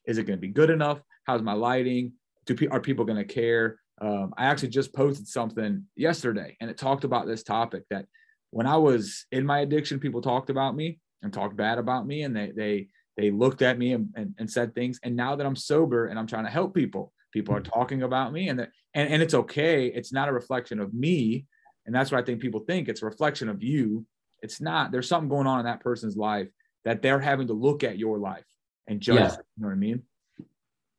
is 0.08 0.18
it 0.18 0.24
going 0.24 0.38
to 0.38 0.42
be 0.42 0.48
good 0.48 0.70
enough? 0.70 1.02
How's 1.26 1.42
my 1.42 1.54
lighting? 1.54 2.14
Do 2.46 2.56
are 2.72 2.82
people 2.82 3.06
going 3.06 3.26
to 3.26 3.34
care? 3.34 3.80
Um, 4.02 4.34
I 4.38 4.46
actually 4.46 4.70
just 4.70 4.94
posted 4.94 5.28
something 5.28 5.86
yesterday 5.96 6.58
and 6.60 6.70
it 6.70 6.78
talked 6.78 7.04
about 7.04 7.28
this 7.28 7.44
topic 7.44 7.84
that 7.90 8.06
when 8.50 8.68
I 8.68 8.78
was 8.78 9.26
in 9.32 9.46
my 9.46 9.60
addiction, 9.60 10.00
people 10.00 10.22
talked 10.22 10.50
about 10.50 10.76
me. 10.76 11.00
and 11.24 11.32
talked 11.34 11.56
bad 11.56 11.80
about 11.80 12.06
me 12.06 12.24
and 12.24 12.36
they 12.36 12.52
they 12.52 12.88
they 13.18 13.32
looked 13.32 13.62
at 13.62 13.78
me 13.78 13.94
and, 13.94 14.10
and, 14.16 14.36
and 14.38 14.50
said 14.50 14.76
things 14.76 15.00
and 15.04 15.16
now 15.16 15.36
that 15.36 15.46
i'm 15.46 15.56
sober 15.56 16.08
and 16.08 16.20
i'm 16.20 16.28
trying 16.28 16.44
to 16.44 16.52
help 16.52 16.76
people 16.76 17.12
people 17.34 17.56
are 17.56 17.60
hmm. 17.60 17.66
talking 17.66 18.04
about 18.04 18.32
me 18.32 18.48
and 18.48 18.60
that 18.60 18.70
and, 18.94 19.10
and 19.10 19.22
it's 19.22 19.34
okay. 19.34 19.88
It's 19.88 20.14
not 20.14 20.30
a 20.30 20.32
reflection 20.32 20.80
of 20.80 20.94
me. 20.94 21.46
And 21.86 21.94
that's 21.94 22.12
what 22.12 22.22
i 22.22 22.24
think 22.24 22.40
people 22.40 22.62
think. 22.62 22.88
It's 22.88 23.02
a 23.02 23.06
reflection 23.06 23.50
of 23.50 23.62
you. 23.62 24.06
It's 24.42 24.62
not. 24.62 24.92
There's 24.92 25.10
something 25.10 25.30
going 25.30 25.48
on 25.48 25.60
in 25.60 25.66
that 25.66 25.82
person's 25.82 26.16
life 26.16 26.48
that 26.86 27.02
they're 27.02 27.20
having 27.20 27.48
to 27.48 27.54
look 27.54 27.84
at 27.84 27.98
your 27.98 28.20
life 28.20 28.46
and 28.88 29.00
judge 29.00 29.16
yeah. 29.16 29.32
you 29.32 29.62
know 29.62 29.68
what 29.68 29.74
i 29.74 29.78
mean? 29.78 30.04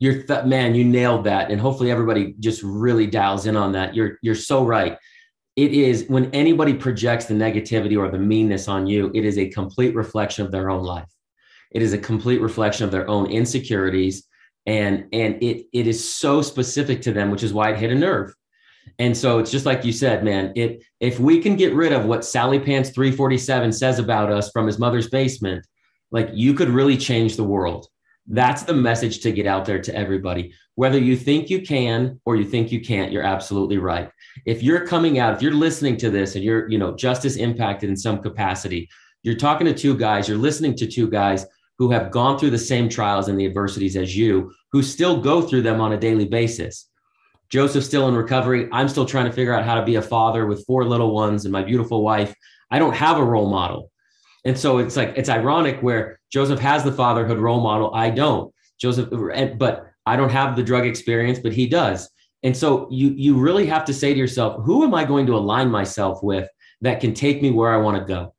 You're 0.01 0.23
th- 0.23 0.45
man 0.45 0.75
you 0.75 0.85
nailed 0.85 1.25
that. 1.25 1.51
And 1.51 1.61
hopefully 1.61 1.91
everybody 1.91 2.35
just 2.41 2.63
really 2.63 3.07
dials 3.07 3.47
in 3.47 3.57
on 3.57 3.73
that. 3.73 3.95
You're 3.95 4.19
you're 4.23 4.35
so 4.35 4.67
right. 4.67 4.99
It 5.57 5.73
is 5.73 6.07
when 6.09 6.31
anybody 6.33 6.75
projects 6.75 7.27
the 7.27 7.35
negativity 7.35 7.97
or 7.97 8.11
the 8.11 8.19
meanness 8.19 8.67
on 8.67 8.89
you 8.89 9.13
it 9.15 9.25
is 9.25 9.39
a 9.39 9.49
complete 9.49 9.95
reflection 9.95 10.45
of 10.45 10.51
their 10.51 10.69
own 10.69 10.83
life. 10.83 11.09
It 11.71 11.83
is 11.83 11.93
a 11.93 11.99
complete 11.99 12.41
reflection 12.41 12.85
of 12.85 12.91
their 12.91 13.09
own 13.09 13.31
insecurities 13.31 14.27
and 14.67 15.07
and 15.13 15.43
it 15.43 15.67
it 15.73 15.87
is 15.87 16.13
so 16.13 16.43
specific 16.43 17.03
to 17.03 17.13
them 17.13 17.31
which 17.31 17.43
is 17.43 17.53
why 17.53 17.71
it 17.71 17.79
hit 17.79 17.91
a 17.91 17.95
nerve. 17.95 18.35
And 18.99 19.17
so 19.17 19.39
it's 19.39 19.51
just 19.51 19.67
like 19.67 19.85
you 19.85 19.93
said 19.93 20.25
man 20.25 20.53
it 20.57 20.85
if 21.01 21.19
we 21.19 21.41
can 21.41 21.57
get 21.57 21.75
rid 21.75 21.93
of 21.93 22.05
what 22.05 22.25
sally 22.25 22.59
pants 22.59 22.91
347 22.91 23.73
says 23.73 23.99
about 23.99 24.31
us 24.31 24.51
from 24.51 24.67
his 24.67 24.79
mother's 24.79 25.09
basement 25.09 25.67
like 26.11 26.31
you 26.33 26.55
could 26.55 26.69
really 26.69 26.97
change 26.97 27.37
the 27.37 27.45
world. 27.45 27.89
That's 28.27 28.63
the 28.63 28.73
message 28.73 29.21
to 29.21 29.33
get 29.33 29.47
out 29.47 29.65
there 29.65 29.81
to 29.81 29.95
everybody. 29.95 30.55
Whether 30.77 30.99
you 30.99 31.17
think 31.17 31.51
you 31.51 31.61
can 31.61 32.21
or 32.25 32.37
you 32.37 32.45
think 32.45 32.73
you 32.73 32.81
can't 32.81 33.13
you're 33.13 33.23
absolutely 33.23 33.79
right. 33.79 34.11
If 34.47 34.63
you're 34.63 34.87
coming 34.87 35.19
out 35.19 35.35
if 35.35 35.43
you're 35.43 35.53
listening 35.53 35.97
to 35.99 36.11
this 36.11 36.35
and 36.35 36.45
you're 36.45 36.71
you 36.71 36.79
know 36.79 36.95
justice 36.95 37.37
impacted 37.37 37.91
in 37.91 37.97
some 37.97 38.23
capacity 38.23 38.89
you're 39.25 39.35
talking 39.35 39.67
to 39.67 39.75
two 39.75 39.97
guys 39.97 40.29
you're 40.29 40.39
listening 40.39 40.77
to 40.77 40.87
two 40.87 41.11
guys 41.11 41.45
who 41.79 41.91
have 41.91 42.11
gone 42.11 42.39
through 42.39 42.51
the 42.51 42.59
same 42.59 42.89
trials 42.89 43.29
and 43.29 43.39
the 43.39 43.47
adversities 43.47 43.97
as 43.97 44.17
you, 44.17 44.53
who 44.73 44.83
still 44.83 45.21
go 45.21 45.43
through 45.43 45.63
them 45.63 45.81
on 45.81 45.93
a 45.93 45.99
daily 45.99 46.25
basis. 46.25 46.89
Joseph's 47.51 47.87
still 47.87 48.09
in 48.09 48.15
recovery. 48.15 48.69
I'm 48.73 48.89
still 48.89 49.07
trying 49.07 49.27
to 49.27 49.33
figure 49.33 49.55
out 49.55 49.65
how 49.65 49.75
to 49.75 49.85
be 49.85 49.97
a 49.97 50.03
father 50.03 50.47
with 50.47 50.65
four 50.67 50.85
little 50.85 51.13
ones 51.15 51.45
and 51.45 51.53
my 51.53 51.63
beautiful 51.63 52.03
wife. 52.03 52.35
I 52.71 52.79
don't 52.79 52.95
have 52.95 53.19
a 53.19 53.25
role 53.25 53.49
model. 53.49 53.91
And 54.45 54.59
so 54.59 54.79
it's 54.79 54.97
like, 54.97 55.15
it's 55.17 55.29
ironic 55.29 55.81
where 55.81 56.21
Joseph 56.31 56.61
has 56.61 56.85
the 56.85 56.93
fatherhood 56.93 57.39
role 57.39 57.61
model. 57.61 57.95
I 57.95 58.11
don't. 58.11 58.53
Joseph, 58.79 59.09
but 59.11 59.87
I 60.07 60.17
don't 60.17 60.31
have 60.31 60.57
the 60.57 60.63
drug 60.63 60.87
experience, 60.87 61.39
but 61.39 61.53
he 61.53 61.67
does. 61.67 62.11
And 62.43 62.55
so 62.55 62.89
you 62.91 63.09
you 63.17 63.37
really 63.37 63.67
have 63.67 63.87
to 63.87 63.95
say 63.95 64.13
to 64.13 64.19
yourself, 64.19 64.63
who 64.65 64.85
am 64.85 64.95
I 64.95 65.05
going 65.05 65.27
to 65.27 65.37
align 65.37 65.71
myself 65.71 66.23
with 66.23 66.49
that 66.83 67.01
can 67.01 67.15
take 67.15 67.41
me 67.41 67.51
where 67.51 67.73
I 67.73 67.79
want 67.79 67.97
to 67.97 68.05
go? 68.05 68.34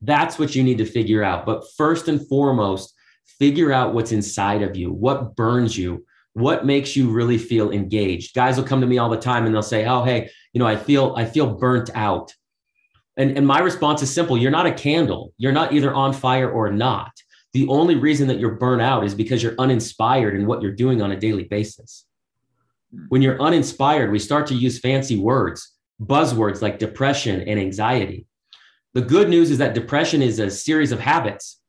That's 0.00 0.38
what 0.38 0.54
you 0.54 0.62
need 0.62 0.78
to 0.78 0.84
figure 0.84 1.24
out. 1.24 1.44
But 1.44 1.64
first 1.76 2.08
and 2.08 2.26
foremost, 2.28 2.94
figure 3.38 3.72
out 3.72 3.94
what's 3.94 4.12
inside 4.12 4.62
of 4.62 4.76
you, 4.76 4.92
what 4.92 5.36
burns 5.36 5.76
you, 5.76 6.04
what 6.34 6.64
makes 6.64 6.94
you 6.94 7.10
really 7.10 7.38
feel 7.38 7.70
engaged. 7.70 8.34
Guys 8.34 8.56
will 8.56 8.64
come 8.64 8.80
to 8.80 8.86
me 8.86 8.98
all 8.98 9.08
the 9.08 9.16
time 9.16 9.44
and 9.44 9.54
they'll 9.54 9.62
say, 9.62 9.86
"Oh, 9.86 10.04
hey, 10.04 10.30
you 10.52 10.60
know, 10.60 10.66
I 10.66 10.76
feel 10.76 11.14
I 11.16 11.24
feel 11.24 11.54
burnt 11.54 11.90
out." 11.94 12.32
And, 13.16 13.36
and 13.36 13.46
my 13.46 13.58
response 13.58 14.00
is 14.02 14.10
simple 14.10 14.38
you're 14.38 14.52
not 14.52 14.66
a 14.66 14.72
candle. 14.72 15.34
You're 15.36 15.52
not 15.52 15.72
either 15.72 15.92
on 15.92 16.12
fire 16.12 16.50
or 16.50 16.70
not. 16.70 17.10
The 17.52 17.66
only 17.68 17.96
reason 17.96 18.28
that 18.28 18.38
you're 18.38 18.54
burnt 18.54 18.80
out 18.80 19.04
is 19.04 19.14
because 19.14 19.42
you're 19.42 19.56
uninspired 19.58 20.36
in 20.36 20.46
what 20.46 20.62
you're 20.62 20.72
doing 20.72 21.02
on 21.02 21.10
a 21.10 21.18
daily 21.18 21.44
basis. 21.44 22.04
Hmm. 22.94 23.06
When 23.08 23.22
you're 23.22 23.42
uninspired, 23.42 24.12
we 24.12 24.20
start 24.20 24.46
to 24.48 24.54
use 24.54 24.78
fancy 24.78 25.18
words, 25.18 25.74
buzzwords 26.00 26.62
like 26.62 26.78
depression 26.78 27.40
and 27.40 27.58
anxiety. 27.58 28.27
The 28.94 29.02
good 29.02 29.28
news 29.28 29.50
is 29.50 29.58
that 29.58 29.74
depression 29.74 30.22
is 30.22 30.38
a 30.38 30.50
series 30.50 30.92
of 30.92 31.00
habits. 31.00 31.60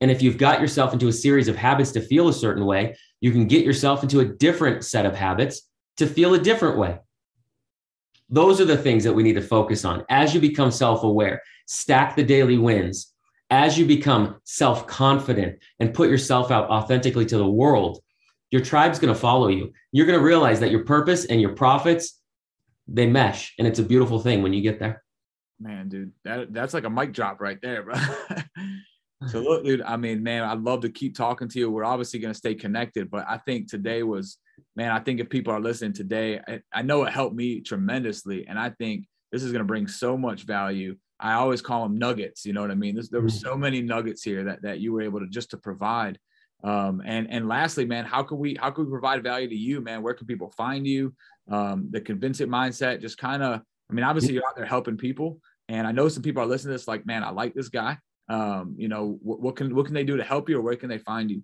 And 0.00 0.10
if 0.10 0.20
you've 0.20 0.36
got 0.36 0.60
yourself 0.60 0.92
into 0.92 1.08
a 1.08 1.12
series 1.12 1.48
of 1.48 1.56
habits 1.56 1.92
to 1.92 2.00
feel 2.00 2.28
a 2.28 2.34
certain 2.34 2.66
way, 2.66 2.96
you 3.20 3.32
can 3.32 3.46
get 3.46 3.64
yourself 3.64 4.02
into 4.02 4.20
a 4.20 4.26
different 4.26 4.84
set 4.84 5.06
of 5.06 5.14
habits 5.14 5.62
to 5.96 6.06
feel 6.06 6.34
a 6.34 6.38
different 6.38 6.76
way. 6.76 6.98
Those 8.28 8.60
are 8.60 8.66
the 8.66 8.76
things 8.76 9.04
that 9.04 9.14
we 9.14 9.22
need 9.22 9.34
to 9.34 9.42
focus 9.42 9.84
on. 9.84 10.04
As 10.10 10.34
you 10.34 10.40
become 10.40 10.70
self 10.70 11.02
aware, 11.02 11.40
stack 11.66 12.14
the 12.14 12.24
daily 12.24 12.58
wins. 12.58 13.12
As 13.48 13.78
you 13.78 13.86
become 13.86 14.36
self 14.44 14.86
confident 14.86 15.60
and 15.80 15.94
put 15.94 16.10
yourself 16.10 16.50
out 16.50 16.68
authentically 16.68 17.24
to 17.26 17.38
the 17.38 17.46
world, 17.46 18.00
your 18.50 18.62
tribe's 18.62 18.98
going 18.98 19.14
to 19.14 19.18
follow 19.18 19.48
you. 19.48 19.72
You're 19.92 20.06
going 20.06 20.18
to 20.18 20.24
realize 20.24 20.60
that 20.60 20.70
your 20.70 20.84
purpose 20.84 21.24
and 21.24 21.40
your 21.40 21.54
profits, 21.54 22.20
they 22.86 23.06
mesh. 23.06 23.54
And 23.58 23.66
it's 23.66 23.78
a 23.78 23.84
beautiful 23.84 24.20
thing 24.20 24.42
when 24.42 24.52
you 24.52 24.60
get 24.60 24.78
there 24.78 25.04
man, 25.60 25.88
dude, 25.88 26.12
that 26.24 26.52
that's 26.52 26.74
like 26.74 26.84
a 26.84 26.90
mic 26.90 27.12
drop 27.12 27.40
right 27.40 27.58
there, 27.62 27.82
bro. 27.82 27.94
so 29.28 29.40
look, 29.42 29.64
dude, 29.64 29.82
I 29.82 29.96
mean, 29.96 30.22
man, 30.22 30.42
I'd 30.42 30.60
love 30.60 30.80
to 30.82 30.90
keep 30.90 31.16
talking 31.16 31.48
to 31.48 31.58
you. 31.58 31.70
We're 31.70 31.84
obviously 31.84 32.20
going 32.20 32.32
to 32.32 32.38
stay 32.38 32.54
connected, 32.54 33.10
but 33.10 33.24
I 33.28 33.38
think 33.38 33.68
today 33.68 34.02
was, 34.02 34.38
man, 34.74 34.90
I 34.90 35.00
think 35.00 35.20
if 35.20 35.28
people 35.28 35.52
are 35.52 35.60
listening 35.60 35.92
today, 35.92 36.40
I, 36.46 36.60
I 36.72 36.82
know 36.82 37.04
it 37.04 37.12
helped 37.12 37.36
me 37.36 37.60
tremendously. 37.60 38.46
And 38.46 38.58
I 38.58 38.70
think 38.70 39.06
this 39.32 39.42
is 39.42 39.52
going 39.52 39.60
to 39.60 39.66
bring 39.66 39.88
so 39.88 40.16
much 40.16 40.42
value. 40.42 40.96
I 41.18 41.32
always 41.34 41.62
call 41.62 41.82
them 41.82 41.98
nuggets. 41.98 42.44
You 42.44 42.52
know 42.52 42.60
what 42.60 42.70
I 42.70 42.74
mean? 42.74 42.94
This, 42.94 43.08
there 43.08 43.22
were 43.22 43.28
mm. 43.28 43.42
so 43.42 43.56
many 43.56 43.80
nuggets 43.80 44.22
here 44.22 44.44
that, 44.44 44.62
that 44.62 44.80
you 44.80 44.92
were 44.92 45.02
able 45.02 45.20
to 45.20 45.28
just 45.28 45.50
to 45.50 45.56
provide. 45.56 46.18
Um, 46.62 47.02
and, 47.04 47.30
and 47.30 47.48
lastly, 47.48 47.86
man, 47.86 48.04
how 48.04 48.22
can 48.22 48.38
we, 48.38 48.56
how 48.60 48.70
can 48.70 48.84
we 48.84 48.90
provide 48.90 49.22
value 49.22 49.48
to 49.48 49.54
you, 49.54 49.80
man? 49.80 50.02
Where 50.02 50.14
can 50.14 50.26
people 50.26 50.52
find 50.56 50.86
you? 50.86 51.14
Um, 51.50 51.88
the 51.90 52.00
convicted 52.00 52.48
mindset, 52.48 53.00
just 53.00 53.18
kind 53.18 53.42
of, 53.42 53.62
I 53.90 53.94
mean, 53.94 54.04
obviously 54.04 54.34
you're 54.34 54.46
out 54.46 54.56
there 54.56 54.66
helping 54.66 54.96
people, 54.96 55.40
and 55.68 55.86
I 55.86 55.92
know 55.92 56.08
some 56.08 56.22
people 56.22 56.42
are 56.42 56.46
listening 56.46 56.72
to 56.72 56.78
this 56.78 56.88
like, 56.88 57.06
man, 57.06 57.22
I 57.22 57.30
like 57.30 57.54
this 57.54 57.68
guy. 57.68 57.98
Um, 58.28 58.74
you 58.76 58.88
know, 58.88 59.18
what, 59.22 59.40
what 59.40 59.56
can 59.56 59.74
what 59.74 59.86
can 59.86 59.94
they 59.94 60.04
do 60.04 60.16
to 60.16 60.24
help 60.24 60.48
you, 60.48 60.58
or 60.58 60.62
where 60.62 60.76
can 60.76 60.88
they 60.88 60.98
find 60.98 61.30
you? 61.30 61.42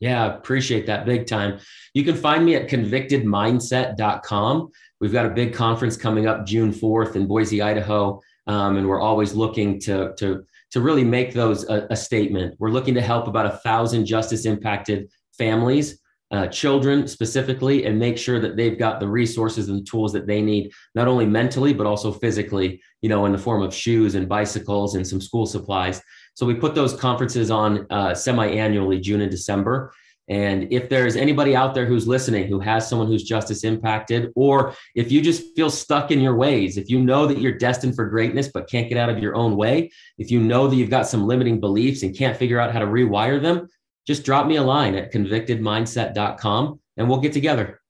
Yeah, 0.00 0.34
appreciate 0.34 0.86
that 0.86 1.06
big 1.06 1.26
time. 1.26 1.60
You 1.94 2.04
can 2.04 2.16
find 2.16 2.44
me 2.44 2.56
at 2.56 2.68
convictedmindset.com. 2.68 4.68
We've 5.00 5.12
got 5.12 5.26
a 5.26 5.30
big 5.30 5.54
conference 5.54 5.96
coming 5.96 6.26
up 6.26 6.44
June 6.44 6.72
4th 6.72 7.16
in 7.16 7.26
Boise, 7.26 7.62
Idaho. 7.62 8.20
Um, 8.46 8.76
and 8.76 8.88
we're 8.88 9.00
always 9.00 9.34
looking 9.34 9.80
to, 9.80 10.12
to, 10.18 10.44
to 10.72 10.80
really 10.80 11.04
make 11.04 11.32
those 11.32 11.68
a, 11.70 11.86
a 11.90 11.96
statement. 11.96 12.56
We're 12.58 12.70
looking 12.70 12.94
to 12.94 13.00
help 13.00 13.28
about 13.28 13.46
a 13.46 13.56
thousand 13.58 14.04
justice 14.04 14.44
impacted 14.44 15.08
families 15.38 16.00
uh, 16.30 16.46
children 16.48 17.06
specifically 17.06 17.84
and 17.84 17.98
make 17.98 18.18
sure 18.18 18.40
that 18.40 18.56
they've 18.56 18.78
got 18.78 18.98
the 18.98 19.08
resources 19.08 19.68
and 19.68 19.80
the 19.80 19.84
tools 19.84 20.12
that 20.12 20.26
they 20.26 20.40
need, 20.40 20.72
not 20.94 21.06
only 21.06 21.26
mentally, 21.26 21.72
but 21.72 21.86
also 21.86 22.12
physically, 22.12 22.82
you 23.02 23.08
know, 23.08 23.26
in 23.26 23.32
the 23.32 23.38
form 23.38 23.62
of 23.62 23.74
shoes 23.74 24.14
and 24.14 24.28
bicycles 24.28 24.94
and 24.94 25.06
some 25.06 25.20
school 25.20 25.46
supplies. 25.46 26.00
So 26.34 26.46
we 26.46 26.54
put 26.54 26.74
those 26.74 26.94
conferences 26.94 27.50
on 27.50 27.86
uh, 27.90 28.14
semi 28.14 28.46
annually, 28.46 29.00
June 29.00 29.20
and 29.20 29.30
December. 29.30 29.92
And 30.28 30.72
if 30.72 30.88
there's 30.88 31.16
anybody 31.16 31.54
out 31.54 31.74
there 31.74 31.84
who's 31.84 32.08
listening 32.08 32.46
who 32.46 32.58
has 32.60 32.88
someone 32.88 33.08
who's 33.08 33.24
justice 33.24 33.62
impacted, 33.62 34.32
or 34.34 34.74
if 34.94 35.12
you 35.12 35.20
just 35.20 35.54
feel 35.54 35.68
stuck 35.68 36.10
in 36.10 36.20
your 36.20 36.34
ways, 36.34 36.78
if 36.78 36.88
you 36.88 36.98
know 36.98 37.26
that 37.26 37.38
you're 37.38 37.58
destined 37.58 37.94
for 37.94 38.06
greatness 38.06 38.48
but 38.48 38.68
can't 38.68 38.88
get 38.88 38.96
out 38.96 39.10
of 39.10 39.18
your 39.18 39.36
own 39.36 39.54
way, 39.54 39.90
if 40.16 40.30
you 40.30 40.40
know 40.40 40.66
that 40.66 40.76
you've 40.76 40.90
got 40.90 41.06
some 41.06 41.26
limiting 41.26 41.60
beliefs 41.60 42.02
and 42.02 42.16
can't 42.16 42.38
figure 42.38 42.58
out 42.58 42.72
how 42.72 42.78
to 42.78 42.86
rewire 42.86 43.40
them, 43.40 43.68
just 44.06 44.24
drop 44.24 44.46
me 44.46 44.56
a 44.56 44.62
line 44.62 44.94
at 44.94 45.12
convictedmindset.com 45.12 46.80
and 46.96 47.08
we'll 47.08 47.20
get 47.20 47.32
together. 47.32 47.80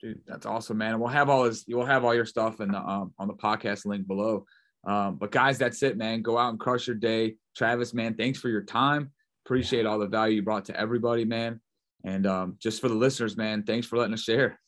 Dude, 0.00 0.20
that's 0.26 0.46
awesome, 0.46 0.78
man. 0.78 0.98
we'll 0.98 1.08
have 1.08 1.30
all 1.30 1.44
this, 1.44 1.64
you'll 1.66 1.86
have 1.86 2.04
all 2.04 2.14
your 2.14 2.26
stuff 2.26 2.60
in 2.60 2.72
the, 2.72 2.78
um, 2.78 3.14
on 3.18 3.28
the 3.28 3.34
podcast 3.34 3.86
link 3.86 4.06
below. 4.06 4.44
Um, 4.86 5.16
but 5.16 5.30
guys, 5.30 5.56
that's 5.56 5.82
it, 5.82 5.96
man. 5.96 6.20
Go 6.20 6.36
out 6.36 6.50
and 6.50 6.60
crush 6.60 6.86
your 6.86 6.96
day. 6.96 7.36
Travis, 7.56 7.94
man, 7.94 8.14
thanks 8.14 8.38
for 8.38 8.50
your 8.50 8.62
time. 8.62 9.10
Appreciate 9.46 9.86
all 9.86 9.98
the 9.98 10.06
value 10.06 10.36
you 10.36 10.42
brought 10.42 10.66
to 10.66 10.78
everybody, 10.78 11.24
man. 11.24 11.60
And 12.04 12.26
um, 12.26 12.56
just 12.60 12.80
for 12.82 12.88
the 12.88 12.94
listeners, 12.94 13.36
man, 13.36 13.62
thanks 13.62 13.86
for 13.86 13.96
letting 13.96 14.14
us 14.14 14.22
share. 14.22 14.60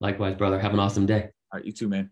Likewise, 0.00 0.36
brother. 0.36 0.60
Have 0.60 0.74
an 0.74 0.80
awesome 0.80 1.06
day. 1.06 1.30
All 1.52 1.58
right, 1.58 1.64
you 1.64 1.72
too, 1.72 1.88
man. 1.88 2.10